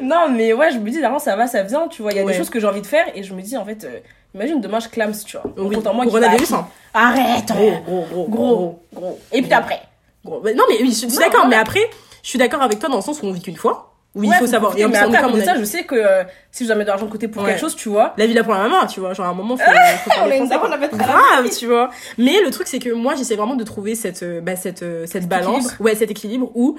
Non, 0.00 0.28
mais 0.30 0.52
ouais, 0.52 0.70
je 0.72 0.78
me 0.78 0.90
dis, 0.90 1.00
l'argent, 1.00 1.18
ça 1.18 1.36
va, 1.36 1.46
ça 1.46 1.62
vient, 1.62 1.88
tu 1.88 2.02
vois. 2.02 2.12
Il 2.12 2.16
y 2.16 2.20
a 2.20 2.24
Ouais. 2.24 2.32
des 2.32 2.38
choses 2.38 2.50
que 2.50 2.58
j'ai 2.60 2.66
envie 2.66 2.80
de 2.80 2.86
faire 2.86 3.06
et 3.14 3.22
je 3.22 3.34
me 3.34 3.40
dis, 3.42 3.56
en 3.56 3.64
fait, 3.64 3.84
euh, 3.84 3.98
imagine 4.34 4.60
demain, 4.60 4.80
je 4.80 4.88
clame, 4.88 5.12
tu 5.26 5.36
vois. 5.36 5.50
oui, 5.56 5.76
Autant 5.76 5.94
moi 5.94 6.04
va- 6.06 6.26
hein. 6.28 6.68
Arrête 6.92 7.46
Gros, 7.46 7.72
oh. 7.88 7.90
gros, 7.90 8.04
gros, 8.10 8.26
Gros, 8.28 8.82
gros. 8.94 9.18
Et 9.32 9.40
puis 9.40 9.50
Gros. 9.50 9.58
après. 9.58 9.80
Non, 10.24 10.40
mais 10.68 10.78
oui, 10.80 10.88
je 10.90 11.06
suis 11.06 11.06
d'accord, 11.18 11.42
voilà. 11.42 11.48
mais 11.48 11.56
après, 11.56 11.90
je 12.22 12.28
suis 12.28 12.38
d'accord 12.38 12.62
avec 12.62 12.78
toi 12.78 12.88
dans 12.88 12.96
le 12.96 13.02
sens 13.02 13.20
où 13.22 13.26
on 13.26 13.32
vit 13.32 13.42
qu'une 13.42 13.56
fois. 13.56 13.90
Oui, 14.16 14.28
Ouais, 14.28 14.36
il 14.36 14.38
faut 14.38 14.46
savoir. 14.46 14.78
Et 14.78 14.86
mais 14.86 14.96
après, 14.96 15.20
comme 15.20 15.42
ça, 15.42 15.56
je 15.58 15.64
sais 15.64 15.82
que 15.82 15.96
euh, 15.96 16.22
si 16.52 16.62
je 16.62 16.68
dois 16.68 16.76
mettre 16.76 16.86
de 16.86 16.90
l'argent 16.92 17.06
de 17.06 17.10
côté 17.10 17.26
pour 17.26 17.42
Ouais. 17.42 17.48
quelque 17.50 17.60
chose, 17.60 17.74
tu 17.74 17.88
vois. 17.88 18.14
La 18.16 18.26
vie 18.26 18.32
là 18.32 18.44
pour 18.44 18.54
la 18.54 18.60
maman, 18.68 18.86
tu 18.86 19.00
vois. 19.00 19.12
Genre, 19.12 19.26
à 19.26 19.30
un 19.30 19.34
moment, 19.34 19.56
faut, 19.56 19.64
faut 19.64 20.10
faire 20.10 20.22
On 20.24 20.30
une 20.30 20.52
a 20.52 20.76
mettre 20.76 20.94
à 20.94 20.98
Grave, 20.98 21.50
tu 21.58 21.66
vois. 21.66 21.90
Mais 22.16 22.40
le 22.44 22.50
truc, 22.52 22.68
c'est 22.68 22.78
que 22.78 22.90
moi, 22.90 23.16
j'essaie 23.16 23.34
vraiment 23.34 23.56
de 23.56 23.64
trouver 23.64 23.96
cette, 23.96 24.22
euh, 24.22 24.40
bah, 24.40 24.54
cette, 24.54 24.84
euh, 24.84 25.04
cette 25.06 25.26
balance. 25.28 25.64
équilibre. 25.64 25.80
Ouais, 25.84 25.94
cet 25.96 26.12
équilibre 26.12 26.52
où 26.54 26.78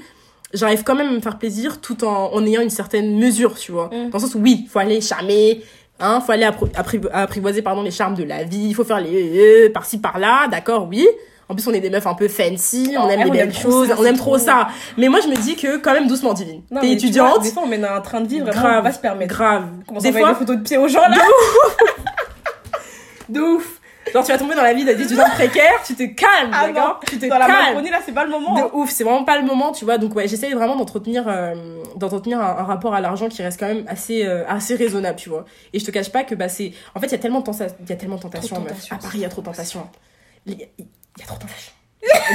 j'arrive 0.53 0.83
quand 0.83 0.95
même 0.95 1.09
à 1.09 1.11
me 1.11 1.19
faire 1.19 1.37
plaisir 1.37 1.81
tout 1.81 2.05
en, 2.05 2.33
en 2.33 2.45
ayant 2.45 2.61
une 2.61 2.69
certaine 2.69 3.17
mesure, 3.19 3.55
tu 3.55 3.73
vois. 3.73 3.87
Mm. 3.87 4.11
Dans 4.11 4.17
le 4.17 4.23
sens 4.23 4.33
où, 4.35 4.39
oui, 4.39 4.65
faut 4.71 4.79
aller 4.79 5.01
charmer, 5.01 5.61
hein, 5.99 6.21
faut 6.25 6.31
aller 6.31 6.45
appro- 6.45 6.71
appri- 6.71 7.09
apprivoiser, 7.11 7.61
pardon, 7.61 7.81
les 7.81 7.91
charmes 7.91 8.15
de 8.15 8.23
la 8.23 8.43
vie, 8.45 8.67
il 8.69 8.73
faut 8.75 8.85
faire 8.85 9.01
les, 9.01 9.65
euh, 9.67 9.73
par-ci, 9.73 9.97
par-là, 9.97 10.47
d'accord, 10.47 10.87
oui. 10.89 11.05
En 11.47 11.53
plus, 11.53 11.67
on 11.67 11.73
est 11.73 11.79
des 11.79 11.89
meufs 11.89 12.07
un 12.07 12.15
peu 12.15 12.27
fancy, 12.27 12.95
on 12.97 13.07
aime 13.07 13.25
les 13.25 13.31
belles 13.31 13.53
choses, 13.53 13.93
on 13.97 14.03
aime 14.03 14.17
trop 14.17 14.37
ça. 14.37 14.69
Mais 14.97 15.09
moi, 15.09 15.19
je 15.21 15.27
me 15.27 15.35
dis 15.35 15.55
que 15.55 15.77
quand 15.77 15.93
même 15.93 16.07
doucement 16.07 16.33
divine. 16.33 16.61
T'es 16.81 16.91
étudiante, 16.91 17.43
Des 17.43 17.51
fois, 17.51 17.63
on 17.65 17.67
mène 17.67 17.85
un 17.85 18.01
train 18.01 18.21
de 18.21 18.27
vraiment, 18.27 18.51
grave, 18.51 18.79
on 18.79 18.83
va 18.83 18.91
se 18.91 18.99
permettre. 18.99 19.33
grave. 19.33 19.65
Des 20.01 20.11
fois, 20.11 20.29
des 20.29 20.35
photos 20.35 20.57
de 20.57 20.61
pieds 20.61 20.77
aux 20.77 20.87
gens 20.87 21.07
là 21.07 21.17
de 23.29 23.39
ouf. 23.39 23.81
Genre, 24.13 24.23
tu 24.23 24.31
vas 24.31 24.37
tomber 24.37 24.55
dans 24.55 24.61
la 24.61 24.73
vie 24.73 24.85
d'étudiant 24.85 25.27
précaire, 25.29 25.81
tu 25.83 25.95
te 25.95 26.03
calmes, 26.03 26.51
Ah 26.53 26.67
d'accord 26.67 26.99
Tu 27.07 27.17
te 27.17 27.25
Dans 27.25 27.39
la 27.39 27.47
calmes. 27.47 27.65
Macronie 27.65 27.89
là, 27.89 27.99
c'est 28.05 28.11
pas 28.11 28.23
le 28.23 28.29
moment. 28.29 28.55
De 28.55 28.61
hein. 28.61 28.69
ouf, 28.73 28.91
c'est 28.91 29.03
vraiment 29.03 29.23
pas 29.23 29.39
le 29.39 29.45
moment, 29.45 29.71
tu 29.71 29.83
vois. 29.83 29.97
Donc 29.97 30.15
ouais, 30.15 30.27
j'essaye 30.27 30.53
vraiment 30.53 30.75
d'entretenir 30.75 31.27
euh, 31.27 31.55
d'entretenir 31.95 32.39
un, 32.39 32.63
rapport 32.63 32.93
à 32.93 33.01
l'argent 33.01 33.29
qui 33.29 33.41
reste 33.41 33.59
quand 33.59 33.67
même 33.67 33.83
assez 33.87 34.25
euh, 34.25 34.43
assez 34.47 34.75
raisonnable, 34.75 35.17
tu 35.17 35.29
vois. 35.29 35.45
Et 35.73 35.79
je 35.79 35.85
te 35.85 35.91
cache 35.91 36.11
pas 36.11 36.23
que 36.23 36.35
bah 36.35 36.49
c'est 36.49 36.73
en 36.93 36.99
fait, 36.99 37.07
il 37.07 37.13
y 37.13 37.15
a 37.15 37.19
tellement 37.19 37.41
de 37.41 37.51
il 37.51 37.89
y 37.89 37.93
a 37.93 37.95
tellement 37.95 38.17
de 38.17 38.21
tentations, 38.21 38.63
À 38.91 38.97
Paris, 38.97 39.15
il 39.15 39.21
y 39.21 39.25
a 39.25 39.29
trop 39.29 39.41
de 39.41 39.47
tentations. 39.47 39.87
Il 41.17 41.21
y, 41.21 41.23
a- 41.23 41.27
trop. 41.27 41.74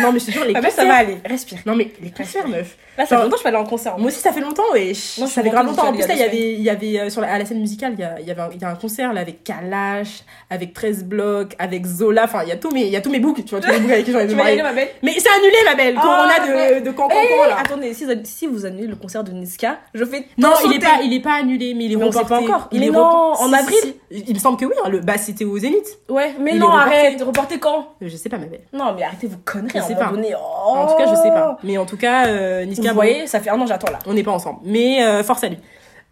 Non, 0.03 0.13
mais 0.13 0.19
je 0.21 0.27
te 0.27 0.31
jure, 0.31 0.45
les 0.45 0.55
Ah, 0.55 0.71
ça 0.71 0.85
va 0.85 0.95
aller, 0.97 1.19
respire. 1.25 1.59
Non, 1.67 1.75
mais 1.75 1.91
les 2.03 2.11
concerts, 2.11 2.49
meuf. 2.49 2.77
Là, 2.99 3.07
ça 3.07 3.17
fait 3.17 3.23
longtemps 3.23 3.31
que 3.31 3.37
je 3.37 3.41
suis 3.41 3.49
allée 3.49 3.57
en 3.57 3.65
concert. 3.65 3.99
Moi 3.99 4.09
aussi, 4.09 4.21
ça 4.21 4.33
fait 4.33 4.41
longtemps, 4.41 4.75
et 4.75 4.93
Moi, 5.19 5.27
ça 5.29 5.43
fait 5.43 5.49
grave 5.51 5.67
longtemps. 5.67 5.89
En 5.89 5.93
plus, 5.93 6.07
là, 6.07 6.15
il 6.15 6.21
y 6.21 6.23
avait, 6.23 6.53
il 6.53 6.61
y 6.63 6.71
avait 6.71 7.01
euh, 7.01 7.11
sur 7.11 7.21
la, 7.23 7.33
à 7.33 7.39
la 7.39 7.45
scène 7.47 7.61
musicale, 7.61 7.95
il 7.95 8.01
y 8.01 8.05
a, 8.05 8.21
il 8.21 8.27
y 8.27 8.31
avait 8.31 8.43
un, 8.43 8.51
il 8.53 8.61
y 8.61 8.65
a 8.65 8.69
un 8.71 8.75
concert 8.75 9.13
là 9.13 9.21
avec 9.23 9.43
Kalash, 9.45 10.25
avec 10.51 10.73
13 10.75 11.05
blocs, 11.05 11.55
avec 11.59 11.87
Zola. 11.87 12.25
Enfin, 12.25 12.43
il 12.43 12.49
y 12.49 12.53
a 12.53 12.57
tous 12.57 12.71
mes, 12.71 12.83
il 12.83 12.91
y 12.91 12.97
a 12.97 13.01
tous 13.01 13.11
mes 13.11 13.21
books, 13.21 13.45
tu 13.45 13.51
vois, 13.51 13.61
tous 13.61 13.71
les 13.71 13.79
books 13.79 13.91
avec 13.93 14.05
qui 14.05 14.13
j'en 14.13 14.19
ai 14.21 14.27
ma 14.63 14.73
belle 14.73 14.89
Mais 15.03 15.13
c'est 15.19 15.31
annulé, 15.31 15.57
ma 15.65 15.75
belle. 15.77 15.95
Ah, 15.99 16.03
Corona 16.03 16.81
de, 16.81 16.85
de 16.85 16.91
Cancan, 16.91 17.15
Eh, 17.23 17.49
là. 17.49 17.57
Attendez, 17.61 17.95
si, 17.95 18.05
si 18.25 18.47
vous 18.47 18.67
annulez 18.67 18.87
le 18.87 18.97
concert 18.97 19.25
de 19.25 19.31
Niska, 19.33 19.79
je 19.95 20.05
fais 20.05 20.27
Non, 20.37 20.51
il 20.67 20.75
est 20.75 20.79
pas, 20.81 21.01
il 21.03 21.13
est 21.15 21.21
pas 21.21 21.35
annulé, 21.35 21.75
mais 21.75 21.85
il 21.87 21.93
est 21.93 21.97
reporté. 21.97 22.29
pas 22.29 22.41
encore. 22.41 22.69
Il 22.73 22.83
est 22.85 22.91
non, 22.91 23.01
en 23.03 23.53
avril. 23.53 23.95
Il 24.11 24.35
me 24.35 24.39
semble 24.41 24.59
que 24.59 24.65
oui. 24.65 24.73
hein, 24.85 24.89
le, 24.89 25.01
bah, 25.01 25.17
c'était 25.17 25.45
au 25.45 25.57
Zénith. 25.59 25.99
Ouais, 26.09 26.35
mais 26.41 26.55
non, 26.55 26.67
reporté. 26.67 26.95
arrête, 26.97 27.23
reporter 27.23 27.59
quand? 27.61 27.95
Euh, 28.03 28.09
Je 28.09 28.17
sais 28.17 28.29
pas, 28.29 28.39
ma 28.39 28.47
belle. 28.47 28.63
Non, 28.73 28.93
mais 28.97 29.05
arrêtez 29.05 29.27
vos 29.29 29.37
conneries 29.69 29.81
Je 29.89 29.95
sais 29.95 29.99
pas. 29.99 30.11
donné. 30.11 30.35
Oh. 30.37 30.75
En 30.77 30.87
tout 30.87 30.97
cas, 30.97 31.07
je 31.11 31.15
sais 31.15 31.29
pas. 31.31 31.59
Mais 31.63 31.79
en 31.79 31.87
tout 31.87 31.97
cas, 31.97 32.27
euh, 32.27 32.65
Niska, 32.65 32.83
Vous 32.83 32.89
bon, 32.89 32.95
voyez, 32.95 33.27
ça 33.27 33.41
fait 33.41 33.51
un 33.51 33.61
an 33.61 33.67
j'attends 33.67 33.91
là. 33.91 33.99
on 34.07 34.15
n'est 34.15 34.23
pas 34.23 34.33
ensemble. 34.33 34.61
Mais 34.65 35.03
euh, 35.03 35.23
force 35.23 35.45
à 35.45 35.49
lui. 35.49 35.59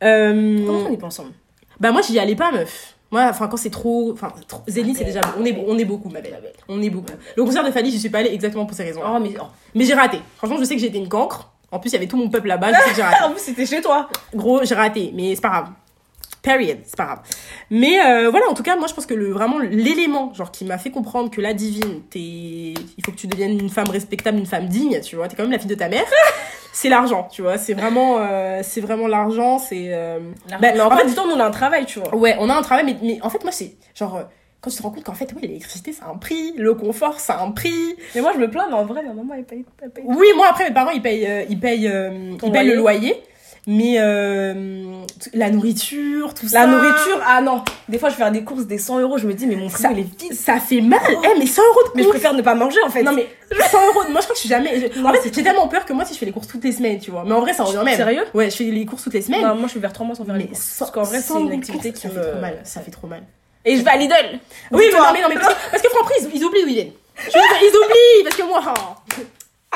Euh, 0.05 0.65
Comment 0.67 0.87
on 0.87 0.91
n'est 0.91 0.97
pas 0.97 1.07
ensemble? 1.07 1.31
Bah 1.81 1.93
moi 1.93 2.03
j'y 2.03 2.19
allais 2.19 2.35
pas 2.37 2.51
meuf. 2.53 2.95
Moi 3.11 3.27
enfin 3.31 3.49
quand 3.49 3.57
c'est 3.57 3.71
trop 3.71 4.13
enfin 4.13 4.31
trop... 4.47 4.63
C'est 4.69 4.83
belle, 4.83 4.93
déjà 4.93 5.21
on 5.39 5.45
est 5.45 5.57
on 5.67 5.79
est 5.79 5.85
beaucoup 5.85 6.09
ma 6.09 6.21
belle. 6.21 6.39
On 6.69 6.81
est 6.83 6.91
beaucoup. 6.91 7.13
Le 7.37 7.45
concert 7.45 7.65
de 7.65 7.71
Fali, 7.71 7.91
je 7.91 7.99
suis 7.99 8.11
pas 8.11 8.19
allée 8.19 8.33
exactement 8.33 8.67
pour 8.67 8.77
ces 8.77 8.85
raisons. 8.85 9.01
Oh, 9.05 9.19
mais. 9.21 9.33
oh. 9.41 9.45
Mais 9.75 9.85
j'ai 9.85 9.95
raté. 9.95 10.19
Franchement, 10.37 10.57
je 10.59 10.65
sais 10.65 10.77
que 10.77 10.85
été 10.85 10.99
une 10.99 11.09
cancre. 11.09 11.51
En 11.71 11.79
plus, 11.79 11.91
il 11.91 11.95
y 11.95 11.97
avait 11.97 12.07
tout 12.07 12.17
mon 12.17 12.31
peuple 12.31 12.49
là-bas, 12.49 12.73
je 12.73 12.79
sais 12.83 12.91
que 12.91 12.97
j'ai 12.97 13.03
raté. 13.11 13.25
En 13.25 13.31
plus, 13.31 13.41
c'était 13.41 13.67
chez 13.67 13.81
toi. 13.81 14.09
Gros, 14.35 14.65
j'ai 14.65 14.75
raté, 14.75 15.13
mais 15.15 15.35
c'est 15.35 15.41
pas 15.41 15.49
grave. 15.49 15.69
Period, 16.43 16.79
c'est 16.85 16.97
pas 16.97 17.05
grave. 17.05 17.19
Mais 17.71 18.01
euh, 18.01 18.31
voilà, 18.31 18.47
en 18.49 18.55
tout 18.55 18.63
cas, 18.63 18.77
moi 18.77 18.87
je 18.87 18.95
pense 18.95 19.07
que 19.07 19.15
le 19.15 19.31
vraiment 19.31 19.59
l'élément 19.59 20.33
genre 20.35 20.51
qui 20.51 20.65
m'a 20.65 20.79
fait 20.79 20.91
comprendre 20.91 21.31
que 21.31 21.41
la 21.41 21.53
divine, 21.53 22.03
t'es 22.11 22.21
il 22.21 23.05
faut 23.05 23.13
que 23.13 23.17
tu 23.17 23.27
deviennes 23.27 23.59
une 23.59 23.71
femme 23.71 23.89
respectable, 23.89 24.39
une 24.39 24.47
femme 24.47 24.69
digne, 24.69 25.01
tu 25.01 25.17
vois, 25.17 25.29
t'es 25.29 25.37
quand 25.37 25.43
même 25.43 25.53
la 25.53 25.59
fille 25.59 25.69
de 25.69 25.75
ta 25.75 25.89
mère. 25.89 26.05
c'est 26.73 26.89
l'argent, 26.89 27.29
tu 27.31 27.43
vois, 27.43 27.59
c'est 27.59 27.75
vraiment 27.75 28.19
euh, 28.21 28.61
c'est 28.63 28.81
vraiment 28.81 29.09
l'argent, 29.09 29.59
c'est 29.59 29.89
euh, 29.89 30.21
bah, 30.49 30.57
mais 30.61 30.81
en, 30.81 30.97
fait, 30.97 31.07
du 31.07 31.15
temps, 31.15 31.27
on 31.27 31.41
a 31.41 31.45
un 31.45 31.51
travail, 31.51 31.87
tu 31.87 31.99
vois. 31.99 32.15
Ouais, 32.15 32.37
on 32.39 32.49
a 32.49 32.55
un 32.55 32.63
travail, 32.63 32.85
mais, 32.85 32.97
mais 33.03 33.19
en 33.23 33.31
fait, 33.31 33.43
moi, 33.43 33.53
c'est 33.53 33.77
genre, 33.95 34.17
euh, 34.17 34.23
quand 34.61 34.71
tu 34.71 34.77
te 34.77 34.83
rends 34.83 34.91
compte 34.91 35.05
qu'en 35.05 35.15
fait, 35.15 35.33
ouais, 35.35 35.43
l'électricité, 35.43 35.93
ça 35.93 36.07
a 36.07 36.11
un 36.11 36.17
prix, 36.17 36.53
le 36.57 36.75
confort, 36.75 37.21
ça 37.21 37.35
a 37.35 37.45
un 37.45 37.53
prix. 37.53 37.97
Mais 38.15 38.21
moi, 38.21 38.33
je 38.35 38.39
me 38.39 38.51
plains, 38.51 38.67
mais 38.69 38.75
en 38.75 38.85
vrai, 38.85 39.03
ma 39.03 39.13
maman, 39.13 39.35
elle 39.35 39.45
paye. 39.45 39.65
Elle 39.81 39.91
paye. 39.91 40.05
Oui, 40.07 40.27
moi, 40.37 40.47
après, 40.51 40.69
mes 40.69 40.75
parents, 40.75 40.91
ils 40.91 41.03
payent, 41.03 41.27
euh, 41.27 41.45
ils 41.49 41.61
payent, 41.61 41.89
euh, 41.89 42.37
ils 42.43 42.53
payent 42.53 42.67
le 42.67 42.75
loyer. 42.75 43.23
Mais 43.71 43.97
euh, 44.01 44.55
la 45.35 45.51
nourriture, 45.51 46.33
tout 46.33 46.49
ça. 46.49 46.61
La 46.61 46.67
nourriture, 46.67 47.21
ah 47.27 47.43
non. 47.43 47.63
Des 47.89 47.99
fois, 47.99 48.09
je 48.09 48.15
vais 48.15 48.23
faire 48.23 48.33
des 48.33 48.43
courses 48.43 48.65
des 48.67 48.79
100 48.79 49.01
euros, 49.01 49.19
je 49.19 49.27
me 49.27 49.35
dis, 49.35 49.47
mais 49.47 49.57
mon 49.57 49.69
frigo, 49.69 49.89
Ça- 49.91 49.93
il 49.95 50.01
est 50.01 50.19
vide. 50.19 50.33
Ça 50.33 50.59
fait 50.59 50.81
mal. 50.81 50.99
Eh, 51.07 51.39
mais 51.39 51.45
100 51.47 51.61
euros 51.63 51.81
de 51.85 51.91
Mais 51.95 52.03
je 52.03 52.07
courses. 52.09 52.19
préfère 52.19 52.33
ne 52.33 52.41
pas 52.41 52.55
manger, 52.55 52.79
en 52.85 52.89
fait. 52.89 53.03
Non, 53.03 53.13
mais 53.13 53.29
100 53.71 53.87
euros, 53.89 54.01
moi, 54.11 54.21
je 54.21 54.27
crois 54.27 54.29
que 54.29 54.35
je 54.35 54.41
suis 54.41 54.49
jamais. 54.49 54.81
je- 54.93 54.99
Non, 55.01 55.11
En 55.11 55.13
fait, 55.13 55.31
j'ai 55.35 55.43
tellement 55.45 55.69
peur 55.69 55.85
que 55.85 55.93
moi, 55.93 56.05
si 56.07 56.15
je 56.15 56.19
fais 56.19 56.27
les 56.27 56.33
courses 56.33 56.49
toutes 56.49 56.65
les 56.65 56.73
semaines, 56.73 56.99
tu 56.99 57.11
vois. 57.11 57.25
Mais 57.27 57.33
en 57.33 57.41
vrai, 57.41 57.53
ça 57.53 57.65
revient 57.65 57.83
même. 57.85 57.95
Sérieux? 57.97 58.25
Ouais, 58.33 58.49
je 58.51 58.57
fais 58.57 58.65
les 58.65 58.87
courses 58.87 59.03
toutes 59.05 59.15
les 59.15 59.23
semaines. 59.23 59.43
Non, 59.47 59.55
moi, 59.55 59.69
je 59.69 59.75
vais 59.75 59.81
vers 59.81 59.93
3 59.93 60.07
mois 60.07 60.17
sans 60.17 60.25
faire 60.25 60.35
les 60.35 60.45
mais 60.45 60.49
courses. 60.49 60.61
100 60.63 60.79
Parce 60.79 60.91
qu'en 60.91 61.03
vrai, 61.03 61.19
c'est 61.21 61.29
100 61.35 61.41
une 61.47 61.53
activité 61.53 61.91
courses, 61.91 62.01
qui 62.03 62.09
ça 62.09 62.15
me. 62.15 62.23
fait 62.23 62.31
trop 62.31 62.41
mal. 62.41 62.61
Ça 62.65 62.81
fait 62.81 62.91
trop 62.91 63.07
mal. 63.07 63.23
Et 63.67 63.77
je 63.77 63.83
vais 63.83 63.91
à 63.91 63.97
Lidl. 63.99 64.15
Oui, 64.73 64.85
mais 64.91 64.99
non, 64.99 65.05
mais 65.13 65.21
non, 65.23 65.29
mais 65.29 65.35
parce 65.41 65.53
que, 65.55 65.71
parce 65.73 65.83
que 65.83 65.89
Franprix, 65.91 66.15
ils, 66.33 66.37
ils 66.41 66.45
oublient 66.45 66.65
où 66.65 66.69
il 66.69 66.79
est. 66.79 66.93
Je 67.19 67.25
veux 67.27 67.33
dire, 67.33 67.59
ils 67.61 67.77
oublient, 67.77 68.25
parce 68.25 68.37
que 68.37 68.43
moi, 68.45 68.61
oh, 68.65 69.23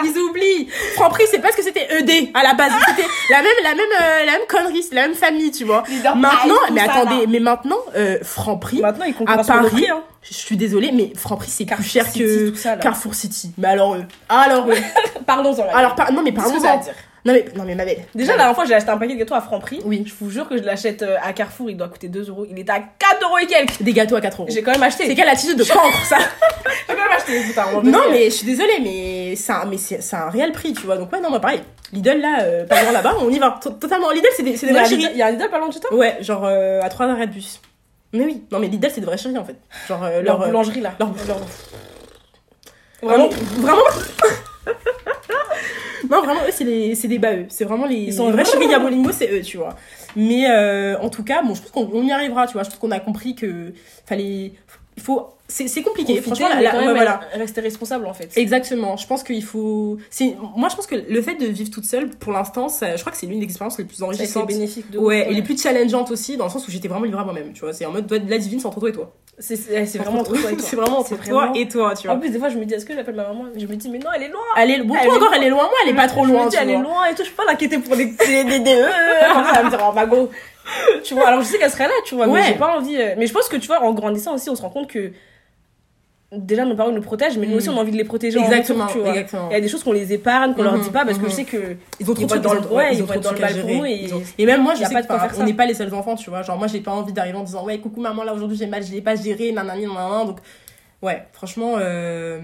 ils 0.05 0.18
oublient. 0.18 0.68
Franprix, 0.95 1.24
c'est 1.30 1.40
parce 1.40 1.55
que 1.55 1.62
c'était 1.62 1.86
ED 1.99 2.30
à 2.34 2.43
la 2.43 2.55
base. 2.55 2.72
C'était 2.88 3.09
la 3.30 3.38
même, 3.43 3.53
la 3.62 3.74
même, 3.74 3.86
euh, 4.01 4.24
la 4.24 4.32
même 4.32 4.47
connerie, 4.49 4.82
c'est 4.82 4.95
la 4.95 5.03
même 5.03 5.14
famille, 5.14 5.51
tu 5.51 5.64
vois. 5.64 5.84
Maintenant, 6.14 6.55
mais 6.72 6.80
attendez, 6.80 7.26
mais 7.26 7.40
maintenant, 7.40 7.78
euh, 7.95 8.18
Franprix, 8.22 8.80
Maintenant, 8.80 9.05
ils 9.05 9.14
à 9.26 9.45
Paris, 9.45 9.68
prix, 9.70 9.88
hein. 9.90 10.03
je 10.22 10.34
suis 10.34 10.57
désolée, 10.57 10.93
mais 10.93 11.12
Franprix, 11.16 11.51
c'est 11.51 11.66
plus 11.66 11.84
cher 11.84 12.07
City, 12.07 12.18
que 12.20 12.55
ça. 12.55 12.76
Carrefour 12.76 13.14
City. 13.14 13.53
Mais 13.59 13.68
alors 13.68 13.95
eux. 13.97 14.05
Alors. 14.28 14.66
Parlons-en. 15.26 15.66
Alors, 15.74 15.95
par- 15.95 16.12
non, 16.12 16.22
mais 16.22 16.32
Qu'est-ce 16.32 16.90
Non, 17.24 17.32
mais, 17.34 17.44
non, 17.54 17.62
mais 17.64 17.74
ma 17.76 17.84
belle. 17.84 18.04
Déjà, 18.16 18.32
la 18.32 18.38
dernière 18.38 18.54
fois, 18.56 18.64
j'ai 18.64 18.74
acheté 18.74 18.90
un 18.90 18.98
paquet 18.98 19.14
de 19.14 19.18
gâteaux 19.20 19.34
à 19.36 19.40
Franprix. 19.40 19.80
Oui. 19.84 20.02
Je 20.06 20.12
vous 20.18 20.28
jure 20.28 20.48
que 20.48 20.56
je 20.58 20.64
l'achète 20.64 21.02
euh, 21.02 21.16
à 21.22 21.32
Carrefour, 21.32 21.70
il 21.70 21.76
doit 21.76 21.88
coûter 21.88 22.08
2 22.08 22.28
euros. 22.30 22.46
Il 22.50 22.58
était 22.58 22.72
à 22.72 22.80
4 22.80 23.22
euros 23.22 23.38
et 23.38 23.46
quelques. 23.46 23.80
Des 23.80 23.92
gâteaux 23.92 24.16
à 24.16 24.20
4 24.20 24.40
euros. 24.40 24.50
J'ai 24.50 24.60
quand 24.62 24.72
même 24.72 24.82
acheté. 24.82 25.06
C'est 25.06 25.14
quelle 25.14 25.28
attitude 25.28 25.56
de 25.56 25.62
cancre, 25.64 26.04
ça? 26.04 26.18
J'ai 26.88 26.94
quand 26.96 27.00
même 27.00 27.12
acheté. 27.16 27.40
putain. 27.46 27.66
Non, 27.84 28.10
mais 28.10 28.24
je 28.24 28.30
suis 28.34 28.46
désolée, 28.46 28.80
mais 28.82 29.36
c'est 29.36 29.52
un, 29.52 29.64
mais 29.66 29.78
c'est, 29.78 30.02
c'est 30.02 30.16
un 30.16 30.30
réel 30.30 30.50
prix, 30.50 30.72
tu 30.72 30.82
vois. 30.86 30.96
Donc, 30.96 31.12
ouais, 31.12 31.20
non, 31.20 31.30
moi, 31.30 31.40
pareil. 31.40 31.60
Lidl, 31.92 32.18
là, 32.20 32.38
euh, 32.42 32.64
pas 32.66 32.82
loin 32.82 32.90
là-bas, 32.92 33.14
on 33.20 33.30
y 33.30 33.38
va. 33.38 33.58
T- 33.62 33.70
Totalement. 33.78 34.10
Lidl, 34.10 34.26
c'est 34.36 34.42
des, 34.42 34.56
c'est 34.56 34.66
des 34.66 34.72
Il 34.72 34.76
y 34.76 34.78
a 34.78 34.82
vraies 34.82 34.92
un 34.94 34.96
Lidl- 34.96 35.00
chéries. 35.02 35.12
il 35.14 35.18
y 35.18 35.22
a 35.22 35.26
un 35.26 35.30
Lidl 35.30 35.48
pas 35.48 35.58
loin 35.58 35.68
de 35.68 35.74
chez 35.74 35.80
toi 35.80 35.94
Ouais, 35.94 36.16
genre 36.22 36.44
euh, 36.44 36.80
à 36.82 36.88
3 36.88 37.06
arrêts 37.06 37.26
de 37.28 37.32
bus. 37.34 37.60
Mais 38.14 38.24
oui, 38.24 38.42
non, 38.50 38.58
mais 38.58 38.66
Lidl, 38.66 38.88
c'est 38.92 39.00
des 39.00 39.06
vraies 39.06 39.16
chéries, 39.16 39.38
en 39.38 39.44
fait. 39.44 39.56
Genre, 39.88 40.02
euh, 40.02 40.22
Leur 40.22 40.38
leur. 40.38 40.42
euh, 40.42 40.46
boulangerie, 40.46 40.80
là. 40.80 40.92
leur- 40.98 41.12
Vraiment 43.02 43.28
Vraiment 43.58 43.82
Non, 46.12 46.22
vraiment, 46.22 46.42
eux, 46.42 46.50
c'est, 46.52 46.64
les, 46.64 46.94
c'est 46.94 47.08
des 47.08 47.18
bas, 47.18 47.34
eux. 47.34 47.46
C'est 47.48 47.64
vraiment 47.64 47.86
les, 47.86 47.96
Ils 47.96 48.12
sont 48.12 48.26
les 48.26 48.32
vrais 48.32 48.44
chéris 48.44 48.68
Diabolingo, 48.68 49.10
c'est 49.12 49.32
eux, 49.32 49.40
tu 49.40 49.56
vois. 49.56 49.74
Mais 50.14 50.44
euh, 50.50 50.98
en 51.00 51.08
tout 51.08 51.24
cas, 51.24 51.42
bon, 51.42 51.54
je 51.54 51.62
pense 51.62 51.70
qu'on 51.70 51.88
on 51.90 52.02
y 52.02 52.12
arrivera, 52.12 52.46
tu 52.46 52.52
vois. 52.52 52.64
Je 52.64 52.68
pense 52.68 52.78
qu'on 52.78 52.90
a 52.90 53.00
compris 53.00 53.34
que 53.34 53.72
fallait. 54.04 54.52
Il 54.97 55.03
faut. 55.03 55.28
C'est, 55.49 55.66
compliqué, 55.82 56.14
profiter, 56.22 56.22
franchement. 56.22 56.49
mais 56.57 56.62
la- 56.62 56.70
quand 56.70 56.78
ouais, 56.78 56.86
même 56.86 56.95
voilà. 56.95 57.20
rester 57.34 57.61
responsable, 57.61 58.07
en 58.07 58.14
fait. 58.14 58.30
Exactement. 58.36 58.97
Je 58.97 59.07
pense 59.07 59.22
qu'il 59.22 59.45
faut. 59.45 59.99
C'est 60.09 60.34
moi, 60.57 60.70
je 60.70 60.76
pense 60.76 60.86
que 60.86 60.95
le 60.95 61.20
fait 61.22 61.34
de 61.34 61.45
vivre 61.45 61.70
toute 61.70 61.84
seule, 61.84 62.09
pour 62.09 62.32
l'instant, 62.32 62.68
je 62.68 62.99
crois 63.01 63.12
que 63.12 63.18
c'est 63.18 63.26
l'une 63.26 63.38
des 63.40 63.45
expériences 63.45 63.76
les 63.78 63.84
plus 63.84 64.03
enrichissantes. 64.03 64.47
bénéfique 64.47 64.90
de 64.90 64.99
Ouais, 64.99 65.30
et 65.30 65.34
les 65.34 65.43
plus 65.43 65.61
challengeantes 65.61 66.11
aussi, 66.11 66.38
dans 66.38 66.45
le 66.47 66.51
sens 66.51 66.66
où 66.66 66.70
j'étais 66.70 66.88
vraiment 66.88 67.05
livrée 67.05 67.20
à 67.20 67.24
moi-même, 67.24 67.53
tu 67.53 67.61
vois. 67.61 67.74
C'est 67.74 67.84
en 67.84 67.90
mode, 67.93 68.11
la 68.28 68.38
divine, 68.38 68.61
c'est 68.61 68.66
entre 68.66 68.80
toi 68.80 68.88
et 68.88 68.93
toi. 68.93 69.12
C'est 69.38 69.57
vraiment 69.99 70.20
entre 70.20 70.36
toi 70.38 70.53
et 70.53 70.57
toi. 70.57 70.64
c'est 70.66 70.76
vraiment 70.76 70.99
entre 71.01 71.22
toi 71.22 71.53
et 71.55 71.68
toi, 71.68 71.95
tu 71.95 72.09
En 72.09 72.12
vois. 72.12 72.20
plus, 72.20 72.30
des 72.30 72.38
fois, 72.38 72.49
je 72.49 72.57
me 72.57 72.64
dis, 72.64 72.72
est-ce 72.74 72.86
que 72.86 72.95
j'appelle 72.95 73.14
ma 73.16 73.24
maman 73.28 73.45
Je 73.55 73.66
me 73.66 73.74
dis, 73.76 73.90
mais 73.90 73.99
non, 73.99 74.11
elle 74.14 74.22
est 74.22 74.28
loin. 74.28 74.40
Elle 74.57 74.70
est, 74.70 74.82
bon, 74.82 74.95
Elle 74.95 75.05
toi 75.07 75.14
est 75.14 75.16
encore, 75.16 75.28
loin. 75.28 75.36
elle 75.38 75.45
est 75.45 75.51
loin, 75.51 75.64
moi, 75.64 75.72
elle 75.84 75.90
est 75.90 75.97
pas 75.97 76.07
trop 76.09 76.24
Je 76.24 76.30
loin, 76.32 76.45
me 76.47 76.51
dis, 76.51 76.57
tu 76.57 76.62
elle 76.62 76.70
est 76.70 76.78
loin 76.78 77.05
et 77.11 77.14
tout. 77.14 77.24
Je 77.24 77.30
peux 77.30 77.36
pas 77.36 77.45
l'inquiéter 77.51 77.78
pour 77.78 77.95
des 77.97 78.05
euh, 78.05 78.86
comme 79.34 79.45
ça, 79.45 79.51
elle 79.57 79.57
va 79.57 79.62
me 79.64 79.70
dire, 79.70 79.86
oh, 79.86 79.93
ma 79.93 80.07
go. 80.07 80.30
Tu 81.04 81.14
vois, 81.14 81.28
alors 81.28 81.40
je 81.42 81.46
sais 81.46 81.58
qu'elle 81.58 81.70
serait 81.70 81.88
là, 81.88 81.94
tu 82.04 82.14
vois, 82.14 82.26
Ouais. 82.28 82.40
mais 82.40 82.46
j'ai 82.46 82.54
pas 82.54 82.76
envie. 82.76 82.96
euh, 82.96 83.14
Mais 83.18 83.26
je 83.26 83.32
pense 83.32 83.48
que, 83.48 83.56
tu 83.56 83.66
vois, 83.66 83.82
en 83.82 83.92
grandissant 83.92 84.34
aussi, 84.34 84.48
on 84.50 84.54
se 84.56 84.62
rend 84.62 84.70
compte 84.70 84.88
que 84.88 85.12
déjà 86.34 86.64
nos 86.64 86.74
parents 86.74 86.92
nous 86.92 87.02
protègent, 87.02 87.36
mais 87.36 87.46
nous 87.46 87.54
Mm. 87.54 87.56
aussi, 87.58 87.68
on 87.68 87.76
a 87.76 87.80
envie 87.80 87.92
de 87.92 87.96
les 87.98 88.04
protéger. 88.04 88.38
en 88.38 88.44
Exactement, 88.44 88.86
tu 88.86 88.98
vois. 89.00 89.10
exactement. 89.10 89.48
Il 89.50 89.52
y 89.52 89.56
a 89.56 89.60
des 89.60 89.68
choses 89.68 89.82
qu'on 89.84 89.92
les 89.92 90.12
épargne, 90.14 90.54
qu'on 90.54 90.62
leur 90.62 90.78
dit 90.78 90.88
pas, 90.90 91.04
parce 91.04 91.18
que 91.18 91.28
je 91.28 91.32
sais 91.34 91.44
que 91.44 91.76
Ils 92.00 92.10
ont 92.10 92.14
trop 92.14 92.22
vont 92.26 92.28
de 92.28 92.34
être 92.36 92.42
dans 92.42 92.54
le- 92.54 92.60
ouais, 92.68 92.92
ils 92.94 92.98
ils 92.98 93.02
ont 93.02 93.06
dans 93.06 93.32
le 93.32 93.38
mal 93.38 93.60
pour 93.60 93.70
nous 93.70 93.84
et- 93.84 94.12
ont- 94.14 94.22
Et 94.38 94.46
même 94.46 94.62
moi, 94.62 94.74
je 94.74 94.82
sais 94.84 94.92
pas 94.94 95.02
que 95.02 95.40
on 95.40 95.44
n'est 95.44 95.52
pas 95.52 95.66
les 95.66 95.74
seuls 95.74 95.92
enfants, 95.92 96.14
tu 96.14 96.30
vois. 96.30 96.40
Genre, 96.42 96.56
moi, 96.56 96.68
j'ai 96.68 96.80
pas 96.80 96.92
envie 96.92 97.12
d'arriver 97.12 97.36
en 97.36 97.42
disant, 97.42 97.64
ouais, 97.66 97.78
coucou 97.78 98.00
maman, 98.00 98.22
là, 98.24 98.32
aujourd'hui, 98.32 98.56
j'ai 98.56 98.66
mal, 98.66 98.82
je 98.82 98.90
l'ai 98.92 99.02
pas 99.02 99.14
géré, 99.14 99.52
nanani, 99.52 99.86
nanana. 99.86 100.24
Donc, 100.24 100.38
ouais, 101.03 101.26
franchement, 101.32 101.74
euh... 101.78 102.40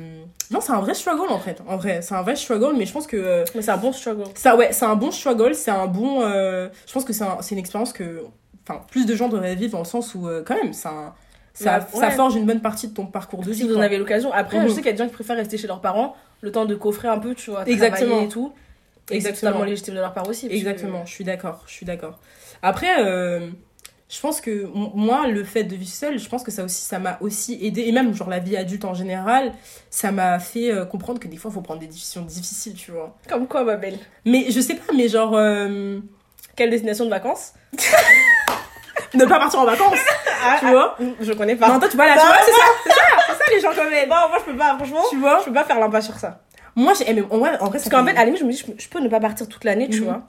non, 0.50 0.60
c'est 0.60 0.72
un 0.72 0.80
vrai 0.80 0.94
struggle, 0.94 1.30
en 1.30 1.38
fait. 1.38 1.62
En 1.66 1.76
vrai, 1.76 2.02
c'est 2.02 2.14
un 2.14 2.22
vrai 2.22 2.36
struggle, 2.36 2.74
mais 2.76 2.86
je 2.86 2.92
pense 2.92 3.06
que. 3.06 3.16
euh, 3.16 3.44
mais 3.54 3.62
c'est 3.62 3.70
un 3.70 3.76
bon 3.76 3.92
struggle. 3.92 4.24
Ça, 4.34 4.56
ouais, 4.56 4.72
c'est 4.72 4.84
un 4.84 4.96
bon 4.96 5.10
struggle, 5.10 5.54
c'est 5.54 5.70
un 5.70 5.86
bon. 5.86 6.22
euh, 6.22 6.68
Je 6.86 6.92
pense 6.92 7.04
que 7.04 7.12
c'est 7.12 7.24
un- 7.24 7.38
c'est 7.40 7.54
une 7.54 7.58
expérience 7.60 7.92
que. 7.92 8.24
Enfin, 8.68 8.82
plus 8.90 9.06
de 9.06 9.14
gens 9.14 9.28
devraient 9.28 9.54
vivre 9.54 9.72
dans 9.72 9.78
le 9.78 9.84
sens 9.86 10.14
où, 10.14 10.28
quand 10.46 10.54
même, 10.54 10.72
c'est 10.74 10.88
un- 10.88 11.14
ça, 11.54 11.80
ça 11.92 12.10
forge 12.10 12.36
une 12.36 12.44
bonne 12.46 12.60
partie 12.60 12.86
de 12.88 12.94
ton 12.94 13.06
parcours 13.06 13.40
de 13.40 13.50
vie. 13.50 13.56
Si 13.58 13.66
vous 13.68 13.76
en 13.76 13.80
avez 13.80 13.98
l'occasion. 13.98 14.30
Après, 14.32 14.60
je 14.62 14.68
sais 14.68 14.76
qu'il 14.76 14.86
y 14.86 14.88
a 14.90 14.92
des 14.92 14.98
gens 14.98 15.06
qui 15.08 15.14
préfèrent 15.14 15.36
rester 15.36 15.56
chez 15.58 15.66
leurs 15.66 15.80
parents, 15.80 16.14
le 16.42 16.52
temps 16.52 16.66
de 16.66 16.74
coffrer 16.74 17.08
un 17.08 17.18
peu, 17.18 17.34
tu 17.34 17.50
vois, 17.50 17.66
Exactement. 17.66 18.06
travailler 18.10 18.26
et 18.26 18.28
tout. 18.28 18.52
Et 19.10 19.12
c'est 19.12 19.16
Exactement. 19.30 19.52
totalement 19.52 19.64
légitime 19.70 19.94
de 19.94 20.00
leur 20.00 20.12
part 20.12 20.28
aussi. 20.28 20.48
que- 20.48 20.52
Exactement, 20.54 21.06
je 21.06 21.10
suis 21.12 21.24
d'accord, 21.24 21.64
je 21.66 21.72
suis 21.72 21.86
d'accord. 21.86 22.18
Après, 22.62 23.02
euh, 23.04 23.48
je 24.08 24.20
pense 24.20 24.40
que 24.40 24.66
moi, 24.72 25.26
le 25.26 25.44
fait 25.44 25.64
de 25.64 25.76
vivre 25.76 25.90
seule, 25.90 26.18
je 26.18 26.28
pense 26.28 26.42
que 26.42 26.50
ça 26.50 26.64
aussi, 26.64 26.80
ça 26.82 26.98
m'a 26.98 27.18
aussi 27.20 27.58
aidé, 27.62 27.82
et 27.82 27.92
même 27.92 28.14
genre 28.14 28.30
la 28.30 28.38
vie 28.38 28.56
adulte 28.56 28.84
en 28.86 28.94
général, 28.94 29.52
ça 29.90 30.10
m'a 30.12 30.38
fait 30.38 30.70
euh, 30.72 30.84
comprendre 30.86 31.20
que 31.20 31.28
des 31.28 31.36
fois, 31.36 31.50
il 31.50 31.54
faut 31.54 31.60
prendre 31.60 31.80
des 31.80 31.86
décisions 31.86 32.22
difficiles, 32.22 32.74
tu 32.74 32.90
vois. 32.92 33.14
Comme 33.28 33.46
quoi, 33.46 33.64
ma 33.64 33.76
belle 33.76 33.98
Mais 34.24 34.50
je 34.50 34.60
sais 34.60 34.74
pas, 34.74 34.92
mais 34.94 35.08
genre, 35.08 35.34
euh, 35.36 36.00
Quelle 36.56 36.70
destination 36.70 37.04
de 37.04 37.10
vacances? 37.10 37.52
Ne 39.14 39.24
pas 39.24 39.38
partir 39.38 39.60
en 39.60 39.64
vacances, 39.64 39.98
tu 40.60 40.66
vois. 40.66 40.96
Je 41.20 41.32
connais 41.32 41.56
pas. 41.56 41.68
Non, 41.68 41.78
toi, 41.78 41.88
tu 41.88 41.96
vois 41.96 42.06
là, 42.06 42.12
tu 42.14 42.18
Non, 42.18 42.26
vois, 42.26 42.36
c'est 42.44 42.50
ça, 42.52 42.92
c'est 43.28 43.32
ça, 43.32 43.44
les 43.54 43.60
gens 43.60 43.70
quand 43.74 43.88
même. 43.88 44.08
Non, 44.08 44.28
moi 44.28 44.38
je 44.40 44.44
peux 44.52 44.56
pas, 44.56 44.76
franchement. 44.76 45.02
Tu 45.08 45.18
vois 45.18 45.40
Je 45.40 45.44
peux 45.46 45.52
pas 45.52 45.64
faire 45.64 45.78
l'impasse 45.80 46.04
sur 46.06 46.16
ça. 46.18 46.42
Moi, 46.76 46.92
j'ai, 46.94 47.04
eh, 47.08 47.14
mais 47.14 47.22
en 47.22 47.38
vrai, 47.38 47.52
en 47.58 47.66
vrai, 47.68 47.78
Parce 47.78 47.88
qu'en 47.88 48.04
fait- 48.04 48.10
à 48.12 48.14
la 48.16 48.24
limite, 48.26 48.40
je 48.40 48.44
me 48.44 48.52
dis, 48.52 48.58
je 48.58 48.66
peux- 48.66 48.74
je 48.78 48.88
peux 48.88 49.00
ne 49.00 49.08
pas 49.08 49.18
partir 49.20 49.48
toute 49.48 49.64
l'année, 49.64 49.88
tu 49.88 50.00
Mhm. 50.00 50.04
vois. 50.04 50.22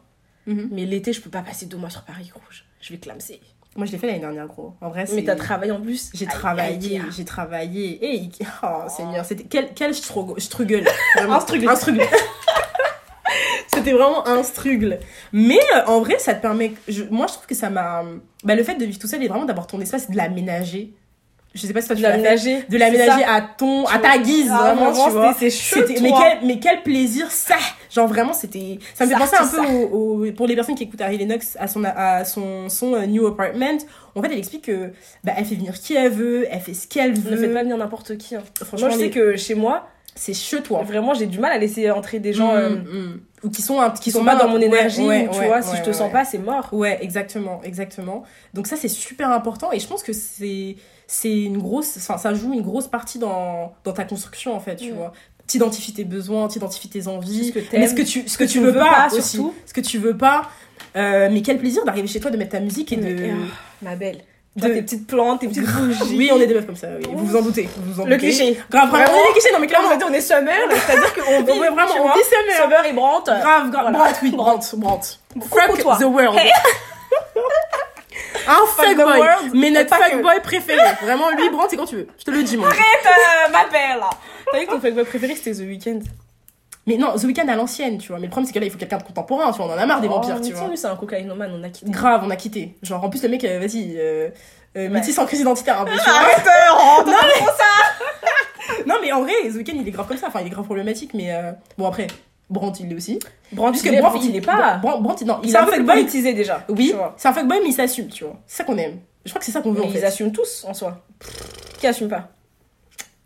Mhm. 0.48 0.70
Mais 0.72 0.86
l'été, 0.86 1.12
je 1.14 1.20
peux 1.22 1.30
pas 1.30 1.42
passer 1.42 1.66
deux 1.66 1.76
mois 1.78 1.90
sur 1.90 2.04
Paris, 2.04 2.30
gros. 2.34 2.42
Je, 2.50 2.62
je 2.82 2.94
vais 2.94 3.00
clamser. 3.00 3.42
Moi, 3.80 3.86
je 3.88 3.94
l'ai 3.94 3.98
fait 3.98 4.08
l'année 4.08 4.20
dernière, 4.20 4.46
gros. 4.46 4.74
En 4.82 4.90
vrai. 4.90 5.06
Mais 5.16 5.24
t'as 5.24 5.36
travaillé 5.36 5.72
en 5.72 5.80
plus. 5.80 6.10
J'ai 6.14 6.26
travaillé, 6.26 7.02
j'ai 7.16 7.24
travaillé. 7.26 7.92
Et 8.06 8.16
il- 8.18 8.32
oh, 8.62 8.68
Seigneur, 8.90 9.24
c'était 9.26 9.46
quel 9.46 9.74
quel 9.74 9.96
struggle. 9.96 10.34
Un 11.18 11.40
struggle. 11.40 11.70
Un 11.70 11.76
struggle. 11.78 12.02
c'était 13.74 13.92
vraiment 13.94 14.28
un 14.28 14.44
struggle. 14.44 15.00
Mais 15.32 15.60
euh, 15.76 15.86
en 15.88 16.02
vrai, 16.02 16.20
ça 16.20 16.34
te 16.34 16.42
permet 16.42 16.74
je- 16.88 17.04
moi 17.10 17.28
je 17.28 17.34
trouve 17.34 17.46
que 17.46 17.56
ça 17.56 17.70
m'a 17.70 18.04
bah, 18.44 18.56
le 18.56 18.64
fait 18.64 18.76
de 18.76 18.86
vivre 18.86 19.00
tout 19.00 19.08
seul 19.08 19.24
et 19.24 19.28
vraiment 19.28 19.46
d'avoir 19.46 19.68
ton 19.68 19.80
espace 19.80 20.10
et 20.10 20.12
de 20.12 20.18
l'aménager. 20.18 20.94
Je 21.56 21.66
sais 21.66 21.74
pas 21.74 21.82
si 21.82 21.88
toi 21.88 21.96
tu 21.96 22.04
De 22.04 22.08
l'as. 22.08 22.36
De 22.70 22.78
l'aménager 22.78 23.24
à 23.24 23.42
ton 23.42 23.86
à 23.88 23.98
ta 23.98 24.20
guise 24.20 24.50
Ah, 24.52 24.74
vraiment, 24.76 24.92
vraiment, 24.92 25.06
tu 25.08 25.12
vois. 25.14 25.34
c'est 25.38 25.50
chaud, 25.50 25.80
mais 26.02 26.12
quel 26.12 26.38
mais 26.48 26.60
quel 26.60 26.84
plaisir 26.84 27.32
ça. 27.32 27.56
Genre 27.90 28.08
vraiment 28.08 28.34
c'était 28.34 28.78
ça 28.94 29.06
me 29.06 29.12
fait 29.12 29.18
penser 29.18 29.36
un 29.40 29.48
peu 29.48 29.68
au, 29.68 30.26
au- 30.28 30.32
pour 30.34 30.46
les 30.46 30.56
personnes 30.56 30.76
qui 30.76 30.84
écoutent 30.84 31.02
Harry 31.02 31.18
Lennox 31.18 31.58
à 31.60 31.68
son 31.68 31.84
à 31.86 32.24
son 32.24 32.70
son 32.70 32.94
euh, 32.94 33.06
new 33.08 33.26
apartment. 33.26 33.80
En 34.16 34.22
fait, 34.22 34.30
elle 34.32 34.38
explique 34.38 34.66
que 34.66 34.92
bah, 35.24 35.32
elle 35.38 35.46
fait 35.46 35.56
venir 35.56 35.74
qui 35.80 35.96
elle 35.96 36.12
veut, 36.12 36.46
elle 36.52 36.60
fait 36.60 36.74
ce 36.76 36.88
qu'elle 36.88 37.14
Ne 37.14 37.18
veut. 37.18 37.38
faites 37.38 37.54
pas 37.54 37.64
venir 37.64 37.78
n'importe 37.78 38.16
qui. 38.18 38.36
hein. 38.36 38.44
Franchement, 38.64 38.88
Moi, 38.90 38.98
je 38.98 39.04
sais 39.04 39.10
que 39.10 39.36
chez 39.36 39.56
moi, 39.56 39.88
c'est 40.16 40.34
chez 40.36 40.62
toi. 40.62 40.84
Vraiment, 40.84 41.14
j'ai 41.16 41.26
du 41.26 41.40
mal 41.40 41.52
à 41.52 41.58
laisser 41.58 41.90
entrer 41.90 42.20
des 42.20 42.34
gens 42.34 42.54
Mm, 42.54 42.58
euh, 42.58 42.70
mm. 42.70 43.20
ou 43.44 43.50
qui 43.50 43.62
sont 43.64 43.80
un- 43.82 43.90
qui 43.90 44.12
sont 44.12 44.24
pas 44.24 44.36
dans 44.36 44.50
mon 44.50 44.60
énergie, 44.62 45.02
ouais, 45.02 45.28
ou 45.28 45.32
tu 45.34 45.40
ouais, 45.40 45.48
vois, 45.48 45.56
ouais, 45.58 45.62
si 45.64 45.76
je 45.78 45.82
te 45.82 45.92
sens 45.94 46.12
pas, 46.12 46.26
c'est 46.26 46.38
mort. 46.38 46.68
Ouais, 46.74 47.00
exactement, 47.02 47.62
exactement. 47.64 48.24
Donc 48.54 48.68
ça 48.68 48.76
c'est 48.76 48.88
super 48.90 49.32
important 49.32 49.72
et 49.72 49.80
je 49.80 49.88
pense 49.88 50.04
que 50.04 50.14
c'est 50.14 50.76
c'est 51.12 51.36
une 51.36 51.58
grosse 51.58 51.98
enfin 51.98 52.18
ça 52.20 52.34
joue 52.36 52.54
une 52.54 52.62
grosse 52.62 52.88
partie 52.88 53.18
dans 53.18 53.74
dans 53.84 53.94
ta 53.94 54.04
construction 54.04 54.54
en 54.56 54.60
fait, 54.60 54.76
tu 54.76 54.86
Ouais. 54.92 54.92
vois. 54.92 55.12
T'identifies 55.48 55.94
tes 55.94 56.04
besoins, 56.04 56.48
t'identifies 56.48 56.90
tes 56.90 57.08
envies, 57.08 57.48
Ce 57.48 57.60
que 57.60 57.76
mais 57.78 57.88
ce 57.88 57.96
que 57.96 58.04
tu 58.04 58.28
ce 58.30 58.38
que 58.38 58.44
tu 58.44 58.60
veux 58.60 58.72
pas, 58.74 59.08
aussi, 59.12 59.22
surtout. 59.38 59.56
ce 59.66 59.74
que 59.74 59.82
tu 59.82 59.98
veux 59.98 60.16
pas 60.16 60.44
euh, 60.96 61.28
mais 61.32 61.42
quel 61.42 61.58
plaisir 61.58 61.84
d'arriver 61.86 62.08
chez 62.08 62.20
toi 62.20 62.30
de 62.32 62.38
mettre 62.38 62.52
ta 62.52 62.60
musique 62.60 62.94
et 62.94 62.98
de 62.98 63.30
ah, 63.32 63.36
ma 63.82 63.96
belle. 63.96 64.20
de- 64.56 64.62
Toi, 64.62 64.70
tes 64.70 64.82
petites 64.84 65.08
plantes, 65.08 65.40
tes 65.42 65.48
petites 65.48 65.66
bougies. 65.74 66.18
Oui, 66.18 66.30
on 66.34 66.40
est 66.40 66.46
des 66.48 66.54
meufs 66.54 66.66
comme 66.68 66.76
ça, 66.76 66.88
oui. 66.98 67.06
Vous 67.12 67.26
vous 67.26 67.36
en 67.36 67.42
doutez, 67.42 67.68
vous 67.78 67.94
vous 67.94 68.02
en 68.02 68.06
Le 68.06 68.16
doutez. 68.16 68.28
cliché. 68.30 68.54
Grave, 68.70 68.90
grave. 68.90 69.02
Vraiment. 69.04 69.12
On 69.18 69.24
est 69.24 69.28
les 69.28 69.34
clichés, 69.34 69.52
non 69.54 69.60
mais 69.60 69.68
Clairement, 69.68 69.90
on 70.08 70.14
est 70.14 70.22
summer, 70.22 70.54
c'est-à-dire 70.70 71.14
qu'on 71.16 71.22
vit 71.44 71.52
On 71.52 71.64
est 71.64 71.70
vraiment, 71.70 71.94
on 72.02 72.14
vit 72.14 72.24
summer. 72.24 72.56
Summer 72.64 72.86
et 72.86 72.94
Brant. 72.94 73.24
Grave, 73.24 73.72
grave. 73.72 73.72
Voilà. 73.72 73.92
Brant, 73.92 74.14
oui, 74.22 74.32
Brant, 74.32 74.60
Brant. 74.78 75.02
Fuck 75.50 75.80
toi. 75.80 75.98
the 76.00 76.04
world. 76.04 76.38
Un 78.48 78.66
fuckboy. 78.68 79.22
Mais 79.54 79.60
mais 79.60 79.72
notre 79.72 79.90
pas 79.90 79.98
que. 80.10 80.12
fuckboy 80.16 80.42
préféré. 80.42 80.82
Vraiment, 81.02 81.30
lui, 81.32 81.50
Brant, 81.50 81.66
c'est 81.70 81.78
quand 81.78 81.86
tu 81.86 81.96
veux. 81.98 82.08
Je 82.18 82.24
te 82.24 82.32
le 82.32 82.44
dis, 82.44 82.58
mon 82.58 82.64
gars. 82.64 82.70
Arrête, 82.70 83.06
euh, 83.06 83.52
ma 83.52 83.66
belle. 83.68 84.04
T'as 84.52 84.60
vu 84.60 84.66
que 84.66 84.72
ton 84.72 84.80
fuckboy 84.82 85.06
préféré, 85.06 85.36
c'était 85.36 85.54
The 85.54 85.68
Weeknd 85.68 86.00
Mais 86.88 86.98
non, 86.98 87.16
The 87.16 87.24
Weeknd 87.24 87.48
à 87.48 87.56
l'ancienne, 87.56 87.98
tu 87.98 88.10
vois. 88.10 88.18
Mais 88.18 88.26
le 88.28 88.32
problème, 88.32 88.48
c'est 88.48 88.54
que 88.54 88.60
là, 88.60 88.66
il 88.66 88.72
faut 88.72 88.78
quelqu'un 88.78 88.98
de 88.98 89.04
contemporain, 89.04 89.52
tu 89.52 89.58
vois. 89.58 89.68
On 89.68 89.74
en 89.74 89.78
a 89.78 89.86
marre 89.86 90.02
des 90.02 90.08
vampires, 90.08 90.36
Oh, 90.38 90.42
tu 90.44 90.54
mais 90.54 90.60
vois. 90.60 90.68
Lui, 90.70 90.78
c'est 90.78 90.88
un 90.88 90.96
cocaïnomane, 90.96 91.52
on 91.54 91.64
a 91.64 91.70
quitté. 91.70 91.92
Grave, 91.92 92.22
on 92.26 92.30
a 92.30 92.36
quitté. 92.36 92.76
Genre, 92.84 93.04
en 93.04 93.10
plus, 93.10 93.22
le 93.24 93.30
mec, 93.30 93.44
euh, 93.44 93.60
vas-y, 93.60 93.96
euh, 93.98 94.30
euh, 94.78 94.84
Ouais. 94.84 94.90
métis 94.90 95.18
en 95.18 95.26
crise 95.26 95.40
identitaire 95.42 95.82
un 95.82 95.86
peu, 95.86 95.92
tu 95.92 95.98
vois. 96.04 96.14
Arrête, 96.14 96.46
euh, 96.48 96.72
rentre 96.74 97.06
dans 97.06 97.12
ça. 97.14 97.64
Non, 98.86 98.96
mais 99.02 99.12
en 99.12 99.22
vrai, 99.24 99.34
The 99.52 99.56
Weeknd, 99.56 99.74
il 99.76 99.88
est 99.88 99.92
grave 99.92 100.08
comme 100.08 100.18
ça. 100.18 100.28
Enfin, 100.28 100.40
il 100.42 100.48
est 100.48 100.52
grave 100.52 100.66
problématique, 100.66 101.12
mais 101.16 101.34
euh, 101.34 101.52
bon, 101.78 101.88
après, 101.88 102.08
Brant, 102.50 102.74
il 102.80 102.88
l'est 102.90 102.96
aussi. 102.96 103.20
Brant, 103.52 103.72
Puisque 103.72 103.86
il 103.86 104.00
Brant, 104.02 104.14
il 104.22 104.36
est 104.36 104.42
pas. 104.42 104.78
Brant, 104.78 105.00
Brant, 105.02 105.16
il- 105.22 105.28
non, 105.28 105.40
Il 105.44 105.50
c'est 105.52 105.56
est 105.56 105.60
un 105.60 105.66
fuckboy. 105.68 105.86
politisé 105.98 106.34
déjà. 106.34 106.66
Oui, 106.70 106.94
c'est 107.18 107.28
un 107.28 107.34
fuckboy, 107.34 107.60
mais 107.62 107.70
il 107.70 107.74
s'assume, 107.74 108.08
tu 108.08 108.24
vois. 108.24 108.38
C'est 108.48 108.58
ça 108.58 108.64
qu'on 108.64 108.78
aime. 108.78 109.00
Je 109.26 109.30
crois 109.32 109.40
que 109.40 109.46
c'est 109.46 109.52
ça 109.52 109.62
qu'on 109.62 109.72
veut, 109.72 109.82
Mais 109.82 109.86
en 109.88 109.90
ils 109.90 109.98
fait. 110.00 110.04
assument 110.06 110.32
tous 110.32 110.66
en 110.68 110.74
soi. 110.74 111.02
Qui 111.80 111.86
assume 111.88 112.08
pas? 112.10 112.30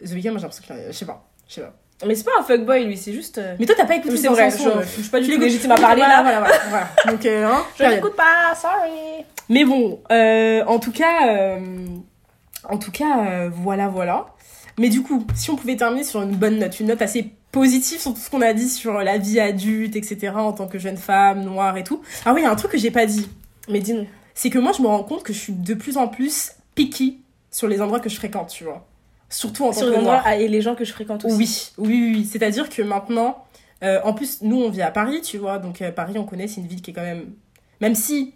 The 0.03 0.11
Weeknd, 0.11 0.31
moi, 0.31 0.39
j'ai 0.39 0.43
l'impression 0.47 0.63
qu'il 0.65 0.75
a- 0.75 0.87
Je 0.91 0.97
sais 0.97 1.05
pas. 1.05 1.23
Je 1.47 1.53
sais 1.53 1.61
pas. 1.61 1.73
Mais 2.05 2.15
c'est 2.15 2.25
pas 2.25 2.31
un 2.39 2.43
fuckboy, 2.43 2.83
lui, 2.85 2.97
c'est 2.97 3.13
juste. 3.13 3.37
euh, 3.37 3.55
Mais 3.59 3.65
toi, 3.65 3.75
t'as 3.77 3.85
pas 3.85 3.95
écouté 3.95 4.17
c'est 4.17 4.27
vrai, 4.27 4.49
je, 4.51 4.57
je 4.57 5.01
suis 5.01 5.09
pas 5.09 5.21
du 5.21 5.29
tout 5.33 5.39
légitime 5.39 5.71
à 5.71 5.75
parler 5.75 6.01
là. 6.01 6.21
Voilà, 6.21 6.39
voilà, 6.41 6.55
voilà. 6.69 6.87
Donc, 7.07 7.25
euh, 7.25 7.45
hein, 7.47 7.63
Je 7.79 7.83
n'écoute 7.85 8.15
pas, 8.17 8.53
sorry. 8.55 9.23
Mais 9.47 9.63
bon, 9.63 10.01
euh, 10.11 10.65
en 10.65 10.79
tout 10.79 10.91
cas, 10.91 11.29
euh, 11.29 11.59
en 12.67 12.77
tout 12.77 12.91
cas, 12.91 13.25
euh, 13.25 13.49
voilà, 13.53 13.87
voilà. 13.87 14.25
Mais 14.79 14.89
du 14.89 15.01
coup, 15.03 15.25
si 15.35 15.49
on 15.51 15.55
pouvait 15.55 15.77
terminer 15.77 16.03
sur 16.03 16.21
une 16.21 16.35
bonne 16.35 16.57
note, 16.59 16.77
une 16.79 16.87
note 16.87 17.01
assez 17.01 17.31
positive 17.53 17.99
sur 18.01 18.13
tout 18.13 18.19
ce 18.19 18.29
qu'on 18.29 18.41
a 18.41 18.51
dit 18.51 18.67
sur 18.67 18.95
la 18.95 19.17
vie 19.17 19.39
adulte, 19.39 19.95
etc., 19.95 20.33
en 20.35 20.51
tant 20.51 20.67
que 20.67 20.79
jeune 20.79 20.97
femme, 20.97 21.45
noire 21.45 21.77
et 21.77 21.85
tout. 21.85 22.01
Ah 22.25 22.33
oui, 22.33 22.41
il 22.41 22.43
y 22.43 22.47
a 22.47 22.51
un 22.51 22.55
truc 22.55 22.71
que 22.71 22.77
j'ai 22.77 22.91
pas 22.91 23.05
dit. 23.05 23.29
Mais 23.69 23.79
dis-nous. 23.79 24.07
C'est 24.33 24.49
que 24.49 24.57
moi, 24.59 24.71
je 24.75 24.81
me 24.81 24.87
rends 24.87 25.03
compte 25.03 25.23
que 25.23 25.31
je 25.31 25.37
suis 25.37 25.53
de 25.53 25.73
plus 25.75 25.95
en 25.95 26.07
plus 26.09 26.53
picky 26.75 27.21
sur 27.51 27.67
les 27.67 27.79
endroits 27.79 27.99
que 27.99 28.09
je 28.09 28.15
fréquente, 28.15 28.49
tu 28.49 28.63
vois. 28.63 28.85
Surtout 29.29 29.63
en 29.63 29.67
tant 29.67 29.79
Sur 29.79 29.91
que 29.91 29.95
endroits 29.95 30.13
noire. 30.13 30.23
ah, 30.25 30.35
et 30.35 30.47
les 30.47 30.61
gens 30.61 30.75
que 30.75 30.83
je 30.83 30.91
fréquente 30.91 31.23
aussi. 31.25 31.35
Oui, 31.37 31.69
oui, 31.77 31.87
oui. 31.87 32.11
oui. 32.17 32.29
C'est-à-dire 32.29 32.69
que 32.69 32.81
maintenant, 32.81 33.45
euh, 33.83 33.99
en 34.03 34.13
plus, 34.13 34.41
nous, 34.41 34.59
on 34.59 34.69
vit 34.69 34.81
à 34.81 34.89
Paris, 34.89 35.21
tu 35.21 35.37
vois. 35.37 35.59
Donc, 35.59 35.81
euh, 35.81 35.91
Paris, 35.91 36.17
on 36.17 36.25
connaît, 36.25 36.47
c'est 36.47 36.59
une 36.59 36.67
ville 36.67 36.81
qui 36.81 36.89
est 36.91 36.93
quand 36.93 37.01
même. 37.01 37.33
Même 37.81 37.93
si, 37.95 38.33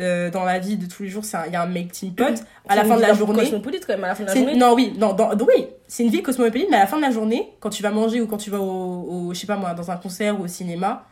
euh, 0.00 0.30
dans 0.30 0.44
la 0.44 0.58
vie 0.58 0.76
de 0.76 0.86
tous 0.86 1.02
les 1.04 1.08
jours, 1.08 1.22
il 1.46 1.52
y 1.52 1.56
a 1.56 1.62
un 1.62 1.66
melting 1.66 2.14
pot, 2.14 2.24
à 2.68 2.76
la 2.76 2.84
fin 2.84 2.96
de 2.96 3.02
la 3.02 3.14
journée. 3.14 3.40
Cosmopolite 3.44 3.84
quand 3.86 3.94
même, 3.94 4.04
à 4.04 4.08
la 4.08 4.14
fin 4.14 4.24
de 4.24 4.28
la 4.28 4.34
journée. 4.34 4.56
Non, 4.56 4.74
oui, 4.74 4.92
non, 4.98 5.12
dans- 5.14 5.30
oui, 5.36 5.66
c'est 5.88 6.02
une 6.04 6.10
ville 6.10 6.22
cosmopolite, 6.22 6.68
mais 6.70 6.76
à 6.76 6.80
la 6.80 6.86
fin 6.86 6.96
de 6.96 7.02
la 7.02 7.10
journée, 7.10 7.52
quand 7.60 7.70
tu 7.70 7.82
vas 7.82 7.90
manger 7.90 8.20
ou 8.20 8.26
quand 8.26 8.36
tu 8.36 8.50
vas 8.50 8.60
au, 8.60 9.28
au- 9.28 9.34
je 9.34 9.38
sais 9.40 9.46
pas 9.46 9.56
moi, 9.56 9.74
dans 9.74 9.90
un 9.90 9.96
concert 9.96 10.38
ou 10.40 10.44
au 10.44 10.48
cinéma, 10.48 11.04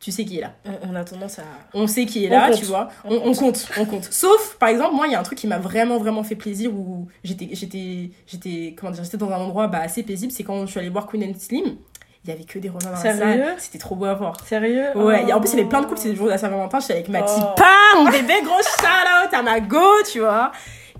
tu 0.00 0.12
sais 0.12 0.24
qui 0.26 0.36
est 0.38 0.42
là. 0.42 0.52
On, 0.82 0.94
a 0.94 1.02
tendance 1.02 1.38
à. 1.38 1.44
On 1.72 1.86
sait 1.86 2.04
qui 2.04 2.24
est 2.24 2.28
On 2.28 2.32
là, 2.32 2.48
compte. 2.50 2.58
tu 2.58 2.64
vois. 2.66 2.88
On 3.04 3.14
On, 3.14 3.28
on 3.30 3.34
compte, 3.34 3.66
on 3.78 3.86
compte. 3.86 4.04
Sauf, 4.10 4.56
par 4.58 4.68
exemple, 4.68 4.94
moi, 4.94 5.06
il 5.06 5.12
y 5.12 5.14
a 5.14 5.20
un 5.20 5.22
truc 5.22 5.38
qui 5.38 5.46
m'a 5.46 5.58
vraiment, 5.58 5.96
vraiment 5.98 6.22
fait 6.22 6.34
plaisir 6.34 6.74
où 6.74 7.08
j'étais, 7.22 7.48
j'étais, 7.52 8.10
j'étais, 8.26 8.74
comment 8.78 8.92
dire, 8.92 9.02
j'étais 9.02 9.16
dans 9.16 9.30
un 9.30 9.38
endroit 9.38 9.66
bah, 9.68 9.78
assez 9.80 10.02
paisible. 10.02 10.30
C'est 10.30 10.42
quand 10.44 10.66
je 10.66 10.70
suis 10.70 10.78
allée 10.80 10.90
voir 10.90 11.06
Queen 11.06 11.24
and 11.24 11.38
Slim. 11.38 11.76
Il 12.24 12.30
y 12.30 12.32
avait 12.32 12.44
que 12.44 12.58
des 12.58 12.68
renards 12.70 12.92
dans 12.92 12.96
la 12.96 12.96
salle. 13.18 13.54
C'était 13.58 13.78
trop 13.78 13.94
beau 13.96 14.06
à 14.06 14.14
voir. 14.14 14.40
Sérieux? 14.46 14.86
Ouais, 14.94 15.24
Oh. 15.28 15.32
en 15.32 15.40
plus, 15.40 15.52
il 15.52 15.58
y 15.58 15.60
avait 15.60 15.68
plein 15.68 15.80
de 15.82 15.86
couples. 15.86 15.98
C'était 15.98 16.10
le 16.12 16.16
jour 16.16 16.26
de 16.26 16.30
la 16.30 16.38
Saint-Valentin. 16.38 16.80
J'étais 16.80 16.94
avec 16.94 17.08
ma 17.10 17.20
Oh. 17.20 17.54
mon 17.96 18.10
bébé, 18.10 18.34
gros 18.42 18.56
shout 18.62 18.86
out 18.86 19.34
à 19.34 19.42
ma 19.42 19.60
go, 19.60 19.82
tu 20.10 20.20
vois. 20.20 20.50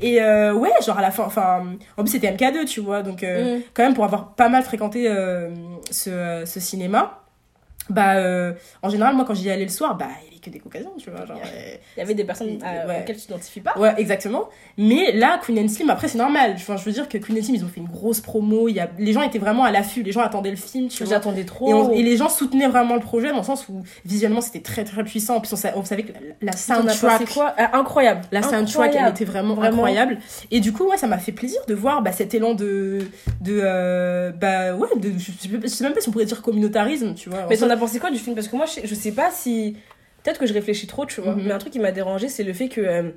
Et 0.03 0.21
euh, 0.21 0.53
ouais, 0.53 0.71
genre 0.85 0.99
à 0.99 1.03
la 1.03 1.11
fin, 1.11 1.23
enfin, 1.25 1.63
en 1.97 2.03
plus, 2.03 2.11
c'était 2.13 2.31
MK2, 2.31 2.67
tu 2.67 2.81
vois. 2.81 3.03
Donc, 3.03 3.23
euh, 3.23 3.59
Mm. 3.59 3.63
quand 3.73 3.83
même, 3.85 3.95
pour 3.95 4.05
avoir 4.05 4.35
pas 4.35 4.49
mal 4.51 4.63
fréquenté 4.65 5.09
euh, 5.09 5.51
ce, 5.91 6.43
ce 6.45 6.61
cinéma, 6.61 7.21
bah, 7.89 8.15
en 8.83 8.89
général, 8.91 9.15
moi, 9.15 9.25
quand 9.27 9.35
j'y 9.35 9.51
allais 9.51 9.65
le 9.65 9.71
soir, 9.71 9.95
bah, 9.97 10.07
que 10.45 10.51
des 10.51 10.63
occasions, 10.65 10.93
tu 10.99 11.11
vois. 11.11 11.25
Genre, 11.27 11.37
euh, 11.45 11.75
Il 11.97 12.01
y 12.01 12.03
avait 12.03 12.15
des 12.15 12.25
personnes 12.25 12.59
euh, 12.65 12.87
Ouais. 12.89 13.01
auxquelles 13.03 13.17
tu 13.17 13.23
t'identifies 13.23 13.61
pas. 13.61 13.73
Ouais, 13.79 13.95
exactement. 13.99 14.49
Mais 14.79 15.13
là, 15.13 15.41
Queen 15.45 15.59
and 15.59 15.69
Slim, 15.69 15.91
après, 15.91 16.09
c'est 16.09 16.19
normal. 16.19 16.53
Enfin, 16.57 16.77
je 16.77 16.85
veux 16.85 16.93
dire 16.93 17.09
que 17.09 17.19
Queen 17.19 17.39
and 17.39 17.43
Slim, 17.43 17.55
ils 17.57 17.65
ont 17.65 17.69
fait 17.69 17.81
une 17.81 17.89
grosse 17.89 18.21
promo. 18.21 18.69
Il 18.69 18.75
y 18.77 18.81
a... 18.81 18.89
Les 18.99 19.13
gens 19.13 19.23
étaient 19.23 19.39
vraiment 19.39 19.65
à 19.65 19.71
l'affût. 19.73 20.03
Les 20.03 20.13
gens 20.13 20.21
attendaient 20.21 20.51
le 20.51 20.57
film, 20.57 20.89
tu 20.89 21.03
vois. 21.05 21.13
J'attendais 21.15 21.45
trop. 21.45 21.69
Et, 21.69 21.75
on- 21.75 21.91
et 21.93 22.03
les 22.03 22.17
gens 22.17 22.29
soutenaient 22.29 22.69
vraiment 22.69 22.95
le 22.95 23.01
projet 23.01 23.31
dans 23.31 23.39
le 23.39 23.43
sens 23.45 23.69
où 23.69 23.83
visuellement 24.05 24.41
c'était 24.41 24.61
très 24.61 24.85
très 24.85 25.03
puissant. 25.05 25.41
Plus, 25.41 25.53
on, 25.53 25.57
sa- 25.57 25.77
on 25.77 25.85
savait 25.85 26.03
que 26.05 26.13
la, 26.43 26.53
soundtrack, 26.53 27.27
quoi? 27.33 27.55
Ah, 27.57 27.77
Incroyable. 27.79 28.23
la 28.33 28.43
soundtrack, 28.43 28.65
elle 28.65 28.89
Incroyable. 28.99 29.11
était 29.17 29.25
vraiment, 29.25 29.55
Vraiment. 29.55 29.75
incroyable. 29.85 30.19
Et 30.51 30.61
du 30.61 30.73
coup, 30.73 30.85
ouais, 30.89 30.97
ça 30.99 31.07
m'a 31.07 31.19
fait 31.19 31.33
plaisir 31.33 31.61
de 31.67 31.75
voir 31.75 32.03
bah, 32.03 32.13
cet 32.13 32.35
élan 32.35 32.55
de, 32.55 32.99
de, 33.41 33.61
euh, 33.63 34.31
bah 34.33 34.75
ouais, 34.75 34.89
de, 34.97 35.13
je, 35.19 35.31
sais, 35.69 35.85
même 35.85 35.93
pas 35.95 36.01
si 36.01 36.09
on 36.09 36.13
pourrait 36.13 36.25
dire 36.25 36.43
communautarisme, 36.43 37.15
tu 37.15 37.29
vois. 37.31 37.47
Mais 37.49 37.57
En 37.63 37.67
t'en 37.67 37.73
as 37.73 37.77
pensé 37.77 37.99
quoi 37.99 38.11
du 38.11 38.19
film? 38.19 38.35
Parce 38.35 38.49
que 38.49 38.57
moi, 38.57 38.67
je 38.67 38.95
sais 38.95 39.13
pas 39.13 39.31
si. 39.31 39.77
Peut-être 40.25 40.39
que 40.41 40.47
je 40.47 40.55
réfléchis 40.55 40.87
trop, 40.89 41.07
tu 41.07 41.21
vois. 41.21 41.35
Mhm. 41.37 41.45
Mais 41.47 41.53
un 41.53 41.59
truc 41.59 41.73
qui 41.73 41.79
m'a 41.79 41.93
dérangé, 41.93 42.29
c'est 42.29 42.43
le 42.43 42.53
fait 42.53 42.69
que. 42.69 42.81
euh, 42.81 43.11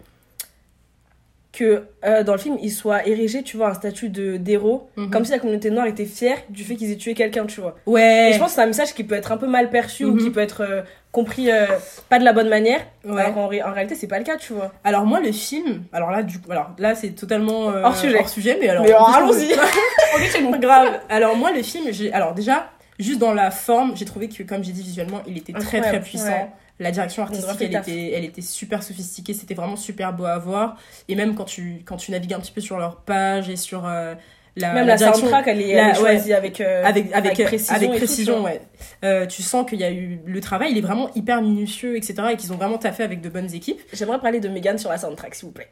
que 1.53 1.87
euh, 2.05 2.23
dans 2.23 2.33
le 2.33 2.37
film, 2.37 2.57
il 2.61 2.69
soit 2.69 3.07
érigé, 3.07 3.41
tu 3.41 3.57
vois, 3.57 3.69
un 3.69 3.73
statut 3.73 4.09
d'héros. 4.09 4.89
Mhm. 4.95 5.09
Comme 5.09 5.25
si 5.25 5.31
la 5.31 5.39
communauté 5.39 5.71
noire 5.71 5.87
était 5.87 6.05
fière 6.05 6.37
du 6.49 6.63
fait 6.63 6.75
qu'ils 6.75 6.91
aient 6.91 6.97
tué 6.97 7.15
quelqu'un, 7.15 7.47
tu 7.47 7.61
vois. 7.61 7.75
Ouais. 7.87 8.29
Et 8.29 8.33
je 8.33 8.37
pense 8.37 8.49
que 8.49 8.55
c'est 8.55 8.61
un 8.61 8.67
message 8.67 8.93
qui 8.93 9.03
peut 9.03 9.15
être 9.15 9.31
un 9.31 9.37
peu 9.37 9.47
mal 9.47 9.71
perçu 9.71 10.05
ou 10.05 10.11
Mhm. 10.13 10.19
qui 10.19 10.29
peut 10.29 10.39
être 10.41 10.61
euh, 10.61 10.81
compris 11.11 11.49
euh, 11.49 11.65
pas 12.09 12.19
de 12.19 12.25
la 12.25 12.33
bonne 12.33 12.49
manière. 12.49 12.81
Ouais. 13.05 13.21
Alors 13.21 13.33
qu'en 13.33 13.45
en 13.45 13.47
réalité, 13.73 13.95
c'est 13.95 14.05
pas 14.07 14.19
le 14.19 14.23
cas, 14.25 14.35
tu 14.37 14.53
vois. 14.53 14.71
Alors 14.83 15.05
moi 15.07 15.19
le 15.19 15.31
film, 15.31 15.83
alors 15.93 16.11
là 16.11 16.21
du 16.21 16.39
coup, 16.39 16.51
alors 16.51 16.75
là 16.77 16.93
c'est 16.93 17.09
totalement 17.11 17.67
Hors 17.67 17.95
sujet. 17.95 18.19
hors 18.19 18.29
sujet, 18.29 18.57
mais 18.61 18.69
alors 18.69 18.85
allons-y. 19.15 19.55
grave. 20.59 20.99
Alors 21.09 21.35
moi 21.35 21.51
le 21.51 21.63
film, 21.63 21.85
j'ai 21.91 22.13
alors 22.13 22.35
déjà 22.35 22.69
juste 22.99 23.17
dans 23.19 23.33
la 23.33 23.49
forme, 23.49 23.93
j'ai 23.95 24.05
trouvé 24.05 24.27
que 24.29 24.43
comme 24.43 24.63
j'ai 24.63 24.73
dit 24.73 24.83
visuellement, 24.83 25.21
il 25.27 25.37
était 25.39 25.53
très 25.53 25.81
très 25.81 26.01
puissant. 26.01 26.27
ouais. 26.27 26.49
La 26.79 26.91
direction 26.91 27.23
artistique, 27.23 27.49
elle 27.59 27.75
était, 27.75 28.11
elle 28.13 28.23
était 28.25 28.41
super 28.41 28.83
sophistiquée, 28.83 29.33
c'était 29.33 29.55
vraiment 29.55 29.75
super 29.75 30.13
beau 30.13 30.25
à 30.25 30.37
voir. 30.37 30.77
Et 31.07 31.15
même 31.15 31.33
quand 31.33 31.45
tu, 31.45 31.81
quand 31.85 31.97
tu 31.97 32.11
navigues 32.11 32.33
un 32.35 32.39
petit 32.39 32.51
peu 32.51 32.61
sur 32.61 32.77
leur 32.77 32.97
page 32.97 33.49
et 33.49 33.55
sur 33.55 33.87
euh, 33.87 34.13
la, 34.55 34.73
Même 34.73 34.85
la, 34.85 34.95
direction, 34.95 35.21
soundtrack, 35.21 35.47
elle 35.47 35.61
est, 35.61 35.73
la- 35.75 35.85
elle 35.89 35.91
est 35.95 35.99
choisie 35.99 36.33
avec, 36.33 36.61
euh, 36.61 36.83
avec, 36.85 37.11
avec, 37.13 37.39
avec 37.39 37.47
précision. 37.47 37.75
avec 37.75 38.05
tout, 38.25 38.43
ouais. 38.43 38.61
Euh, 39.03 39.25
tu 39.25 39.41
sens 39.41 39.67
qu'il 39.67 39.79
y 39.79 39.83
a 39.83 39.91
eu 39.91 40.19
le 40.25 40.39
travail, 40.39 40.71
il 40.71 40.77
est 40.77 40.81
vraiment 40.81 41.09
hyper 41.15 41.41
minutieux, 41.41 41.95
etc. 41.97 42.15
Et 42.33 42.35
qu'ils 42.37 42.53
ont 42.53 42.57
vraiment 42.57 42.77
taffé 42.77 43.01
avec 43.03 43.21
de 43.21 43.29
bonnes 43.29 43.51
équipes. 43.55 43.81
J'aimerais 43.93 44.19
parler 44.19 44.39
de 44.39 44.47
Megan 44.47 44.77
sur 44.77 44.91
la 44.91 44.99
soundtrack, 44.99 45.33
s'il 45.33 45.47
vous 45.47 45.53
plaît. 45.53 45.69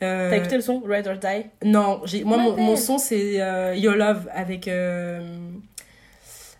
T'as 0.00 0.34
écouté 0.36 0.54
le 0.56 0.62
son 0.62 0.80
Ride 0.80 1.08
or 1.08 1.16
Die? 1.18 1.46
Non, 1.64 2.00
moi, 2.24 2.38
mon, 2.38 2.56
mon 2.56 2.76
son, 2.76 2.96
c'est 2.98 3.34
Your 3.76 3.96
Love 3.96 4.28
avec. 4.34 4.68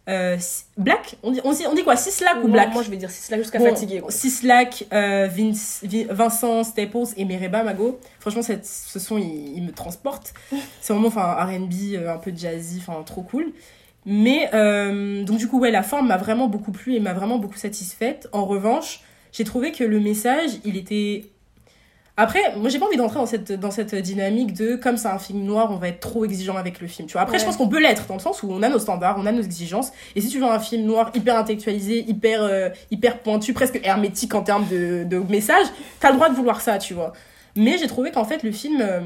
Euh, 0.08 0.36
Black 0.78 1.16
on 1.22 1.30
dit, 1.32 1.40
on, 1.44 1.52
dit, 1.52 1.64
on 1.70 1.74
dit 1.74 1.84
quoi? 1.84 1.94
Sislak 1.96 2.42
ou 2.42 2.48
Black? 2.48 2.72
Moi, 2.72 2.82
je 2.82 2.90
vais 2.90 2.96
dire 2.96 3.10
là 3.30 3.36
jusqu'à 3.36 3.58
Bon, 3.58 3.66
fatiguer. 3.66 4.02
Sislak, 4.08 4.86
euh, 4.92 5.28
Vince- 5.28 5.80
Vi- 5.82 6.06
Vincent 6.08 6.64
Staples 6.64 7.08
et 7.16 7.24
Mereba 7.26 7.62
Mago. 7.62 7.98
Franchement, 8.20 8.42
cette, 8.42 8.64
ce 8.64 8.98
son, 8.98 9.18
il, 9.18 9.56
il 9.56 9.62
me 9.64 9.72
transporte. 9.72 10.32
C'est 10.80 10.92
vraiment 10.94 11.08
enfin, 11.08 11.34
RB, 11.34 11.72
euh, 11.94 12.14
un 12.14 12.18
peu 12.18 12.32
jazzy, 12.34 12.78
enfin, 12.86 13.02
trop 13.02 13.22
cool. 13.22 13.52
Mais, 14.06 14.48
euh, 14.54 15.24
donc, 15.24 15.36
du 15.38 15.48
coup, 15.48 15.58
ouais, 15.60 15.70
la 15.70 15.82
forme 15.82 16.08
m'a 16.08 16.16
vraiment 16.16 16.48
beaucoup 16.48 16.72
plu 16.72 16.94
et 16.94 17.00
m'a 17.00 17.12
vraiment 17.12 17.36
beaucoup 17.38 17.58
satisfaite. 17.58 18.28
En 18.32 18.46
revanche, 18.46 19.00
j'ai 19.32 19.44
trouvé 19.44 19.72
que 19.72 19.84
le 19.84 20.00
message, 20.00 20.52
il 20.64 20.76
était. 20.78 21.26
Après, 22.20 22.40
moi, 22.56 22.68
j'ai 22.68 22.80
pas 22.80 22.86
envie 22.86 22.96
d'entrer 22.96 23.20
dans 23.20 23.26
cette, 23.26 23.52
dans 23.52 23.70
cette 23.70 23.94
dynamique 23.94 24.52
de 24.52 24.74
comme 24.74 24.96
c'est 24.96 25.06
un 25.06 25.20
film 25.20 25.44
noir, 25.44 25.70
on 25.70 25.76
va 25.76 25.86
être 25.86 26.00
trop 26.00 26.24
exigeant 26.24 26.56
avec 26.56 26.80
le 26.80 26.88
film. 26.88 27.06
Tu 27.06 27.12
vois, 27.12 27.22
après, 27.22 27.38
je 27.38 27.44
pense 27.44 27.56
qu'on 27.56 27.68
peut 27.68 27.80
l'être 27.80 28.08
dans 28.08 28.14
le 28.14 28.20
sens 28.20 28.42
où 28.42 28.50
on 28.50 28.60
a 28.64 28.68
nos 28.68 28.80
standards, 28.80 29.18
on 29.20 29.24
a 29.24 29.30
nos 29.30 29.40
exigences. 29.40 29.92
Et 30.16 30.20
si 30.20 30.28
tu 30.28 30.40
veux 30.40 30.46
un 30.46 30.58
film 30.58 30.84
noir 30.84 31.12
hyper 31.14 31.36
intellectualisé, 31.36 32.00
hyper, 32.08 32.42
euh, 32.42 32.70
hyper 32.90 33.20
pointu, 33.20 33.52
presque 33.52 33.78
hermétique 33.84 34.34
en 34.34 34.42
termes 34.42 34.66
de, 34.66 35.04
de 35.04 35.18
message, 35.30 35.66
t'as 36.00 36.10
le 36.10 36.16
droit 36.16 36.28
de 36.28 36.34
vouloir 36.34 36.60
ça, 36.60 36.78
tu 36.78 36.92
vois. 36.92 37.12
Mais 37.54 37.78
j'ai 37.78 37.86
trouvé 37.86 38.10
qu'en 38.10 38.24
fait, 38.24 38.42
le 38.42 38.50
film, 38.50 38.80
euh, 38.80 39.00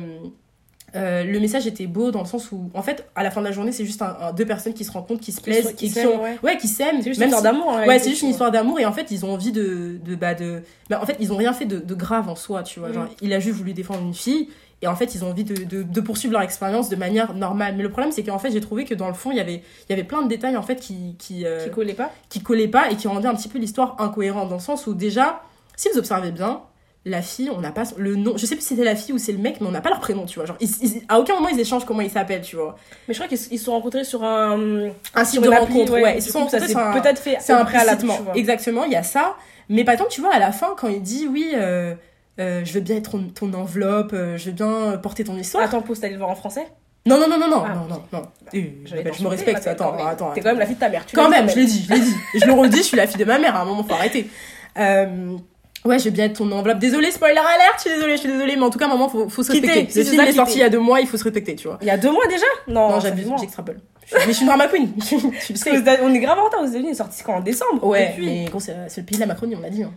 euh, 0.95 1.25
le 1.25 1.41
message 1.41 1.67
était 1.67 1.87
beau 1.87 2.11
dans 2.11 2.21
le 2.21 2.27
sens 2.27 2.53
où, 2.53 2.71
en 2.75 2.83
fait, 2.83 3.07
à 3.15 3.23
la 3.23 3.31
fin 3.31 3.41
de 3.41 3.47
la 3.47 3.53
journée, 3.53 3.73
c'est 3.73 3.85
juste 3.87 4.03
un, 4.03 4.17
un- 4.21 4.33
deux 4.33 4.45
personnes 4.45 4.75
qui 4.75 4.85
se 4.85 4.93
rencontrent, 4.93 5.21
qui 5.21 5.33
se 5.33 5.41
plaisent, 5.41 5.69
qui 5.75 5.87
qui 5.87 5.89
s'aiment, 5.91 6.09
ont, 6.11 6.23
ouais. 6.23 6.39
ouais, 6.43 6.57
qui 6.59 6.69
s'aiment. 6.69 6.99
C'est 7.03 7.11
juste 7.11 7.21
une 7.21 7.27
histoire 7.29 7.43
d'amour. 7.43 7.75
Ouais, 7.87 7.99
c'est 7.99 8.11
juste 8.11 8.23
une 8.23 8.29
histoire 8.31 8.51
d'amour 8.51 8.79
et 8.81 8.85
en 8.87 8.93
fait 8.93 9.11
ils 9.11 9.25
ont 9.25 9.33
envie 9.33 9.53
de, 9.53 9.99
de, 10.05 10.15
bah, 10.15 10.35
de... 10.35 10.63
Bah, 10.91 11.01
en 11.03 11.07
fait 11.07 11.17
ils 11.21 11.33
ont 11.33 11.37
rien 11.37 11.53
fait 11.53 11.65
de, 11.67 11.79
de 11.79 11.95
grave 11.95 12.29
en 12.29 12.37
soi, 12.37 12.63
tu 12.63 12.81
vois. 12.81 12.93
Genre, 12.93 13.05
Mm. 13.05 13.09
il 13.23 13.33
a 13.33 13.41
juste 13.41 13.57
voulu 13.57 13.73
défendre 13.73 14.03
une 14.03 14.15
fille 14.15 14.49
et 14.83 14.87
en 14.87 14.97
fait 14.97 15.15
ils 15.15 15.25
ont 15.25 15.31
envie 15.31 15.45
de, 15.45 15.65
de, 15.65 15.83
de 15.83 16.01
poursuivre 16.01 16.33
leur 16.33 16.43
expérience 16.43 16.89
de 16.89 16.97
manière 16.97 17.35
normale 17.35 17.75
mais 17.77 17.85
le 17.85 17.89
problème 17.91 18.11
c'est 18.11 18.25
qu'en 18.25 18.41
fait 18.41 18.51
j'ai 18.51 18.61
trouvé 18.61 18.85
que 18.85 18.95
dans 18.95 19.07
le 19.07 19.15
fond 19.15 19.31
il 19.31 19.37
y 19.37 19.41
avait 19.41 19.63
il 19.89 19.91
y 19.91 19.93
avait 19.93 20.03
plein 20.03 20.23
de 20.23 20.29
détails 20.29 20.57
en 20.57 20.63
fait 20.63 20.75
qui 20.81 21.15
qui, 21.21 21.47
euh, 21.47 21.63
Qui 21.65 21.71
collait 21.71 21.95
pas 21.95 22.11
qui 22.29 22.43
collaient 22.43 22.67
pas 22.67 22.91
et 22.91 22.97
qui 22.97 23.07
rendaient 23.07 23.29
un 23.29 23.35
petit 23.37 23.49
peu 23.49 23.61
l'histoire 23.61 23.95
incohérente 24.01 24.49
dans 24.49 24.57
le 24.57 24.61
sens 24.61 24.89
où 24.89 24.95
déjà 24.95 25.43
si 25.77 25.89
vous 25.93 25.99
observez 26.01 26.33
bien 26.33 26.63
la 27.05 27.21
fille 27.21 27.51
on 27.51 27.61
n'a 27.61 27.73
pas 27.73 27.83
le 27.97 28.15
nom 28.15 28.37
je 28.37 28.47
sais 28.47 28.55
plus 28.55 28.63
si 28.63 28.69
c'était 28.69 28.85
la 28.85 28.95
fille 28.95 29.13
ou 29.13 29.19
c'est 29.19 29.33
le 29.33 29.39
mec 29.39 29.61
mais 29.61 29.67
on 29.67 29.73
n'a 29.73 29.81
pas 29.81 29.89
leur 29.91 29.99
prénom 30.01 30.25
tu 30.25 30.39
vois. 30.39 30.47
Genre 30.47 30.57
ils- 30.61 30.69
ils- 30.83 31.03
à 31.09 31.19
aucun 31.19 31.35
moment 31.35 31.49
ils 31.49 31.59
échangent 31.59 31.85
comment 31.85 32.01
ils 32.01 32.11
s'appellent 32.11 32.43
tu 32.43 32.55
vois. 32.57 32.77
Mais 33.09 33.15
je 33.15 33.19
crois 33.19 33.29
qu'ils 33.29 33.39
se 33.39 33.57
sont 33.65 33.73
rencontrés 33.73 34.05
sur 34.05 34.23
un. 34.23 34.91
un 35.15 35.25
site 35.25 35.41
de 35.43 35.49
rencontre 35.49 35.93
ouais, 35.95 36.17
ils 36.19 36.23
se 36.23 36.31
sont 36.31 36.39
rencontrés 36.41 36.61
s'est 36.61 36.69
sur 36.69 36.79
un- 36.79 36.93
peut-être 37.01 37.19
fait 37.19 37.37
c'est 37.41 37.53
un 37.53 37.65
préalable, 37.65 38.07
exactement 38.37 38.85
il 38.85 38.93
y 38.93 38.97
a 38.97 39.03
ça. 39.03 39.35
Mais 39.69 39.85
par 39.85 39.95
exemple 39.95 40.11
tu 40.13 40.21
vois 40.21 40.33
à 40.35 40.39
la 40.39 40.53
fin 40.53 40.75
quand 40.77 40.89
il 40.89 41.03
dit 41.03 41.27
oui 41.29 41.51
euh, 41.55 41.95
euh, 42.41 42.63
je 42.65 42.73
veux 42.73 42.81
bien 42.81 42.97
être 42.97 43.11
ton, 43.11 43.25
ton 43.35 43.53
enveloppe 43.55 44.13
euh, 44.13 44.37
je 44.37 44.47
veux 44.47 44.53
bien 44.53 44.97
porter 45.03 45.25
ton 45.25 45.37
histoire. 45.37 45.65
Attends, 45.65 45.83
pause, 45.83 45.99
t'allais 46.01 46.13
le 46.13 46.19
voir 46.19 46.31
en 46.31 46.35
français? 46.37 46.67
Non 47.05 47.19
non 47.19 47.29
non 47.29 47.37
non 47.37 47.49
non 47.49 47.65
Ah, 47.67 47.75
non 47.75 47.87
non 47.89 48.03
non. 48.13 48.23
Je 48.53 49.23
me 49.25 49.29
respecte 49.29 49.67
attends 49.67 49.97
attends 50.07 50.31
T'es 50.35 50.41
quand 50.41 50.51
même 50.51 50.61
la 50.61 50.67
fille 50.67 50.77
de 50.77 50.81
ta 50.81 50.89
mère. 50.89 51.05
tu 51.05 51.17
quand 51.17 51.29
même 51.29 51.49
je 51.51 51.57
l'ai 51.57 51.65
dit 51.67 51.85
je 51.89 51.93
l'ai 51.95 52.01
dit. 52.01 52.15
Et 52.35 52.39
je 52.39 52.47
le 52.47 52.53
redis 52.53 52.77
je 52.79 52.83
suis 52.83 52.97
la 52.97 53.09
fille 53.09 53.19
de 53.19 53.25
ma 53.25 53.39
mère 53.41 53.57
à 53.57 53.63
un 53.63 53.65
moment 53.65 53.83
faut 53.83 53.93
arrêter. 53.95 54.31
Euh, 54.79 55.37
Ouais, 55.85 55.99
je 55.99 56.05
veux 56.05 56.11
bien 56.11 56.27
être 56.27 56.37
ton 56.39 56.51
enveloppe. 56.53 56.79
Désolée, 56.79 57.11
spoiler 57.11 57.39
alert, 57.39 57.75
je 57.77 57.81
suis 57.83 57.91
désolée, 57.91 58.13
je 58.13 58.21
suis 58.21 58.29
désolée, 58.31 58.55
mais 58.57 58.63
en 58.63 58.71
tout 58.71 58.79
cas, 58.79 58.87
maman, 58.89 59.09
faut, 59.09 59.29
faut 59.29 59.43
se 59.43 59.51
Quitter, 59.53 59.67
respecter. 59.67 59.93
si 59.93 59.99
Le 59.99 60.05
c'est 60.05 60.11
film 60.13 60.23
est 60.23 60.33
sorti 60.33 60.53
il 60.55 60.61
y 60.61 60.63
a 60.63 60.69
deux 60.71 60.79
mois, 60.79 61.01
il 61.01 61.07
faut 61.09 61.17
se 61.17 61.25
respecter, 61.25 61.57
tu 61.57 61.67
vois. 61.69 61.79
Il 61.83 61.89
y 61.89 61.91
a 61.91 61.97
deux 61.99 62.13
mois 62.13 62.27
déjà 62.29 62.47
Non, 62.69 62.91
non, 62.91 63.01
j'abuse, 63.01 63.27
j'extrapole. 63.41 63.81
Je- 64.07 64.15
Mais 64.17 64.23
je 64.27 64.33
suis 64.33 64.43
une 64.43 64.47
drama 64.49 64.69
queen. 64.69 64.93
sais. 65.41 66.01
On 66.03 66.15
est 66.15 66.19
grave 66.21 66.39
en 66.39 66.45
retard 66.45 66.61
aux 66.61 66.67
États-Unis, 66.67 66.89
il 66.89 66.93
est 66.93 66.95
sorti 66.95 67.23
quand 67.25 67.35
en 67.35 67.41
décembre 67.41 67.85
Ouais, 67.85 68.11
Depuis. 68.11 68.27
mais 68.27 68.45
gros, 68.45 68.61
c'est 68.61 68.75
le 68.97 69.03
pays 69.05 69.17
de 69.17 69.21
la 69.21 69.27
Macronie, 69.27 69.57
on 69.57 69.61
l'a 69.61 69.71
dit. 69.71 69.83
Hein. 69.83 69.93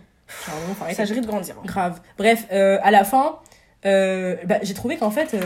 Genre. 0.46 0.94
Ça 0.94 1.04
gérit 1.04 1.20
de 1.20 1.26
grandir. 1.26 1.54
Grave. 1.64 2.00
Bref, 2.18 2.46
euh, 2.52 2.78
à 2.82 2.90
la 2.90 3.04
fin, 3.04 3.36
euh, 3.84 4.36
bah, 4.44 4.56
j'ai 4.62 4.74
trouvé 4.74 4.96
qu'en 4.96 5.10
fait, 5.12 5.34
euh, 5.34 5.38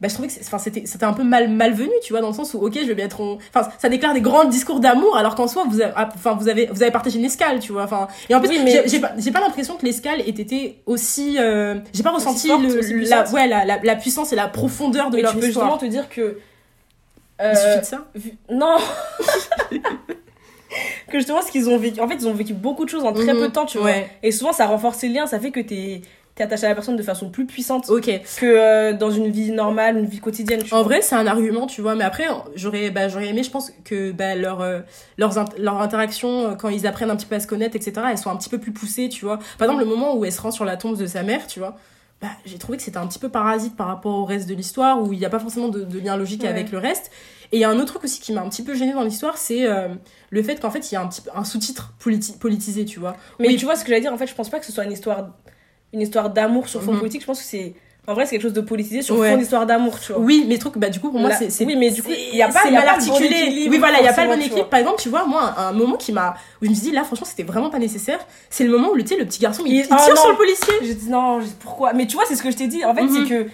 bah, 0.00 0.08
je 0.08 0.12
trouvais 0.14 0.28
que 0.28 0.34
c'était 0.34 0.84
c'était 0.86 1.04
un 1.04 1.14
peu 1.14 1.22
mal 1.22 1.48
malvenu, 1.48 1.90
tu 2.02 2.12
vois, 2.12 2.20
dans 2.20 2.28
le 2.28 2.34
sens 2.34 2.52
où, 2.52 2.58
ok, 2.58 2.74
je 2.74 2.86
vais 2.86 2.94
bien 2.94 3.06
être. 3.06 3.20
en- 3.20 3.38
Enfin, 3.54 3.68
ça 3.78 3.88
déclare 3.88 4.12
des 4.12 4.20
grands 4.20 4.44
discours 4.44 4.78
d'amour, 4.80 5.16
alors 5.16 5.34
qu'en 5.34 5.48
soi, 5.48 5.64
vous 5.68 5.80
avez, 5.80 5.92
ah, 5.96 6.08
enfin, 6.14 6.34
vous 6.38 6.48
avez, 6.48 6.66
vous 6.66 6.82
avez 6.82 6.92
partagé 6.92 7.18
une 7.18 7.24
escale, 7.24 7.60
tu 7.60 7.72
vois. 7.72 7.84
Enfin, 7.84 8.06
et 8.28 8.34
en 8.34 8.40
plus, 8.40 8.50
Oui, 8.50 8.60
mais- 8.62 8.82
j'ai- 8.86 9.00
pas, 9.00 9.40
l'impression 9.40 9.76
que 9.76 9.86
l'escale 9.86 10.20
ait 10.20 10.28
été 10.28 10.82
aussi. 10.84 11.36
euh, 11.38 11.76
j'ai 11.94 12.02
pas 12.02 12.10
ressenti 12.10 12.48
forte, 12.48 12.62
le, 12.62 13.08
la, 13.08 13.30
ouais, 13.32 13.46
la, 13.48 13.64
la, 13.64 13.78
la 13.82 13.96
puissance 13.96 14.32
et 14.32 14.36
la 14.36 14.48
profondeur 14.48 15.08
de 15.10 15.16
Mais 15.16 15.22
leur 15.22 15.32
tu 15.32 15.38
peux 15.38 15.46
justement 15.46 15.64
histoire. 15.76 15.80
te 15.80 15.86
dire 15.86 16.08
que. 16.10 16.38
Il 17.38 17.44
euh, 17.44 17.54
suffit 17.54 17.80
de 17.80 17.84
ça. 17.84 18.04
vu- 18.14 18.36
Non 18.50 18.76
Que 21.08 21.18
justement, 21.18 21.40
ce 21.40 21.50
qu'ils 21.52 21.68
ont 21.70 21.78
vécu. 21.78 22.00
En 22.00 22.08
fait, 22.08 22.16
ils 22.16 22.26
ont 22.28 22.34
vécu 22.34 22.52
beaucoup 22.52 22.84
de 22.84 22.90
choses 22.90 23.04
en 23.04 23.12
très 23.12 23.32
Mhm. 23.32 23.38
peu 23.40 23.48
de 23.48 23.52
temps, 23.52 23.64
tu 23.66 23.78
vois. 23.78 23.86
Ouais. 23.86 24.10
Et 24.22 24.32
souvent, 24.32 24.52
ça 24.52 24.66
renforce 24.66 25.00
les 25.02 25.08
liens, 25.08 25.26
ça 25.26 25.38
fait 25.38 25.50
que 25.50 25.60
t'es 25.60 26.02
es 26.42 26.44
attaché 26.44 26.66
à 26.66 26.68
la 26.68 26.74
personne 26.74 26.96
de 26.96 27.02
façon 27.02 27.30
plus 27.30 27.46
puissante 27.46 27.88
Ok. 27.88 28.04
que 28.38 28.44
euh, 28.46 28.92
dans 28.92 29.10
une 29.10 29.28
vie 29.30 29.50
normale, 29.52 29.96
une 29.98 30.06
vie 30.06 30.20
quotidienne, 30.20 30.62
tu 30.62 30.72
En 30.74 30.78
vois. 30.78 30.84
vrai, 30.84 31.02
c'est 31.02 31.14
un 31.14 31.26
argument, 31.26 31.66
tu 31.66 31.80
vois, 31.80 31.94
mais 31.94 32.04
après, 32.04 32.24
j'aurais 32.54 32.90
bah, 32.90 33.08
j'aurais 33.08 33.28
aimé, 33.28 33.42
je 33.42 33.50
pense, 33.50 33.72
que 33.84 34.12
bah, 34.12 34.34
leur, 34.34 34.60
euh, 34.60 34.80
leurs, 35.18 35.36
int- 35.38 35.56
leurs 35.58 35.80
interactions, 35.80 36.50
euh, 36.50 36.54
quand 36.54 36.68
ils 36.68 36.86
apprennent 36.86 37.10
un 37.10 37.16
petit 37.16 37.26
peu 37.26 37.36
à 37.36 37.40
se 37.40 37.46
connaître, 37.46 37.76
etc., 37.76 37.92
elles 38.10 38.18
sont 38.18 38.30
un 38.30 38.36
petit 38.36 38.48
peu 38.50 38.58
plus 38.58 38.72
poussées, 38.72 39.08
tu 39.08 39.24
vois. 39.24 39.38
Par 39.58 39.66
exemple, 39.68 39.80
le 39.84 39.88
moment 39.88 40.14
où 40.16 40.24
elle 40.24 40.32
se 40.32 40.40
rend 40.40 40.50
sur 40.50 40.64
la 40.64 40.76
tombe 40.76 40.96
de 40.96 41.06
sa 41.06 41.22
mère, 41.22 41.46
tu 41.46 41.58
vois, 41.58 41.76
bah, 42.20 42.28
j'ai 42.46 42.56
trouvé 42.58 42.78
que 42.78 42.84
c'était 42.84 42.96
un 42.98 43.06
petit 43.06 43.18
peu 43.18 43.28
parasite 43.28 43.76
par 43.76 43.88
rapport 43.88 44.14
au 44.14 44.24
reste 44.24 44.48
de 44.48 44.54
l'histoire, 44.54 45.02
où 45.02 45.12
il 45.12 45.18
n'y 45.18 45.24
a 45.26 45.30
pas 45.30 45.38
forcément 45.38 45.68
de, 45.68 45.82
de 45.84 45.98
lien 45.98 46.16
logique 46.16 46.42
Ouais. 46.42 46.48
avec 46.48 46.70
le 46.72 46.78
reste. 46.78 47.10
Et 47.52 47.58
il 47.58 47.60
y 47.60 47.64
a 47.64 47.70
un 47.70 47.76
autre 47.76 47.92
truc 47.92 48.04
aussi 48.04 48.20
qui 48.20 48.32
m'a 48.32 48.40
un 48.42 48.48
petit 48.48 48.62
peu 48.64 48.74
gêné 48.74 48.92
dans 48.92 49.04
l'histoire, 49.04 49.36
c'est 49.38 49.66
euh, 49.66 49.88
le 50.30 50.42
fait 50.42 50.58
qu'en 50.60 50.70
fait, 50.70 50.90
il 50.90 50.94
y 50.94 50.96
a 50.96 51.00
un, 51.02 51.06
petit, 51.06 51.22
un 51.34 51.44
sous-titre 51.44 51.94
politi- 52.00 52.36
politisé, 52.38 52.84
tu 52.84 52.98
vois. 52.98 53.16
Mais 53.38 53.48
Oui. 53.48 53.56
tu 53.56 53.66
vois 53.66 53.76
ce 53.76 53.84
que 53.84 53.88
j'allais 53.90 54.00
dire, 54.00 54.12
en 54.12 54.16
fait, 54.18 54.26
je 54.26 54.34
pense 54.34 54.48
pas 54.48 54.58
que 54.58 54.66
ce 54.66 54.72
soit 54.72 54.84
une 54.84 54.92
histoire, 54.92 55.28
une 55.92 56.00
histoire 56.00 56.30
d'amour 56.30 56.68
sur 56.68 56.82
fond 56.82 56.92
Mhm. 56.92 56.98
politique. 56.98 57.20
Je 57.22 57.26
pense 57.26 57.40
que 57.40 57.44
c'est. 57.46 57.74
En 58.08 58.14
vrai, 58.14 58.24
c'est 58.24 58.30
quelque 58.36 58.42
chose 58.42 58.52
de 58.52 58.60
politisé 58.60 59.02
sur 59.02 59.18
Ouais. 59.18 59.32
fond 59.32 59.36
d'histoire 59.36 59.66
d'amour, 59.66 59.98
tu 59.98 60.12
vois. 60.12 60.20
Oui, 60.22 60.44
mais 60.48 60.58
truc, 60.58 60.74
bah 60.78 60.90
du 60.90 61.00
coup 61.00 61.10
pour 61.10 61.18
moi 61.18 61.32
c'est 61.32 61.64
oui, 61.64 61.74
mais 61.76 61.90
du 61.90 62.04
coup, 62.04 62.12
il 62.12 62.36
y 62.36 62.40
a 62.42 62.46
pas- 62.48 62.64
y 62.64 62.68
a 62.68 62.70
mal 62.70 62.82
bon 62.84 62.88
articulé. 62.90 63.26
équilibre, 63.36 63.70
oui, 63.72 63.78
voilà, 63.78 63.98
il 63.98 64.04
y 64.04 64.08
a 64.08 64.12
pas 64.12 64.22
le 64.24 64.30
bon 64.30 64.40
équilibre. 64.40 64.68
Par 64.68 64.78
exemple, 64.78 65.00
tu 65.02 65.08
vois, 65.08 65.26
moi 65.26 65.54
un, 65.58 65.72
moment 65.72 65.96
qui 65.96 66.12
m'a 66.12 66.36
où 66.62 66.66
je 66.66 66.70
me 66.70 66.74
dis 66.76 66.92
là 66.92 67.02
franchement 67.02 67.26
c'était 67.26 67.42
vraiment 67.42 67.68
pas 67.68 67.80
nécessaire, 67.80 68.20
c'est 68.48 68.62
le 68.62 68.70
moment 68.70 68.90
où 68.90 68.94
le 68.94 69.02
tu 69.02 69.08
sais 69.08 69.16
le 69.16 69.24
petit 69.26 69.40
garçon 69.40 69.64
il, 69.66 69.72
Il- 69.72 69.78
il 69.80 69.86
ah, 69.90 69.96
tire 69.96 70.16
sur 70.16 70.30
le 70.30 70.36
policier. 70.36 70.72
Je 70.82 70.92
dis 70.92 71.08
non, 71.10 71.40
pourquoi? 71.58 71.94
Mais 71.94 72.06
tu 72.06 72.14
vois, 72.14 72.24
c'est 72.28 72.36
ce 72.36 72.44
que 72.44 72.50
je 72.52 72.56
t'ai 72.56 72.68
dit. 72.68 72.84
En 72.84 72.94
fait, 72.94 73.02
Mhm. 73.02 73.24
c'est 73.26 73.28
que. 73.28 73.50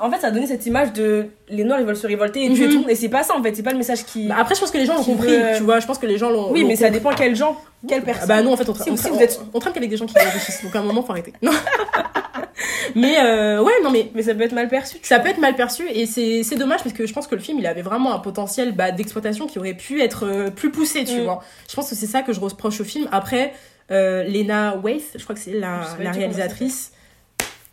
En 0.00 0.10
fait, 0.10 0.18
ça 0.20 0.26
a 0.26 0.30
donné 0.30 0.46
cette 0.46 0.66
image 0.66 0.92
de 0.92 1.26
les 1.48 1.64
noirs 1.64 1.80
ils 1.80 1.86
veulent 1.86 1.96
se 1.96 2.06
révolter 2.06 2.44
et 2.44 2.52
tuer 2.52 2.68
Mhm. 2.68 2.82
tout. 2.82 2.88
Et 2.88 2.94
c'est 2.94 3.08
pas 3.08 3.22
ça 3.22 3.34
en 3.36 3.42
fait, 3.42 3.54
c'est 3.54 3.62
pas 3.62 3.72
le 3.72 3.78
message 3.78 4.04
qui. 4.04 4.28
Bah, 4.28 4.36
après 4.38 4.54
je 4.54 4.60
pense 4.60 4.70
que 4.70 4.78
les 4.78 4.86
gens 4.86 4.94
l'ont 4.96 5.04
compris, 5.04 5.28
veut- 5.36 5.56
tu 5.56 5.62
vois, 5.62 5.80
je 5.80 5.86
pense 5.86 5.98
que 5.98 6.06
les 6.06 6.18
gens 6.18 6.30
l'ont 6.30 6.50
oui, 6.52 6.64
mais 6.64 6.76
ça 6.76 6.90
dépend 6.90 7.10
quel 7.14 7.34
gens, 7.36 7.56
quelle 7.88 8.02
personne. 8.02 8.24
Ah 8.24 8.36
bah 8.36 8.42
non 8.42 8.52
en 8.52 8.56
fait 8.56 8.68
on, 8.68 8.72
tra- 8.72 8.84
Si- 8.84 8.90
on, 8.90 8.96
si 8.96 9.08
vous 9.08 9.18
êtes- 9.20 9.40
on, 9.54 9.58
qu'avec 9.60 9.88
des 9.90 9.96
gens 9.96 10.06
qui 10.06 10.18
réfléchissent 10.18 10.62
donc 10.62 10.74
à 10.76 10.80
un 10.80 10.82
moment 10.82 11.02
faut 11.02 11.12
arrêter. 11.12 11.32
Non. 11.42 11.52
mais 12.94 13.16
euh, 13.24 13.62
ouais 13.62 13.72
non 13.82 13.90
mais 13.90 14.10
Mais 14.14 14.22
ça 14.22 14.34
peut 14.34 14.42
être 14.42 14.52
mal 14.52 14.68
perçu. 14.68 14.98
ça 15.02 15.18
peut 15.18 15.28
être 15.28 15.38
mal 15.38 15.54
perçu 15.54 15.84
et 15.88 16.06
c'est 16.06 16.56
dommage 16.56 16.82
parce 16.82 16.94
que 16.94 17.06
je 17.06 17.12
pense 17.12 17.26
que 17.26 17.34
le 17.34 17.40
film 17.40 17.58
il 17.58 17.66
avait 17.66 17.82
vraiment 17.82 18.12
un 18.14 18.18
potentiel 18.18 18.72
bah, 18.72 18.90
d'exploitation 18.90 19.46
qui 19.46 19.58
aurait 19.58 19.74
pu 19.74 20.02
être 20.02 20.26
euh, 20.26 20.50
plus 20.50 20.70
poussé 20.70 21.04
tu 21.04 21.20
Mm. 21.20 21.24
vois 21.24 21.42
je 21.68 21.74
pense 21.74 21.88
que 21.88 21.94
c'est 21.94 22.06
ça 22.06 22.22
que 22.22 22.32
je 22.32 22.40
reproche 22.40 22.80
au 22.80 22.84
film 22.84 23.08
après 23.12 23.52
euh, 23.90 24.24
Lena 24.24 24.76
Waithe 24.76 25.12
je 25.16 25.22
crois 25.22 25.34
que 25.34 25.40
c'est 25.40 25.52
la, 25.52 25.80
réalisatrice 26.12 26.92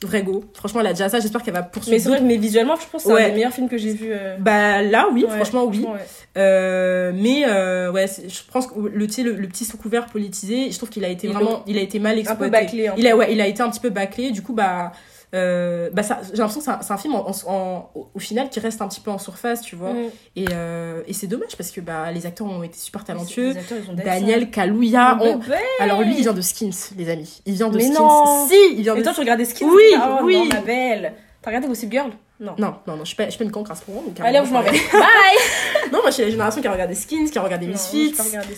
vrai 0.04 0.22
go 0.22 0.44
franchement 0.54 0.82
elle 0.82 0.88
a 0.88 0.94
déjà 0.94 1.10
ça 1.10 1.20
j'espère 1.20 1.42
qu'elle 1.42 1.56
va 1.56 1.62
Mais 1.62 1.68
poursuivre 1.72 2.00
c'est 2.02 2.10
vrai, 2.10 2.22
mais 2.22 2.38
visuellement, 2.38 2.76
je 2.76 2.86
pense 2.92 3.04
que 3.04 3.10
c'est 3.10 3.16
Ouais. 3.16 3.24
un 3.24 3.30
des 3.30 3.34
meilleurs 3.36 3.52
films 3.54 3.68
que 3.70 3.78
j'ai 3.78 3.94
vu. 3.94 4.10
euh, 4.12 4.38
bah 4.40 4.84
là 4.84 5.08
oui 5.12 5.24
ouais, 5.24 5.30
franchement 5.36 5.66
oui 5.66 5.80
ouais. 5.86 6.00
Euh, 6.38 7.12
mais 7.16 7.46
euh, 7.48 7.92
ouais 7.92 8.06
je 8.08 8.40
pense 8.52 8.68
que 8.68 8.74
le, 8.80 9.08
tu 9.08 9.14
sais, 9.14 9.24
le, 9.24 9.32
le 9.34 9.48
petit 9.48 9.66
sous 9.66 9.78
couvert 9.78 10.06
politisé 10.06 10.70
je 10.72 10.78
trouve 10.78 10.90
qu'il 10.90 11.04
a 11.04 11.10
été 11.10 11.26
Il 11.28 11.34
vraiment 11.34 11.64
il 11.66 11.78
a 11.78 11.82
été 11.82 11.98
mal 12.00 12.12
Un 12.14 12.16
peu 12.16 12.20
exploité 12.22 12.52
bâclé. 12.52 12.90
en 12.90 12.96
il 12.96 13.08
a, 13.08 13.16
ouais, 13.16 13.34
il 13.34 13.42
a 13.42 13.48
été 13.48 13.62
un 13.64 13.70
petit 13.70 13.80
peu 13.80 13.90
bâclé. 13.90 14.30
Du 14.32 14.42
coup, 14.44 14.54
bah, 14.54 14.92
euh, 15.36 15.90
bah 15.92 16.04
ça, 16.04 16.20
j'ai 16.32 16.38
l'impression 16.38 16.62
que 16.62 16.84
c'est 16.86 16.94
un, 16.94 16.98
film 16.98 17.16
en, 17.16 17.30
en- 17.30 17.52
en- 17.54 17.92
au- 18.14 18.20
final 18.20 18.50
qui 18.50 18.60
reste 18.62 18.82
un 18.82 18.88
petit 18.88 19.02
peu 19.02 19.12
en 19.12 19.18
surface, 19.18 19.62
tu 19.62 19.76
vois. 19.76 19.94
Mm. 19.94 20.10
Et, 20.38 20.46
euh, 20.54 21.02
et 21.06 21.14
c'est 21.14 21.28
dommage 21.28 21.56
parce 21.58 21.72
que 21.72 21.82
bah, 21.82 22.12
les 22.12 22.26
acteurs 22.26 22.48
ont 22.48 22.64
été 22.64 22.78
super 22.78 23.04
talentueux. 23.04 23.52
Acteurs, 23.58 23.78
Daniel 23.94 24.50
Kaluuya. 24.50 25.18
on-. 25.22 25.40
Alors 25.80 26.02
lui, 26.02 26.16
il 26.18 26.22
vient 26.22 26.34
de 26.34 26.42
Skins, 26.42 26.72
les 26.98 27.10
amis. 27.10 27.42
Il 27.46 27.56
vient 27.56 27.70
de 27.70 27.78
Mais 27.78 27.84
Skins. 27.86 27.96
non. 28.00 28.48
Si, 28.48 28.56
il 28.78 28.84
vient 28.84 28.96
Et 28.96 29.00
de. 29.00 29.04
toi, 29.04 29.14
tu 29.14 29.20
regardais 29.20 29.46
Skins 29.46 29.68
Oui, 29.70 29.84
Ah, 29.98 30.20
oui. 30.24 30.36
Non, 30.38 30.46
ma 30.46 30.62
belle. 30.62 31.14
T'as 31.42 31.50
regardé 31.52 31.68
Gossip 31.68 31.92
Girl? 31.92 32.12
Non. 32.40 32.54
Non, 32.60 32.76
non, 32.86 32.96
non, 32.98 33.00
je 33.04 33.08
suis 33.08 33.16
pas, 33.16 33.26
je 33.26 33.30
suis 33.32 33.38
pas 33.40 33.46
une 33.46 33.52
cancrasse 33.52 33.82
pour 33.82 33.96
moi. 33.96 34.04
donc, 34.06 34.20
Allez, 34.20 34.38
euh, 34.38 34.46
je 34.46 34.52
m'en 34.54 34.62
vais. 34.62 34.70
Bye 34.94 35.92
Non, 35.92 36.00
moi, 36.02 36.08
je 36.08 36.12
suis 36.12 36.24
la 36.24 36.30
génération 36.30 36.62
qui 36.62 36.68
a 36.68 36.72
regardé 36.72 36.94
Skins, 36.94 37.30
qui 37.32 37.38
a 37.38 37.42
regardé 37.42 37.66
Misfits. 37.68 38.14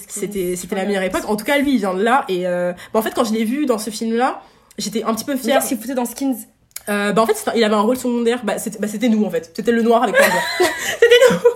C'était, 0.07 0.55
la 0.75 0.85
meilleure 0.85 1.03
époque. 1.03 1.23
En 1.27 1.35
tout 1.35 1.45
cas, 1.45 1.57
lui, 1.57 1.73
il 1.73 1.77
vient 1.77 1.93
de 1.93 2.03
là. 2.03 2.25
Et 2.27 2.45
euh, 2.45 2.73
bah, 2.93 2.99
en 2.99 3.01
fait, 3.01 3.11
quand 3.13 3.23
je 3.23 3.33
l'ai 3.33 3.45
vu 3.45 3.65
dans 3.65 3.77
ce 3.77 3.89
film-là, 3.89 4.41
j'étais 4.77 5.03
un 5.03 5.13
petit 5.13 5.23
peu 5.25 5.35
fière. 5.37 5.63
Qu'il 5.65 5.77
foutait 5.77 5.93
dans 5.93 6.05
Skins. 6.05 6.35
Euh, 6.89 7.11
bah 7.13 7.21
en 7.21 7.25
fait 7.27 7.35
c'était- 7.35 7.51
il 7.57 7.63
avait 7.63 7.75
un 7.75 7.81
rôle 7.81 7.97
secondaire. 7.97 8.39
Bah 8.43 8.57
c'était 8.57 8.79
bah, 8.79 8.87
c'était 8.87 9.09
nous 9.09 9.23
en 9.25 9.29
fait. 9.29 9.51
C'était 9.55 9.71
le 9.71 9.81
noir 9.83 10.03
avec 10.03 10.15
le 10.17 10.25
blanc. 10.25 10.41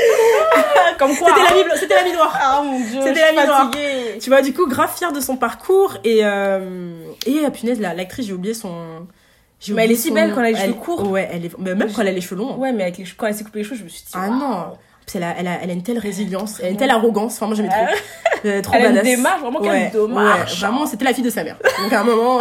Comme 0.98 1.16
quoi 1.16 1.28
c'était 1.28 1.42
l'ami 1.54 1.64
blanc- 1.64 1.74
c'était 1.76 1.94
l'ami 1.94 2.12
noir 2.12 2.38
Ah 2.40 2.62
mon 2.64 2.78
dieu, 2.78 3.00
C'était 3.02 3.20
la 3.20 3.30
vie 3.42 3.46
noire. 3.46 3.70
tu 4.20 4.30
vois 4.30 4.42
du 4.42 4.52
coup 4.52 4.66
grave 4.68 4.90
fière 4.94 5.12
de 5.12 5.20
son 5.20 5.36
parcours. 5.36 5.96
Et 6.04 6.20
euh, 6.24 6.92
et 7.26 7.38
ah, 7.46 7.50
punaise 7.50 7.80
la- 7.80 7.94
l'actrice 7.94 8.26
j'ai 8.26 8.32
oublié 8.34 8.54
son 8.54 8.72
Mais 9.70 9.84
elle 9.84 9.92
est 9.92 9.96
si 9.96 10.10
belle 10.10 10.32
quand 10.34 10.40
elle 10.42 10.54
a 10.54 10.58
les 10.58 10.64
cheveux 10.64 10.72
courts. 10.74 11.10
ouais 11.10 11.28
elle 11.32 11.46
est 11.46 11.58
mais 11.58 11.74
même 11.74 11.90
quand 11.92 12.02
elle 12.02 12.08
a 12.08 12.12
les 12.12 12.20
cheveux 12.20 12.36
longs. 12.36 12.56
Ouais, 12.56 12.72
mais 12.72 12.84
avec 12.84 12.98
les, 12.98 13.04
quand 13.16 13.26
elle 13.26 13.34
s'est 13.34 13.44
coupé 13.44 13.60
les 13.60 13.64
cheveux, 13.64 13.76
je 13.76 13.84
me 13.84 13.88
suis 13.88 14.02
dit. 14.02 14.10
ah 14.14 14.28
non. 14.28 14.64
elle 15.14 15.22
a, 15.24 15.34
elle, 15.38 15.48
a, 15.48 15.58
elle 15.62 15.70
a 15.70 15.72
une 15.72 15.82
telle 15.82 15.98
résilience 15.98 16.60
elle 16.60 16.66
a 16.66 16.70
une 16.70 16.76
telle 16.76 16.90
arrogance. 16.90 17.34
Enfin 17.36 17.46
moi 17.46 17.54
j'aimais 17.56 17.68
trop. 17.68 17.78
Euh, 18.46 18.62
trop 18.62 18.72
Elle 18.74 18.86
a 18.86 18.88
une 18.88 19.00
démarche, 19.02 19.40
vraiment 19.42 19.60
quelle 19.60 19.70
ouais, 19.70 19.90
démarche. 19.92 20.52
ouais, 20.54 20.58
vraiment 20.60 20.86
c'était 20.86 21.04
la 21.04 21.12
fille 21.12 21.22
de 21.24 21.28
sa 21.28 21.44
mère. 21.44 21.56
Donc 21.82 21.92
à 21.92 22.00
un 22.00 22.04
moment 22.04 22.40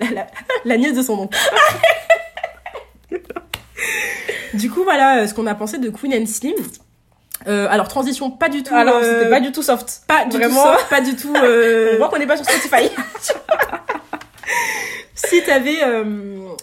la, 0.00 0.10
la, 0.10 0.26
la 0.64 0.76
nièce 0.76 0.94
de 0.94 1.02
son 1.02 1.18
oncle 1.20 1.38
du 4.54 4.70
coup 4.70 4.82
voilà 4.84 5.20
euh, 5.20 5.26
ce 5.26 5.34
qu'on 5.34 5.46
a 5.46 5.54
pensé 5.54 5.78
de 5.78 5.90
Queen 5.90 6.14
and 6.14 6.26
Slim 6.26 6.54
Euh, 7.46 7.66
alors 7.70 7.88
transition 7.88 8.30
pas 8.30 8.50
du 8.50 8.62
tout 8.62 8.74
Alors, 8.74 8.96
euh, 8.96 9.02
c'était 9.18 9.30
pas 9.30 9.40
du 9.40 9.50
tout 9.50 9.62
soft. 9.62 10.02
pas 10.06 10.26
du 10.26 10.36
Vraiment. 10.36 10.62
tout 10.62 10.78
ça, 10.78 10.84
pas 10.90 11.00
du 11.00 11.16
tout 11.16 11.34
euh, 11.42 11.92
On 11.94 11.98
voit 11.98 12.08
qu'on 12.10 12.18
n'est 12.18 12.26
pas 12.26 12.36
sur 12.36 12.44
Spotify. 12.44 12.90
si 15.14 15.42
t'avais 15.44 15.78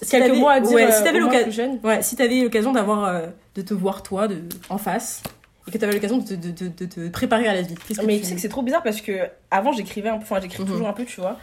si 0.03 0.11
Quelques 0.11 0.35
mots 0.37 0.49
à 0.49 0.59
dire. 0.59 0.73
ouais, 0.75 0.91
si 0.91 1.03
t'avais 1.03 1.19
l'occasion 1.19 1.79
ouais, 1.83 2.03
si 2.03 2.15
t'avais 2.15 2.41
l'occasion 2.41 2.73
d'avoir 2.73 3.21
de 3.55 3.61
te 3.63 3.73
voir 3.73 4.03
toi 4.03 4.27
de 4.27 4.43
en 4.69 4.77
face 4.77 5.23
et 5.67 5.71
que 5.71 5.77
t'avais 5.79 5.93
l'occasion 5.93 6.17
de, 6.17 6.27
te- 6.27 6.33
de, 6.35 6.51
de, 6.51 6.67
de 6.67 6.85
te 6.85 7.07
préparer 7.09 7.47
à 7.47 7.53
la 7.55 7.61
vie 7.63 7.73
Mais 8.05 8.15
tu 8.17 8.21
tu 8.21 8.27
sais 8.27 8.35
que 8.35 8.41
c'est 8.41 8.49
trop 8.49 8.61
bizarre 8.61 8.83
parce 8.83 9.01
que 9.01 9.13
avant 9.51 9.71
j'écrivais 9.73 10.09
un 10.09 10.17
peu, 10.17 10.23
enfin 10.23 10.39
j'écris 10.41 10.61
Mhm. 10.63 10.69
toujours 10.69 10.87
un 10.87 10.93
peu, 10.93 11.05
tu 11.05 11.19
vois. 11.21 11.37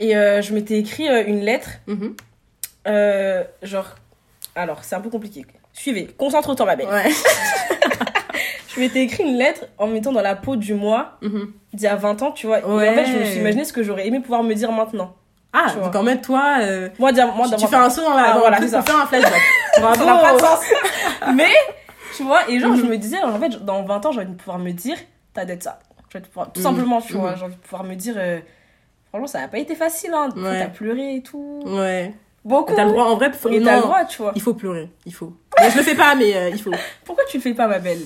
Et 0.00 0.16
euh, 0.16 0.42
je 0.42 0.52
m'étais 0.54 0.78
écrit 0.78 1.08
euh, 1.08 1.24
une 1.26 1.40
lettre, 1.40 1.70
Mhm. 1.86 2.14
euh, 2.86 3.44
genre. 3.62 3.86
Alors, 4.54 4.82
c'est 4.84 4.94
un 4.96 5.00
peu 5.00 5.10
compliqué. 5.10 5.44
Suivez, 5.72 6.06
concentre-toi, 6.18 6.66
ma 6.66 6.76
belle. 6.76 6.88
ouais 6.88 7.10
Je 8.74 8.80
m'étais 8.80 9.00
écrit 9.02 9.24
une 9.24 9.36
lettre 9.36 9.64
en 9.78 9.86
me 9.88 9.94
mettant 9.94 10.12
dans 10.12 10.20
la 10.22 10.36
peau 10.36 10.54
du 10.56 10.74
moi 10.74 11.18
Mhm. 11.22 11.52
d'il 11.72 11.82
y 11.82 11.86
a 11.88 11.96
20 11.96 12.22
ans, 12.22 12.30
tu 12.32 12.46
vois. 12.46 12.60
Et 12.60 12.64
en 12.64 12.78
fait, 12.94 13.06
je 13.06 13.18
me 13.18 13.24
suis 13.24 13.40
imaginé 13.40 13.64
ce 13.64 13.72
que 13.72 13.82
j'aurais 13.82 14.06
aimé 14.06 14.20
pouvoir 14.20 14.42
me 14.42 14.54
dire 14.54 14.70
maintenant. 14.72 15.14
ah 15.52 15.72
donc 15.82 15.94
en 15.96 16.04
fait 16.04 16.18
toi 16.20 16.58
euh, 16.60 16.88
Moi, 16.98 17.10
tu, 17.12 17.66
fais 17.66 17.76
un 17.76 17.88
saut 17.90 18.02
dans 18.02 18.14
la 18.14 18.30
Ah, 18.30 18.34
dans 18.34 18.40
voilà, 18.40 18.68
ça. 18.68 18.82
faire 18.82 19.00
un 19.00 19.06
flashback 19.06 19.40
bravo 19.80 20.04
ça 20.04 20.16
pas 20.18 20.32
de 20.34 20.38
sens. 20.38 20.60
Mais, 21.34 21.50
tu 22.16 22.22
vois, 22.22 22.48
et 22.48 22.60
genre, 22.60 22.70
Mhm. 22.72 22.76
je 22.76 22.82
me 22.84 22.96
disais, 22.98 23.20
en 23.22 23.38
fait, 23.40 23.64
dans 23.64 23.82
20 23.82 24.04
ans, 24.06 24.12
j'ai 24.12 24.20
envie 24.20 24.30
de 24.30 24.36
pouvoir 24.36 24.58
me 24.58 24.70
dire, 24.72 24.96
t'as 25.34 25.44
d'être 25.46 25.62
ça. 25.62 25.78
Tout 26.10 26.20
Mhm. 26.56 26.62
simplement, 26.62 27.00
tu 27.00 27.14
Mhm. 27.14 27.20
vois, 27.20 27.34
j'ai 27.34 27.44
envie 27.46 27.56
de 27.56 27.60
pouvoir 27.60 27.82
me 27.84 27.94
dire, 27.94 28.14
euh, 28.18 28.38
franchement, 29.08 29.26
ça 29.26 29.40
n'a 29.40 29.48
pas 29.48 29.58
été 29.58 29.74
facile, 29.74 30.10
hein. 30.14 30.28
Ouais. 30.36 30.60
T'as 30.60 30.68
pleuré 30.68 31.16
et 31.16 31.22
tout. 31.22 31.60
ouais 31.66 32.14
Beaucoup. 32.44 32.74
T'as 32.74 32.84
le 32.84 32.92
droit, 32.92 33.04
en 33.04 33.16
vrai, 33.16 33.32
faut, 33.32 33.50
Mais 33.50 33.60
t'as 33.60 33.76
le 33.76 33.82
droit, 33.82 34.04
tu 34.04 34.22
vois. 34.22 34.32
il 34.34 34.40
faut 34.40 34.54
pleurer, 34.54 34.88
il 35.04 35.12
faut. 35.12 35.26
Bon, 35.26 35.70
je 35.70 35.76
le 35.76 35.82
fais 35.82 35.94
pas, 35.94 36.14
mais 36.14 36.34
euh, 36.34 36.48
il 36.50 36.60
faut. 36.60 36.70
Pourquoi 37.04 37.24
tu 37.28 37.36
le 37.36 37.42
fais 37.42 37.52
pas, 37.52 37.66
ma 37.66 37.78
belle? 37.78 38.00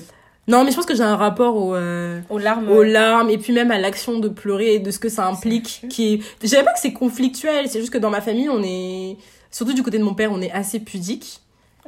Non, 0.47 0.65
mais 0.65 0.71
je 0.71 0.75
pense 0.75 0.85
que 0.85 0.95
j'ai 0.95 1.03
un 1.03 1.15
rapport 1.15 1.55
au, 1.55 1.73
euh, 1.75 2.19
Aux 2.29 2.37
larmes. 2.37 2.69
aux 2.69 2.83
larmes 2.83 3.29
et 3.29 3.37
puis 3.37 3.53
même 3.53 3.71
à 3.71 3.77
l'action 3.77 4.19
de 4.19 4.27
pleurer 4.27 4.75
et 4.75 4.79
de 4.79 4.91
ce 4.91 4.99
que 4.99 5.07
ça 5.07 5.25
implique. 5.25 5.85
Qui 5.89 6.15
est... 6.15 6.19
Je 6.41 6.47
dirais 6.47 6.65
pas 6.65 6.73
que 6.73 6.79
c'est 6.79 6.91
conflictuel, 6.91 7.69
c'est 7.69 7.79
juste 7.79 7.93
que 7.93 7.97
dans 7.97 8.09
ma 8.09 8.19
famille, 8.19 8.49
on 8.49 8.61
est, 8.61 9.15
surtout 9.51 9.71
du 9.73 9.83
côté 9.83 9.99
de 9.99 10.03
mon 10.03 10.13
père, 10.13 10.31
on 10.33 10.41
est 10.41 10.51
assez 10.51 10.81
pudique. 10.81 11.39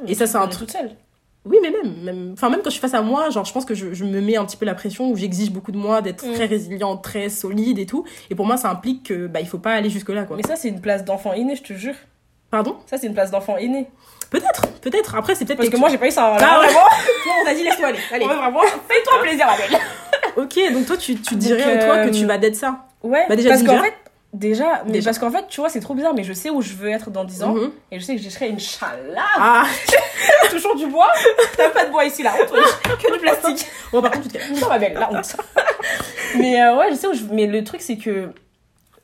Et 0.06 0.14
ça, 0.14 0.26
c'est 0.26 0.38
un 0.38 0.46
truc. 0.46 0.68
toute 0.68 0.78
seule. 0.78 0.90
Oui, 1.46 1.58
mais 1.62 1.70
même, 1.70 1.94
même, 2.02 2.30
enfin, 2.32 2.50
même 2.50 2.58
quand 2.60 2.70
je 2.70 2.74
suis 2.74 2.80
face 2.80 2.94
à 2.94 3.02
moi, 3.02 3.30
genre, 3.30 3.44
je 3.44 3.52
pense 3.52 3.64
que 3.64 3.74
je, 3.74 3.94
je 3.94 4.04
me 4.04 4.20
mets 4.20 4.36
un 4.36 4.44
petit 4.44 4.56
peu 4.56 4.66
la 4.66 4.74
pression 4.74 5.08
où 5.10 5.16
j'exige 5.16 5.50
beaucoup 5.50 5.72
de 5.72 5.76
moi, 5.78 6.02
d'être 6.02 6.26
Mm. 6.26 6.32
très 6.34 6.46
résiliente, 6.46 7.02
très 7.04 7.28
solide 7.28 7.78
et 7.78 7.86
tout. 7.86 8.04
Et 8.30 8.34
pour 8.34 8.46
moi, 8.46 8.56
ça 8.56 8.68
implique 8.70 9.04
que, 9.08 9.26
bah, 9.28 9.40
il 9.40 9.46
faut 9.46 9.58
pas 9.58 9.72
aller 9.74 9.88
jusque-là, 9.90 10.24
quoi. 10.24 10.36
Mais 10.36 10.42
ça, 10.42 10.56
c'est 10.56 10.68
une 10.68 10.80
place 10.80 11.04
d'enfant 11.04 11.32
aîné, 11.32 11.54
je 11.56 11.62
te 11.62 11.72
jure. 11.72 11.94
Pardon? 12.50 12.76
Ça, 12.86 12.96
c'est 12.98 13.06
une 13.06 13.14
place 13.14 13.30
d'enfant 13.30 13.56
aîné. 13.56 13.86
Peut-être, 14.30 14.66
peut-être. 14.80 15.14
Après, 15.14 15.34
c'est 15.36 15.44
peut-être 15.44 15.58
Parce 15.58 15.68
que 15.68 15.72
quelque 15.72 15.80
moi, 15.80 15.88
j'ai 15.88 15.98
pas 15.98 16.08
eu 16.08 16.10
ça. 16.10 16.34
Ah 16.36 16.40
Là, 16.40 16.60
ouais. 16.60 16.66
vraiment. 16.66 16.80
Toi, 17.24 17.32
on 17.40 17.44
t'a 17.44 17.54
dit, 17.54 17.62
laisse-toi 17.62 17.86
aller. 17.88 17.98
Allez. 18.12 18.24
Ouais, 18.26 18.34
vraiment. 18.34 18.60
Fais-toi 18.88 19.22
plaisir, 19.22 19.46
ma 19.46 19.56
belle. 19.56 19.80
Ok, 20.36 20.58
donc 20.72 20.84
toi, 20.86 20.96
tu, 20.98 21.14
tu 21.16 21.32
Donc, 21.34 21.42
dirais, 21.42 21.86
toi, 21.86 21.98
que 22.04 22.08
euh, 22.08 22.10
tu 22.10 22.26
vas 22.26 22.36
d'être 22.36 22.56
ça? 22.56 22.84
Ouais. 23.02 23.24
Bah, 23.26 23.36
déjà, 23.36 23.50
parce 23.50 23.62
qu'en 23.62 23.78
fait, 23.82 23.94
déjà, 24.38 24.82
mais 24.86 24.92
Déjà. 24.92 25.06
parce 25.10 25.18
qu'en 25.18 25.30
fait, 25.30 25.46
tu 25.48 25.60
vois, 25.60 25.68
c'est 25.68 25.80
trop 25.80 25.94
bizarre, 25.94 26.14
mais 26.14 26.24
je 26.24 26.32
sais 26.32 26.50
où 26.50 26.60
je 26.62 26.74
veux 26.74 26.88
être 26.90 27.10
dans 27.10 27.24
10 27.24 27.42
ans. 27.42 27.54
Mhm. 27.54 27.70
Et 27.90 27.98
je 28.00 28.04
sais 28.04 28.16
que 28.16 28.22
je 28.22 28.28
serai 28.28 28.48
une 28.48 28.60
chalade. 28.60 29.16
Ah, 29.38 29.64
Toujours 30.50 30.76
du 30.76 30.86
bois. 30.86 31.08
T'as 31.56 31.70
pas 31.70 31.84
de 31.86 31.90
bois 31.90 32.04
ici, 32.04 32.22
là. 32.22 32.32
wesh. 32.34 32.98
Que 33.02 33.12
du 33.12 33.18
plastique. 33.18 33.66
bon, 33.92 34.00
par 34.02 34.10
contre, 34.12 34.28
tu 34.28 34.38
te. 34.38 34.60
Non, 34.60 34.68
ma 34.68 34.78
belle, 34.78 34.94
la 34.94 35.10
honte. 35.12 35.36
mais 36.38 36.62
euh, 36.62 36.76
ouais, 36.76 36.86
je 36.90 36.96
sais 36.96 37.06
où 37.06 37.14
je 37.14 37.22
Mais 37.32 37.46
le 37.46 37.62
truc, 37.64 37.80
c'est 37.80 37.96
que 37.96 38.30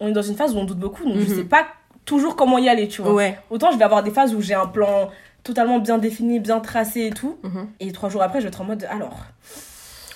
on 0.00 0.08
est 0.08 0.12
dans 0.12 0.22
une 0.22 0.36
phase 0.36 0.54
où 0.54 0.58
on 0.58 0.64
doute 0.64 0.78
beaucoup, 0.78 1.04
donc 1.04 1.16
je 1.18 1.30
Mhm. 1.30 1.36
sais 1.36 1.44
pas 1.44 1.66
toujours 2.04 2.34
comment 2.36 2.58
y 2.58 2.68
aller, 2.68 2.88
tu 2.88 3.02
vois. 3.02 3.12
Ouais. 3.12 3.38
Autant 3.50 3.70
je 3.70 3.78
vais 3.78 3.84
avoir 3.84 4.02
des 4.02 4.10
phases 4.10 4.34
où 4.34 4.40
j'ai 4.40 4.54
un 4.54 4.66
plan 4.66 5.10
totalement 5.44 5.78
bien 5.78 5.98
défini, 5.98 6.40
bien 6.40 6.58
tracé 6.60 7.06
et 7.06 7.10
tout. 7.10 7.38
Mhm. 7.42 7.68
Et 7.80 7.92
trois 7.92 8.08
jours 8.08 8.22
après, 8.22 8.40
je 8.40 8.44
vais 8.44 8.48
être 8.48 8.60
en 8.60 8.64
mode 8.64 8.86
alors, 8.90 9.16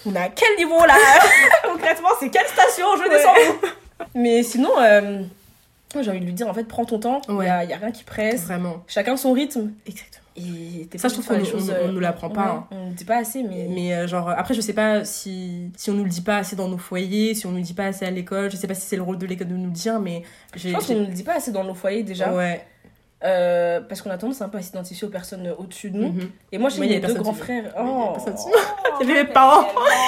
on 0.04 0.14
est 0.14 0.18
à 0.18 0.28
quel 0.28 0.56
niveau 0.56 0.78
là? 0.86 0.94
Concrètement, 1.64 2.08
c'est 2.20 2.28
quelle 2.30 2.46
station? 2.48 2.86
Je 3.02 3.08
descends 3.10 3.34
où? 3.50 3.66
Mais 4.14 4.42
sinon, 4.42 4.70
euh, 4.80 5.22
j'ai 6.00 6.10
envie 6.10 6.20
de 6.20 6.24
lui 6.26 6.32
dire 6.32 6.48
en 6.48 6.54
fait, 6.54 6.64
prends 6.64 6.84
ton 6.84 6.98
temps, 6.98 7.20
il 7.28 7.34
Ouais. 7.34 7.46
y, 7.46 7.48
a, 7.48 7.58
rien 7.76 7.90
qui 7.92 8.04
presse, 8.04 8.42
Vraiment. 8.44 8.82
chacun 8.86 9.16
son 9.16 9.32
rythme. 9.32 9.72
Exactement. 9.86 10.22
Et 10.38 10.86
Ça, 10.98 11.08
je 11.08 11.14
trouve 11.14 11.26
qu'on 11.26 11.32
les 11.32 11.38
nous- 11.40 11.46
choses, 11.46 11.70
on- 11.70 11.84
on 11.86 11.88
euh, 11.88 11.92
nous 11.92 12.00
l'apprend 12.00 12.28
pas, 12.28 12.42
ouais, 12.42 12.50
hein. 12.50 12.66
On 12.70 12.86
ne 12.88 12.92
dit 12.92 13.06
pas 13.06 13.16
assez, 13.16 13.42
mais. 13.42 13.68
Mais 13.70 13.94
euh, 13.94 14.06
genre, 14.06 14.28
après, 14.28 14.52
je 14.52 14.60
sais 14.60 14.74
pas 14.74 15.02
si, 15.02 15.70
si 15.78 15.90
on 15.90 15.94
nous 15.94 16.04
le 16.04 16.10
dit 16.10 16.20
pas 16.20 16.36
assez 16.36 16.54
dans 16.56 16.68
nos 16.68 16.76
foyers, 16.76 17.32
si 17.34 17.46
on 17.46 17.52
nous 17.52 17.56
le 17.56 17.62
dit 17.62 17.72
pas 17.72 17.86
assez 17.86 18.04
à 18.04 18.10
l'école. 18.10 18.50
Je 18.50 18.56
sais 18.56 18.66
pas 18.66 18.74
si 18.74 18.82
c'est 18.82 18.96
le 18.96 19.02
rôle 19.02 19.16
de 19.16 19.24
l'école 19.24 19.48
de 19.48 19.54
nous 19.54 19.64
le 19.64 19.70
dire, 19.70 19.98
mais. 19.98 20.24
Je 20.54 20.68
pense 20.72 20.86
qu'on 20.88 20.94
ne 20.96 21.06
le 21.06 21.12
dit 21.12 21.22
pas 21.22 21.36
assez 21.36 21.52
dans 21.52 21.64
nos 21.64 21.72
foyers 21.72 22.02
déjà. 22.02 22.34
Ouais. 22.34 22.62
Euh, 23.24 23.80
parce 23.80 24.02
qu'on 24.02 24.10
a 24.10 24.18
tendance 24.18 24.42
un 24.42 24.48
peu 24.50 24.58
à 24.58 24.62
s'identifier 24.62 25.08
aux 25.08 25.10
personnes 25.10 25.50
au-dessus 25.58 25.90
de 25.90 25.96
nous. 25.96 26.08
Mhm. 26.12 26.30
Et 26.52 26.58
moi, 26.58 26.68
j'ai 26.68 26.80
mes 26.80 27.00
deux 27.00 27.14
grands 27.14 27.32
frères. 27.32 27.72
Oh, 27.78 28.14
oh, 28.14 28.30
Il 29.00 29.08
y 29.08 29.10
avait 29.10 29.22
mes 29.22 29.24
mais 29.28 29.32
parents. 29.32 29.66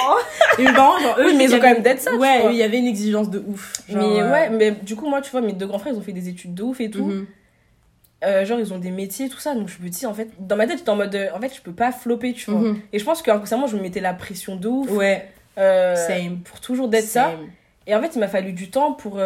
Et 0.59 0.63
mes 0.65 0.73
parents, 0.73 0.99
genre, 0.99 1.17
eux, 1.19 1.25
Oui, 1.27 1.35
mais 1.37 1.45
ils 1.45 1.55
ont 1.55 1.59
quand 1.59 1.73
même 1.73 1.83
d'être 1.83 2.01
ça, 2.01 2.15
Ouais, 2.15 2.47
il 2.51 2.57
y 2.57 2.63
avait 2.63 2.79
une 2.79 2.87
exigence 2.87 3.31
de 3.31 3.43
ouf. 3.47 3.73
Genre, 3.89 3.99
mais 3.99 4.21
euh, 4.21 4.31
ouais, 4.33 4.51
mais 4.51 4.71
du 4.73 4.95
coup, 4.95 5.09
moi, 5.09 5.23
tu 5.23 5.31
vois, 5.31 5.41
mes 5.41 5.55
deux 5.55 5.67
grands 5.67 5.79
frères, 5.79 5.95
ils 5.95 5.99
ont 5.99 6.03
fait 6.03 6.13
des 6.13 6.29
études 6.29 6.55
de 6.55 6.63
ouf 6.63 6.81
et 6.81 6.91
tout. 6.91 7.05
mhm. 7.05 7.27
Euh, 8.25 8.45
genre, 8.45 8.59
ils 8.59 8.75
ont 8.75 8.79
des 8.79 8.91
métiers, 8.91 9.29
tout 9.29 9.39
ça. 9.39 9.55
Donc, 9.55 9.69
je 9.69 9.83
me 9.83 9.89
dis, 9.89 10.05
en 10.05 10.13
fait, 10.13 10.29
dans 10.41 10.57
ma 10.57 10.67
tête, 10.67 10.79
j'étais 10.79 10.91
en 10.91 10.97
mode, 10.97 11.15
euh, 11.15 11.29
en 11.35 11.41
fait, 11.41 11.55
je 11.55 11.63
peux 11.63 11.73
pas 11.73 11.93
flopper, 11.93 12.33
tu 12.35 12.51
vois. 12.51 12.61
Mhm. 12.61 12.81
Et 12.93 12.99
je 12.99 13.05
pense 13.05 13.23
qu'inconsciemment, 13.23 13.69
je 13.69 13.77
me 13.77 13.83
mettais 13.83 14.01
la 14.01 14.13
pression 14.13 14.57
de 14.57 14.69
ouf. 14.69 14.91
Ouais, 14.91 15.29
euh, 15.57 15.95
same. 15.95 16.41
pour 16.41 16.61
toujours 16.61 16.89
d'être 16.89 17.07
ça. 17.07 17.31
Et 17.87 17.95
en 17.95 18.03
fait, 18.03 18.11
il 18.17 18.19
m'a 18.19 18.29
fallu 18.29 18.53
du 18.53 18.69
temps 18.71 18.93
pour 18.93 19.19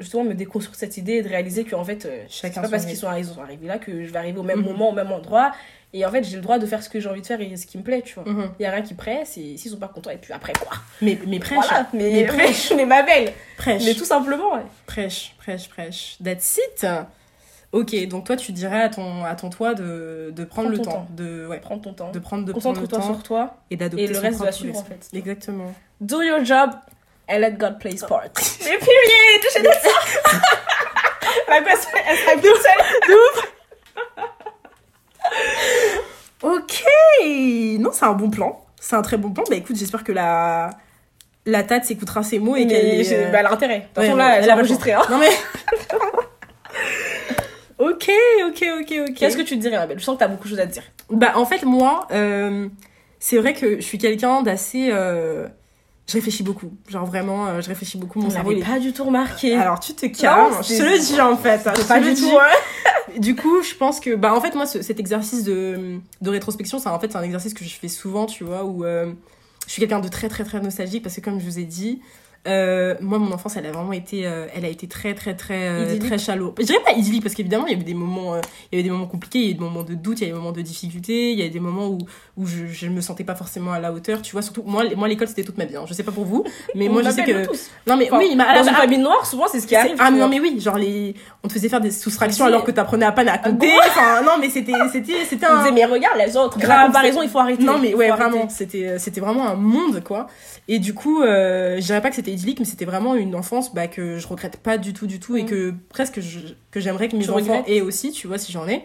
justement 0.00 0.24
me 0.24 0.34
déconstruire 0.34 0.74
cette 0.76 0.96
idée 0.96 1.14
et 1.14 1.22
de 1.22 1.28
réaliser 1.28 1.64
qu'en 1.64 1.84
fait, 1.84 2.06
euh, 2.06 2.24
c'est 2.28 2.48
Chacun 2.48 2.62
pas 2.62 2.68
parce 2.68 2.86
qu'ils 2.86 2.96
sont, 2.96 3.06
arri- 3.08 3.20
ils 3.20 3.26
sont 3.26 3.40
arrivés 3.40 3.66
là 3.66 3.78
que 3.78 4.04
je 4.04 4.10
vais 4.10 4.18
arriver 4.18 4.38
au 4.38 4.42
même 4.42 4.58
Mhm. 4.60 4.64
moment, 4.64 4.90
au 4.90 4.94
même 4.94 5.12
endroit. 5.12 5.52
Et 5.94 6.06
en 6.06 6.10
fait, 6.10 6.24
j'ai 6.24 6.36
le 6.36 6.42
droit 6.42 6.58
de 6.58 6.64
faire 6.64 6.82
ce 6.82 6.88
que 6.88 6.98
j'ai 7.00 7.08
envie 7.10 7.20
de 7.20 7.26
faire 7.26 7.38
et 7.40 7.54
ce 7.56 7.66
qui 7.66 7.76
me 7.76 7.82
plaît, 7.82 8.00
tu 8.02 8.14
vois. 8.14 8.24
Il 8.58 8.62
y 8.62 8.66
a 8.66 8.70
rien 8.70 8.80
qui 8.82 8.94
presse 8.94 9.36
et 9.36 9.56
s'ils 9.58 9.70
sont 9.70 9.76
pas 9.76 9.88
contents, 9.88 10.08
et 10.10 10.16
puis 10.16 10.32
après 10.32 10.54
quoi 10.54 10.72
Mais, 11.02 11.18
mais 11.26 11.38
prêche, 11.38 11.58
Voilà, 11.68 11.86
mais, 11.92 12.24
prêche. 12.26 12.72
mais 12.74 12.86
ma 12.86 13.02
belle 13.02 13.32
prêche, 13.58 13.82
Mais 13.84 13.92
tout 13.94 14.06
simplement, 14.06 14.54
ouais. 14.54 14.62
prêche, 14.86 15.34
prêche, 15.38 15.68
prêche. 15.68 16.16
That's 16.24 16.58
it. 16.80 16.86
Ok, 17.72 17.94
donc 18.08 18.24
toi, 18.26 18.36
tu 18.36 18.52
dirais 18.52 18.82
à 18.82 18.88
ton, 18.90 19.24
à 19.24 19.34
ton 19.34 19.48
toi 19.48 19.74
de, 19.74 20.30
de 20.34 20.44
prendre 20.44 20.68
Prends 20.68 20.78
le 20.78 20.82
temps, 20.84 20.90
temps. 20.92 21.06
de, 21.10 21.46
ouais, 21.46 21.58
Prends 21.60 21.78
ton 21.78 21.94
temps. 21.94 22.10
de 22.10 22.18
prendre, 22.18 22.44
de 22.44 22.52
prendre 22.52 22.74
Concentre-toi 22.76 22.98
temps 22.98 23.14
sur 23.14 23.22
toi 23.22 23.56
et 23.70 23.76
d'adopter 23.76 24.04
et 24.04 24.08
le 24.08 24.18
reste 24.18 24.40
va 24.40 24.52
suivre 24.52 24.78
en 24.78 24.84
fait. 24.84 25.08
Exactement. 25.14 25.72
Do 26.00 26.20
your 26.22 26.44
job 26.44 26.70
and 27.28 27.38
let 27.38 27.52
God 27.52 27.78
play 27.78 27.96
sport. 27.96 28.22
mais 28.64 28.78
period 28.78 29.42
Je 29.54 29.60
dis 29.60 29.66
ça 29.82 29.90
La 31.48 31.62
personne, 31.62 31.92
elle 32.06 32.40
toute 32.40 32.56
seule. 32.62 33.18
Ok, 36.42 36.82
non, 37.78 37.90
c'est 37.92 38.04
un 38.04 38.12
bon 38.12 38.28
plan. 38.28 38.64
C'est 38.80 38.96
un 38.96 39.02
très 39.02 39.16
bon 39.16 39.30
plan. 39.30 39.44
Bah 39.48 39.54
écoute, 39.56 39.76
j'espère 39.76 40.02
que 40.02 40.10
la, 40.12 40.70
la 41.46 41.62
tâte 41.62 41.84
s'écoutera 41.84 42.22
ces 42.24 42.38
mots 42.40 42.56
et 42.56 42.66
qu'elle 42.66 43.04
j'ai- 43.04 43.26
euh, 43.26 43.30
bah, 43.30 43.38
elle 43.40 43.46
a 43.46 43.52
intérêt. 43.52 43.78
De 43.78 43.84
toute 43.84 43.94
façon, 43.94 44.10
ouais, 44.12 44.16
là, 44.18 44.38
elle 44.38 44.50
a 44.50 44.64
choix. 44.64 44.76
Hein. 44.92 45.02
Non 45.08 45.18
mais. 45.18 45.30
ok, 47.78 48.10
ok, 48.48 48.64
ok, 48.80 48.94
ok. 49.08 49.14
Qu'est-ce 49.14 49.36
que 49.36 49.42
tu 49.42 49.54
te 49.56 49.60
dirais, 49.60 49.76
ma 49.76 49.86
belle 49.86 50.00
Je 50.00 50.04
sens 50.04 50.16
que 50.16 50.20
t'as 50.20 50.28
beaucoup 50.28 50.44
de 50.44 50.48
choses 50.48 50.58
à 50.60 50.66
te 50.66 50.72
dire. 50.72 50.82
Bah 51.10 51.32
en 51.36 51.46
fait 51.46 51.62
moi, 51.62 52.08
euh, 52.10 52.68
c'est 53.20 53.36
vrai 53.38 53.54
que 53.54 53.76
je 53.76 53.80
suis 53.82 53.98
quelqu'un 53.98 54.42
d'assez... 54.42 54.88
euh, 54.90 55.46
Je 56.08 56.14
réfléchis 56.14 56.42
beaucoup. 56.42 56.72
Genre 56.88 57.06
vraiment, 57.06 57.46
euh, 57.46 57.60
je 57.62 57.68
réfléchis 57.68 57.96
beaucoup. 57.96 58.20
Mon 58.20 58.26
On 58.26 58.30
cerveau, 58.30 58.52
pas 58.60 58.78
du 58.80 58.92
tout 58.92 59.04
remarqué. 59.04 59.54
Alors 59.54 59.78
tu 59.80 59.94
te 59.94 60.06
calmes, 60.06 60.52
Non, 60.52 60.62
je 60.62 60.76
te 60.76 60.82
le 60.82 60.98
dis 60.98 61.20
en 61.20 61.36
fait. 61.36 61.66
hein, 61.66 61.72
je 61.76 61.82
pas 61.84 62.00
du 62.00 62.12
dis. 62.12 62.22
tout, 62.22 62.36
hein. 62.38 63.16
Du 63.18 63.34
coup, 63.36 63.62
je 63.62 63.74
pense 63.74 64.00
que, 64.00 64.14
bah, 64.14 64.34
en 64.34 64.40
fait, 64.40 64.54
moi, 64.54 64.64
ce- 64.66 64.80
cet 64.80 64.98
exercice 64.98 65.44
de, 65.44 65.98
de 66.22 66.30
rétrospection, 66.30 66.78
c'est 66.78 66.88
en 66.88 66.98
fait 66.98 67.12
c'est 67.12 67.18
un 67.18 67.22
exercice 67.22 67.52
que 67.52 67.64
je 67.64 67.74
fais 67.74 67.88
souvent, 67.88 68.26
tu 68.26 68.42
vois, 68.42 68.64
où 68.64 68.84
euh, 68.84 69.12
je 69.66 69.72
suis 69.72 69.80
quelqu'un 69.80 70.00
de 70.00 70.08
très, 70.08 70.28
très, 70.28 70.44
très 70.44 70.60
nostalgique 70.60 71.02
parce 71.02 71.14
que, 71.16 71.20
comme 71.20 71.38
je 71.38 71.44
vous 71.44 71.58
ai 71.58 71.64
dit, 71.64 72.00
euh, 72.48 72.94
moi, 73.00 73.18
mon 73.18 73.30
enfance, 73.32 73.56
elle 73.56 73.66
a 73.66 73.70
vraiment 73.72 73.92
été, 73.92 74.26
euh, 74.26 74.46
elle 74.54 74.64
a 74.64 74.68
été 74.68 74.88
très, 74.88 75.14
très, 75.14 75.34
très, 75.36 75.68
euh, 75.68 75.98
très 75.98 76.18
chalot. 76.18 76.54
Je 76.58 76.64
dirais 76.64 76.80
pas 76.84 76.92
idyllique 76.92 77.22
parce 77.22 77.34
qu'évidemment, 77.36 77.66
il 77.66 77.72
y 77.72 77.74
avait 77.76 77.84
des 77.84 77.94
moments, 77.94 78.34
euh, 78.34 78.40
il 78.72 78.76
y 78.76 78.78
avait 78.78 78.82
des 78.82 78.90
moments 78.90 79.06
compliqués, 79.06 79.38
il 79.38 79.44
y 79.44 79.48
a 79.48 79.50
eu 79.50 79.54
des 79.54 79.60
moments 79.60 79.84
de 79.84 79.94
doute, 79.94 80.20
il 80.20 80.22
y 80.22 80.26
a 80.26 80.28
eu 80.28 80.32
des 80.32 80.38
moments 80.38 80.52
de 80.52 80.60
difficulté, 80.62 81.30
il 81.32 81.38
y 81.38 81.42
a 81.42 81.46
eu 81.46 81.50
des 81.50 81.60
moments 81.60 81.86
où, 81.86 81.98
où 82.36 82.46
je, 82.46 82.66
je 82.66 82.88
me 82.88 83.00
sentais 83.00 83.22
pas 83.24 83.36
forcément 83.36 83.72
à 83.72 83.78
la 83.78 83.92
hauteur, 83.92 84.22
tu 84.22 84.32
vois. 84.32 84.42
Surtout, 84.42 84.64
moi, 84.66 84.82
moi, 84.96 85.06
l'école, 85.06 85.28
c'était 85.28 85.44
toute 85.44 85.56
ma 85.58 85.66
vie. 85.66 85.76
hein. 85.76 85.84
Je 85.86 85.94
sais 85.94 86.02
pas 86.02 86.10
pour 86.12 86.24
vous, 86.24 86.44
mais 86.74 86.88
moi, 86.88 87.02
On 87.02 87.04
je 87.08 87.10
sais 87.10 87.22
que, 87.24 87.46
tous. 87.46 87.70
non, 87.86 87.96
mais 87.96 88.06
Enfin, 88.10 88.18
oui, 88.18 88.34
mais 88.36 88.42
à 88.44 88.58
Dans 88.58 88.66
la- 88.66 88.72
famille 88.78 88.98
noire, 88.98 89.24
souvent, 89.24 89.46
c'est 89.50 89.60
ce 89.60 89.66
qui 89.66 89.76
arrive. 89.76 89.96
Ah 90.00 90.10
non 90.10 90.28
mais 90.28 90.40
oui, 90.40 90.58
genre 90.60 90.78
les 90.78 91.14
on 91.44 91.48
te 91.48 91.52
faisait 91.54 91.68
faire 91.68 91.80
des 91.80 91.90
soustractions 91.90 92.44
alors 92.44 92.64
que 92.64 92.70
t'apprenais 92.72 93.06
à 93.06 93.12
peine 93.12 93.28
à 93.28 93.38
compter. 93.38 93.68
gros. 93.68 93.78
Enfin 93.86 94.22
non 94.22 94.32
mais 94.40 94.48
c'était 94.48 94.72
c'était 94.92 95.24
c'était 95.28 95.46
On 95.46 95.54
un 95.54 95.58
disait, 95.58 95.72
mais 95.72 95.84
regarde 95.84 96.18
les 96.18 96.36
autres. 96.36 96.58
Grave, 96.58 96.86
comparaison, 96.86 97.22
il 97.22 97.28
faut 97.28 97.38
arrêter. 97.38 97.62
non 97.62 97.78
mais 97.78 97.94
ouais 97.94 98.10
vraiment 98.10 98.48
c'était 98.48 98.98
c'était 98.98 99.20
vraiment 99.20 99.48
un 99.48 99.54
monde 99.54 100.02
quoi. 100.04 100.26
Et 100.68 100.78
du 100.78 100.94
coup 100.94 101.22
euh, 101.22 101.76
je 101.80 101.84
dirais 101.86 102.00
pas 102.00 102.10
que 102.10 102.16
c'était 102.16 102.31
idyllique 102.32 102.58
mais 102.58 102.64
c'était 102.64 102.84
vraiment 102.84 103.14
une 103.14 103.34
enfance 103.34 103.72
bah, 103.74 103.86
que 103.86 104.18
je 104.18 104.26
regrette 104.26 104.56
pas 104.56 104.78
du 104.78 104.92
tout 104.92 105.06
du 105.06 105.20
tout 105.20 105.36
et 105.36 105.42
Mm. 105.44 105.46
que 105.46 105.74
presque 105.90 106.20
je- 106.20 106.54
que 106.70 106.80
j'aimerais 106.80 107.08
que 107.08 107.16
mes 107.16 107.22
Tu 107.24 107.30
enfants 107.30 107.38
regrettes 107.40 107.68
aient 107.68 107.80
aussi 107.82 108.10
tu 108.12 108.26
vois 108.26 108.38
si 108.38 108.50
j'en 108.52 108.66
ai. 108.68 108.82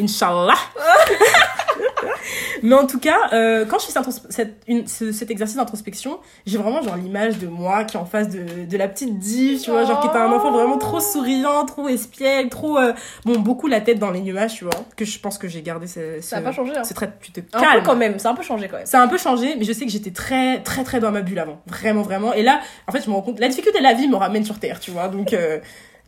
Inch'Allah. 0.00 0.54
Mais 2.62 2.74
en 2.74 2.86
tout 2.86 2.98
cas, 2.98 3.16
euh, 3.32 3.64
quand 3.66 3.78
je 3.78 3.86
fais 3.86 3.92
cette- 4.30 4.62
une- 4.66 4.86
ce- 4.86 5.12
cet 5.12 5.30
exercice 5.30 5.56
d'introspection, 5.56 6.18
j'ai 6.46 6.58
vraiment 6.58 6.82
genre 6.82 6.96
l'image 6.96 7.38
de 7.38 7.46
moi 7.46 7.84
qui 7.84 7.96
est 7.96 8.00
en 8.00 8.04
face 8.04 8.28
de, 8.28 8.64
de 8.66 8.76
la 8.76 8.88
petite 8.88 9.18
dive, 9.18 9.60
tu 9.60 9.70
vois, 9.70 9.84
genre 9.84 10.00
qui 10.00 10.06
était 10.08 10.16
un 10.18 10.30
enfant 10.32 10.50
vraiment 10.52 10.78
trop 10.78 11.00
souriant, 11.00 11.64
trop 11.64 11.88
espiègle, 11.88 12.48
trop... 12.50 12.78
euh, 12.78 12.92
bon, 13.24 13.38
beaucoup 13.38 13.66
la 13.66 13.80
tête 13.80 13.98
dans 13.98 14.10
les 14.10 14.20
nuages, 14.20 14.54
tu 14.54 14.64
vois, 14.64 14.72
que 14.96 15.04
je 15.04 15.18
pense 15.18 15.38
que 15.38 15.48
j'ai 15.48 15.62
gardé 15.62 15.86
ce... 15.86 16.20
Ça 16.20 16.36
n'a 16.36 16.42
ce- 16.42 16.46
pas 16.46 16.52
changé. 16.52 16.72
Hein. 16.76 16.84
c'est 16.84 16.94
très... 16.94 17.10
Tu 17.20 17.32
te 17.32 17.40
Un 17.52 17.60
calmes. 17.60 17.80
peu 17.80 17.86
quand 17.86 17.96
même. 17.96 18.18
C'est 18.18 18.28
un 18.28 18.34
peu 18.34 18.42
changé 18.42 18.68
quand 18.68 18.76
même. 18.76 18.86
Ça 18.86 19.00
a 19.00 19.02
un 19.02 19.08
peu 19.08 19.18
changé, 19.18 19.54
mais 19.58 19.64
je 19.64 19.72
sais 19.72 19.84
que 19.84 19.90
j'étais 19.92 20.10
très, 20.10 20.62
très, 20.62 20.84
très 20.84 21.00
dans 21.00 21.10
ma 21.12 21.20
bulle 21.22 21.38
avant. 21.38 21.60
Vraiment, 21.66 22.02
vraiment. 22.02 22.32
Et 22.34 22.42
là, 22.42 22.60
en 22.86 22.92
fait, 22.92 23.02
je 23.04 23.08
me 23.10 23.14
rends 23.14 23.22
compte, 23.22 23.38
la 23.40 23.48
difficulté 23.48 23.78
de 23.78 23.84
la 23.84 23.94
vie 23.94 24.08
me 24.08 24.16
ramène 24.16 24.44
sur 24.44 24.58
Terre, 24.58 24.80
tu 24.80 24.90
vois. 24.90 25.08
Donc 25.08 25.32
euh, 25.32 25.58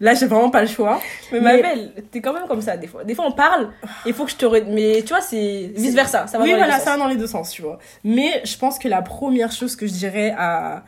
là, 0.00 0.14
j'ai 0.14 0.26
vraiment 0.26 0.50
pas 0.50 0.62
le 0.62 0.68
choix. 0.68 1.00
Mais 1.32 1.40
ma 1.40 1.54
Mais- 1.54 1.62
belle, 1.62 1.92
t'es 2.10 2.20
quand 2.20 2.32
même 2.32 2.46
comme 2.48 2.62
ça 2.62 2.76
des 2.76 2.86
fois. 2.86 3.04
Des 3.04 3.14
fois, 3.14 3.26
on 3.26 3.32
parle, 3.32 3.70
il 4.06 4.12
faut 4.12 4.24
que 4.24 4.30
je 4.30 4.36
te. 4.36 4.46
Mais 4.70 5.02
tu 5.02 5.08
vois, 5.08 5.20
c'est 5.20 5.70
vice 5.76 5.94
versa. 5.94 6.26
Ça 6.26 6.38
va 6.38 6.44
oui, 6.44 6.50
dans 6.50 6.56
les 6.56 6.62
voilà, 6.62 6.78
deux 6.78 6.84
ça 6.84 6.90
va 6.92 6.96
dans 6.98 7.08
les 7.08 7.16
deux 7.16 7.26
sens, 7.26 7.50
tu 7.50 7.62
vois. 7.62 7.78
Mais 8.04 8.40
je 8.44 8.56
pense 8.56 8.78
que 8.78 8.88
la 8.88 9.02
première 9.02 9.52
chose 9.52 9.76
que 9.76 9.86
je 9.86 9.92
dirais 9.92 10.34
à, 10.36 10.84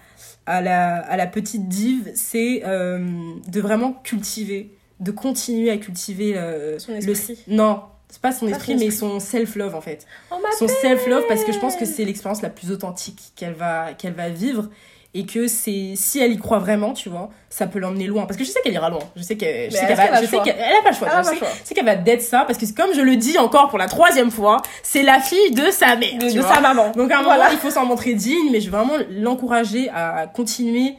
à, 0.46 0.61
la, 0.61 0.96
à 0.98 1.16
la 1.16 1.26
petite 1.26 1.68
dive, 1.68 2.11
c'est 2.14 2.62
euh, 2.66 3.07
de 3.46 3.61
vraiment 3.61 3.92
cultiver, 3.92 4.70
de 5.00 5.11
continuer 5.11 5.70
à 5.70 5.76
cultiver 5.76 6.36
euh, 6.36 6.78
Son 6.78 6.92
le- 6.92 7.09
esprit. 7.09 7.38
Non, 7.48 7.82
c'est 8.09 8.20
pas 8.20 8.32
son 8.32 8.46
Pas 8.46 8.52
esprit, 8.57 8.72
son 8.74 8.78
mais 8.78 8.86
esprit. 8.86 8.98
son 9.09 9.20
self-love 9.20 9.74
en 9.74 9.80
fait. 9.80 10.07
Oh, 10.30 10.36
ma 10.42 10.50
Son 10.52 10.68
self-love, 10.68 11.24
parce 11.28 11.44
que 11.44 11.52
je 11.52 11.59
pense 11.59 11.76
que 11.76 11.84
c'est 11.84 12.05
l'expérience 12.05 12.42
la 12.42 12.50
plus 12.50 12.70
authentique 12.70 13.32
qu'elle 13.36 13.55
va, 13.55 13.92
qu'elle 13.94 14.12
va 14.14 14.28
vivre. 14.28 14.68
Et 15.16 15.26
que 15.26 15.46
c'est 15.46 15.92
si 15.94 16.18
elle 16.18 16.32
y 16.32 16.38
croit 16.38 16.58
vraiment, 16.58 16.92
tu 16.92 17.08
vois, 17.08 17.30
ça 17.48 17.68
peut 17.68 17.78
l'emmener 17.78 18.06
loin. 18.08 18.26
Parce 18.26 18.36
que 18.36 18.42
je 18.42 18.50
sais 18.50 18.58
qu'elle 18.64 18.72
ira 18.72 18.90
loin. 18.90 18.98
Je 19.14 19.22
sais 19.22 19.36
qu'elle 19.36 19.72
est-ce 19.72 19.78
qu'elle 19.86 19.96
va, 19.96 20.02
a 20.02 20.16
je 20.16 20.20
le 20.22 20.26
sais 20.26 20.34
choix 20.34 20.42
qu'elle 20.44 20.56
elle 20.58 20.74
a 20.76 20.82
pas 20.82 20.90
le 20.90 20.96
choix. 20.96 21.08
Elle 21.08 21.24
je 21.24 21.64
sais, 21.64 21.74
qu'elle 21.74 21.84
va 21.84 21.94
d'être 21.94 22.20
ça 22.22 22.44
parce 22.46 22.58
que 22.58 22.66
comme 22.74 22.92
je 22.94 23.00
le 23.00 23.14
dis 23.14 23.38
encore 23.38 23.68
pour 23.68 23.78
la 23.78 23.86
troisième 23.86 24.32
fois, 24.32 24.56
c'est 24.82 25.04
la 25.04 25.20
fille 25.20 25.52
de 25.52 25.70
sa 25.70 25.94
mère. 25.94 26.18
de, 26.18 26.28
sa 26.42 26.60
maman. 26.60 26.90
Donc 26.96 27.12
à 27.12 27.20
un 27.20 27.22
Voilà. 27.22 27.44
moment, 27.44 27.50
il 27.52 27.58
faut 27.58 27.70
s'en 27.70 27.86
montrer 27.86 28.14
digne, 28.14 28.50
mais 28.50 28.60
je 28.60 28.70
vais 28.70 28.76
vraiment 28.76 28.96
l'encourager 29.10 29.88
à 29.90 30.26
continuer, 30.26 30.94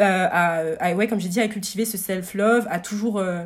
euh, 0.00 0.26
à, 0.32 0.60
à- 0.80 0.94
ouais, 0.94 1.06
comme 1.06 1.20
j'ai 1.20 1.28
dit, 1.28 1.40
à 1.40 1.48
cultiver 1.48 1.84
ce 1.84 1.98
self-love, 1.98 2.66
à 2.70 2.78
toujours, 2.78 3.18
euh, 3.18 3.42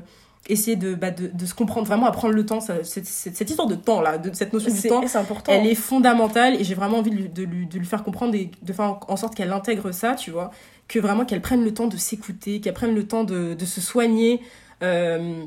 essayer 0.48 0.76
de, 0.76 0.94
bah, 0.94 1.10
de, 1.10 1.28
de 1.28 1.46
se 1.46 1.54
comprendre, 1.54 1.86
vraiment 1.86 2.06
à 2.06 2.12
prendre 2.12 2.34
le 2.34 2.44
temps. 2.44 2.60
Ça, 2.60 2.82
cette, 2.84 3.06
cette, 3.06 3.36
cette 3.36 3.50
histoire 3.50 3.68
de 3.68 3.74
temps, 3.74 4.00
là, 4.00 4.18
de 4.18 4.34
cette 4.34 4.52
notion 4.52 4.72
du 4.72 4.82
temps, 4.82 5.02
important. 5.14 5.52
elle 5.52 5.66
est 5.66 5.74
fondamentale 5.74 6.60
et 6.60 6.64
j'ai 6.64 6.74
vraiment 6.74 6.98
envie 6.98 7.10
de 7.10 7.16
lui, 7.16 7.28
de 7.28 7.42
lui, 7.44 7.66
de 7.66 7.78
lui 7.78 7.86
faire 7.86 8.02
comprendre 8.02 8.34
et 8.34 8.50
de 8.60 8.72
faire 8.72 8.98
en, 9.08 9.16
sorte 9.16 9.34
qu'elle 9.34 9.52
intègre 9.52 9.92
ça, 9.92 10.14
tu 10.14 10.30
vois. 10.30 10.50
Que 10.88 10.98
vraiment 10.98 11.24
qu'elle 11.24 11.40
prenne 11.40 11.64
le 11.64 11.72
temps 11.72 11.86
de 11.86 11.96
s'écouter, 11.96 12.60
qu'elle 12.60 12.74
prenne 12.74 12.94
le 12.94 13.06
temps 13.06 13.24
de, 13.24 13.54
de 13.54 13.64
se 13.64 13.80
soigner, 13.80 14.40
euh, 14.82 15.44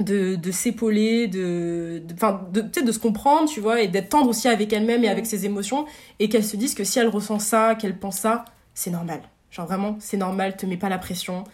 de, 0.00 0.34
de 0.34 0.50
s'épauler, 0.50 1.26
de, 1.26 2.02
de, 2.52 2.60
de, 2.60 2.80
de 2.80 2.92
se 2.92 2.98
comprendre, 2.98 3.48
tu 3.48 3.60
vois, 3.60 3.80
et 3.80 3.88
d'être 3.88 4.10
tendre 4.10 4.28
aussi 4.28 4.48
avec 4.48 4.72
elle-même 4.72 5.04
et 5.04 5.08
avec 5.08 5.26
ses 5.26 5.46
émotions 5.46 5.86
et 6.18 6.28
qu'elle 6.28 6.44
se 6.44 6.56
dise 6.56 6.74
que 6.74 6.84
si 6.84 6.98
elle 6.98 7.08
ressent 7.08 7.38
ça, 7.38 7.74
qu'elle 7.76 7.96
pense 7.96 8.18
ça, 8.18 8.44
c'est 8.74 8.90
normal. 8.90 9.20
Genre 9.50 9.66
vraiment, 9.66 9.96
c'est 10.00 10.16
normal, 10.16 10.56
te 10.56 10.66
mets 10.66 10.76
pas 10.76 10.88
la 10.88 10.98
pression. 10.98 11.44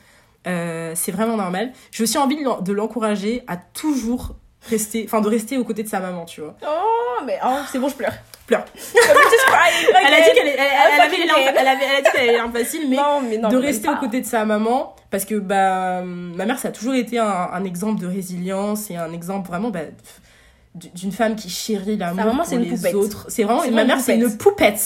Euh, 0.47 0.93
c'est 0.95 1.13
vraiment 1.13 1.37
normal. 1.37 1.73
J'ai 1.91 2.03
aussi 2.05 2.19
envie 2.19 2.37
de 2.37 2.45
l'en- 2.45 2.61
de 2.61 2.73
l'encourager 2.73 3.43
à 3.47 3.57
toujours 3.57 4.37
rester, 4.69 5.05
enfin 5.07 5.21
de 5.21 5.29
rester 5.29 5.59
aux 5.59 5.65
côtés 5.65 5.83
de 5.83 5.89
sa 5.89 6.01
maman, 6.01 6.25
tu 6.25 6.41
vois. 6.41 6.55
Oh, 6.67 7.23
mais 7.27 7.39
oh, 7.45 7.59
c'est 7.71 7.79
bon, 7.79 7.89
je 7.89 7.95
pleure. 7.95 8.13
Pleure. 8.47 8.65
elle 8.75 10.15
a 10.15 10.21
dit 10.29 10.35
qu'elle 10.35 10.49
elle, 10.49 10.59
elle 10.95 11.01
avait 11.01 11.17
les 12.27 12.33
larmes- 12.37 12.53
faciles, 12.53 12.89
mais 12.89 12.97
non, 12.97 13.21
mais 13.23 13.39
non, 13.39 13.49
de 13.49 13.57
rester 13.57 13.89
aux 13.89 13.97
côtés 13.97 14.21
de 14.21 14.27
sa 14.27 14.45
maman, 14.45 14.97
parce 15.11 15.25
que 15.25 15.37
bah, 15.37 16.03
ma 16.05 16.47
mère, 16.47 16.59
ça 16.59 16.69
a 16.69 16.73
toujours 16.73 16.95
été 16.95 17.19
un, 17.19 17.27
un 17.53 17.65
exemple 17.65 18.01
de 18.01 18.07
résilience 18.07 18.91
et 18.91 18.97
un 18.97 19.13
exemple 19.13 19.49
vraiment 19.49 19.71
bah, 19.71 19.81
d'une 20.75 21.13
femme 21.13 21.37
qui 21.37 21.49
chérit 21.49 21.97
l'amour 21.97 22.25
pour 22.37 22.45
c'est 22.45 22.57
les 22.57 22.71
poupette. 22.71 22.95
autres. 22.95 23.27
C'est 23.29 23.45
vraiment, 23.45 23.63
ma 23.71 23.85
mère, 23.85 24.01
c'est 24.01 24.17
une 24.17 24.37
poupette. 24.37 24.85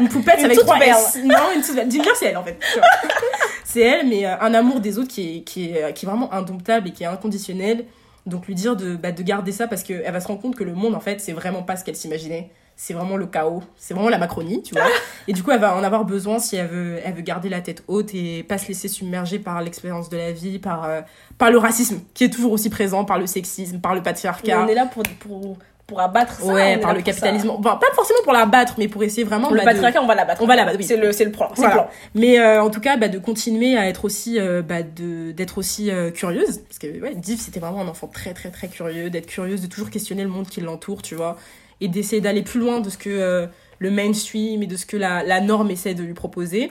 Une 0.00 0.08
poupette 0.08 0.38
Une 0.40 0.44
avec 0.46 0.58
trois. 0.58 0.78
S. 0.78 1.18
Non, 1.24 1.36
une 1.54 1.62
toute 1.62 1.74
belle. 1.74 1.90
Ginger, 1.90 2.10
c'est 2.14 2.26
elle 2.26 2.36
en 2.38 2.44
fait. 2.44 2.58
c'est 3.72 3.80
elle, 3.80 4.06
mais 4.06 4.26
euh, 4.26 4.38
un 4.40 4.52
amour 4.54 4.80
des 4.80 4.98
autres 4.98 5.08
qui 5.08 5.38
est, 5.38 5.40
qui 5.42 5.70
est, 5.70 5.94
qui 5.94 6.04
est 6.04 6.08
vraiment 6.08 6.32
indomptable 6.32 6.88
et 6.88 6.92
qui 6.92 7.04
est 7.04 7.06
inconditionnel. 7.06 7.86
Donc 8.26 8.46
lui 8.46 8.54
dire 8.54 8.76
de, 8.76 8.94
bah, 8.94 9.12
de 9.12 9.22
garder 9.22 9.50
ça 9.50 9.66
parce 9.66 9.82
qu'elle 9.82 10.12
va 10.12 10.20
se 10.20 10.28
rendre 10.28 10.40
compte 10.40 10.54
que 10.54 10.64
le 10.64 10.74
monde, 10.74 10.94
en 10.94 11.00
fait, 11.00 11.20
c'est 11.20 11.32
vraiment 11.32 11.62
pas 11.62 11.76
ce 11.76 11.84
qu'elle 11.84 11.96
s'imaginait. 11.96 12.50
C'est 12.76 12.94
vraiment 12.94 13.16
le 13.16 13.26
chaos. 13.26 13.62
C'est 13.76 13.94
vraiment 13.94 14.08
la 14.08 14.18
Macronie, 14.18 14.62
tu 14.62 14.74
vois. 14.74 14.86
Et 15.28 15.32
du 15.32 15.42
coup, 15.42 15.50
elle 15.50 15.60
va 15.60 15.74
en 15.76 15.82
avoir 15.82 16.04
besoin 16.04 16.38
si 16.38 16.56
elle 16.56 16.68
veut, 16.68 16.98
elle 17.04 17.14
veut 17.14 17.22
garder 17.22 17.48
la 17.48 17.60
tête 17.60 17.82
haute 17.86 18.14
et 18.14 18.42
pas 18.42 18.58
se 18.58 18.68
laisser 18.68 18.88
submerger 18.88 19.38
par 19.38 19.62
l'expérience 19.62 20.08
de 20.08 20.16
la 20.16 20.32
vie, 20.32 20.58
par, 20.58 20.84
euh, 20.84 21.00
par 21.38 21.50
le 21.50 21.58
racisme 21.58 22.00
qui 22.14 22.24
est 22.24 22.30
toujours 22.30 22.52
aussi 22.52 22.70
présent, 22.70 23.04
par 23.04 23.18
le 23.18 23.26
sexisme, 23.26 23.80
par 23.80 23.94
le 23.94 24.02
patriarcat. 24.02 24.64
on 24.64 24.68
est 24.68 24.74
là 24.74 24.86
pour, 24.86 25.02
pour, 25.20 25.58
pour 25.92 26.00
abattre 26.00 26.40
ça. 26.40 26.46
ouais, 26.52 26.78
par 26.78 26.94
le 26.94 27.02
capitalisme. 27.02 27.50
Enfin, 27.50 27.76
pas 27.76 27.86
forcément 27.94 28.20
pour 28.24 28.32
la 28.32 28.46
battre, 28.46 28.74
mais 28.78 28.88
pour 28.88 29.02
essayer 29.04 29.24
vraiment 29.24 29.50
Le 29.50 29.56
bah, 29.56 29.60
de- 29.62 29.66
patriarcat, 29.66 30.02
on 30.02 30.06
va 30.06 30.14
l'abattre. 30.14 30.42
On 30.42 30.46
va 30.46 30.56
l'abattre, 30.56 30.78
oui. 30.78 30.84
C'est 30.84 30.96
le, 30.96 31.12
c'est 31.12 31.24
le 31.26 31.32
plan. 31.32 31.50
Voilà. 31.54 31.74
le 31.74 31.80
plan. 31.80 31.90
Mais 32.14 32.38
euh, 32.38 32.62
en 32.62 32.70
tout 32.70 32.80
cas, 32.80 32.96
bah, 32.96 33.08
de 33.08 33.18
continuer 33.18 33.76
à 33.76 33.86
être 33.88 34.04
aussi, 34.06 34.40
euh, 34.40 34.62
bah, 34.62 34.82
de 34.82 35.32
d'être 35.32 35.58
aussi 35.58 35.90
euh, 35.90 36.10
curieuse, 36.10 36.58
parce 36.66 36.78
que 36.78 36.86
ouais, 37.00 37.14
Div 37.14 37.38
c'était 37.40 37.60
vraiment 37.60 37.82
un 37.82 37.88
enfant 37.88 38.06
très 38.06 38.32
très 38.32 38.50
très 38.50 38.68
curieux, 38.68 39.10
d'être 39.10 39.26
curieuse, 39.26 39.60
de 39.60 39.66
toujours 39.66 39.90
questionner 39.90 40.22
le 40.22 40.30
monde 40.30 40.46
qui 40.48 40.60
l'entoure, 40.62 41.02
tu 41.02 41.14
vois, 41.14 41.36
et 41.82 41.88
d'essayer 41.88 42.22
d'aller 42.22 42.42
plus 42.42 42.60
loin 42.60 42.80
de 42.80 42.88
ce 42.88 42.96
que 42.96 43.48
le 43.78 43.90
mainstream 43.90 44.62
et 44.62 44.66
de 44.66 44.76
ce 44.76 44.86
que 44.86 44.96
la, 44.96 45.22
la 45.22 45.40
norme 45.40 45.70
essaie 45.70 45.94
de 45.94 46.02
lui 46.02 46.14
proposer. 46.14 46.70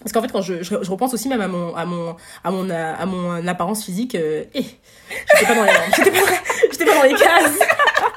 Parce 0.00 0.12
qu'en 0.12 0.22
fait, 0.22 0.30
quand 0.30 0.42
je, 0.42 0.62
je, 0.62 0.76
je 0.80 0.90
repense 0.92 1.12
aussi 1.12 1.28
même 1.28 1.40
à 1.40 1.48
mon, 1.48 1.74
à 1.74 1.84
mon, 1.84 2.14
à 2.44 2.50
mon, 2.52 2.70
à 2.70 3.04
mon 3.04 3.44
apparence 3.48 3.84
physique, 3.84 4.14
euh, 4.14 4.44
eh, 4.54 4.62
j'étais 4.62 5.46
pas 5.46 5.56
dans 5.56 5.64
les 5.64 5.72
j'étais 5.96 6.10
pas, 6.12 6.92
pas 6.92 6.98
dans 6.98 7.02
les 7.02 7.14
cases. 7.14 7.58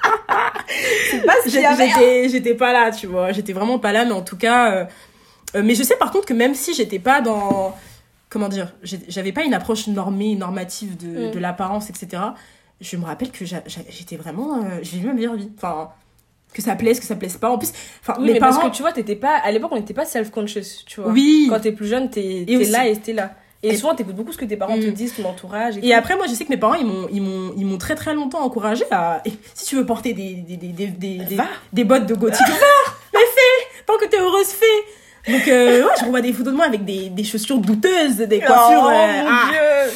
C'est 1.11 1.25
pas 1.25 1.33
ce 1.45 1.57
avait. 1.57 2.29
J'étais, 2.29 2.53
pas 2.55 2.73
là, 2.73 2.91
tu 2.91 3.07
vois. 3.07 3.31
J'étais 3.31 3.53
vraiment 3.53 3.79
pas 3.79 3.91
là, 3.91 4.05
mais 4.05 4.11
en 4.11 4.21
tout 4.21 4.37
cas. 4.37 4.71
euh, 4.73 4.85
euh, 5.55 5.61
mais 5.63 5.75
je 5.75 5.83
sais 5.83 5.97
par 5.97 6.11
contre 6.11 6.25
que 6.27 6.33
même 6.33 6.55
si 6.55 6.73
j'étais 6.73 6.99
pas 6.99 7.21
dans. 7.21 7.75
Comment 8.29 8.47
dire 8.47 8.71
J'avais 8.83 9.33
pas 9.33 9.43
une 9.43 9.53
approche 9.53 9.87
normée, 9.87 10.35
normative 10.35 10.95
de, 10.97 11.27
Mm. 11.27 11.31
de 11.31 11.39
l'apparence, 11.39 11.89
etc. 11.89 12.21
Je 12.79 12.95
me 12.97 13.05
rappelle 13.05 13.31
que 13.31 13.43
j'étais 13.45 14.15
vraiment. 14.15 14.57
Euh, 14.63 14.79
j'ai 14.81 14.97
vu 14.99 15.07
ma 15.07 15.13
meilleure 15.13 15.35
vie. 15.35 15.51
Enfin, 15.57 15.89
que 16.53 16.61
ça 16.61 16.75
plaise, 16.75 16.99
que 16.99 17.05
ça 17.05 17.15
plaise 17.15 17.37
pas. 17.37 17.49
En 17.49 17.57
plus, 17.57 17.71
enfin, 18.01 18.15
Oui, 18.19 18.27
mes 18.27 18.33
mais 18.33 18.39
parents. 18.39 18.55
parce 18.59 18.69
que 18.71 18.75
tu 18.75 18.81
vois, 18.81 18.91
t'étais 18.93 19.15
pas. 19.17 19.35
À 19.37 19.51
l'époque, 19.51 19.71
on 19.73 19.77
n'était 19.77 19.93
pas 19.93 20.05
self-conscious, 20.05 20.85
tu 20.85 21.01
vois. 21.01 21.11
oui. 21.11 21.47
Quand 21.49 21.59
t'es 21.59 21.71
plus 21.73 21.87
jeune, 21.87 22.09
t'es 22.09 22.45
là 22.69 22.87
et 22.87 22.95
t'es 22.95 23.13
là. 23.13 23.31
Et, 23.63 23.69
Et- 23.69 23.75
souvent, 23.75 23.93
t'écoutes 23.93 24.15
beaucoup 24.15 24.31
ce 24.31 24.37
que 24.37 24.45
tes 24.45 24.57
parents 24.57 24.75
te 24.79 24.87
Mm. 24.87 24.91
disent, 24.93 25.13
ton 25.15 25.25
entourage. 25.29 25.75
Et, 25.83 25.93
après, 25.93 26.15
moi, 26.15 26.25
je 26.27 26.33
sais 26.33 26.45
que 26.45 26.49
mes 26.49 26.57
parents, 26.57 26.73
ils 26.73 26.85
m'ont, 26.85 27.07
ils 27.11 27.21
m'ont, 27.21 27.53
ils 27.57 27.65
m'ont 27.65 27.77
très 27.77 27.93
très 27.95 28.13
longtemps 28.15 28.41
encouragé 28.43 28.85
à. 28.91 29.21
Si 29.53 29.65
tu 29.65 29.75
veux 29.75 29.85
porter 29.85 30.13
des, 30.13 30.33
des, 30.33 30.57
des, 30.57 30.67
des, 30.67 30.87
des, 30.87 31.37
des, 31.71 31.83
bottes 31.83 32.07
de 32.07 32.15
gothique, 32.15 32.47
va 32.47 32.55
Mais 33.13 33.19
fais 33.19 33.81
Tant 33.85 33.97
que 33.97 34.05
t'es 34.05 34.19
heureuse, 34.19 34.47
fais 34.47 35.31
Donc, 35.31 35.47
euh, 35.47 35.83
ouais, 35.83 35.91
je 35.99 36.05
revois 36.05 36.21
des 36.21 36.33
photos 36.33 36.53
de 36.53 36.57
moi 36.57 36.65
avec 36.65 36.83
des, 36.85 37.09
des 37.09 37.23
chaussures 37.23 37.59
douteuses, 37.59 38.17
des 38.17 38.39
coiffures. 38.39 38.81
Oh, 38.83 38.89
euh, 38.89 39.23
mon 39.23 39.29
ah, 39.29 39.49
dieu 39.51 39.93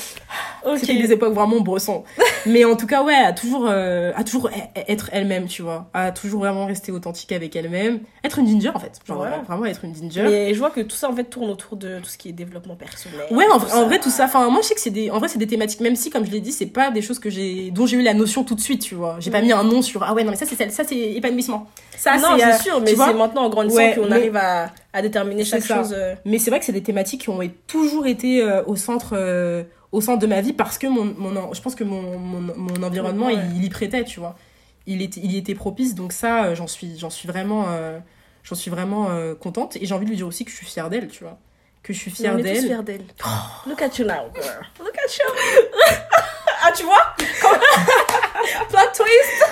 Ok. 0.66 0.80
C'était 0.80 0.96
des 0.98 1.12
époques 1.12 1.34
vraiment 1.34 1.60
bressons. 1.62 2.04
Mais 2.46 2.66
en 2.66 2.76
tout 2.76 2.88
cas, 2.88 3.04
ouais, 3.04 3.14
à 3.16 3.34
toujours, 3.34 3.68
euh, 3.70 4.12
à 4.16 4.24
toujours 4.24 4.48
e- 4.50 4.82
être 4.88 5.10
elle-même, 5.14 5.48
tu 5.48 5.62
vois. 5.62 5.90
À 5.94 6.12
toujours 6.12 6.40
vraiment 6.42 6.66
rester 6.66 6.92
authentique 6.92 7.32
avec 7.32 7.56
elle-même. 7.56 8.00
Être 8.24 8.40
une 8.40 8.48
ginger, 8.48 8.72
en 8.74 8.80
fait. 8.80 9.00
Genre, 9.08 9.20
Ouais. 9.22 9.30
vraiment 9.48 9.66
être 9.66 9.84
une 9.86 9.96
ginger. 9.96 10.24
Mais 10.24 10.54
je 10.54 10.60
vois 10.60 10.70
que 10.72 10.82
tout 10.82 10.96
ça, 10.96 11.10
en 11.10 11.16
fait, 11.16 11.24
tourne 11.26 11.50
autour 11.50 11.78
de 11.78 12.00
tout 12.00 12.06
ce 12.10 12.18
qui 12.18 12.30
est 12.30 12.34
développement 12.34 12.76
personnel. 12.76 13.20
Ouais, 13.32 13.46
en, 13.52 13.58
vrai- 13.58 13.72
en 13.74 13.80
ça. 13.82 13.84
vrai, 13.86 14.00
tout 14.00 14.10
ça. 14.10 14.26
Enfin, 14.26 14.50
moi, 14.50 14.62
je 14.62 14.68
sais 14.68 14.76
que 14.76 14.82
c'est 14.82 14.90
des, 14.90 15.10
en 15.12 15.20
vrai, 15.20 15.28
c'est 15.28 15.40
des 15.40 15.48
thématiques, 15.48 15.82
même 15.82 15.96
si, 15.96 16.10
comme 16.10 16.26
je 16.26 16.32
l'ai 16.32 16.42
dit, 16.42 16.52
c'est 16.52 16.66
pas 16.68 16.92
des 16.92 17.02
choses 17.02 17.20
que 17.20 17.30
j'ai, 17.30 17.72
dont 17.72 17.86
j'ai 17.86 17.98
eu 17.98 18.02
la 18.04 18.14
notion 18.14 18.44
tout 18.44 18.56
de 18.56 18.62
suite, 18.62 18.82
tu 18.82 18.96
vois. 18.96 19.18
J'ai 19.20 19.32
pas 19.32 19.42
Mm. 19.42 19.46
mis 19.46 19.52
un 19.54 19.64
nom 19.64 19.82
sur, 19.82 20.04
ah 20.04 20.14
ouais, 20.14 20.24
non, 20.24 20.32
mais 20.32 20.38
ça, 20.38 20.46
c'est, 20.46 20.72
ça, 20.72 20.84
c'est 20.84 20.96
épanouissement. 21.14 21.68
Ça, 21.98 22.18
non, 22.18 22.30
c'est, 22.38 22.46
euh, 22.46 22.58
sûr, 22.58 22.82
mais 22.82 22.96
c'est 22.96 23.14
maintenant 23.14 23.44
en 23.46 23.50
grandissant 23.50 23.78
Ouais, 23.78 23.96
qu'on 23.96 24.08
mais- 24.08 24.16
arrive 24.16 24.36
à, 24.36 24.72
à 24.94 25.02
déterminer 25.02 25.46
chaque 25.46 25.62
ça. 25.64 25.78
chose. 25.78 25.94
euh, 25.96 26.16
Mais 26.26 26.38
c'est 26.40 26.50
vrai 26.50 26.60
que 26.60 26.66
c'est 26.66 26.72
des 26.74 26.84
thématiques 26.84 27.22
qui 27.22 27.30
ont 27.30 27.40
toujours 27.68 28.06
été 28.08 28.42
euh, 28.42 28.62
au 28.66 28.76
centre, 28.76 29.14
euh, 29.14 29.64
au 29.92 30.02
centre 30.02 30.20
de 30.20 30.28
ma 30.28 30.42
vie 30.42 30.54
parce 30.54 30.78
que 30.78 30.88
mon, 30.88 31.06
mon 31.18 31.54
je 31.54 31.62
pense 31.62 31.76
que 31.76 31.84
mon, 31.84 32.18
mon, 32.18 32.42
mon 32.56 32.84
environnement, 32.84 33.28
Ouais. 33.28 33.36
il, 33.36 33.58
il 33.58 33.64
y 33.66 33.70
prêtait, 33.70 34.04
tu 34.04 34.20
vois. 34.20 34.36
Il 34.88 35.02
était, 35.02 35.20
il 35.24 35.32
y 35.32 35.38
était 35.38 35.56
propice, 35.56 35.96
donc 35.96 36.12
ça, 36.14 36.46
euh, 36.46 36.56
j'en 36.56 36.68
suis, 36.68 36.98
j'en 37.00 37.10
suis 37.10 37.28
vraiment, 37.28 37.66
euh, 37.70 37.98
j'en 38.44 38.56
suis 38.56 38.70
vraiment 38.70 39.10
euh, 39.10 39.34
contente. 39.34 39.76
Et 39.78 39.86
j'ai 39.86 39.94
envie 39.96 40.06
de 40.06 40.10
lui 40.12 40.18
dire 40.18 40.28
aussi 40.28 40.46
que 40.46 40.52
je 40.52 40.56
suis 40.58 40.66
fière 40.66 40.90
d'elle, 40.90 41.08
tu 41.08 41.24
vois. 41.24 41.38
Que 41.82 41.92
je 41.94 42.00
suis 42.00 42.12
fière 42.12 42.36
d'elle. 42.38 42.64
fiers 42.66 42.84
d'elle. 42.84 43.06
Look 43.68 43.82
at 43.82 43.90
you 43.98 44.06
now, 44.06 44.30
girl. 44.34 44.66
Look 44.80 44.96
at 44.98 45.18
you. 45.18 45.26
ah, 46.64 46.72
tu 46.76 46.84
vois? 46.84 47.16
Plot 48.70 48.80
twist 48.96 49.46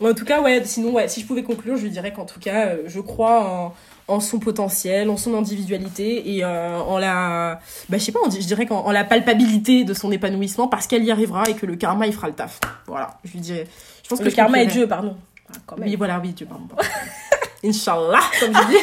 En 0.00 0.14
tout 0.14 0.24
cas, 0.24 0.40
ouais, 0.40 0.64
sinon, 0.64 0.92
ouais, 0.92 1.08
si 1.08 1.20
je 1.20 1.26
pouvais 1.26 1.42
conclure, 1.42 1.76
je 1.76 1.82
lui 1.82 1.90
dirais 1.90 2.12
qu'en 2.12 2.24
tout 2.26 2.40
cas, 2.40 2.72
je 2.86 3.00
crois 3.00 3.44
en, 3.44 3.74
en 4.12 4.20
son 4.20 4.38
potentiel, 4.38 5.10
en 5.10 5.16
son 5.16 5.34
individualité 5.36 6.36
et 6.36 6.44
euh, 6.44 6.78
en 6.80 6.98
la. 6.98 7.60
Bah, 7.88 7.98
je 7.98 8.04
sais 8.04 8.12
pas, 8.12 8.20
on 8.24 8.28
dit- 8.28 8.40
je 8.42 8.46
dirais 8.46 8.66
qu'en 8.66 8.80
en 8.84 8.92
la 8.92 9.04
palpabilité 9.04 9.84
de 9.84 9.94
son 9.94 10.12
épanouissement 10.12 10.68
parce 10.68 10.86
qu'elle 10.86 11.04
y 11.04 11.10
arrivera 11.10 11.44
et 11.48 11.54
que 11.54 11.66
le 11.66 11.76
karma, 11.76 12.06
il 12.06 12.12
fera 12.12 12.28
le 12.28 12.34
taf. 12.34 12.60
Voilà, 12.86 13.18
je 13.24 13.32
lui 13.32 13.40
dirais. 13.40 13.66
Je 14.04 14.08
pense 14.08 14.18
que 14.20 14.24
Le 14.24 14.30
karma 14.30 14.62
est. 14.62 14.66
Dieu, 14.66 14.86
pardon. 14.86 15.16
Ah, 15.48 15.58
quand 15.66 15.78
même. 15.78 15.88
Oui, 15.88 15.96
voilà, 15.96 16.20
oui, 16.22 16.30
Dieu, 16.32 16.46
pardon. 16.46 16.64
pardon. 16.66 16.88
Inch'Allah, 17.64 18.20
comme 18.40 18.54
je 18.54 18.66
dis. 18.68 18.76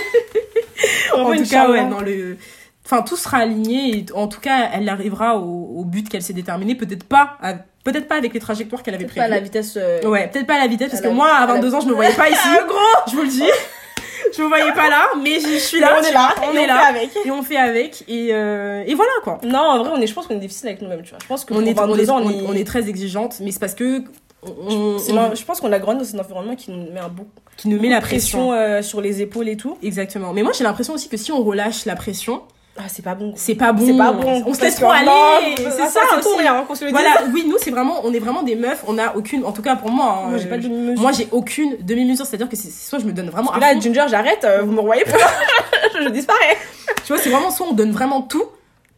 en 1.15 1.36
tout 1.36 1.43
cas, 1.49 1.69
ouais, 1.69 1.86
dans 1.89 2.01
le. 2.01 2.38
Enfin, 2.86 3.03
tout 3.03 3.17
sera 3.17 3.38
aligné 3.39 3.97
et 3.99 4.05
en 4.15 4.27
tout 4.27 4.39
cas, 4.39 4.69
elle 4.73 4.89
arrivera 4.89 5.38
au, 5.38 5.75
au 5.77 5.86
but 5.86 6.09
qu'elle 6.09 6.23
s'est 6.23 6.34
déterminé. 6.34 6.73
Peut-être 6.73 7.03
pas, 7.03 7.38
à- 7.41 7.53
peut-être 7.84 8.07
pas 8.07 8.15
avec 8.15 8.34
les 8.34 8.39
trajectoires 8.39 8.82
qu'elle 8.82 8.95
avait 8.95 9.03
Peut-être 9.05 9.15
pas 9.17 9.21
à 9.23 9.27
prévues. 9.27 9.39
la 9.41 9.43
vitesse. 9.45 9.77
euh, 9.77 10.01
Ouais, 10.09 10.27
peut-être 10.27 10.47
pas 10.47 10.55
à 10.55 10.59
la 10.59 10.67
vitesse, 10.67 10.89
parce 10.89 11.01
À 11.03 11.07
que 11.07 11.13
moi, 11.13 11.27
à 11.30 11.43
à 11.43 11.45
la- 11.45 11.53
22 11.53 11.75
ans, 11.75 11.82
je 11.82 11.88
me 11.88 11.93
voyais 11.93 12.13
pas 12.15 12.30
ici. 12.32 12.39
Ah, 12.45 12.63
gros 12.67 12.77
Je 13.11 13.15
vous 13.15 13.21
le 13.21 13.27
dis. 13.27 13.43
Je 14.36 14.41
me 14.41 14.47
voyais 14.47 14.72
pas 14.74 14.89
là, 14.89 15.07
mais 15.24 15.39
je 15.39 15.57
suis 15.57 15.80
là. 15.80 15.97
on 15.99 16.03
est 16.03 16.11
là, 16.11 16.34
On 16.43 16.51
est 16.51 16.55
fait 16.61 16.67
là. 16.67 16.86
avec. 16.88 17.09
Et 17.26 17.32
on 17.32 17.41
fait 17.43 17.57
avec. 17.57 18.03
Et, 18.07 18.30
euh, 18.32 18.84
et 18.86 18.93
voilà, 18.95 19.11
quoi. 19.24 19.39
Non, 19.43 19.59
en 19.59 19.80
vrai, 19.84 19.91
on 19.95 20.01
est, 20.01 20.07
je 20.07 20.13
pense 20.13 20.28
qu'on 20.28 20.36
est 20.36 20.39
difficile 20.39 20.67
avec 20.70 20.82
nous-mêmes, 20.82 21.01
tu 21.03 21.09
vois. 21.09 21.20
Je 21.22 21.28
pense 21.28 21.45
que 21.45 21.53
On 21.53 21.65
est, 21.65 21.72
on, 21.80 21.88
22 21.88 22.03
est, 22.03 22.09
ans, 22.09 22.20
on, 22.24 22.30
est, 22.30 22.38
est, 22.38 22.43
on 22.47 22.53
est 22.53 22.63
très 22.65 22.88
exigeante, 22.89 23.38
mais 23.41 23.51
c'est 23.51 23.59
parce 23.59 23.76
que. 23.76 24.03
On, 24.41 24.51
on- 24.72 24.97
je 25.36 25.43
pense 25.43 25.59
qu'on 25.59 25.72
a 25.74 25.80
grandi 25.80 26.09
dans 26.13 26.17
un 26.17 26.22
environnement 26.24 26.55
qui 26.55 26.72
nous 26.72 26.91
met 26.93 26.99
un 27.01 27.09
beaucoup 27.09 27.30
qui 27.57 27.67
nous 27.67 27.78
met 27.80 27.89
la 27.89 27.99
pression. 27.99 28.47
pression 28.49 28.53
euh, 28.53 28.82
sur 28.82 29.01
les 29.01 29.22
épaules 29.22 29.49
et 29.49 29.57
tout. 29.57 29.78
Exactement. 29.84 30.32
Mais 30.32 30.43
moi, 30.43 30.53
j'ai 30.57 30.63
l'impression 30.63 30.93
aussi 30.93 31.09
que 31.09 31.17
si 31.17 31.32
on 31.34 31.43
relâche 31.43 31.84
la 31.86 31.97
pression, 31.97 32.43
Ah, 32.82 32.86
c'est 32.88 33.01
pas 33.03 33.13
bon. 33.13 33.34
c'est 33.36 33.55
pas 33.55 33.73
bon. 33.73 33.86
C'est 33.86 33.97
pas 33.97 34.13
bon. 34.13 34.43
On 34.47 34.53
se 34.53 34.61
laisse 34.61 34.75
trop 34.77 34.89
aller. 34.89 35.05
C'est 35.57 35.65
ah, 35.82 35.88
ça, 35.88 35.99
c'est 36.09 36.21
tout 36.21 36.30
aussi. 36.30 36.39
rien, 36.39 36.63
qu'on 36.65 36.75
se 36.75 36.86
le 36.86 36.91
dise. 36.91 36.99
Voilà, 36.99 37.25
oui, 37.34 37.43
nous, 37.45 37.57
c'est 37.59 37.71
vraiment, 37.71 37.99
on 38.05 38.13
est 38.13 38.19
vraiment 38.19 38.41
des 38.41 38.55
meufs. 38.55 38.84
On 38.88 38.97
a 38.97 39.15
aucune, 39.17 39.43
en 39.43 39.51
tout 39.51 39.61
cas 39.61 39.75
pour 39.75 39.91
moi. 39.91 40.21
hein, 40.25 40.30
Moi, 40.30 40.38
j'ai 40.38 40.47
pas 40.47 40.55
de 40.57 40.61
je- 40.61 40.67
demi-mesure. 40.69 41.01
Moi, 41.01 41.11
j'ai 41.11 41.27
aucune 41.32 41.75
demi-mesure. 41.82 42.25
C'est-à-dire 42.25 42.47
que 42.47 42.55
c'est 42.55 42.71
soit 42.71 42.99
je 42.99 43.05
me 43.05 43.11
donne 43.11 43.30
vraiment 43.30 43.51
à 43.51 43.59
Là. 43.59 43.77
Ginger, 43.80 44.05
j'arrête, 44.07 44.45
euh, 44.45 44.61
vous 44.61 44.71
me 44.71 44.80
revoyez 44.80 45.03
pas. 45.03 45.11
je, 46.01 46.07
disparais. 46.09 46.57
Tu 47.05 47.11
vois, 47.13 47.21
c'est 47.21 47.30
vraiment 47.30 47.51
soit 47.51 47.68
on 47.69 47.73
donne 47.73 47.91
vraiment 47.91 48.22
tout, 48.22 48.45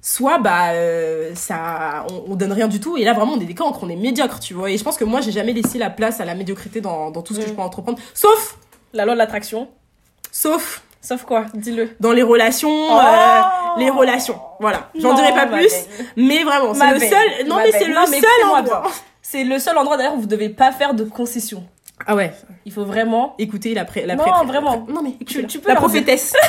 soit 0.01 0.37
bah 0.37 0.71
euh, 0.73 1.31
ça 1.35 2.05
on, 2.11 2.31
on 2.33 2.35
donne 2.35 2.51
rien 2.51 2.67
du 2.67 2.79
tout 2.79 2.97
et 2.97 3.03
là 3.03 3.13
vraiment 3.13 3.33
on 3.33 3.39
est 3.39 3.45
des 3.45 3.53
cancres, 3.55 3.79
on 3.83 3.89
est 3.89 3.95
médiocre, 3.95 4.39
tu 4.39 4.53
vois. 4.53 4.69
Et 4.69 4.77
je 4.77 4.83
pense 4.83 4.97
que 4.97 5.03
moi 5.05 5.21
j'ai 5.21 5.31
jamais 5.31 5.53
laissé 5.53 5.77
la 5.79 5.89
place 5.89 6.19
à 6.19 6.25
la 6.25 6.35
médiocrité 6.35 6.81
dans, 6.81 7.09
dans 7.11 7.21
tout 7.21 7.33
ce 7.33 7.39
que 7.39 7.45
Mm. 7.45 7.49
je 7.49 7.53
peux 7.53 7.61
entreprendre, 7.61 7.97
sauf 8.13 8.57
La 8.93 9.05
loi 9.05 9.13
de 9.13 9.19
l'attraction. 9.19 9.67
sauf 10.31 10.81
Sauf 11.01 11.23
quoi? 11.23 11.45
Dis-le. 11.55 11.89
dans 11.99 12.11
les 12.11 12.21
relations, 12.23 12.69
Oh 12.69 12.99
euh, 12.99 13.41
les 13.79 13.89
relations. 13.89 14.39
Voilà, 14.59 14.89
j'en 14.95 15.13
dirai 15.15 15.31
pas 15.33 15.47
plus, 15.47 15.67
belle. 15.67 16.05
mais 16.15 16.43
vraiment 16.43 16.73
c'est 16.75 16.93
le 16.93 16.99
belle, 16.99 17.09
seul. 17.09 17.47
Non 17.47 17.55
ma 17.55 17.63
mais 17.63 17.71
c'est 17.71 17.85
le 17.85 17.95
seul 17.95 18.49
endroit. 18.55 18.83
C'est 19.23 19.43
le 19.43 19.59
seul 19.59 19.77
endroit 19.77 19.97
d'ailleurs 19.97 20.15
où 20.15 20.19
vous 20.19 20.27
devez 20.27 20.49
pas 20.49 20.71
faire 20.71 20.93
de 20.93 21.03
concessions. 21.03 21.63
Ah 22.05 22.15
ouais, 22.15 22.33
Il 22.65 22.71
faut 22.71 22.83
vraiment. 22.85 23.35
écoutez 23.39 23.73
la 23.73 23.85
pré, 23.85 24.05
la 24.05 24.15
Non, 24.15 24.23
pré- 24.23 24.45
vraiment. 24.45 24.85
Non 24.89 25.01
mais 25.03 25.11
Tu- 25.25 25.39
écoutez, 25.39 25.47
tu 25.47 25.59
peux 25.59 25.69
la 25.69 25.75
prophétesse. 25.75 26.33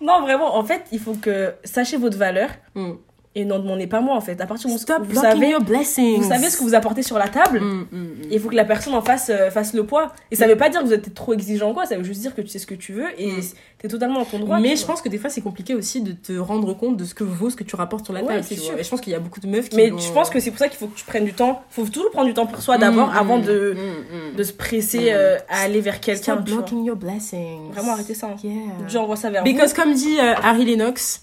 Non, 0.00 0.20
vraiment, 0.22 0.56
en 0.56 0.62
fait, 0.62 0.84
il 0.92 1.00
faut 1.00 1.14
que 1.14 1.54
sachez 1.64 1.96
votre 1.96 2.16
valeur 2.16 2.50
Mm. 2.76 2.92
Et 3.34 3.44
n'en 3.44 3.58
demandez 3.58 3.86
pas 3.86 4.00
moins 4.00 4.16
en 4.16 4.20
fait. 4.20 4.40
À 4.40 4.46
partir 4.46 4.68
du 4.68 4.74
moment 4.74 5.00
où 5.00 5.04
vous 5.04 5.20
savez, 5.20 5.50
your 5.50 5.60
blessings. 5.62 6.20
vous 6.22 6.28
savez 6.28 6.50
ce 6.50 6.56
que 6.56 6.62
vous 6.64 6.74
apportez 6.74 7.02
sur 7.02 7.18
la 7.18 7.28
table, 7.28 7.60
Mm, 7.60 7.86
mm, 7.92 7.98
mm. 7.98 8.12
il 8.30 8.40
faut 8.40 8.48
que 8.48 8.54
la 8.56 8.64
personne 8.64 8.94
en 8.94 9.02
face 9.02 9.30
euh, 9.30 9.50
fasse 9.50 9.74
le 9.74 9.84
poids. 9.84 10.12
Et 10.30 10.36
ça 10.36 10.46
veut 10.48 10.56
pas 10.56 10.68
dire 10.70 10.80
que 10.80 10.86
vous 10.86 10.92
êtes 10.94 11.14
trop 11.14 11.32
exigeant 11.34 11.72
quoi, 11.74 11.86
ça 11.86 11.96
veut 11.96 12.02
juste 12.04 12.20
dire 12.20 12.34
que 12.34 12.40
tu 12.40 12.48
sais 12.48 12.58
ce 12.58 12.66
que 12.66 12.74
tu 12.74 12.92
veux 12.94 13.08
et 13.20 13.30
Mm. 13.32 13.40
t'es 13.78 13.88
totalement 13.88 14.20
dans 14.20 14.24
ton 14.24 14.38
droit. 14.40 14.58
mais 14.58 14.70
tu 14.70 14.76
je 14.76 14.84
vois. 14.84 14.94
pense 14.94 15.02
que 15.02 15.08
des 15.08 15.18
fois 15.18 15.30
c'est 15.30 15.40
compliqué 15.42 15.74
aussi 15.74 16.00
de 16.00 16.12
te 16.12 16.32
rendre 16.36 16.72
compte 16.74 16.96
de 16.96 17.04
ce 17.04 17.14
que 17.14 17.22
vaut 17.22 17.50
ce 17.50 17.56
que 17.56 17.64
tu 17.64 17.76
rapportes 17.76 18.04
sur 18.04 18.14
la 18.14 18.22
Ouais, 18.22 18.26
table. 18.28 18.44
c'est 18.48 18.54
tu 18.56 18.60
sûr. 18.62 18.78
Et 18.78 18.82
je 18.82 18.88
pense 18.88 19.00
qu'il 19.00 19.12
y 19.12 19.16
a 19.16 19.20
beaucoup 19.20 19.40
de 19.40 19.46
meufs 19.46 19.68
qui. 19.68 19.76
Mais 19.76 19.90
vont- 19.90 19.98
je 19.98 20.10
pense 20.12 20.30
que 20.30 20.40
c'est 20.40 20.50
pour 20.50 20.58
ça 20.58 20.68
qu'il 20.68 20.78
faut 20.78 20.86
que 20.86 20.98
tu 20.98 21.04
prennes 21.04 21.24
du 21.24 21.34
temps. 21.34 21.62
faut 21.70 21.84
toujours 21.86 22.10
prendre 22.10 22.26
du 22.28 22.34
temps 22.34 22.46
pour 22.46 22.60
soi 22.62 22.76
d'abord 22.78 23.08
Mm, 23.08 23.16
avant 23.18 23.38
mm, 23.38 23.42
de, 23.42 23.74
mm, 23.76 24.32
mm. 24.32 24.36
de 24.36 24.42
se 24.42 24.52
presser 24.52 24.98
Mm. 25.12 25.14
euh, 25.14 25.36
à 25.48 25.60
aller 25.62 25.80
vers 25.80 26.00
quelqu'un. 26.00 26.36
Tu 26.38 26.42
blocking 26.54 26.84
your 26.84 26.96
blessings. 26.96 27.70
Vraiment 27.72 27.92
arrêtez 27.92 28.14
ça. 28.14 28.28
hein. 28.28 28.36
Yeah. 28.42 28.54
J'envoie 28.88 29.16
ça 29.16 29.30
vers 29.30 29.44
Because 29.44 29.72
comme 29.74 29.92
dit 29.94 30.18
euh, 30.18 30.34
Harry 30.42 30.64
Lennox, 30.64 31.22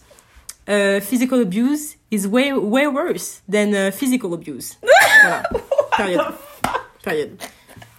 euh, 0.69 0.99
physical 1.01 1.41
abuse 1.41 1.97
is 2.11 2.25
way 2.27 2.51
way 2.53 2.87
worse 2.87 3.41
than 3.51 3.73
uh, 3.73 3.91
physical 3.91 4.33
abuse. 4.33 4.77
voilà. 5.21 5.43
Période. 5.97 6.21
Période. 7.03 7.31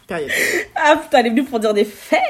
Période. 0.07 0.31
Ah 0.75 0.97
putain, 0.97 1.19
elle 1.19 1.27
est 1.27 1.31
venue 1.31 1.45
pour 1.45 1.61
dire 1.61 1.75
des 1.75 1.85
faits. 1.85 2.21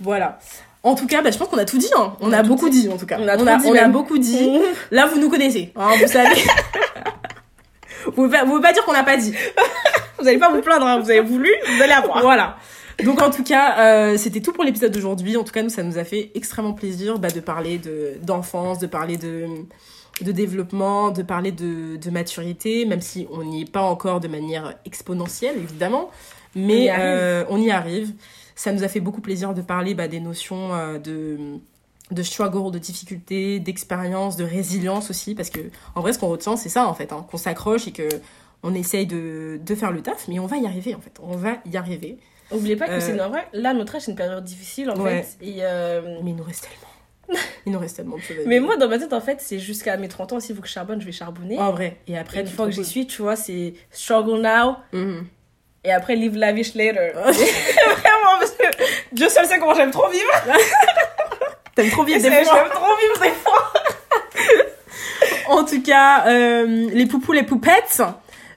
Voilà. 0.00 0.38
En 0.82 0.94
tout 0.94 1.06
cas, 1.06 1.22
bah, 1.22 1.30
je 1.30 1.38
pense 1.38 1.48
qu'on 1.48 1.58
a 1.58 1.64
tout 1.64 1.78
dit. 1.78 1.90
hein. 1.96 2.14
On, 2.20 2.32
a, 2.32 2.42
beaucoup 2.42 2.68
dit. 2.68 2.82
dit. 2.82 2.88
en 2.88 2.98
tout 2.98 3.06
cas. 3.06 3.16
On 3.18 3.26
a 3.26 3.36
on 3.38 3.46
a, 3.46 3.56
dit 3.56 3.66
on 3.66 3.74
a 3.74 3.88
beaucoup 3.88 4.18
dit. 4.18 4.50
Là, 4.90 5.06
vous 5.06 5.18
nous 5.18 5.30
connaissez. 5.30 5.72
hein, 5.76 5.92
vous 5.98 6.06
savez. 6.08 6.42
vous 8.04 8.12
pouvez 8.12 8.38
vous 8.40 8.46
pouvez 8.50 8.60
pas 8.62 8.72
dire 8.72 8.84
qu'on 8.84 8.92
n'a 8.92 9.02
pas 9.04 9.16
dit. 9.16 9.34
Vous 10.18 10.28
allez 10.28 10.38
pas 10.38 10.50
vous 10.50 10.60
plaindre, 10.60 10.86
hein, 10.86 11.00
vous 11.00 11.10
avez 11.10 11.20
voulu, 11.20 11.50
vous 11.76 11.82
allez 11.82 11.92
avoir. 11.92 12.20
Voilà. 12.22 12.56
Donc 13.02 13.20
en 13.20 13.30
tout 13.30 13.42
cas, 13.42 13.78
euh, 13.78 14.16
c'était 14.16 14.40
tout 14.40 14.52
pour 14.52 14.64
l'épisode 14.64 14.92
d'aujourd'hui. 14.92 15.36
En 15.36 15.44
tout 15.44 15.52
cas, 15.52 15.62
nous, 15.62 15.70
ça 15.70 15.82
nous 15.82 15.98
a 15.98 16.04
fait 16.04 16.30
extrêmement 16.34 16.74
plaisir 16.74 17.18
bah, 17.18 17.30
de 17.30 17.40
parler 17.40 17.78
de 17.78 18.14
d'enfance, 18.22 18.78
de 18.78 18.86
parler 18.86 19.16
de 19.16 19.46
de 20.20 20.32
développement, 20.32 21.10
de 21.10 21.22
parler 21.22 21.50
de, 21.50 21.96
de 21.96 22.10
maturité, 22.10 22.84
même 22.84 23.00
si 23.00 23.26
on 23.32 23.42
n'y 23.42 23.62
est 23.62 23.70
pas 23.70 23.82
encore 23.82 24.20
de 24.20 24.28
manière 24.28 24.74
exponentielle, 24.84 25.56
évidemment. 25.56 26.10
On 26.54 26.60
y 26.60 26.66
Mais 26.66 26.86
euh, 26.96 27.44
on 27.48 27.60
y 27.60 27.70
arrive. 27.70 28.12
Ça 28.54 28.72
nous 28.72 28.84
a 28.84 28.88
fait 28.88 29.00
beaucoup 29.00 29.20
plaisir 29.20 29.54
de 29.54 29.62
parler 29.62 29.94
bah, 29.94 30.06
des 30.06 30.20
notions 30.20 30.72
euh, 30.74 30.98
de 30.98 31.58
de 32.10 32.22
struggle, 32.22 32.70
de 32.70 32.78
difficulté, 32.78 33.60
d'expérience, 33.60 34.36
de 34.36 34.44
résilience 34.44 35.08
aussi, 35.08 35.34
parce 35.34 35.48
que 35.48 35.60
en 35.94 36.02
vrai, 36.02 36.12
ce 36.12 36.18
qu'on 36.18 36.28
retient, 36.28 36.54
c'est 36.56 36.68
ça 36.68 36.86
en 36.86 36.92
fait, 36.94 37.12
hein, 37.12 37.26
qu'on 37.30 37.38
s'accroche 37.38 37.88
et 37.88 37.92
que 37.92 38.08
on 38.62 38.74
essaye 38.74 39.06
de, 39.06 39.58
de 39.64 39.74
faire 39.74 39.90
le 39.90 40.02
taf, 40.02 40.28
mais 40.28 40.38
on 40.38 40.46
va 40.46 40.58
y 40.58 40.66
arriver 40.66 40.94
en 40.94 41.00
fait, 41.00 41.18
on 41.22 41.36
va 41.36 41.56
y 41.70 41.76
arriver. 41.76 42.18
Oubliez 42.50 42.76
pas 42.76 42.86
que 42.86 42.92
Euh, 42.92 43.00
c'est 43.00 43.20
en 43.20 43.28
vrai, 43.30 43.46
là, 43.52 43.72
notre 43.74 43.94
âge, 43.96 44.02
c'est 44.02 44.10
une 44.10 44.16
période 44.16 44.44
difficile 44.44 44.90
en 44.90 44.96
Ouais. 44.96 45.22
fait. 45.22 45.44
Et, 45.46 45.58
euh, 45.62 46.00
Mais 46.22 46.30
il 46.30 46.36
nous 46.36 46.44
reste 46.44 46.68
tellement, 46.68 47.40
il 47.66 47.72
nous 47.72 47.78
reste 47.78 47.96
tellement 47.96 48.16
de 48.16 48.22
choses. 48.22 48.36
à 48.44 48.46
Mais 48.48 48.60
moi, 48.60 48.76
dans 48.76 48.88
ma 48.88 48.98
tête, 48.98 49.12
en 49.12 49.20
fait, 49.20 49.40
c'est 49.40 49.58
jusqu'à 49.58 49.96
mes 49.96 50.08
30 50.08 50.32
ans, 50.34 50.40
s'il 50.40 50.54
faut 50.54 50.62
que 50.62 50.68
je 50.68 50.72
charbonne, 50.72 51.00
je 51.00 51.06
vais 51.06 51.12
charbonner. 51.12 51.58
en 51.58 51.72
vrai, 51.72 51.96
et 52.06 52.12
Et 52.12 52.18
après, 52.18 52.40
une 52.40 52.46
fois 52.46 52.66
que 52.66 52.72
j'y 52.72 52.84
suis, 52.84 53.06
tu 53.06 53.22
vois, 53.22 53.36
c'est 53.36 53.74
struggle 53.90 54.40
now 54.42 54.76
Mhm. 54.92 55.26
et 55.84 55.92
après 55.92 56.16
live 56.16 56.36
lavish 56.36 56.74
later. 56.74 57.12
Vraiment, 57.14 58.38
parce 58.38 58.52
que 58.52 58.64
Dieu 59.12 59.28
seul 59.28 59.46
sait 59.46 59.58
comment 59.58 59.74
j'aime 59.74 59.90
trop 59.90 60.08
vivre. 60.10 60.30
T'aimes 61.74 61.90
trop 61.90 62.04
vivre 62.04 62.22
des 62.22 62.30
J'aime 62.30 62.44
fois. 62.44 62.68
trop 62.70 62.96
vivre 62.96 63.20
des 63.22 63.30
fois. 63.40 63.72
En 65.48 65.64
tout 65.64 65.82
cas, 65.82 66.26
euh, 66.28 66.88
les 66.92 67.06
poupous, 67.06 67.32
les 67.32 67.42
poupettes. 67.42 68.00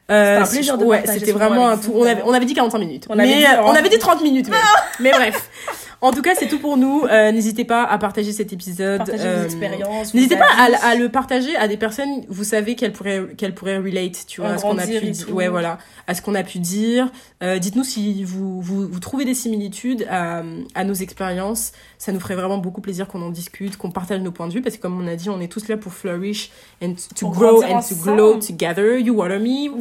Euh, 0.10 0.46
C'était 0.46 0.72
ouais, 0.72 1.04
c'était 1.06 1.34
vraiment 1.34 1.68
un 1.68 1.78
tout. 1.78 1.92
On 1.94 2.04
avait, 2.06 2.22
on 2.24 2.34
avait 2.34 2.46
dit 2.46 2.54
45 2.54 2.78
minutes. 2.78 3.08
On 3.10 3.20
avait 3.20 3.28
mais 3.28 3.38
dit, 3.40 3.46
euh, 3.46 3.62
on 3.62 3.72
hein. 3.72 3.76
avait 3.76 3.90
dit 3.90 4.00
30 4.00 4.22
minutes 4.22 4.50
même. 4.50 4.62
mais 5.00 5.12
bref. 5.12 5.50
En 6.00 6.12
tout 6.12 6.22
cas, 6.22 6.36
c'est 6.36 6.48
tout 6.48 6.60
pour 6.60 6.78
nous. 6.78 7.06
Euh, 7.06 7.32
N'hésitez 7.32 7.66
pas 7.66 7.84
à 7.84 7.98
partager 7.98 8.32
cet 8.32 8.54
épisode. 8.54 9.00
Partager 9.00 9.26
euh, 9.26 9.38
vos 9.40 9.46
expériences. 9.46 10.14
N'hésitez 10.14 10.38
pas 10.38 10.46
à, 10.56 10.90
à 10.90 10.96
le 10.96 11.10
partager 11.10 11.56
à 11.56 11.68
des 11.68 11.78
personnes, 11.78 12.24
vous 12.30 12.44
savez, 12.44 12.76
qu'elles 12.76 12.94
pourraient, 12.94 13.30
qu'elles 13.36 13.56
pourraient 13.56 13.78
relate, 13.80 14.26
tu 14.28 14.42
vois, 14.42 14.52
à 14.52 14.58
ce 14.60 14.62
qu'on 14.62 14.78
a 14.78 14.86
pu 14.86 15.10
dire. 15.10 15.34
Ouais, 15.34 15.48
voilà. 15.48 15.80
À 16.06 16.14
ce 16.14 16.22
qu'on 16.22 16.36
a 16.36 16.44
pu 16.44 16.60
dire. 16.60 17.12
Euh, 17.42 17.58
Dites-nous 17.58 17.84
si 17.84 18.24
vous, 18.24 18.62
vous, 18.62 18.88
vous 18.88 19.00
trouvez 19.00 19.26
des 19.26 19.34
similitudes 19.34 20.06
à, 20.10 20.44
à 20.76 20.84
nos 20.84 20.94
expériences. 20.94 21.72
Ça 21.98 22.12
nous 22.12 22.20
ferait 22.20 22.36
vraiment 22.36 22.60
beaucoup 22.60 22.82
plaisir 22.82 23.08
qu'on 23.08 23.22
en 23.24 23.32
discute, 23.32 23.76
qu'on 23.78 23.90
partage 23.90 24.22
nos 24.22 24.32
points 24.32 24.48
de 24.48 24.54
vue, 24.54 24.62
parce 24.62 24.78
que 24.78 24.82
comme 24.82 25.02
on 25.02 25.08
a 25.08 25.16
dit, 25.16 25.32
on 25.32 25.42
est 25.42 25.52
tous 25.52 25.68
là 25.68 25.78
pour 25.78 25.94
flourish 25.94 26.52
and 26.84 26.94
to 27.16 27.26
Pour 27.26 27.32
grow 27.32 27.64
and 27.64 27.82
to 27.82 27.96
glow 27.96 28.36
together. 28.40 29.00
You 29.00 29.16
water 29.16 29.40
me, 29.40 29.72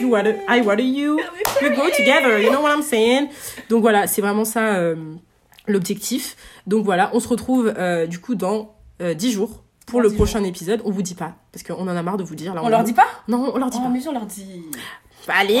you 0.00 0.08
water, 0.10 0.34
I 0.48 0.62
water 0.62 0.82
you. 0.82 1.16
We 1.62 1.70
grow 1.70 1.90
together, 1.96 2.40
you 2.40 2.50
know 2.50 2.60
what 2.60 2.74
I'm 2.74 2.82
saying? 2.82 3.28
Donc 3.68 3.82
voilà, 3.82 4.08
c'est 4.08 4.20
vraiment 4.20 4.44
ça 4.44 4.74
euh, 4.74 4.96
l'objectif. 5.66 6.36
Donc 6.66 6.84
voilà, 6.84 7.10
on 7.14 7.20
se 7.20 7.28
retrouve 7.28 7.72
euh, 7.76 8.06
du 8.06 8.18
coup 8.20 8.34
dans 8.34 8.74
euh, 9.00 9.14
10 9.14 9.32
jours 9.32 9.62
pour 9.86 10.00
le 10.00 10.08
10 10.10 10.14
prochain 10.16 10.44
épisode. 10.44 10.82
On 10.84 10.90
vous 10.90 11.02
dit 11.02 11.14
pas, 11.14 11.34
parce 11.52 11.62
qu'on 11.62 11.74
en 11.88 11.88
a 11.96 12.02
marre 12.02 12.16
de 12.16 12.24
vous 12.24 12.34
dire. 12.34 12.54
Là, 12.54 12.62
On 12.64 12.68
leur 12.68 12.84
dit 12.84 12.92
pas 12.92 13.06
Non, 13.28 13.50
on 13.54 13.58
leur 13.58 13.70
dit 13.70 13.78
Oh, 13.80 13.84
pas. 13.84 13.90
mais 13.90 14.06
on 14.08 14.12
leur 14.12 14.26
dit. 14.26 14.62
Allez 15.28 15.60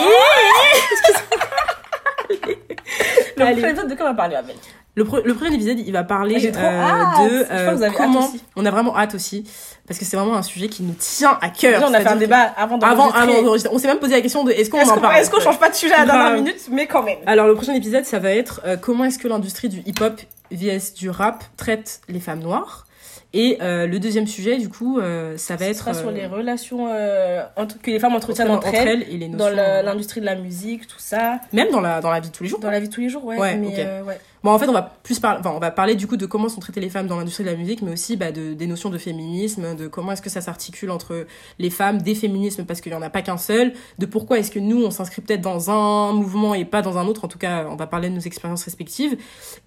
Le 3.36 3.42
Allez. 3.44 3.52
prochain 3.60 3.68
épisode 3.70 3.90
de 3.90 3.94
quoi 3.94 4.06
on 4.06 4.10
va 4.10 4.14
parler 4.14 4.36
avec 4.36 4.56
le, 5.00 5.04
pre- 5.04 5.22
le 5.24 5.34
prochain 5.34 5.52
épisode, 5.52 5.78
il 5.78 5.92
va 5.92 6.04
parler 6.04 6.38
J'ai 6.38 6.52
trop 6.52 6.62
euh, 6.62 6.80
hâte. 6.82 7.30
de 7.30 7.74
vous 7.76 7.82
avez 7.82 7.94
comment... 7.96 8.30
On 8.56 8.66
a 8.66 8.70
vraiment 8.70 8.96
hâte 8.96 9.14
aussi, 9.14 9.44
parce 9.86 9.98
que 9.98 10.04
c'est 10.04 10.16
vraiment 10.16 10.36
un 10.36 10.42
sujet 10.42 10.68
qui 10.68 10.82
nous 10.82 10.94
tient 10.98 11.38
à 11.40 11.48
cœur. 11.48 11.82
On 11.88 11.94
a 11.94 12.00
fait 12.00 12.08
un 12.08 12.16
débat 12.16 12.42
avant 12.56 12.76
d'enregistrer. 12.78 13.18
avant. 13.38 13.56
On 13.72 13.78
s'est 13.78 13.88
même 13.88 13.98
posé 13.98 14.12
la 14.14 14.20
question 14.20 14.44
de 14.44 14.52
est-ce 14.52 14.68
qu'on 14.68 14.78
Est-ce 14.78 14.90
en 14.90 14.94
qu'on 14.96 15.00
parle 15.00 15.16
est-ce 15.16 15.30
qu'on 15.30 15.40
change 15.40 15.58
pas 15.58 15.70
de 15.70 15.74
sujet 15.74 15.94
à 15.94 16.04
la 16.04 16.12
dernière 16.12 16.34
minute 16.34 16.60
Mais 16.70 16.86
quand 16.86 17.02
même. 17.02 17.18
Alors 17.26 17.46
le 17.46 17.54
prochain 17.54 17.72
épisode, 17.74 18.04
ça 18.04 18.18
va 18.18 18.30
être 18.32 18.60
euh, 18.66 18.76
comment 18.76 19.04
est-ce 19.04 19.18
que 19.18 19.28
l'industrie 19.28 19.68
du 19.70 19.78
hip-hop 19.86 20.20
vs 20.52 20.94
du 20.96 21.08
rap 21.10 21.44
traite 21.56 22.00
les 22.08 22.20
femmes 22.20 22.40
noires? 22.40 22.84
Et 23.32 23.58
euh, 23.62 23.86
le 23.86 24.00
deuxième 24.00 24.26
sujet, 24.26 24.58
du 24.58 24.68
coup, 24.68 24.98
euh, 24.98 25.36
ça 25.36 25.54
va 25.54 25.66
Ce 25.66 25.70
être 25.70 25.76
sera 25.78 25.94
sur 25.94 26.08
euh, 26.08 26.12
les 26.12 26.26
relations 26.26 26.88
euh, 26.90 27.42
entre- 27.56 27.80
que 27.80 27.90
les 27.92 28.00
femmes 28.00 28.16
entretiennent 28.16 28.50
entre 28.50 28.66
entre 28.66 28.74
elles, 28.76 29.02
et 29.08 29.16
les 29.18 29.28
dans 29.28 29.38
notions. 29.44 29.54
la- 29.56 29.82
l'industrie 29.84 30.20
de 30.20 30.26
la 30.26 30.34
musique, 30.34 30.88
tout 30.88 30.98
ça, 30.98 31.40
Même 31.52 31.70
dans 31.70 31.80
la, 31.80 32.00
dans 32.00 32.10
la 32.10 32.18
vie 32.18 32.28
de 32.30 32.34
tous 32.34 32.42
les 32.42 32.48
jours. 32.48 32.58
dans 32.58 32.72
la 32.72 32.80
vie 32.80 32.88
de 32.88 32.92
tous 32.92 33.00
les 33.00 33.08
jours, 33.08 33.24
ouais. 33.24 33.38
Ouais, 33.38 33.56
mais 33.56 33.68
ok. 33.68 33.78
euh, 33.78 34.02
ouais. 34.02 34.18
Bon, 34.42 34.50
en 34.50 34.58
fait, 34.58 34.68
on 34.68 34.72
va 34.72 34.94
plus 35.04 35.20
parler, 35.20 35.38
enfin, 35.38 35.52
on 35.54 35.60
va 35.60 35.70
parler 35.70 35.94
du 35.94 36.08
coup 36.08 36.16
de 36.16 36.26
comment 36.26 36.48
sont 36.48 36.60
traitées 36.60 36.80
les 36.80 36.88
femmes 36.90 37.06
dans 37.06 37.18
l'industrie 37.18 37.44
de 37.44 37.50
la 37.50 37.56
musique, 37.56 37.82
mais 37.82 37.92
aussi 37.92 38.16
bah, 38.16 38.32
de, 38.32 38.52
des 38.54 38.66
notions 38.66 38.90
de 38.90 38.98
féminisme, 38.98 39.76
de 39.76 39.86
comment 39.86 40.10
est-ce 40.12 40.22
que 40.22 40.30
ça 40.30 40.40
s'articule 40.40 40.90
entre 40.90 41.26
les 41.60 41.70
femmes, 41.70 42.02
des 42.02 42.16
féminismes, 42.16 42.64
parce 42.64 42.80
qu'il 42.80 42.90
n'y 42.90 42.98
en 42.98 43.02
a 43.02 43.10
pas 43.10 43.22
qu'un 43.22 43.36
seul, 43.36 43.74
de 44.00 44.06
pourquoi 44.06 44.40
est-ce 44.40 44.50
que 44.50 44.58
nous, 44.58 44.82
on 44.82 44.90
s'inscrit 44.90 45.22
peut-être 45.22 45.42
dans 45.42 45.70
un 45.70 46.12
mouvement 46.14 46.54
et 46.54 46.64
pas 46.64 46.82
dans 46.82 46.98
un 46.98 47.06
autre. 47.06 47.26
En 47.26 47.28
tout 47.28 47.38
cas, 47.38 47.66
on 47.70 47.76
va 47.76 47.86
parler 47.86 48.08
de 48.08 48.14
nos 48.14 48.20
expériences 48.20 48.64
respectives. 48.64 49.16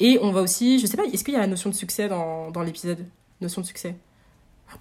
Et 0.02 0.20
on 0.22 0.32
va 0.32 0.42
aussi, 0.42 0.80
je 0.80 0.86
sais 0.88 0.98
pas, 0.98 1.04
est-ce 1.06 1.24
qu'il 1.24 1.34
y 1.36 1.38
a 1.38 1.42
la 1.42 1.48
notion 1.48 1.70
de 1.70 1.76
succès 1.76 2.10
dans, 2.10 2.52
dans 2.52 2.62
l'épisode? 2.62 3.06
Notion 3.44 3.62
de 3.62 3.68
succès 3.68 3.96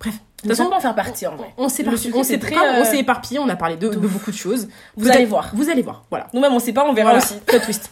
Bref, 0.01 0.15
de 0.15 0.49
toute 0.49 0.57
façon, 0.57 0.71
en 0.73 0.81
faire 0.81 0.95
partie 0.95 1.27
en 1.27 1.37
vrai. 1.37 1.53
on 1.59 1.69
s'est 1.69 1.85
on 1.87 1.91
on 1.91 2.21
euh, 2.21 2.85
s'est 2.85 2.99
éparpillé, 2.99 3.39
on 3.39 3.49
a 3.49 3.57
parlé 3.57 3.77
de, 3.77 3.89
de 3.89 3.99
beaucoup 3.99 4.31
de 4.31 4.37
choses. 4.37 4.69
Vous 4.97 5.09
allez 5.09 5.27
voir. 5.27 5.51
Vous 5.55 5.69
allez 5.69 5.83
voir, 5.83 6.05
voilà. 6.09 6.29
Nous-mêmes, 6.33 6.53
on 6.53 6.59
sait 6.59 6.73
pas, 6.73 6.85
on 6.89 6.95
verra 6.95 7.11
Voilà, 7.11 7.25
aussi. 7.25 7.35
plot 7.47 7.59
twist. 7.59 7.91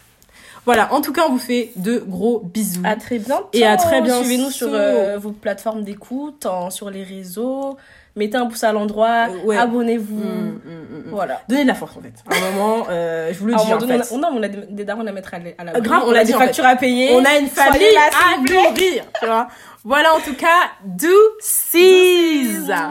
Voilà, 0.65 0.93
en 0.93 1.01
tout 1.01 1.13
cas, 1.13 1.23
on 1.27 1.33
vous 1.33 1.39
fait 1.39 1.73
de 1.77 1.99
gros 1.99 2.41
bisous. 2.41 2.83
À 2.85 2.97
très 2.97 3.19
bientôt. 3.19 3.49
Et 3.53 3.67
à 3.67 3.77
très 3.77 4.03
bientôt. 4.03 4.25
Suivez-nous 4.25 4.51
sur 4.51 4.69
euh, 4.73 5.19
vos 5.19 5.33
plateformes 5.33 5.85
d'écoute, 5.85 6.47
sur 6.71 6.91
les 6.91 7.03
réseaux. 7.03 7.77
Mettez 8.21 8.37
un 8.37 8.45
pouce 8.47 8.63
à 8.65 8.73
l'endroit. 8.73 9.29
Euh, 9.31 9.47
ouais. 9.47 9.57
Abonnez-vous. 9.57 10.15
Mm, 10.15 10.61
mm, 10.63 11.09
mm. 11.09 11.11
Voilà. 11.11 11.41
Donnez 11.49 11.63
de 11.63 11.69
la 11.69 11.75
force 11.75 11.97
en 11.97 12.03
fait. 12.03 12.13
À 12.31 12.37
un 12.37 12.51
moment, 12.53 12.87
euh, 12.91 13.33
je 13.33 13.39
vous 13.39 13.47
le 13.47 13.55
dis 13.55 13.73
en 13.73 13.81
fait. 13.81 14.09
on 14.13 14.23
a, 14.23 14.31
on 14.31 14.43
a- 14.43 14.49
des, 14.49 14.59
des 14.69 14.85
darons 14.85 15.07
à 15.07 15.11
mettre 15.13 15.33
à 15.33 15.39
la, 15.39 15.51
à 15.57 15.65
la 15.65 15.81
grave, 15.81 16.03
on 16.07 16.13
a 16.15 16.23
des 16.23 16.33
fait. 16.35 16.39
factures 16.39 16.67
à 16.67 16.77
payer. 16.77 17.15
On 17.15 17.25
a 17.25 17.39
une 17.39 17.49
famille 17.49 17.97
à 17.97 18.37
nourrir, 18.39 19.05
tu 19.19 19.25
vois. 19.27 19.49
Voilà 19.85 20.15
en 20.15 20.21
tout 20.21 20.35
cas, 20.35 20.71
do 20.85 21.09
seas. 21.41 22.91